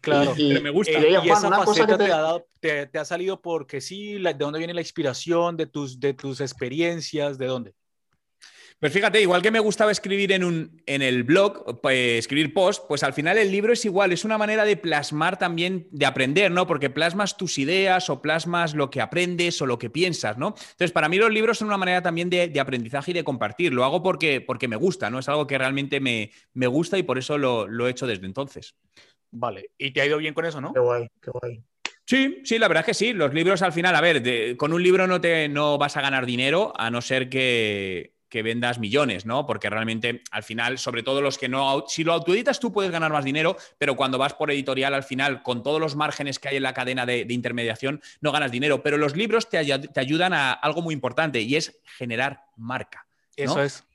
claro, 0.02 0.34
pero 0.36 0.60
me 0.60 0.68
gusta. 0.68 0.98
y, 0.98 1.30
esa 1.30 1.50
faceta 1.50 1.96
te... 1.96 2.04
ha 2.12 2.18
dado, 2.18 2.46
te, 2.60 2.90
ha 2.98 3.04
salido 3.06 3.40
porque 3.40 3.80
sí, 3.80 4.22
¿de 4.22 4.34
dónde 4.34 4.58
viene 4.58 4.74
la 4.74 4.82
inspiración? 4.82 5.56
¿De 5.56 5.64
tus, 5.64 5.98
de 5.98 6.12
tus 6.12 6.42
experiencias? 6.42 7.38
¿De 7.38 7.46
dónde? 7.46 7.74
Pues 8.78 8.92
fíjate, 8.92 9.22
igual 9.22 9.40
que 9.40 9.50
me 9.50 9.58
gustaba 9.58 9.90
escribir 9.90 10.32
en, 10.32 10.44
un, 10.44 10.82
en 10.84 11.00
el 11.00 11.24
blog, 11.24 11.80
pues, 11.80 12.18
escribir 12.18 12.52
post, 12.52 12.84
pues 12.86 13.02
al 13.02 13.14
final 13.14 13.38
el 13.38 13.50
libro 13.50 13.72
es 13.72 13.82
igual, 13.86 14.12
es 14.12 14.22
una 14.26 14.36
manera 14.36 14.66
de 14.66 14.76
plasmar 14.76 15.38
también, 15.38 15.88
de 15.92 16.04
aprender, 16.04 16.50
¿no? 16.50 16.66
Porque 16.66 16.90
plasmas 16.90 17.38
tus 17.38 17.56
ideas 17.56 18.10
o 18.10 18.20
plasmas 18.20 18.74
lo 18.74 18.90
que 18.90 19.00
aprendes 19.00 19.62
o 19.62 19.66
lo 19.66 19.78
que 19.78 19.88
piensas, 19.88 20.36
¿no? 20.36 20.48
Entonces, 20.48 20.92
para 20.92 21.08
mí 21.08 21.16
los 21.16 21.30
libros 21.30 21.56
son 21.56 21.68
una 21.68 21.78
manera 21.78 22.02
también 22.02 22.28
de, 22.28 22.52
aprendizaje 22.60 23.12
y 23.12 23.14
de 23.14 23.24
compartir. 23.24 23.72
Lo 23.72 23.82
hago 23.82 24.02
porque, 24.02 24.42
porque 24.42 24.68
me 24.68 24.76
gusta, 24.76 25.08
¿no? 25.08 25.20
Es 25.20 25.28
algo 25.30 25.46
que 25.46 25.56
realmente 25.56 25.98
me, 25.98 26.30
gusta 26.66 26.98
y 26.98 27.02
por 27.02 27.16
eso 27.16 27.38
lo, 27.38 27.86
he 27.86 27.90
hecho 27.90 28.06
desde 28.06 28.26
entonces. 28.26 28.74
Vale, 29.30 29.70
y 29.78 29.90
te 29.92 30.02
ha 30.02 30.06
ido 30.06 30.18
bien 30.18 30.34
con 30.34 30.44
eso, 30.44 30.60
¿no? 30.60 30.74
Qué 30.74 30.80
guay, 30.80 31.08
qué 31.22 31.30
guay. 31.30 31.62
Sí, 32.04 32.42
sí, 32.44 32.58
la 32.58 32.68
verdad 32.68 32.82
es 32.82 32.86
que 32.86 32.94
sí. 32.94 33.14
Los 33.14 33.32
libros 33.32 33.62
al 33.62 33.72
final, 33.72 33.96
a 33.96 34.02
ver, 34.02 34.56
con 34.58 34.74
un 34.74 34.82
libro 34.82 35.06
no, 35.06 35.18
te, 35.18 35.48
no 35.48 35.78
vas 35.78 35.96
a 35.96 36.02
ganar 36.02 36.26
dinero, 36.26 36.74
a 36.76 36.90
no 36.90 37.00
ser 37.00 37.28
que, 37.30 38.15
que 38.28 38.42
vendas 38.42 38.78
millones, 38.78 39.24
¿no? 39.24 39.46
Porque 39.46 39.70
realmente 39.70 40.22
al 40.30 40.42
final, 40.42 40.78
sobre 40.78 41.02
todo 41.02 41.20
los 41.20 41.38
que 41.38 41.48
no, 41.48 41.84
si 41.88 42.04
lo 42.04 42.12
autoeditas 42.12 42.60
tú 42.60 42.72
puedes 42.72 42.90
ganar 42.90 43.12
más 43.12 43.24
dinero, 43.24 43.56
pero 43.78 43.96
cuando 43.96 44.18
vas 44.18 44.34
por 44.34 44.50
editorial 44.50 44.94
al 44.94 45.04
final, 45.04 45.42
con 45.42 45.62
todos 45.62 45.80
los 45.80 45.96
márgenes 45.96 46.38
que 46.38 46.48
hay 46.48 46.56
en 46.56 46.62
la 46.62 46.74
cadena 46.74 47.06
de, 47.06 47.26
intermediación, 47.28 48.02
no 48.20 48.32
ganas 48.32 48.50
dinero. 48.50 48.82
Pero 48.82 48.96
los 48.98 49.16
libros 49.16 49.48
te, 49.48 49.58
ayudan 49.58 50.32
a 50.32 50.52
algo 50.52 50.82
muy 50.82 50.94
importante 50.94 51.40
y 51.40 51.56
es 51.56 51.80
generar 51.84 52.44
marca. 52.56 53.06
Eso 53.36 53.62
es. 53.62 53.85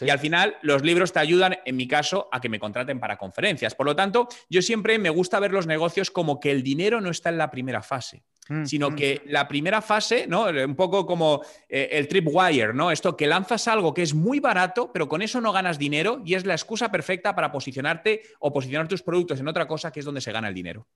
Y 0.00 0.10
al 0.10 0.18
final 0.18 0.56
los 0.62 0.82
libros 0.82 1.12
te 1.12 1.20
ayudan, 1.20 1.58
en 1.64 1.76
mi 1.76 1.86
caso, 1.86 2.28
a 2.32 2.40
que 2.40 2.48
me 2.48 2.58
contraten 2.58 3.00
para 3.00 3.16
conferencias. 3.16 3.74
Por 3.74 3.86
lo 3.86 3.96
tanto, 3.96 4.28
yo 4.48 4.62
siempre 4.62 4.98
me 4.98 5.10
gusta 5.10 5.38
ver 5.40 5.52
los 5.52 5.66
negocios 5.66 6.10
como 6.10 6.40
que 6.40 6.50
el 6.50 6.62
dinero 6.62 7.00
no 7.00 7.10
está 7.10 7.28
en 7.28 7.38
la 7.38 7.50
primera 7.50 7.82
fase. 7.82 8.24
Mm, 8.48 8.64
sino 8.64 8.90
mm. 8.90 8.94
que 8.96 9.22
la 9.26 9.46
primera 9.46 9.82
fase, 9.82 10.26
¿no? 10.26 10.46
Un 10.46 10.74
poco 10.74 11.04
como 11.04 11.42
eh, 11.68 11.88
el 11.92 12.08
tripwire, 12.08 12.72
¿no? 12.72 12.90
Esto 12.90 13.16
que 13.16 13.26
lanzas 13.26 13.68
algo 13.68 13.92
que 13.92 14.02
es 14.02 14.14
muy 14.14 14.40
barato, 14.40 14.90
pero 14.90 15.06
con 15.06 15.20
eso 15.20 15.40
no 15.40 15.52
ganas 15.52 15.78
dinero 15.78 16.22
y 16.24 16.34
es 16.34 16.46
la 16.46 16.54
excusa 16.54 16.90
perfecta 16.90 17.34
para 17.34 17.52
posicionarte 17.52 18.22
o 18.40 18.52
posicionar 18.52 18.88
tus 18.88 19.02
productos 19.02 19.40
en 19.40 19.48
otra 19.48 19.68
cosa 19.68 19.92
que 19.92 20.00
es 20.00 20.06
donde 20.06 20.22
se 20.22 20.32
gana 20.32 20.48
el 20.48 20.54
dinero. 20.54 20.88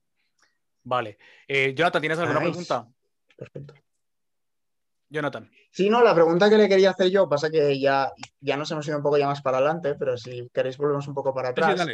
Vale. 0.83 1.17
Eh, 1.47 1.73
Jonathan, 1.75 2.01
¿tienes 2.01 2.19
alguna 2.19 2.39
pregunta? 2.39 2.87
Perfecto. 3.37 3.75
Jonathan. 5.13 5.49
Sí, 5.71 5.89
no, 5.89 6.03
la 6.03 6.13
pregunta 6.13 6.49
que 6.49 6.57
le 6.57 6.67
quería 6.67 6.89
hacer 6.89 7.09
yo, 7.09 7.29
pasa 7.29 7.49
que 7.49 7.79
ya, 7.79 8.11
ya 8.41 8.57
nos 8.57 8.69
hemos 8.71 8.87
ido 8.87 8.97
un 8.97 9.03
poco 9.03 9.17
ya 9.17 9.27
más 9.27 9.41
para 9.41 9.57
adelante, 9.57 9.95
pero 9.95 10.17
si 10.17 10.49
queréis 10.53 10.77
volvemos 10.77 11.07
un 11.07 11.13
poco 11.13 11.33
para 11.33 11.49
atrás. 11.49 11.85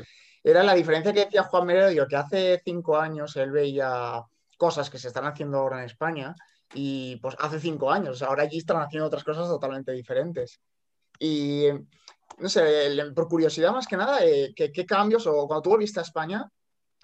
Era 0.41 0.63
la 0.63 0.73
diferencia 0.73 1.11
que 1.11 1.25
decía 1.25 1.43
Juan 1.43 1.67
Meredio, 1.67 2.07
que 2.07 2.15
hace 2.15 2.61
cinco 2.63 2.97
años 2.97 3.35
él 3.35 3.51
veía 3.51 4.23
cosas 4.57 4.89
que 4.89 4.97
se 4.97 5.09
están 5.09 5.25
haciendo 5.25 5.57
ahora 5.57 5.79
en 5.79 5.85
España 5.85 6.33
y 6.73 7.17
pues 7.17 7.35
hace 7.39 7.59
cinco 7.59 7.91
años, 7.91 8.21
ahora 8.21 8.43
allí 8.43 8.57
están 8.57 8.81
haciendo 8.81 9.07
otras 9.07 9.23
cosas 9.23 9.47
totalmente 9.47 9.91
diferentes. 9.91 10.61
Y 11.19 11.65
no 12.37 12.47
sé, 12.47 13.11
por 13.13 13.27
curiosidad 13.27 13.73
más 13.73 13.85
que 13.85 13.97
nada, 13.97 14.23
eh, 14.23 14.53
¿qué, 14.55 14.85
cambios, 14.85 15.27
o 15.27 15.45
cuando 15.45 15.61
tú 15.61 15.69
volviste 15.71 15.99
a 15.99 16.03
España, 16.03 16.49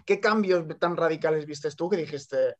qué 0.06 0.20
cambios 0.20 0.64
tan 0.80 0.96
radicales 0.96 1.46
viste 1.46 1.70
tú 1.72 1.90
que 1.90 1.98
dijiste, 1.98 2.56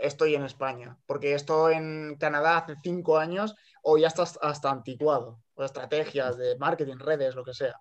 estoy 0.00 0.34
en 0.34 0.44
España? 0.44 0.98
Porque 1.06 1.34
esto 1.34 1.70
en 1.70 2.16
Canadá 2.18 2.58
hace 2.58 2.76
cinco 2.82 3.18
años 3.18 3.54
o 3.82 3.98
ya 3.98 4.08
hasta 4.08 4.70
anticuado, 4.70 5.40
estrategias 5.58 6.36
de 6.36 6.56
marketing, 6.58 6.98
redes, 6.98 7.34
lo 7.34 7.44
que 7.44 7.54
sea 7.54 7.80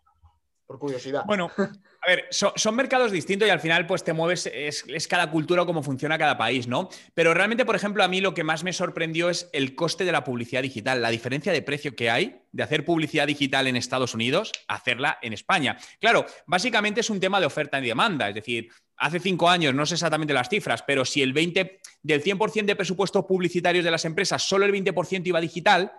curiosidad. 0.80 1.24
Bueno, 1.26 1.52
a 1.58 2.10
ver, 2.10 2.28
son, 2.32 2.76
mercados 2.76 3.12
distintos 3.12 3.48
y 3.48 3.52
al 3.52 3.60
final 3.60 3.86
pues 3.88 4.04
te 4.04 4.14
mueves, 4.14 4.50
es, 4.54 5.08
cada 5.08 5.30
cultura 5.32 5.66
cómo 5.66 5.84
funciona 5.84 6.18
cada 6.18 6.38
país, 6.38 6.68
¿no? 6.68 6.90
Pero 7.14 7.34
realmente, 7.34 7.66
por 7.66 7.76
ejemplo, 7.76 8.04
a 8.04 8.08
mí 8.08 8.22
lo 8.22 8.34
que 8.34 8.44
más 8.44 8.64
me 8.64 8.74
sorprendió 8.74 9.30
es 9.30 9.50
el 9.54 9.76
coste 9.76 10.06
de 10.06 10.12
la 10.12 10.24
publicidad 10.24 10.62
digital, 10.62 11.02
la 11.02 11.10
diferencia 11.10 11.52
de 11.52 11.62
precio 11.62 11.96
que 11.96 12.10
hay 12.10 12.42
de 12.52 12.64
hacer 12.64 12.86
publicidad 12.86 13.28
digital 13.28 13.68
en 13.68 13.76
Estados 13.76 14.14
Unidos 14.14 14.52
hacerla 14.68 15.18
en 15.22 15.34
España. 15.34 15.78
Claro, 16.00 16.26
básicamente 16.46 17.02
es 17.02 17.10
un 17.10 17.20
tema 17.20 17.40
de 17.40 17.46
oferta 17.46 17.80
y 17.80 17.88
demanda, 17.88 18.30
es 18.30 18.36
decir, 18.36 18.70
hace 18.98 19.20
cinco 19.20 19.50
años, 19.50 19.74
no 19.74 19.86
sé 19.86 19.96
exactamente 19.96 20.34
las 20.34 20.50
cifras, 20.50 20.84
pero 20.86 21.06
si 21.06 21.22
el 21.22 21.34
20 21.34 21.80
del 22.04 22.24
100% 22.24 22.66
de 22.66 22.76
presupuestos 22.76 23.26
publicitarios 23.26 23.84
de 23.84 23.92
las 23.92 24.06
empresas, 24.06 24.44
solo 24.44 24.66
el 24.66 24.72
20% 24.72 25.26
iba 25.26 25.42
digital, 25.42 25.92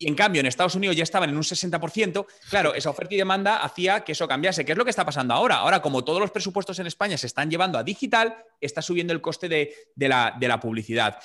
y 0.00 0.08
en 0.08 0.14
cambio 0.14 0.40
en 0.40 0.46
Estados 0.46 0.74
Unidos 0.74 0.96
ya 0.96 1.02
estaban 1.02 1.28
en 1.28 1.36
un 1.36 1.42
60%, 1.42 2.26
claro, 2.48 2.74
esa 2.74 2.88
oferta 2.88 3.14
y 3.14 3.18
demanda 3.18 3.58
hacía 3.58 4.00
que 4.00 4.12
eso 4.12 4.26
cambiase. 4.26 4.64
¿Qué 4.64 4.72
es 4.72 4.78
lo 4.78 4.84
que 4.84 4.90
está 4.90 5.04
pasando 5.04 5.34
ahora? 5.34 5.56
Ahora, 5.56 5.82
como 5.82 6.02
todos 6.02 6.18
los 6.18 6.30
presupuestos 6.30 6.78
en 6.78 6.86
España 6.86 7.18
se 7.18 7.26
están 7.26 7.50
llevando 7.50 7.78
a 7.78 7.82
digital, 7.84 8.34
está 8.62 8.80
subiendo 8.80 9.12
el 9.12 9.20
coste 9.20 9.50
de, 9.50 9.74
la, 9.96 10.34
de 10.40 10.48
la 10.48 10.58
publicidad. 10.58 11.18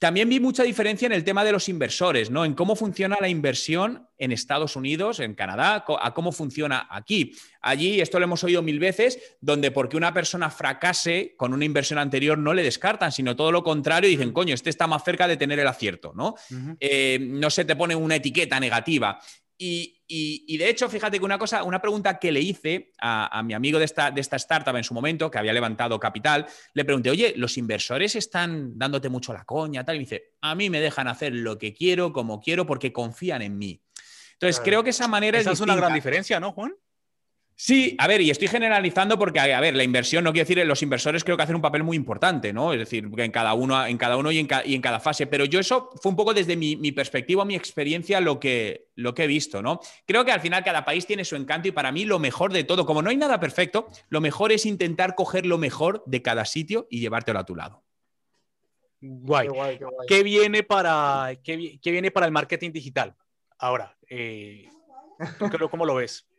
También 0.00 0.30
vi 0.30 0.40
mucha 0.40 0.62
diferencia 0.62 1.04
en 1.04 1.12
el 1.12 1.24
tema 1.24 1.44
de 1.44 1.52
los 1.52 1.68
inversores, 1.68 2.30
¿no? 2.30 2.46
En 2.46 2.54
cómo 2.54 2.74
funciona 2.74 3.18
la 3.20 3.28
inversión 3.28 4.08
en 4.16 4.32
Estados 4.32 4.74
Unidos, 4.74 5.20
en 5.20 5.34
Canadá, 5.34 5.84
a 6.00 6.14
cómo 6.14 6.32
funciona 6.32 6.88
aquí. 6.90 7.36
Allí, 7.60 8.00
esto 8.00 8.18
lo 8.18 8.24
hemos 8.24 8.42
oído 8.42 8.62
mil 8.62 8.78
veces, 8.78 9.36
donde 9.42 9.70
porque 9.70 9.98
una 9.98 10.14
persona 10.14 10.48
fracase 10.48 11.34
con 11.36 11.52
una 11.52 11.66
inversión 11.66 11.98
anterior 11.98 12.38
no 12.38 12.54
le 12.54 12.62
descartan, 12.62 13.12
sino 13.12 13.36
todo 13.36 13.52
lo 13.52 13.62
contrario, 13.62 14.08
dicen, 14.08 14.32
coño, 14.32 14.54
este 14.54 14.70
está 14.70 14.86
más 14.86 15.04
cerca 15.04 15.28
de 15.28 15.36
tener 15.36 15.58
el 15.58 15.66
acierto, 15.66 16.14
¿no? 16.16 16.34
Eh, 16.80 17.18
no 17.20 17.50
se 17.50 17.66
te 17.66 17.76
pone 17.76 17.94
una 17.94 18.16
etiqueta 18.16 18.58
negativa. 18.58 19.20
Y, 19.58 19.99
de 20.10 20.68
hecho, 20.68 20.88
fíjate 20.88 21.18
que 21.18 21.24
una 21.24 21.38
cosa, 21.38 21.62
una 21.62 21.80
pregunta 21.80 22.18
que 22.18 22.32
le 22.32 22.40
hice 22.40 22.92
a, 23.00 23.42
mi 23.44 23.54
amigo 23.54 23.78
de 23.78 23.84
esta, 23.84 24.10
de 24.10 24.20
esta, 24.20 24.36
startup 24.36 24.76
en 24.76 24.84
su 24.84 24.92
momento, 24.92 25.30
que 25.30 25.38
había 25.38 25.52
levantado 25.52 26.00
capital, 26.00 26.46
le 26.74 26.84
pregunté, 26.84 27.10
oye, 27.10 27.34
¿los 27.36 27.56
inversores 27.56 28.16
están 28.16 28.76
dándote 28.76 29.08
mucho 29.08 29.32
la 29.32 29.44
coña? 29.44 29.84
Tal? 29.84 29.96
Y 29.96 29.98
me 30.00 30.04
dice, 30.04 30.32
a 30.40 30.54
mí 30.54 30.68
me 30.68 30.80
dejan 30.80 31.08
hacer 31.08 31.34
lo 31.34 31.58
que 31.58 31.72
quiero, 31.72 32.12
como 32.12 32.40
quiero, 32.40 32.66
porque 32.66 32.92
confían 32.92 33.42
en 33.42 33.56
mí. 33.56 33.82
Entonces, 34.32 34.60
creo 34.64 34.82
que 34.82 34.90
esa 34.90 35.06
manera 35.06 35.38
esa 35.38 35.52
es, 35.52 35.60
una 35.60 35.76
gran 35.76 35.92
diferencia, 35.92 36.40
¿no, 36.40 36.52
Juan? 36.52 36.74
Sí, 37.62 37.94
a 37.98 38.06
ver, 38.06 38.22
y 38.22 38.30
estoy 38.30 38.48
generalizando 38.48 39.18
porque, 39.18 39.38
a 39.38 39.60
ver, 39.60 39.76
la 39.76 39.84
inversión, 39.84 40.24
no 40.24 40.32
quiero 40.32 40.48
decir, 40.48 40.66
los 40.66 40.82
inversores 40.82 41.24
creo 41.24 41.36
que 41.36 41.42
hacen 41.42 41.56
un 41.56 41.60
papel 41.60 41.84
muy 41.84 41.94
importante, 41.94 42.54
¿no? 42.54 42.72
Es 42.72 42.78
decir, 42.78 43.06
en 43.14 43.30
cada 43.30 43.52
uno, 43.52 43.84
en 43.84 43.98
cada 43.98 44.16
uno 44.16 44.32
y, 44.32 44.38
en 44.38 44.80
cada 44.80 44.98
fase. 44.98 45.26
Pero 45.26 45.44
yo 45.44 45.60
eso 45.60 45.90
fue 46.00 46.08
un 46.08 46.16
poco 46.16 46.32
desde 46.32 46.56
mi, 46.56 46.92
perspectiva, 46.92 47.44
mi 47.44 47.54
experiencia, 47.54 48.18
lo 48.22 48.40
que, 48.40 48.88
lo 48.94 49.12
que 49.12 49.24
he 49.24 49.26
visto, 49.26 49.60
¿no? 49.60 49.78
Creo 50.06 50.24
que 50.24 50.32
al 50.32 50.40
final 50.40 50.64
cada 50.64 50.86
país 50.86 51.04
tiene 51.04 51.22
su 51.22 51.36
encanto 51.36 51.68
y 51.68 51.72
para 51.72 51.92
mí 51.92 52.06
lo 52.06 52.18
mejor 52.18 52.50
de 52.50 52.64
todo, 52.64 52.86
como 52.86 53.02
no 53.02 53.10
hay 53.10 53.18
nada 53.18 53.38
perfecto, 53.38 53.88
lo 54.08 54.22
mejor 54.22 54.52
es 54.52 54.64
intentar 54.64 55.14
coger 55.14 55.44
lo 55.44 55.58
mejor 55.58 56.02
de 56.06 56.22
cada 56.22 56.46
sitio 56.46 56.86
y 56.88 57.00
llevártelo 57.00 57.40
a 57.40 57.44
tu 57.44 57.56
lado. 57.56 57.84
Guay. 59.02 59.48
Qué, 60.08 60.22
viene 60.22 60.62
para, 60.62 61.38
qué, 61.44 61.78
viene 61.84 62.10
para 62.10 62.24
el 62.24 62.32
marketing 62.32 62.72
digital? 62.72 63.14
Ahora, 63.58 63.98
eh, 64.08 64.66
¿cómo 65.70 65.84
lo 65.84 65.96
ves? 65.96 66.29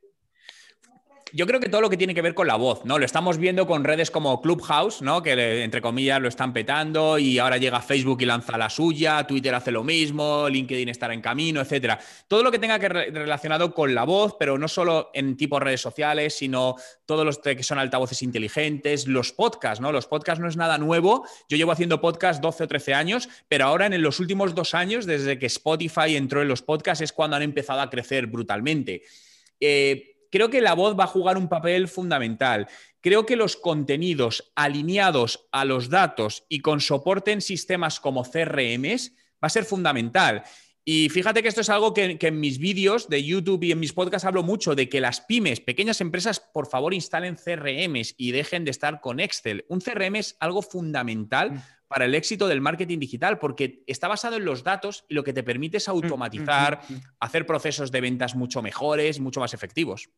Yo 1.33 1.47
creo 1.47 1.59
que 1.59 1.69
todo 1.69 1.81
lo 1.81 1.89
que 1.89 1.97
tiene 1.97 2.13
que 2.13 2.21
ver 2.21 2.33
con 2.33 2.47
la 2.47 2.55
voz, 2.55 2.85
¿no? 2.85 2.99
Lo 2.99 3.05
estamos 3.05 3.37
viendo 3.37 3.65
con 3.65 3.83
redes 3.83 4.11
como 4.11 4.41
Clubhouse, 4.41 5.01
¿no? 5.01 5.23
Que 5.23 5.63
entre 5.63 5.81
comillas 5.81 6.21
lo 6.21 6.27
están 6.27 6.53
petando 6.53 7.17
y 7.17 7.39
ahora 7.39 7.57
llega 7.57 7.81
Facebook 7.81 8.21
y 8.21 8.25
lanza 8.25 8.57
la 8.57 8.69
suya, 8.69 9.25
Twitter 9.25 9.55
hace 9.55 9.71
lo 9.71 9.83
mismo, 9.83 10.49
LinkedIn 10.49 10.89
estará 10.89 11.13
en 11.13 11.21
camino, 11.21 11.61
etcétera. 11.61 11.99
Todo 12.27 12.43
lo 12.43 12.51
que 12.51 12.59
tenga 12.59 12.79
que 12.79 12.89
ver 12.89 13.13
relacionado 13.13 13.73
con 13.73 13.95
la 13.95 14.03
voz, 14.03 14.35
pero 14.37 14.57
no 14.57 14.67
solo 14.67 15.09
en 15.13 15.37
tipo 15.37 15.59
redes 15.59 15.81
sociales, 15.81 16.35
sino 16.35 16.75
todos 17.05 17.25
los 17.25 17.39
que 17.39 17.63
son 17.63 17.79
altavoces 17.79 18.21
inteligentes, 18.21 19.07
los 19.07 19.31
podcasts, 19.31 19.81
¿no? 19.81 19.91
Los 19.91 20.07
podcasts 20.07 20.41
no 20.41 20.47
es 20.47 20.57
nada 20.57 20.77
nuevo. 20.77 21.25
Yo 21.49 21.57
llevo 21.57 21.71
haciendo 21.71 22.01
podcasts 22.01 22.41
12 22.41 22.63
o 22.63 22.67
13 22.67 22.93
años, 22.93 23.29
pero 23.47 23.65
ahora 23.65 23.85
en 23.85 24.01
los 24.01 24.19
últimos 24.19 24.55
dos 24.55 24.73
años, 24.73 25.05
desde 25.05 25.39
que 25.39 25.45
Spotify 25.45 26.15
entró 26.15 26.41
en 26.41 26.47
los 26.47 26.61
podcasts, 26.61 27.01
es 27.01 27.13
cuando 27.13 27.35
han 27.35 27.43
empezado 27.43 27.81
a 27.81 27.89
crecer 27.89 28.27
brutalmente. 28.27 29.03
Eh, 29.59 30.10
creo 30.31 30.49
que 30.49 30.61
la 30.61 30.73
voz 30.73 30.97
va 30.97 31.03
a 31.03 31.07
jugar 31.07 31.37
un 31.37 31.49
papel 31.49 31.87
fundamental. 31.87 32.67
Creo 33.01 33.25
que 33.25 33.35
los 33.35 33.55
contenidos 33.55 34.51
alineados 34.55 35.47
a 35.51 35.65
los 35.65 35.89
datos 35.89 36.45
y 36.49 36.61
con 36.61 36.81
soporte 36.81 37.31
en 37.31 37.41
sistemas 37.41 37.99
como 37.99 38.23
CRMs 38.23 39.11
va 39.43 39.47
a 39.47 39.49
ser 39.49 39.65
fundamental. 39.65 40.43
Y 40.83 41.09
fíjate 41.09 41.43
que 41.43 41.47
esto 41.47 41.61
es 41.61 41.69
algo 41.69 41.93
que, 41.93 42.17
en 42.19 42.39
mis 42.39 42.57
vídeos 42.57 43.07
de 43.07 43.23
YouTube 43.23 43.63
y 43.63 43.71
en 43.71 43.79
mis 43.79 43.93
podcasts 43.93 44.25
hablo 44.25 44.41
mucho 44.41 44.73
de 44.73 44.89
que 44.89 44.99
las 44.99 45.21
pymes, 45.21 45.59
pequeñas 45.59 46.01
empresas, 46.01 46.39
por 46.39 46.67
favor 46.67 46.93
instalen 46.93 47.35
CRMs 47.35 48.15
y 48.17 48.31
dejen 48.31 48.65
de 48.65 48.71
estar 48.71 48.99
con 48.99 49.19
Excel. 49.19 49.65
Un 49.69 49.79
CRM 49.79 50.15
es 50.15 50.37
algo 50.39 50.63
fundamental 50.63 51.51
mm. 51.51 51.63
Para 51.91 52.05
el 52.05 52.15
éxito 52.15 52.47
del 52.47 52.61
marketing 52.61 52.99
digital 52.99 53.37
porque 53.37 53.83
está 53.85 54.07
basado 54.07 54.37
en 54.37 54.45
los 54.45 54.63
datos 54.63 55.03
y 55.09 55.13
lo 55.13 55.25
que 55.25 55.33
te 55.33 55.43
permite 55.43 55.75
es 55.75 55.89
automatizar, 55.89 56.79
hacer 57.19 57.45
procesos 57.45 57.91
de 57.91 57.99
ventas 57.99 58.33
mucho 58.33 58.61
mejores, 58.61 59.19
mucho 59.19 59.41
más 59.41 59.53
efectivos. 59.53 60.09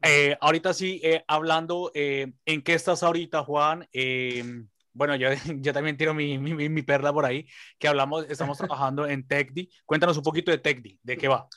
Eh, 0.00 0.36
ahorita 0.40 0.74
sí, 0.74 1.00
eh, 1.02 1.24
hablando, 1.26 1.90
eh, 1.92 2.34
¿en 2.46 2.62
qué 2.62 2.74
estás 2.74 3.02
ahorita, 3.02 3.42
Juan? 3.42 3.88
Em, 3.92 4.68
bueno, 4.92 5.16
yo, 5.16 5.30
yo, 5.56 5.72
también 5.72 5.96
tiro 5.96 6.14
mi, 6.14 6.38
mi, 6.38 6.68
mi, 6.68 6.82
perla 6.82 7.12
por 7.12 7.24
ahí, 7.24 7.44
que 7.76 7.88
hablamos, 7.88 8.24
estamos 8.28 8.56
trabajando 8.58 9.08
en 9.08 9.26
TechDi. 9.26 9.68
Cuéntanos 9.84 10.16
un 10.16 10.22
poquito 10.22 10.52
de 10.52 10.58
TechDi, 10.58 11.00
¿de 11.02 11.16
qué 11.16 11.26
va? 11.26 11.48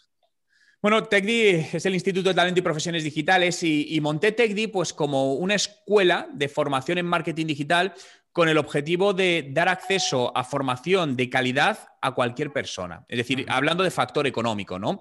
Bueno, 0.82 1.04
TechDi 1.04 1.68
es 1.72 1.86
el 1.86 1.94
Instituto 1.94 2.30
de 2.30 2.36
Talento 2.36 2.60
y 2.60 2.64
Profesiones 2.64 3.04
Digitales 3.04 3.62
y, 3.62 3.96
y 3.96 4.02
monté 4.02 4.32
TechDi 4.32 4.68
pues 4.68 4.92
como 4.92 5.36
una 5.36 5.54
escuela 5.54 6.28
de 6.34 6.48
formación 6.48 6.98
en 6.98 7.06
marketing 7.06 7.46
digital 7.46 7.94
con 8.36 8.50
el 8.50 8.58
objetivo 8.58 9.14
de 9.14 9.48
dar 9.50 9.70
acceso 9.70 10.36
a 10.36 10.44
formación 10.44 11.16
de 11.16 11.30
calidad 11.30 11.80
a 12.02 12.12
cualquier 12.12 12.52
persona. 12.52 13.06
Es 13.08 13.18
decir, 13.18 13.46
hablando 13.48 13.82
de 13.82 13.92
factor 13.92 14.28
económico, 14.28 14.78
¿no? 14.78 15.00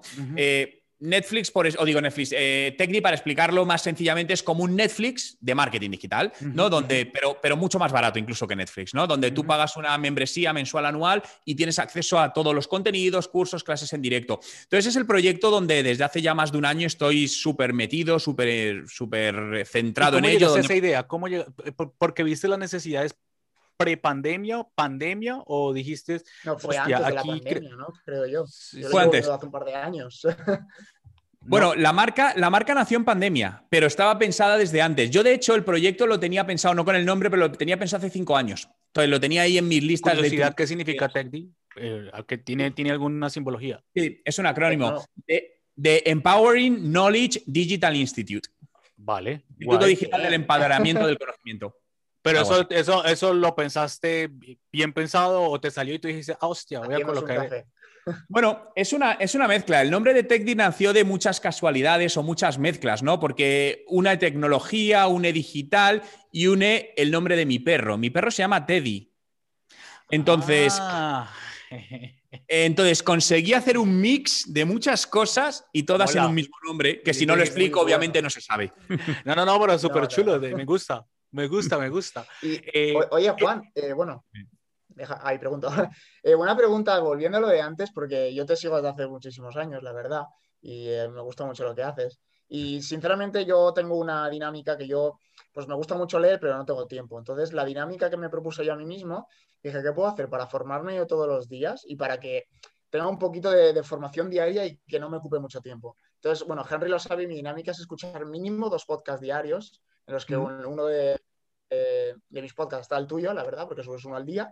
Netflix, 0.99 1.51
por 1.51 1.67
o 1.67 1.85
digo 1.85 1.99
Netflix, 1.99 2.29
eh, 2.31 2.73
Techdi, 2.77 3.01
para 3.01 3.15
explicarlo 3.15 3.65
más 3.65 3.81
sencillamente, 3.81 4.33
es 4.33 4.41
como 4.41 4.63
un 4.63 4.75
Netflix 4.75 5.37
de 5.41 5.53
marketing 5.53 5.91
digital, 5.91 6.31
¿no? 6.39 6.69
Donde, 6.69 7.05
pero, 7.05 7.37
pero 7.41 7.57
mucho 7.57 7.77
más 7.77 7.91
barato 7.91 8.17
incluso 8.17 8.47
que 8.47 8.55
Netflix, 8.55 8.93
¿no? 8.93 9.05
Donde 9.05 9.31
tú 9.31 9.45
pagas 9.45 9.75
una 9.75 9.97
membresía 9.97 10.53
mensual 10.53 10.85
anual 10.85 11.21
y 11.43 11.55
tienes 11.55 11.79
acceso 11.79 12.17
a 12.17 12.31
todos 12.31 12.55
los 12.55 12.69
contenidos, 12.69 13.27
cursos, 13.27 13.65
clases 13.65 13.91
en 13.91 14.01
directo. 14.01 14.39
Entonces 14.63 14.87
es 14.87 14.95
el 14.95 15.05
proyecto 15.05 15.51
donde 15.51 15.83
desde 15.83 16.05
hace 16.05 16.21
ya 16.21 16.33
más 16.33 16.53
de 16.53 16.59
un 16.59 16.65
año 16.65 16.87
estoy 16.87 17.27
súper 17.27 17.73
metido, 17.73 18.17
súper 18.17 18.87
súper 18.87 19.65
centrado 19.67 20.17
en 20.19 20.25
ello. 20.25 20.47
¿Cómo 20.47 20.59
esa 20.59 20.75
idea? 20.75 21.03
¿Cómo 21.07 21.27
Porque 21.97 22.23
viste 22.23 22.47
las 22.47 22.59
necesidades 22.59 23.15
prepandemia, 23.77 24.65
pandemia 24.75 25.41
o 25.45 25.73
dijiste? 25.73 26.21
No, 26.43 26.57
fue 26.57 26.77
antes 26.77 27.05
de 27.05 27.13
la 27.13 27.23
pandemia, 27.23 27.75
¿no? 27.75 27.87
Creo 28.05 28.25
yo. 28.25 28.45
fue 28.89 29.03
antes. 29.03 29.27
Hace 29.27 29.45
un 29.45 29.51
par 29.51 29.65
de 29.65 29.75
años. 29.75 30.25
Bueno, 31.47 31.75
la, 31.75 31.93
marca, 31.93 32.33
la 32.35 32.49
marca 32.49 32.73
nació 32.73 32.97
en 32.97 33.05
pandemia, 33.05 33.63
pero 33.69 33.85
estaba 33.85 34.17
pensada 34.17 34.57
desde 34.57 34.81
antes. 34.81 35.11
Yo, 35.11 35.21
de 35.21 35.33
hecho, 35.33 35.53
el 35.53 35.63
proyecto 35.63 36.07
lo 36.07 36.19
tenía 36.19 36.45
pensado, 36.45 36.73
no 36.73 36.83
con 36.83 36.95
el 36.95 37.05
nombre, 37.05 37.29
pero 37.29 37.43
lo 37.43 37.51
tenía 37.51 37.77
pensado 37.77 38.03
hace 38.03 38.09
cinco 38.09 38.35
años. 38.35 38.67
Entonces, 38.87 39.11
lo 39.11 39.19
tenía 39.19 39.43
ahí 39.43 39.59
en 39.59 39.67
mis 39.67 39.83
listas 39.83 40.19
de... 40.19 40.53
¿Qué 40.57 40.65
significa 40.65 41.07
TechDi? 41.07 41.51
Eh, 41.75 42.09
tiene, 42.43 42.71
¿Tiene 42.71 42.91
alguna 42.91 43.29
simbología? 43.29 43.83
Sí, 43.93 44.21
es 44.25 44.39
un 44.39 44.47
acrónimo. 44.47 45.05
De, 45.27 46.01
Empowering 46.05 46.91
Knowledge 46.91 47.43
Digital 47.45 47.95
Institute. 47.95 48.49
Vale. 48.97 49.43
Instituto 49.49 49.85
Digital 49.85 50.23
del 50.23 50.33
Empoderamiento 50.33 51.05
del 51.05 51.19
Conocimiento. 51.19 51.77
Pero 52.25 52.41
eso, 52.41 52.67
eso, 52.71 53.05
eso 53.05 53.33
lo 53.35 53.55
pensaste 53.55 54.31
bien 54.71 54.93
pensado 54.93 55.43
o 55.43 55.61
te 55.61 55.69
salió 55.69 55.93
y 55.93 55.99
tú 55.99 56.07
dijiste, 56.07 56.35
ah, 56.41 56.47
hostia, 56.47 56.79
voy 56.79 56.95
a 56.95 57.05
colocar. 57.05 57.65
Bueno, 58.29 58.71
es 58.75 58.93
una, 58.93 59.13
es 59.13 59.33
una 59.33 59.47
mezcla. 59.47 59.81
El 59.81 59.89
nombre 59.89 60.13
de 60.13 60.21
TechDi 60.21 60.53
nació 60.53 60.93
de 60.93 61.03
muchas 61.03 61.39
casualidades 61.39 62.15
o 62.17 62.21
muchas 62.21 62.59
mezclas, 62.59 63.01
¿no? 63.01 63.19
Porque 63.19 63.83
une 63.87 64.15
tecnología, 64.17 65.07
une 65.07 65.33
digital 65.33 66.03
y 66.31 66.45
une 66.45 66.93
el 66.97 67.09
nombre 67.09 67.35
de 67.35 67.47
mi 67.47 67.57
perro. 67.57 67.97
Mi 67.97 68.11
perro 68.11 68.29
se 68.29 68.43
llama 68.43 68.67
Teddy. 68.67 69.11
Entonces, 70.11 70.77
ah. 70.79 71.33
entonces 72.47 73.01
conseguí 73.01 73.53
hacer 73.53 73.79
un 73.79 73.99
mix 73.99 74.53
de 74.53 74.65
muchas 74.65 75.07
cosas 75.07 75.65
y 75.73 75.81
todas 75.81 76.15
en 76.15 76.25
un 76.25 76.35
mismo 76.35 76.57
nombre, 76.63 77.01
que 77.01 77.11
si 77.11 77.25
no 77.25 77.35
lo 77.35 77.41
explico, 77.41 77.81
obviamente 77.81 78.21
no 78.21 78.29
se 78.29 78.41
sabe. 78.41 78.71
No, 79.25 79.33
no, 79.33 79.45
no, 79.45 79.59
pero 79.59 79.79
súper 79.79 80.07
chulo, 80.07 80.39
me 80.39 80.63
gusta. 80.63 81.03
Me 81.35 81.49
gusta, 81.49 81.77
me 81.77 81.89
gusta. 81.89 82.25
Eh, 82.73 82.95
oye, 83.11 83.35
Juan, 83.37 83.61
eh, 83.75 83.91
bueno, 83.91 84.25
deja, 84.87 85.19
ahí 85.21 85.37
pregunto. 85.37 85.67
Eh, 86.23 86.33
buena 86.33 86.55
pregunta, 86.55 86.97
volviendo 86.99 87.37
a 87.37 87.41
lo 87.41 87.47
de 87.47 87.61
antes, 87.61 87.91
porque 87.91 88.33
yo 88.33 88.45
te 88.45 88.55
sigo 88.55 88.77
desde 88.77 88.89
hace 88.89 89.07
muchísimos 89.07 89.57
años, 89.57 89.83
la 89.83 89.91
verdad, 89.91 90.23
y 90.61 90.87
me 91.11 91.21
gusta 91.21 91.45
mucho 91.45 91.65
lo 91.65 91.75
que 91.75 91.83
haces. 91.83 92.19
Y 92.47 92.81
sinceramente 92.81 93.43
yo 93.45 93.73
tengo 93.73 93.97
una 93.97 94.29
dinámica 94.29 94.77
que 94.77 94.87
yo, 94.87 95.19
pues 95.51 95.67
me 95.67 95.75
gusta 95.75 95.95
mucho 95.95 96.19
leer, 96.19 96.39
pero 96.39 96.55
no 96.55 96.65
tengo 96.65 96.87
tiempo. 96.87 97.19
Entonces, 97.19 97.51
la 97.51 97.65
dinámica 97.65 98.09
que 98.09 98.17
me 98.17 98.29
propuse 98.29 98.63
yo 98.63 98.73
a 98.73 98.77
mí 98.77 98.85
mismo, 98.85 99.27
dije, 99.61 99.83
¿qué 99.83 99.91
puedo 99.91 100.07
hacer 100.07 100.29
para 100.29 100.47
formarme 100.47 100.95
yo 100.95 101.05
todos 101.05 101.27
los 101.27 101.49
días 101.49 101.83
y 101.85 101.97
para 101.97 102.17
que 102.17 102.45
tenga 102.89 103.07
un 103.07 103.19
poquito 103.19 103.51
de, 103.51 103.83
formación 103.83 104.29
diaria 104.29 104.65
y 104.65 104.77
que 104.87 104.99
no 104.99 105.09
me 105.09 105.17
ocupe 105.17 105.39
mucho 105.39 105.59
tiempo? 105.59 105.97
Entonces, 106.15 106.47
bueno, 106.47 106.63
Henry 106.67 106.89
lo 106.89 106.97
sabe, 106.97 107.27
mi 107.27 107.35
dinámica 107.35 107.71
es 107.71 107.79
escuchar 107.79 108.25
mínimo 108.25 108.69
dos 108.69 108.85
podcasts 108.85 109.21
diarios 109.21 109.81
en 110.07 110.13
los 110.13 110.25
que 110.25 110.37
uno 110.37 110.85
de, 110.85 111.19
de, 111.75 112.41
mis 112.41 112.53
podcasts 112.53 112.85
está 112.85 112.97
el 112.97 113.07
tuyo, 113.07 113.33
la 113.33 113.43
verdad, 113.43 113.67
porque 113.67 113.83
subes 113.83 114.05
uno 114.05 114.15
al 114.15 114.25
día. 114.25 114.51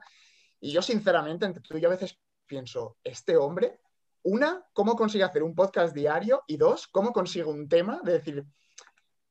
Y 0.60 0.72
yo, 0.72 0.82
sinceramente, 0.82 1.46
entre 1.46 1.62
tú 1.62 1.78
y 1.78 1.82
yo 1.82 1.90
a 1.90 1.92
veces 1.92 2.18
pienso, 2.46 2.98
este 3.04 3.38
hombre, 3.38 3.80
una, 4.24 4.66
¿cómo 4.74 4.96
consigue 4.96 5.24
hacer 5.24 5.44
un 5.44 5.56
podcast 5.56 5.94
diario? 5.94 6.44
Y 6.48 6.58
dos, 6.58 6.88
¿cómo 6.88 7.12
consigue 7.12 7.46
un 7.46 7.68
tema? 7.68 8.02
De 8.04 8.14
decir, 8.14 8.46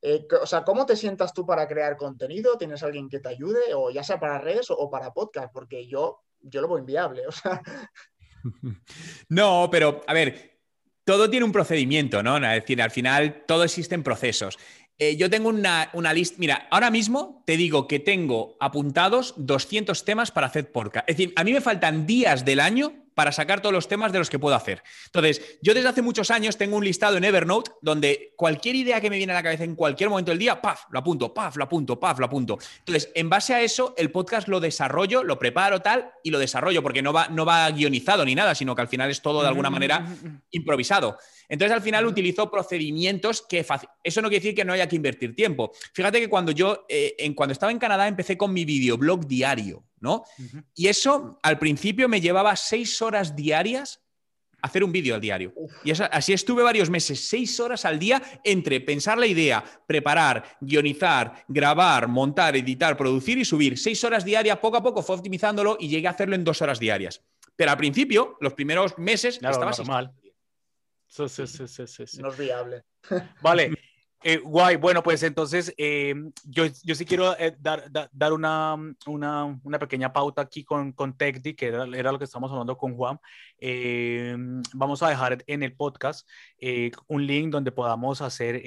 eh, 0.03 0.27
o 0.41 0.47
sea, 0.47 0.65
¿cómo 0.65 0.85
te 0.85 0.97
sientas 0.97 1.33
tú 1.33 1.47
para 1.47 1.67
crear 1.69 1.97
contenido? 1.97 2.59
¿Tienes 2.59 2.83
alguien 2.83 3.09
que 3.09 3.21
te 3.21 3.29
ayude? 3.29 3.73
O 3.75 3.91
ya 3.91 4.03
sea 4.03 4.19
para 4.19 4.39
redes 4.39 4.67
o, 4.71 4.91
para 4.91 5.13
podcast, 5.13 5.53
porque 5.53 5.87
yo, 5.87 6.23
yo 6.41 6.61
lo 6.61 6.69
veo 6.69 6.79
inviable. 6.79 7.27
O 7.27 7.33
sea. 7.33 7.63
No, 9.29 9.69
pero 9.71 10.01
a 10.05 10.13
ver, 10.13 10.59
todo 11.05 11.31
tiene 11.31 11.47
un 11.47 11.53
procedimiento, 11.53 12.25
¿no? 12.25 12.37
Es 12.39 12.63
decir, 12.63 12.83
al 12.83 12.91
final 12.91 13.45
todo 13.47 13.63
existe 13.63 13.95
en 13.95 14.03
procesos. 14.03 14.59
Eh, 15.05 15.17
yo 15.17 15.29
tengo 15.29 15.49
una, 15.49 16.13
lista. 16.15 16.37
Mira, 16.39 16.69
ahora 16.71 16.89
mismo 16.89 17.43
te 17.45 17.57
digo 17.57 17.89
que 17.89 17.99
tengo 17.99 18.57
apuntados 18.61 19.35
200 19.37 20.05
temas 20.05 20.31
para 20.31 20.47
hacer 20.47 20.71
podcast. 20.71 21.11
Es 21.11 21.17
decir, 21.17 21.33
a 21.35 21.43
mí 21.43 21.53
me 21.53 21.61
faltan 21.61 22.07
días 22.07 22.45
del 22.45 22.61
año 22.61 23.02
para 23.23 23.31
sacar 23.31 23.61
todos 23.61 23.73
los 23.73 23.87
temas 23.87 24.11
de 24.11 24.19
los 24.19 24.29
que 24.29 24.41
puedo 24.41 24.57
hacer. 24.57 24.83
Entonces, 25.07 25.57
yo 25.63 25.75
desde 25.75 25.89
hace 25.89 26.03
muchos 26.03 26.33
años 26.33 26.59
tengo 26.59 26.77
un 26.77 26.85
listado 26.85 27.19
en 27.19 27.23
Evernote 27.23 27.71
donde 27.81 28.33
cualquier 28.35 28.75
idea 28.75 29.01
que 29.01 29.11
me 29.11 29.17
viene 29.17 29.33
a 29.33 29.37
la 29.37 29.45
cabeza 29.45 29.63
en 29.63 29.77
cualquier 29.77 30.11
momento 30.11 30.33
del 30.33 30.41
día, 30.41 30.61
paf, 30.61 30.87
lo 30.91 30.99
apunto, 30.99 31.33
paf, 31.33 31.55
lo 31.55 31.63
apunto, 31.63 32.01
paf, 32.01 32.19
lo 32.19 32.27
apunto. 32.27 32.59
Entonces, 32.81 33.13
en 33.15 33.31
base 33.31 33.55
a 33.55 33.61
eso, 33.61 33.95
el 33.97 34.11
podcast 34.11 34.49
lo 34.49 34.59
desarrollo, 34.59 35.23
lo 35.23 35.39
preparo 35.39 35.81
tal 35.83 36.11
y 36.25 36.33
lo 36.33 36.41
desarrollo, 36.41 36.83
porque 36.83 37.01
no 37.01 37.13
va, 37.13 37.29
no 37.29 37.47
va 37.47 37.71
guionizado 37.71 38.25
ni 38.25 38.35
nada, 38.35 38.57
sino 38.57 38.75
que 38.75 38.83
al 38.83 38.89
final 38.89 39.09
es 39.09 39.23
todo 39.23 39.41
de 39.43 39.47
alguna 39.47 39.71
manera 39.71 40.05
improvisado. 40.51 41.17
Entonces, 41.49 41.77
al 41.77 41.83
final 41.83 42.05
utilizo 42.07 42.51
procedimientos 42.51 43.43
que... 43.49 43.65
Eso 44.03 44.21
no 44.21 44.31
quiere 44.31 44.43
decir 44.43 44.57
que 44.57 44.65
no 44.65 44.73
haya 44.73 44.89
que 44.89 44.97
invertir 44.97 45.37
tiempo. 45.37 45.71
Fíjate 45.93 46.19
que 46.19 46.29
cuando 46.29 46.51
yo, 46.51 46.87
eh, 46.89 47.15
en, 47.19 47.35
cuando 47.35 47.53
estaba 47.53 47.71
en 47.71 47.79
Canadá, 47.79 48.09
empecé 48.09 48.37
con 48.37 48.53
mi 48.53 48.65
videoblog 48.65 49.29
diario. 49.29 49.85
¿No? 50.03 50.25
Y 50.75 50.89
eso 50.89 51.39
al 51.43 51.59
principio 51.59 52.09
me 52.09 52.21
llevaba 52.21 52.55
seis 52.57 53.01
horas 53.01 53.35
diarias 53.35 54.03
hacer 54.61 54.85
un 54.85 54.93
vídeo 54.93 55.15
al 55.15 55.21
diario. 55.21 55.53
Y 55.85 55.91
así 55.91 56.33
estuve 56.33 56.63
varios 56.63 56.91
meses, 56.91 57.27
seis 57.27 57.59
horas 57.59 57.85
al 57.85 57.99
día 57.99 58.23
entre 58.45 58.81
pensar 58.81 59.19
la 59.19 59.27
idea, 59.27 59.63
preparar, 59.87 60.57
guionizar, 60.61 61.45
grabar, 61.49 62.09
montar, 62.09 62.57
editar, 62.57 62.97
producir 62.97 63.39
y 63.39 63.45
subir. 63.45 63.79
Seis 63.79 64.03
horas 64.05 64.25
diarias, 64.25 64.59
poco 64.59 64.77
a 64.77 64.83
poco 64.83 65.03
fue 65.03 65.17
optimizándolo 65.17 65.77
y 65.81 65.89
llegué 65.89 66.07
a 66.07 66.11
hacerlo 66.11 66.35
en 66.35 66.45
dos 66.45 66.63
horas 66.63 66.79
diarias. 66.79 67.23
Pero 67.57 67.71
al 67.73 67.77
principio, 67.77 68.37
los 68.41 68.55
primeros 68.55 68.97
meses, 68.99 69.37
estaba 69.37 69.73
mal. 69.85 70.13
Sí, 71.07 71.29
sí, 71.29 71.47
sí, 71.47 71.87
sí, 71.87 72.21
No 72.21 72.31
es 72.31 72.39
viable. 72.39 72.85
Vale. 73.43 73.73
Eh, 74.25 74.39
guay, 74.39 74.77
bueno, 74.77 75.03
pues 75.03 75.23
entonces 75.25 75.75
eh, 75.77 76.15
yo, 76.45 76.65
yo, 76.85 76.95
sí 76.95 77.05
quiero 77.05 77.37
eh, 77.39 77.57
dar, 77.59 77.91
dar 78.13 78.33
una, 78.33 78.77
una, 79.07 79.79
pequeña 79.81 80.13
pauta 80.13 80.43
aquí 80.43 80.63
con, 80.63 80.93
con 80.93 81.17
TechDi, 81.17 81.55
que 81.55 81.67
era, 81.67 81.85
era, 81.85 82.13
lo 82.13 82.19
que 82.19 82.25
estamos 82.25 82.51
hablando 82.51 82.77
con 82.79 82.97
Juan. 82.97 83.19
vamos 84.75 85.03
a 85.03 85.09
dejar 85.09 85.43
en 85.47 85.63
el 85.63 85.75
podcast 85.75 86.29
un 87.09 87.27
link 87.27 87.51
donde 87.51 87.73
podamos 87.73 88.21
hacer 88.23 88.63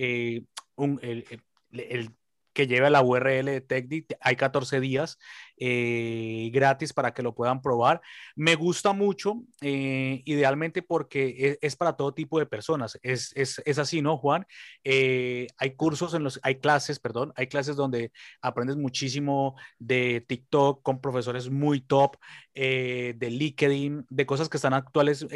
un, 0.76 1.00
el, 1.02 1.26
el, 1.72 2.10
que 2.56 2.66
lleve 2.66 2.90
la 2.90 3.04
URL 3.04 3.46
de 3.46 3.62
TechDit. 3.62 4.14
Hay 4.22 4.38
14 4.38 4.80
días 4.80 5.20
eh, 5.58 6.50
gratis 6.54 6.94
para 6.94 7.14
que 7.14 7.22
lo 7.22 7.36
puedan 7.36 7.62
probar. 7.62 8.02
Me 8.36 8.56
gusta 8.56 8.94
mucho, 8.94 9.44
eh, 9.62 10.24
idealmente 10.26 10.82
porque 10.82 11.60
es, 11.62 11.76
para 11.76 11.94
todo 11.94 12.14
tipo 12.14 12.40
de 12.40 12.46
personas. 12.46 12.98
Es, 13.04 13.34
así, 13.78 14.02
¿no, 14.02 14.18
Juan? 14.18 14.48
Eh, 14.86 15.48
hay 15.58 15.76
cursos 15.76 16.14
en 16.14 16.24
los, 16.24 16.40
hay 16.44 16.56
clases, 16.56 16.98
perdón, 16.98 17.34
hay 17.36 17.48
clases 17.48 17.76
donde 17.76 18.12
aprendes 18.42 18.78
muchísimo 18.78 19.56
de 19.78 20.24
TikTok 20.26 20.82
con 20.82 21.02
profesores 21.02 21.50
muy 21.50 21.82
top, 21.82 22.16
de 22.54 23.18
LinkedIn, 23.20 24.06
de 24.10 24.26
cosas 24.26 24.48
que 24.48 24.58
están 24.58 24.74
actuales 24.74 25.28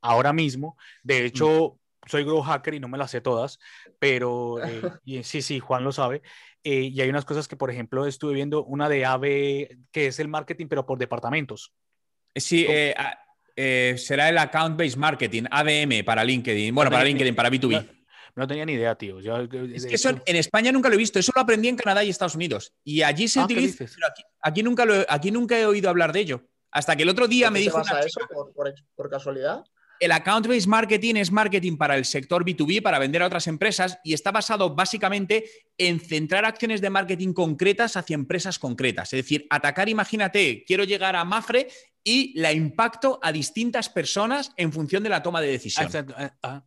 ahora 0.00 0.32
mismo. 0.32 0.76
De 1.02 1.26
hecho, 1.26 1.80
soy 2.06 2.24
grow 2.24 2.40
hacker 2.42 2.74
y 2.74 2.80
no 2.80 2.88
me 2.88 2.98
las 2.98 3.10
sé 3.10 3.20
todas, 3.20 3.58
pero 3.98 4.62
eh, 4.64 4.82
sí, 5.22 5.42
sí, 5.42 5.58
Juan 5.58 5.84
lo 5.84 5.92
sabe. 5.92 6.22
Eh, 6.64 6.90
y 6.92 7.00
hay 7.00 7.08
unas 7.08 7.24
cosas 7.24 7.46
que, 7.46 7.56
por 7.56 7.70
ejemplo, 7.70 8.06
estuve 8.06 8.34
viendo 8.34 8.64
una 8.64 8.88
de 8.88 9.04
AB, 9.04 9.22
que 9.92 10.06
es 10.08 10.18
el 10.18 10.28
marketing, 10.28 10.66
pero 10.66 10.86
por 10.86 10.98
departamentos. 10.98 11.72
Sí, 12.34 12.66
eh, 12.68 13.94
será 13.98 14.28
el 14.28 14.38
Account 14.38 14.78
Based 14.78 14.98
Marketing, 14.98 15.44
ABM 15.50 16.04
para 16.04 16.24
LinkedIn. 16.24 16.74
Bueno, 16.74 16.90
para 16.90 17.04
LinkedIn, 17.04 17.34
para 17.34 17.50
B2B. 17.50 17.96
No, 18.34 18.46
tenía 18.46 18.66
ni 18.66 18.74
idea, 18.74 18.94
tío. 18.96 19.18
es 19.18 19.86
que 19.86 19.94
eso 19.94 20.10
en 20.10 20.36
España 20.36 20.70
nunca 20.70 20.90
lo 20.90 20.94
he 20.94 20.98
visto. 20.98 21.18
Eso 21.18 21.32
lo 21.34 21.40
aprendí 21.40 21.68
en 21.68 21.76
Canadá 21.76 22.04
y 22.04 22.10
Estados 22.10 22.34
Unidos. 22.34 22.74
Y 22.84 23.00
allí 23.00 23.28
se 23.28 23.40
ah, 23.40 23.44
utiliza. 23.44 23.86
Pero 23.86 24.06
aquí, 24.42 24.62
nunca 24.62 24.84
aquí 25.08 25.30
nunca 25.30 25.58
he 25.58 25.64
oído 25.64 25.88
hablar 25.88 26.12
de 26.12 26.20
ello. 26.20 26.42
Hasta 26.70 26.96
que 26.96 27.04
el 27.04 27.08
otro 27.08 27.28
día 27.28 27.50
me 27.50 27.60
dijo. 27.60 27.78
Pasa 27.78 28.00
eso 28.00 28.20
por 28.94 29.08
casualidad? 29.08 29.64
El 30.00 30.12
account-based 30.12 30.68
marketing 30.68 31.16
es 31.16 31.32
marketing 31.32 31.76
para 31.76 31.96
el 31.96 32.04
sector 32.04 32.44
B2B, 32.44 32.82
para 32.82 32.98
vender 32.98 33.22
a 33.22 33.26
otras 33.26 33.46
empresas, 33.46 33.98
y 34.04 34.14
está 34.14 34.30
basado 34.30 34.74
básicamente 34.74 35.44
en 35.78 36.00
centrar 36.00 36.44
acciones 36.44 36.80
de 36.80 36.90
marketing 36.90 37.32
concretas 37.32 37.96
hacia 37.96 38.14
empresas 38.14 38.58
concretas. 38.58 39.12
Es 39.12 39.24
decir, 39.24 39.46
atacar, 39.50 39.88
imagínate, 39.88 40.64
quiero 40.66 40.84
llegar 40.84 41.16
a 41.16 41.24
Mafre 41.24 41.68
y 42.04 42.38
la 42.38 42.52
impacto 42.52 43.18
a 43.22 43.32
distintas 43.32 43.88
personas 43.88 44.52
en 44.56 44.72
función 44.72 45.02
de 45.02 45.08
la 45.08 45.22
toma 45.22 45.40
de 45.40 45.48
decisión. 45.48 45.88
Ah, 46.16 46.32
ah. 46.42 46.64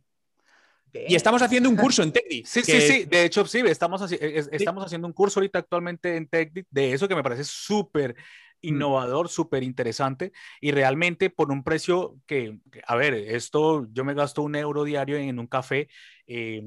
Y 0.92 1.14
estamos 1.14 1.40
haciendo 1.40 1.68
un 1.68 1.76
curso 1.76 2.02
en 2.02 2.12
TechDi. 2.12 2.44
Sí, 2.44 2.62
sí, 2.62 2.80
sí. 2.80 3.04
De 3.04 3.24
hecho, 3.24 3.46
sí, 3.46 3.62
estamos, 3.64 4.02
estamos 4.10 4.84
haciendo 4.84 5.06
un 5.06 5.12
curso 5.12 5.40
ahorita 5.40 5.60
actualmente 5.60 6.16
en 6.16 6.26
TechDi 6.26 6.66
de 6.68 6.92
eso 6.92 7.06
que 7.06 7.14
me 7.14 7.22
parece 7.22 7.44
súper. 7.44 8.16
Innovador, 8.62 9.28
súper 9.28 9.62
interesante 9.62 10.32
y 10.60 10.72
realmente 10.72 11.30
por 11.30 11.50
un 11.50 11.62
precio 11.64 12.16
que, 12.26 12.58
a 12.86 12.96
ver, 12.96 13.14
esto 13.14 13.86
yo 13.92 14.04
me 14.04 14.14
gasto 14.14 14.42
un 14.42 14.54
euro 14.54 14.84
diario 14.84 15.16
en 15.16 15.38
un 15.38 15.46
café, 15.46 15.88
eh, 16.26 16.62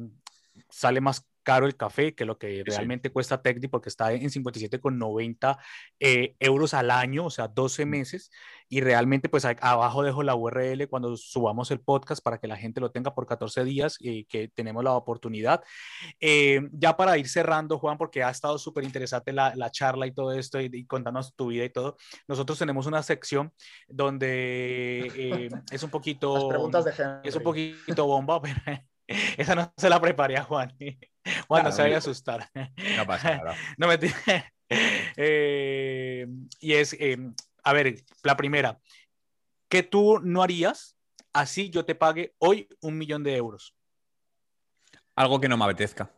sale 0.69 1.01
más 1.01 1.27
caro 1.43 1.65
el 1.67 1.75
café 1.75 2.15
que 2.15 2.25
lo 2.25 2.37
que 2.37 2.63
realmente 2.65 3.11
cuesta 3.11 3.41
Tecdi 3.41 3.67
porque 3.67 3.89
está 3.89 4.13
en 4.13 4.29
57,90 4.29 5.57
eh, 5.99 6.35
euros 6.39 6.73
al 6.73 6.89
año, 6.89 7.25
o 7.25 7.29
sea, 7.29 7.47
12 7.47 7.85
meses. 7.85 8.31
Y 8.70 8.82
realmente, 8.82 9.30
pues 9.30 9.45
abajo 9.45 10.03
dejo 10.03 10.24
la 10.24 10.36
URL 10.36 10.88
cuando 10.89 11.16
subamos 11.18 11.72
el 11.72 11.80
podcast 11.80 12.24
para 12.24 12.38
que 12.38 12.47
la 12.47 12.57
gente 12.57 12.82
lo 12.82 12.91
tenga 12.91 13.14
por 13.14 13.26
14 13.26 13.64
días 13.64 13.97
y 13.99 14.26
que 14.26 14.47
tenemos 14.47 14.84
la 14.84 14.93
oportunidad. 14.93 15.64
Eh, 16.20 16.61
ya 16.72 16.95
para 16.97 17.18
ir 17.18 17.28
cerrando, 17.28 17.80
Juan, 17.80 17.97
porque 17.97 18.24
ha 18.24 18.30
estado 18.30 18.57
súper 18.57 18.84
interesante 18.84 19.32
la, 19.32 19.55
la, 19.55 19.70
charla 19.72 20.07
y 20.07 20.11
todo 20.11 20.32
esto 20.34 20.59
y, 20.59 20.86
contarnos 20.86 21.34
tu 21.36 21.47
vida 21.47 21.66
y 21.66 21.70
todo, 21.70 21.97
nosotros 22.28 22.59
tenemos 22.59 22.86
una 22.86 23.01
sección 23.01 23.51
donde 23.88 25.11
eh, 25.16 25.49
es 25.72 25.84
un 25.84 25.89
poquito... 25.89 26.49
preguntas 26.49 26.86
de 26.86 26.93
Es 27.24 27.36
un 27.36 27.43
poquito 27.43 28.05
bomba, 28.05 28.41
pero 28.41 28.59
esa 29.38 29.55
no 29.55 29.74
se 29.78 29.89
la 29.89 29.99
preparé 29.99 30.38
a 30.38 30.43
Juan. 30.43 30.76
Juan 31.47 31.64
no 31.64 31.72
se 31.72 31.82
vaya 31.82 31.95
a 31.95 31.99
asustar. 31.99 32.49
No 32.97 33.05
pasa 33.05 33.38
nada. 33.38 33.55
no 33.78 33.88
me 33.88 33.97
eh, 35.18 36.28
y 36.59 36.74
es, 36.74 36.93
eh, 36.93 37.18
a 37.64 37.74
ver, 37.74 38.03
la 38.24 38.38
primera, 38.38 38.80
¿qué 39.70 39.84
tú 39.84 40.20
no 40.20 40.43
harías 40.43 40.97
así 41.32 41.70
yo 41.70 41.86
te 41.86 41.95
pague 41.95 42.36
hoy 42.39 42.68
un 42.82 42.97
millón 42.97 43.24
de 43.24 43.36
euros? 43.36 43.76
Algo 45.16 45.39
que 45.39 45.47
no 45.47 45.57
me 45.57 45.66
apetezca. 45.66 46.11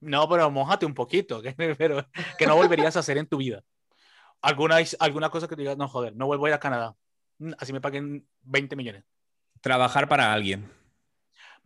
No, 0.00 0.28
pero 0.28 0.50
mojate 0.50 0.86
un 0.86 0.94
poquito, 0.94 1.42
que, 1.42 1.52
pero, 1.78 2.06
que 2.38 2.46
no 2.46 2.56
volverías 2.56 2.96
a 2.96 3.00
hacer 3.00 3.18
en 3.18 3.26
tu 3.26 3.38
vida. 3.38 3.62
¿Alguna, 4.40 4.76
alguna 5.00 5.30
cosa 5.30 5.48
que 5.48 5.56
te 5.56 5.62
digas, 5.62 5.76
no, 5.76 5.88
joder, 5.88 6.14
no 6.14 6.26
vuelvo 6.26 6.46
a 6.46 6.50
ir 6.50 6.54
a 6.54 6.60
Canadá. 6.60 6.94
Así 7.58 7.72
me 7.72 7.80
paguen 7.80 8.26
20 8.42 8.76
millones. 8.76 9.04
Trabajar 9.60 10.08
para 10.08 10.32
alguien. 10.32 10.70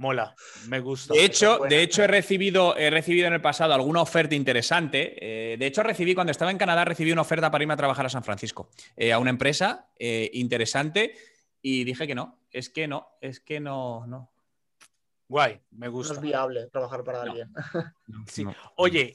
Mola, 0.02 0.34
me 0.66 0.80
gusta. 0.80 1.14
De 1.14 1.24
hecho, 1.24 1.60
de 1.60 1.80
hecho 1.80 2.02
he, 2.02 2.08
recibido, 2.08 2.76
he 2.76 2.90
recibido 2.90 3.28
en 3.28 3.34
el 3.34 3.40
pasado 3.40 3.72
alguna 3.72 4.02
oferta 4.02 4.34
interesante. 4.34 5.14
Eh, 5.52 5.56
de 5.56 5.64
hecho, 5.64 5.84
recibí 5.84 6.12
cuando 6.12 6.32
estaba 6.32 6.50
en 6.50 6.58
Canadá, 6.58 6.84
recibí 6.84 7.12
una 7.12 7.20
oferta 7.20 7.52
para 7.52 7.62
irme 7.62 7.74
a 7.74 7.76
trabajar 7.76 8.06
a 8.06 8.08
San 8.08 8.24
Francisco, 8.24 8.68
eh, 8.96 9.12
a 9.12 9.20
una 9.20 9.30
empresa 9.30 9.86
eh, 9.96 10.28
interesante, 10.34 11.14
y 11.62 11.84
dije 11.84 12.08
que 12.08 12.16
no, 12.16 12.40
es 12.50 12.68
que 12.68 12.88
no, 12.88 13.10
es 13.20 13.38
que 13.38 13.60
no, 13.60 14.04
no. 14.08 14.32
Guay, 15.28 15.60
me 15.70 15.86
gusta. 15.86 16.14
No 16.14 16.18
es 16.18 16.26
viable 16.26 16.66
trabajar 16.66 17.04
para 17.04 17.22
alguien. 17.22 17.52
sí. 18.26 18.44
Oye, 18.74 19.14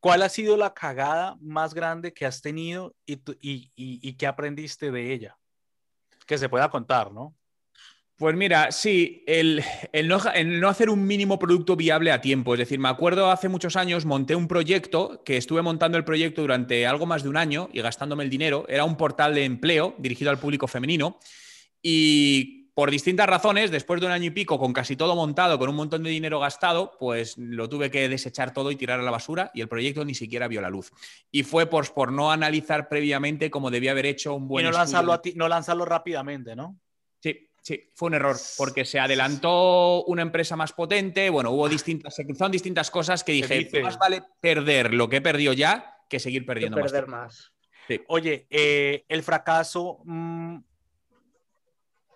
¿cuál 0.00 0.22
ha 0.22 0.30
sido 0.30 0.56
la 0.56 0.72
cagada 0.72 1.36
más 1.42 1.74
grande 1.74 2.14
que 2.14 2.24
has 2.24 2.40
tenido 2.40 2.96
y, 3.04 3.16
y, 3.42 3.70
y 3.76 4.14
qué 4.14 4.26
aprendiste 4.26 4.90
de 4.90 5.12
ella? 5.12 5.36
Que 6.26 6.38
se 6.38 6.48
pueda 6.48 6.70
contar, 6.70 7.12
¿no? 7.12 7.34
Pues 8.18 8.34
mira, 8.34 8.72
sí, 8.72 9.22
el, 9.26 9.62
no, 10.04 10.68
hacer 10.68 10.88
un 10.88 11.06
mínimo 11.06 11.38
producto 11.38 11.76
viable 11.76 12.10
a 12.10 12.22
tiempo. 12.22 12.54
Es 12.54 12.58
decir, 12.60 12.78
me 12.78 12.88
acuerdo 12.88 13.30
hace 13.30 13.50
muchos 13.50 13.76
años 13.76 14.06
monté 14.06 14.34
un 14.34 14.48
proyecto 14.48 15.22
que 15.22 15.36
estuve 15.36 15.60
montando 15.60 15.98
el 15.98 16.04
proyecto 16.04 16.40
durante 16.40 16.86
algo 16.86 17.04
más 17.04 17.22
de 17.22 17.28
un 17.28 17.36
año 17.36 17.68
y 17.74 17.82
gastándome 17.82 18.24
el 18.24 18.30
dinero. 18.30 18.64
Era 18.68 18.84
un 18.84 18.96
portal 18.96 19.34
de 19.34 19.44
empleo 19.44 19.94
dirigido 19.98 20.30
al 20.30 20.38
público 20.38 20.66
femenino 20.66 21.18
y 21.82 22.70
por 22.72 22.90
distintas 22.90 23.26
razones, 23.26 23.70
después 23.70 24.00
de 24.00 24.06
un 24.06 24.12
año 24.12 24.26
y 24.26 24.30
pico, 24.30 24.58
con 24.58 24.72
casi 24.72 24.96
todo 24.96 25.14
montado, 25.14 25.58
con 25.58 25.68
un 25.68 25.76
montón 25.76 26.02
de 26.02 26.10
dinero 26.10 26.40
gastado, 26.40 26.92
pues 26.98 27.36
lo 27.36 27.68
tuve 27.68 27.90
que 27.90 28.08
desechar 28.08 28.52
todo 28.52 28.70
y 28.70 28.76
tirar 28.76 29.00
a 29.00 29.02
la 29.02 29.10
basura 29.10 29.50
y 29.54 29.60
el 29.60 29.68
proyecto 29.68 30.04
ni 30.04 30.14
siquiera 30.14 30.48
vio 30.48 30.62
la 30.62 30.70
luz. 30.70 30.90
Y 31.30 31.42
fue 31.42 31.66
por, 31.66 31.92
por 31.92 32.12
no 32.12 32.30
analizar 32.30 32.88
previamente 32.88 33.50
cómo 33.50 33.70
debía 33.70 33.92
haber 33.92 34.06
hecho 34.06 34.34
un 34.34 34.48
buen... 34.48 34.64
Y 34.64 34.68
no 34.68 34.72
lanzarlo, 34.72 35.12
a 35.12 35.22
ti, 35.22 35.32
no 35.36 35.48
lanzarlo 35.48 35.84
rápidamente, 35.84 36.54
¿no? 36.54 36.78
Sí, 37.66 37.90
fue 37.96 38.06
un 38.06 38.14
error, 38.14 38.36
porque 38.58 38.84
se 38.84 39.00
adelantó 39.00 40.04
una 40.04 40.22
empresa 40.22 40.54
más 40.54 40.72
potente, 40.72 41.30
bueno, 41.30 41.50
hubo 41.50 41.68
distintas, 41.68 42.14
se 42.14 42.24
cruzaron 42.24 42.52
distintas 42.52 42.92
cosas 42.92 43.24
que 43.24 43.32
dije, 43.32 43.68
más 43.82 43.98
vale 43.98 44.22
perder 44.40 44.94
lo 44.94 45.08
que 45.08 45.16
he 45.16 45.20
perdido 45.20 45.52
ya 45.52 45.96
que 46.08 46.20
seguir 46.20 46.46
perdiendo 46.46 46.80
perder 46.80 47.08
más. 47.08 47.52
Oye, 48.06 48.46
eh, 48.50 49.04
el 49.08 49.24
fracaso, 49.24 49.98
mm, 50.04 50.58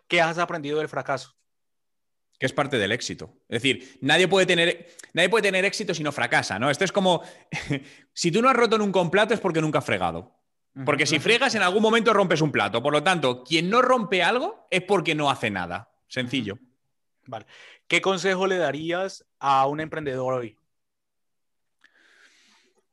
¿qué 0.07 0.21
has 0.21 0.39
aprendido 0.39 0.79
del 0.79 0.89
fracaso? 0.89 1.35
Que 2.39 2.47
es 2.47 2.53
parte 2.53 2.79
del 2.79 2.93
éxito. 2.93 3.35
Es 3.49 3.61
decir, 3.61 3.99
nadie 4.03 4.29
puede 4.29 4.47
tener, 4.47 4.87
nadie 5.15 5.31
puede 5.31 5.43
tener 5.43 5.65
éxito 5.65 5.95
si 5.95 6.05
no 6.05 6.13
fracasa, 6.13 6.61
¿no? 6.61 6.71
Esto 6.71 6.85
es 6.85 6.93
como, 6.93 7.25
si 8.13 8.31
tú 8.31 8.41
no 8.41 8.49
has 8.49 8.55
roto 8.55 8.79
nunca 8.79 9.01
un 9.01 9.11
plato 9.11 9.35
es 9.35 9.41
porque 9.41 9.61
nunca 9.61 9.81
has 9.81 9.85
fregado. 9.85 10.39
Porque 10.85 11.07
si 11.07 11.18
fregas, 11.18 11.55
en 11.55 11.62
algún 11.62 11.83
momento 11.83 12.12
rompes 12.12 12.41
un 12.41 12.53
plato. 12.53 12.83
Por 12.83 12.93
lo 12.93 13.03
tanto, 13.03 13.43
quien 13.43 13.68
no 13.68 13.83
rompe 13.83 14.23
algo 14.23 14.66
es 14.71 14.83
porque 14.83 15.14
no 15.14 15.31
hace 15.31 15.51
nada. 15.51 15.91
Sencillo. 16.07 16.59
Vale. 17.27 17.47
¿Qué 17.87 18.01
consejo 18.01 18.47
le 18.47 18.57
darías 18.57 19.25
a 19.41 19.66
un 19.66 19.81
emprendedor 19.81 20.35
hoy? 20.35 20.57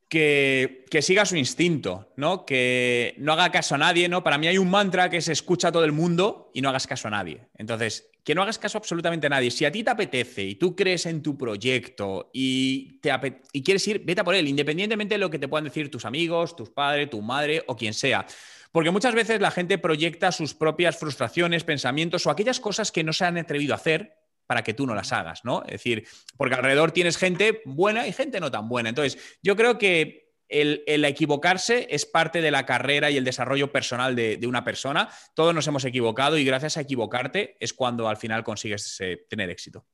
Que, 0.10 0.86
siga 1.02 1.26
su 1.26 1.36
instinto, 1.36 2.14
¿no? 2.16 2.46
Que 2.46 3.14
no 3.18 3.34
haga 3.34 3.52
caso 3.52 3.76
a 3.76 3.78
nadie, 3.78 4.10
¿no? 4.10 4.24
Para 4.24 4.38
mí 4.38 4.48
hay 4.48 4.58
un 4.58 4.70
mantra 4.70 5.10
que 5.10 5.22
se 5.22 5.34
escucha 5.34 5.68
a 5.68 5.72
todo 5.72 5.84
el 5.86 5.92
mundo 5.92 6.50
y 6.54 6.62
no 6.62 6.70
hagas 6.70 6.88
caso 6.88 7.10
a 7.10 7.12
nadie. 7.12 7.48
Entonces, 7.58 8.10
que 8.28 8.36
no 8.36 8.42
hagas 8.42 8.60
caso 8.60 8.78
absolutamente 8.78 9.28
a 9.28 9.30
nadie. 9.30 9.50
Si 9.50 9.64
a 9.64 9.72
ti 9.72 9.86
te 9.86 9.90
apetece 9.90 10.44
y 10.44 10.56
tú 10.56 10.76
crees 10.76 11.06
en 11.06 11.24
tu 11.24 11.38
proyecto 11.38 12.30
y, 12.34 13.00
te 13.00 13.10
y 13.54 13.64
quieres 13.64 13.88
ir, 13.88 14.04
vete 14.04 14.22
por 14.22 14.36
él, 14.36 14.50
independientemente 14.50 15.16
de 15.16 15.20
lo 15.20 15.30
que 15.30 15.40
te 15.40 15.48
puedan 15.48 15.64
decir 15.64 15.90
tus 15.90 16.04
amigos, 16.04 16.54
tus 16.54 16.70
padres, 16.70 17.10
tu 17.10 17.22
madre 17.22 17.64
o 17.68 17.78
quien 17.78 17.94
sea. 17.94 18.26
Porque 18.74 18.92
muchas 18.92 19.16
veces 19.16 19.40
la 19.40 19.50
gente 19.50 19.78
proyecta 19.78 20.34
sus 20.34 20.54
propias 20.54 20.98
frustraciones, 20.98 21.64
pensamientos 21.64 22.26
o 22.26 22.30
aquellas 22.30 22.60
cosas 22.60 22.92
que 22.92 23.02
no 23.02 23.14
se 23.14 23.24
han 23.24 23.38
atrevido 23.38 23.74
a 23.74 23.78
hacer 23.78 24.18
para 24.46 24.62
que 24.62 24.74
tú 24.74 24.86
no 24.86 24.94
las 24.94 25.14
hagas, 25.14 25.46
¿no? 25.46 25.64
Es 25.64 25.72
decir, 25.72 26.06
porque 26.36 26.56
alrededor 26.56 26.92
tienes 26.92 27.16
gente 27.16 27.62
buena 27.64 28.08
y 28.08 28.12
gente 28.12 28.42
no 28.42 28.52
tan 28.52 28.68
buena. 28.68 28.90
Entonces, 28.90 29.40
yo 29.42 29.56
creo 29.56 29.78
que 29.78 30.27
el, 30.50 31.06
equivocarse 31.06 31.88
es 31.90 32.06
parte 32.06 32.42
de 32.42 32.52
la 32.52 32.66
carrera 32.66 33.12
y 33.12 33.18
el 33.18 33.24
desarrollo 33.24 33.72
personal 33.72 34.16
de, 34.16 34.40
una 34.48 34.64
persona. 34.64 35.10
Todos 35.34 35.54
nos 35.54 35.68
hemos 35.68 35.86
equivocado 35.86 36.38
y 36.38 36.46
gracias 36.46 36.78
a 36.78 36.82
equivocarte 36.82 37.58
es 37.60 37.74
cuando 37.74 38.08
al 38.08 38.18
final 38.18 38.44
consigues 38.44 38.98
tener 39.30 39.50
éxito. 39.50 39.86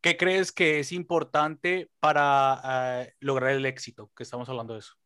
¿Qué 0.00 0.16
crees 0.16 0.52
que 0.52 0.80
es 0.80 0.92
importante 0.92 1.90
para 2.00 3.02
eh, 3.02 3.14
lograr 3.20 3.52
el 3.52 3.66
éxito? 3.66 4.12
Que 4.14 4.22
estamos 4.22 4.48
hablando 4.48 4.74
de 4.74 4.80
eso. 4.80 4.97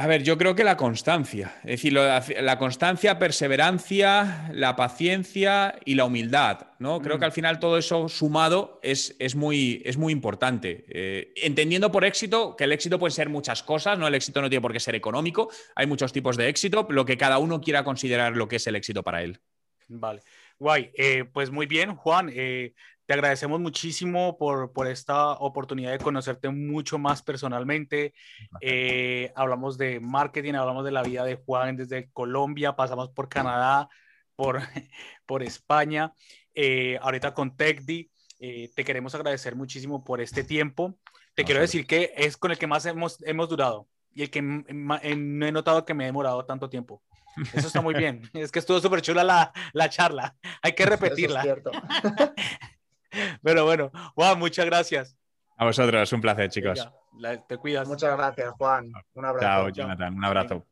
A 0.00 0.06
ver, 0.06 0.22
yo 0.22 0.38
creo 0.38 0.54
que 0.54 0.62
la 0.62 0.76
constancia, 0.76 1.56
es 1.64 1.82
decir, 1.82 1.92
la, 1.92 2.56
constancia, 2.56 3.18
perseverancia, 3.18 4.48
la 4.52 4.76
paciencia 4.76 5.74
y 5.84 5.96
la 5.96 6.04
humildad, 6.04 6.68
¿no? 6.78 7.00
Creo 7.00 7.18
que 7.18 7.24
al 7.24 7.32
mm. 7.32 7.34
final 7.34 7.58
todo 7.58 7.76
eso 7.76 8.08
sumado 8.08 8.78
es, 8.84 9.16
es, 9.18 9.34
muy, 9.34 9.82
es 9.84 9.96
muy 9.96 10.12
importante. 10.12 10.84
Eh, 10.88 11.32
entendiendo 11.34 11.90
por 11.90 12.04
éxito 12.04 12.54
que 12.54 12.62
el 12.62 12.70
éxito 12.70 13.00
puede 13.00 13.10
ser 13.10 13.28
muchas 13.28 13.64
cosas, 13.64 13.98
¿no? 13.98 14.06
El 14.06 14.14
éxito 14.14 14.40
no 14.40 14.48
tiene 14.48 14.62
por 14.62 14.72
qué 14.72 14.78
ser 14.78 14.94
económico, 14.94 15.50
hay 15.74 15.88
muchos 15.88 16.12
tipos 16.12 16.36
de 16.36 16.48
éxito, 16.48 16.86
lo 16.90 17.04
que 17.04 17.16
cada 17.16 17.38
uno 17.38 17.60
quiera 17.60 17.82
considerar 17.82 18.36
lo 18.36 18.46
que 18.46 18.56
es 18.56 18.66
el 18.68 18.76
éxito 18.76 19.02
para 19.02 19.24
él. 19.24 19.40
Vale. 19.88 20.22
Guay, 20.60 20.92
eh, 20.94 21.24
pues 21.24 21.50
muy 21.50 21.66
bien, 21.66 21.96
Juan. 21.96 22.30
Eh, 22.32 22.72
te 23.08 23.14
agradecemos 23.14 23.58
muchísimo 23.58 24.36
por, 24.36 24.70
por, 24.74 24.86
esta 24.86 25.32
oportunidad 25.32 25.92
de 25.92 25.98
conocerte 25.98 26.50
mucho 26.50 26.98
más 26.98 27.22
personalmente. 27.22 28.12
Eh, 28.60 29.32
hablamos 29.34 29.78
de 29.78 29.98
marketing, 29.98 30.52
hablamos 30.52 30.84
de 30.84 30.90
la 30.90 31.02
vida 31.02 31.24
de 31.24 31.36
Juan 31.36 31.74
desde 31.74 32.10
Colombia, 32.10 32.76
pasamos 32.76 33.08
por 33.08 33.30
Canadá, 33.30 33.88
por, 34.36 34.60
por 35.24 35.42
España, 35.42 36.12
eh, 36.54 36.98
ahorita 37.00 37.32
con 37.32 37.56
TechDi. 37.56 38.10
Eh, 38.40 38.70
te 38.76 38.84
queremos 38.84 39.14
agradecer 39.14 39.56
muchísimo 39.56 40.04
por 40.04 40.20
este 40.20 40.44
tiempo. 40.44 40.98
Te 41.34 41.44
quiero 41.44 41.62
decir 41.62 41.86
que 41.86 42.12
es 42.14 42.36
con 42.36 42.50
el 42.50 42.58
que 42.58 42.66
más 42.66 42.84
hemos, 42.84 43.22
hemos 43.22 43.48
durado 43.48 43.88
y 44.12 44.20
el 44.20 44.30
que 44.30 44.42
no 44.42 45.46
he 45.46 45.52
notado 45.52 45.86
que 45.86 45.94
me 45.94 46.04
he 46.04 46.08
demorado 46.08 46.44
tanto 46.44 46.68
tiempo. 46.68 47.02
Eso 47.54 47.68
está 47.68 47.80
muy 47.80 47.94
bien. 47.94 48.28
Es 48.34 48.52
que 48.52 48.58
estuvo 48.58 48.78
súper 48.80 49.00
chula 49.00 49.24
la, 49.24 49.50
la, 49.72 49.88
charla. 49.88 50.36
Hay 50.60 50.74
que 50.74 50.84
repetirla. 50.84 51.40
Eso 51.40 51.54
es 51.54 51.62
cierto. 51.62 51.70
Pero 53.42 53.64
bueno, 53.64 53.90
Juan, 54.14 54.38
muchas 54.38 54.66
gracias. 54.66 55.16
A 55.56 55.64
vosotros, 55.64 56.12
un 56.12 56.20
placer, 56.20 56.50
chicos. 56.50 56.88
te 57.48 57.56
cuidas. 57.56 57.88
Muchas 57.88 58.16
gracias, 58.16 58.52
Juan. 58.52 58.92
Un 59.14 59.24
abrazo. 59.24 59.46
Chao, 59.46 59.68
Jonathan. 59.70 60.14
Un 60.14 60.24
abrazo. 60.24 60.66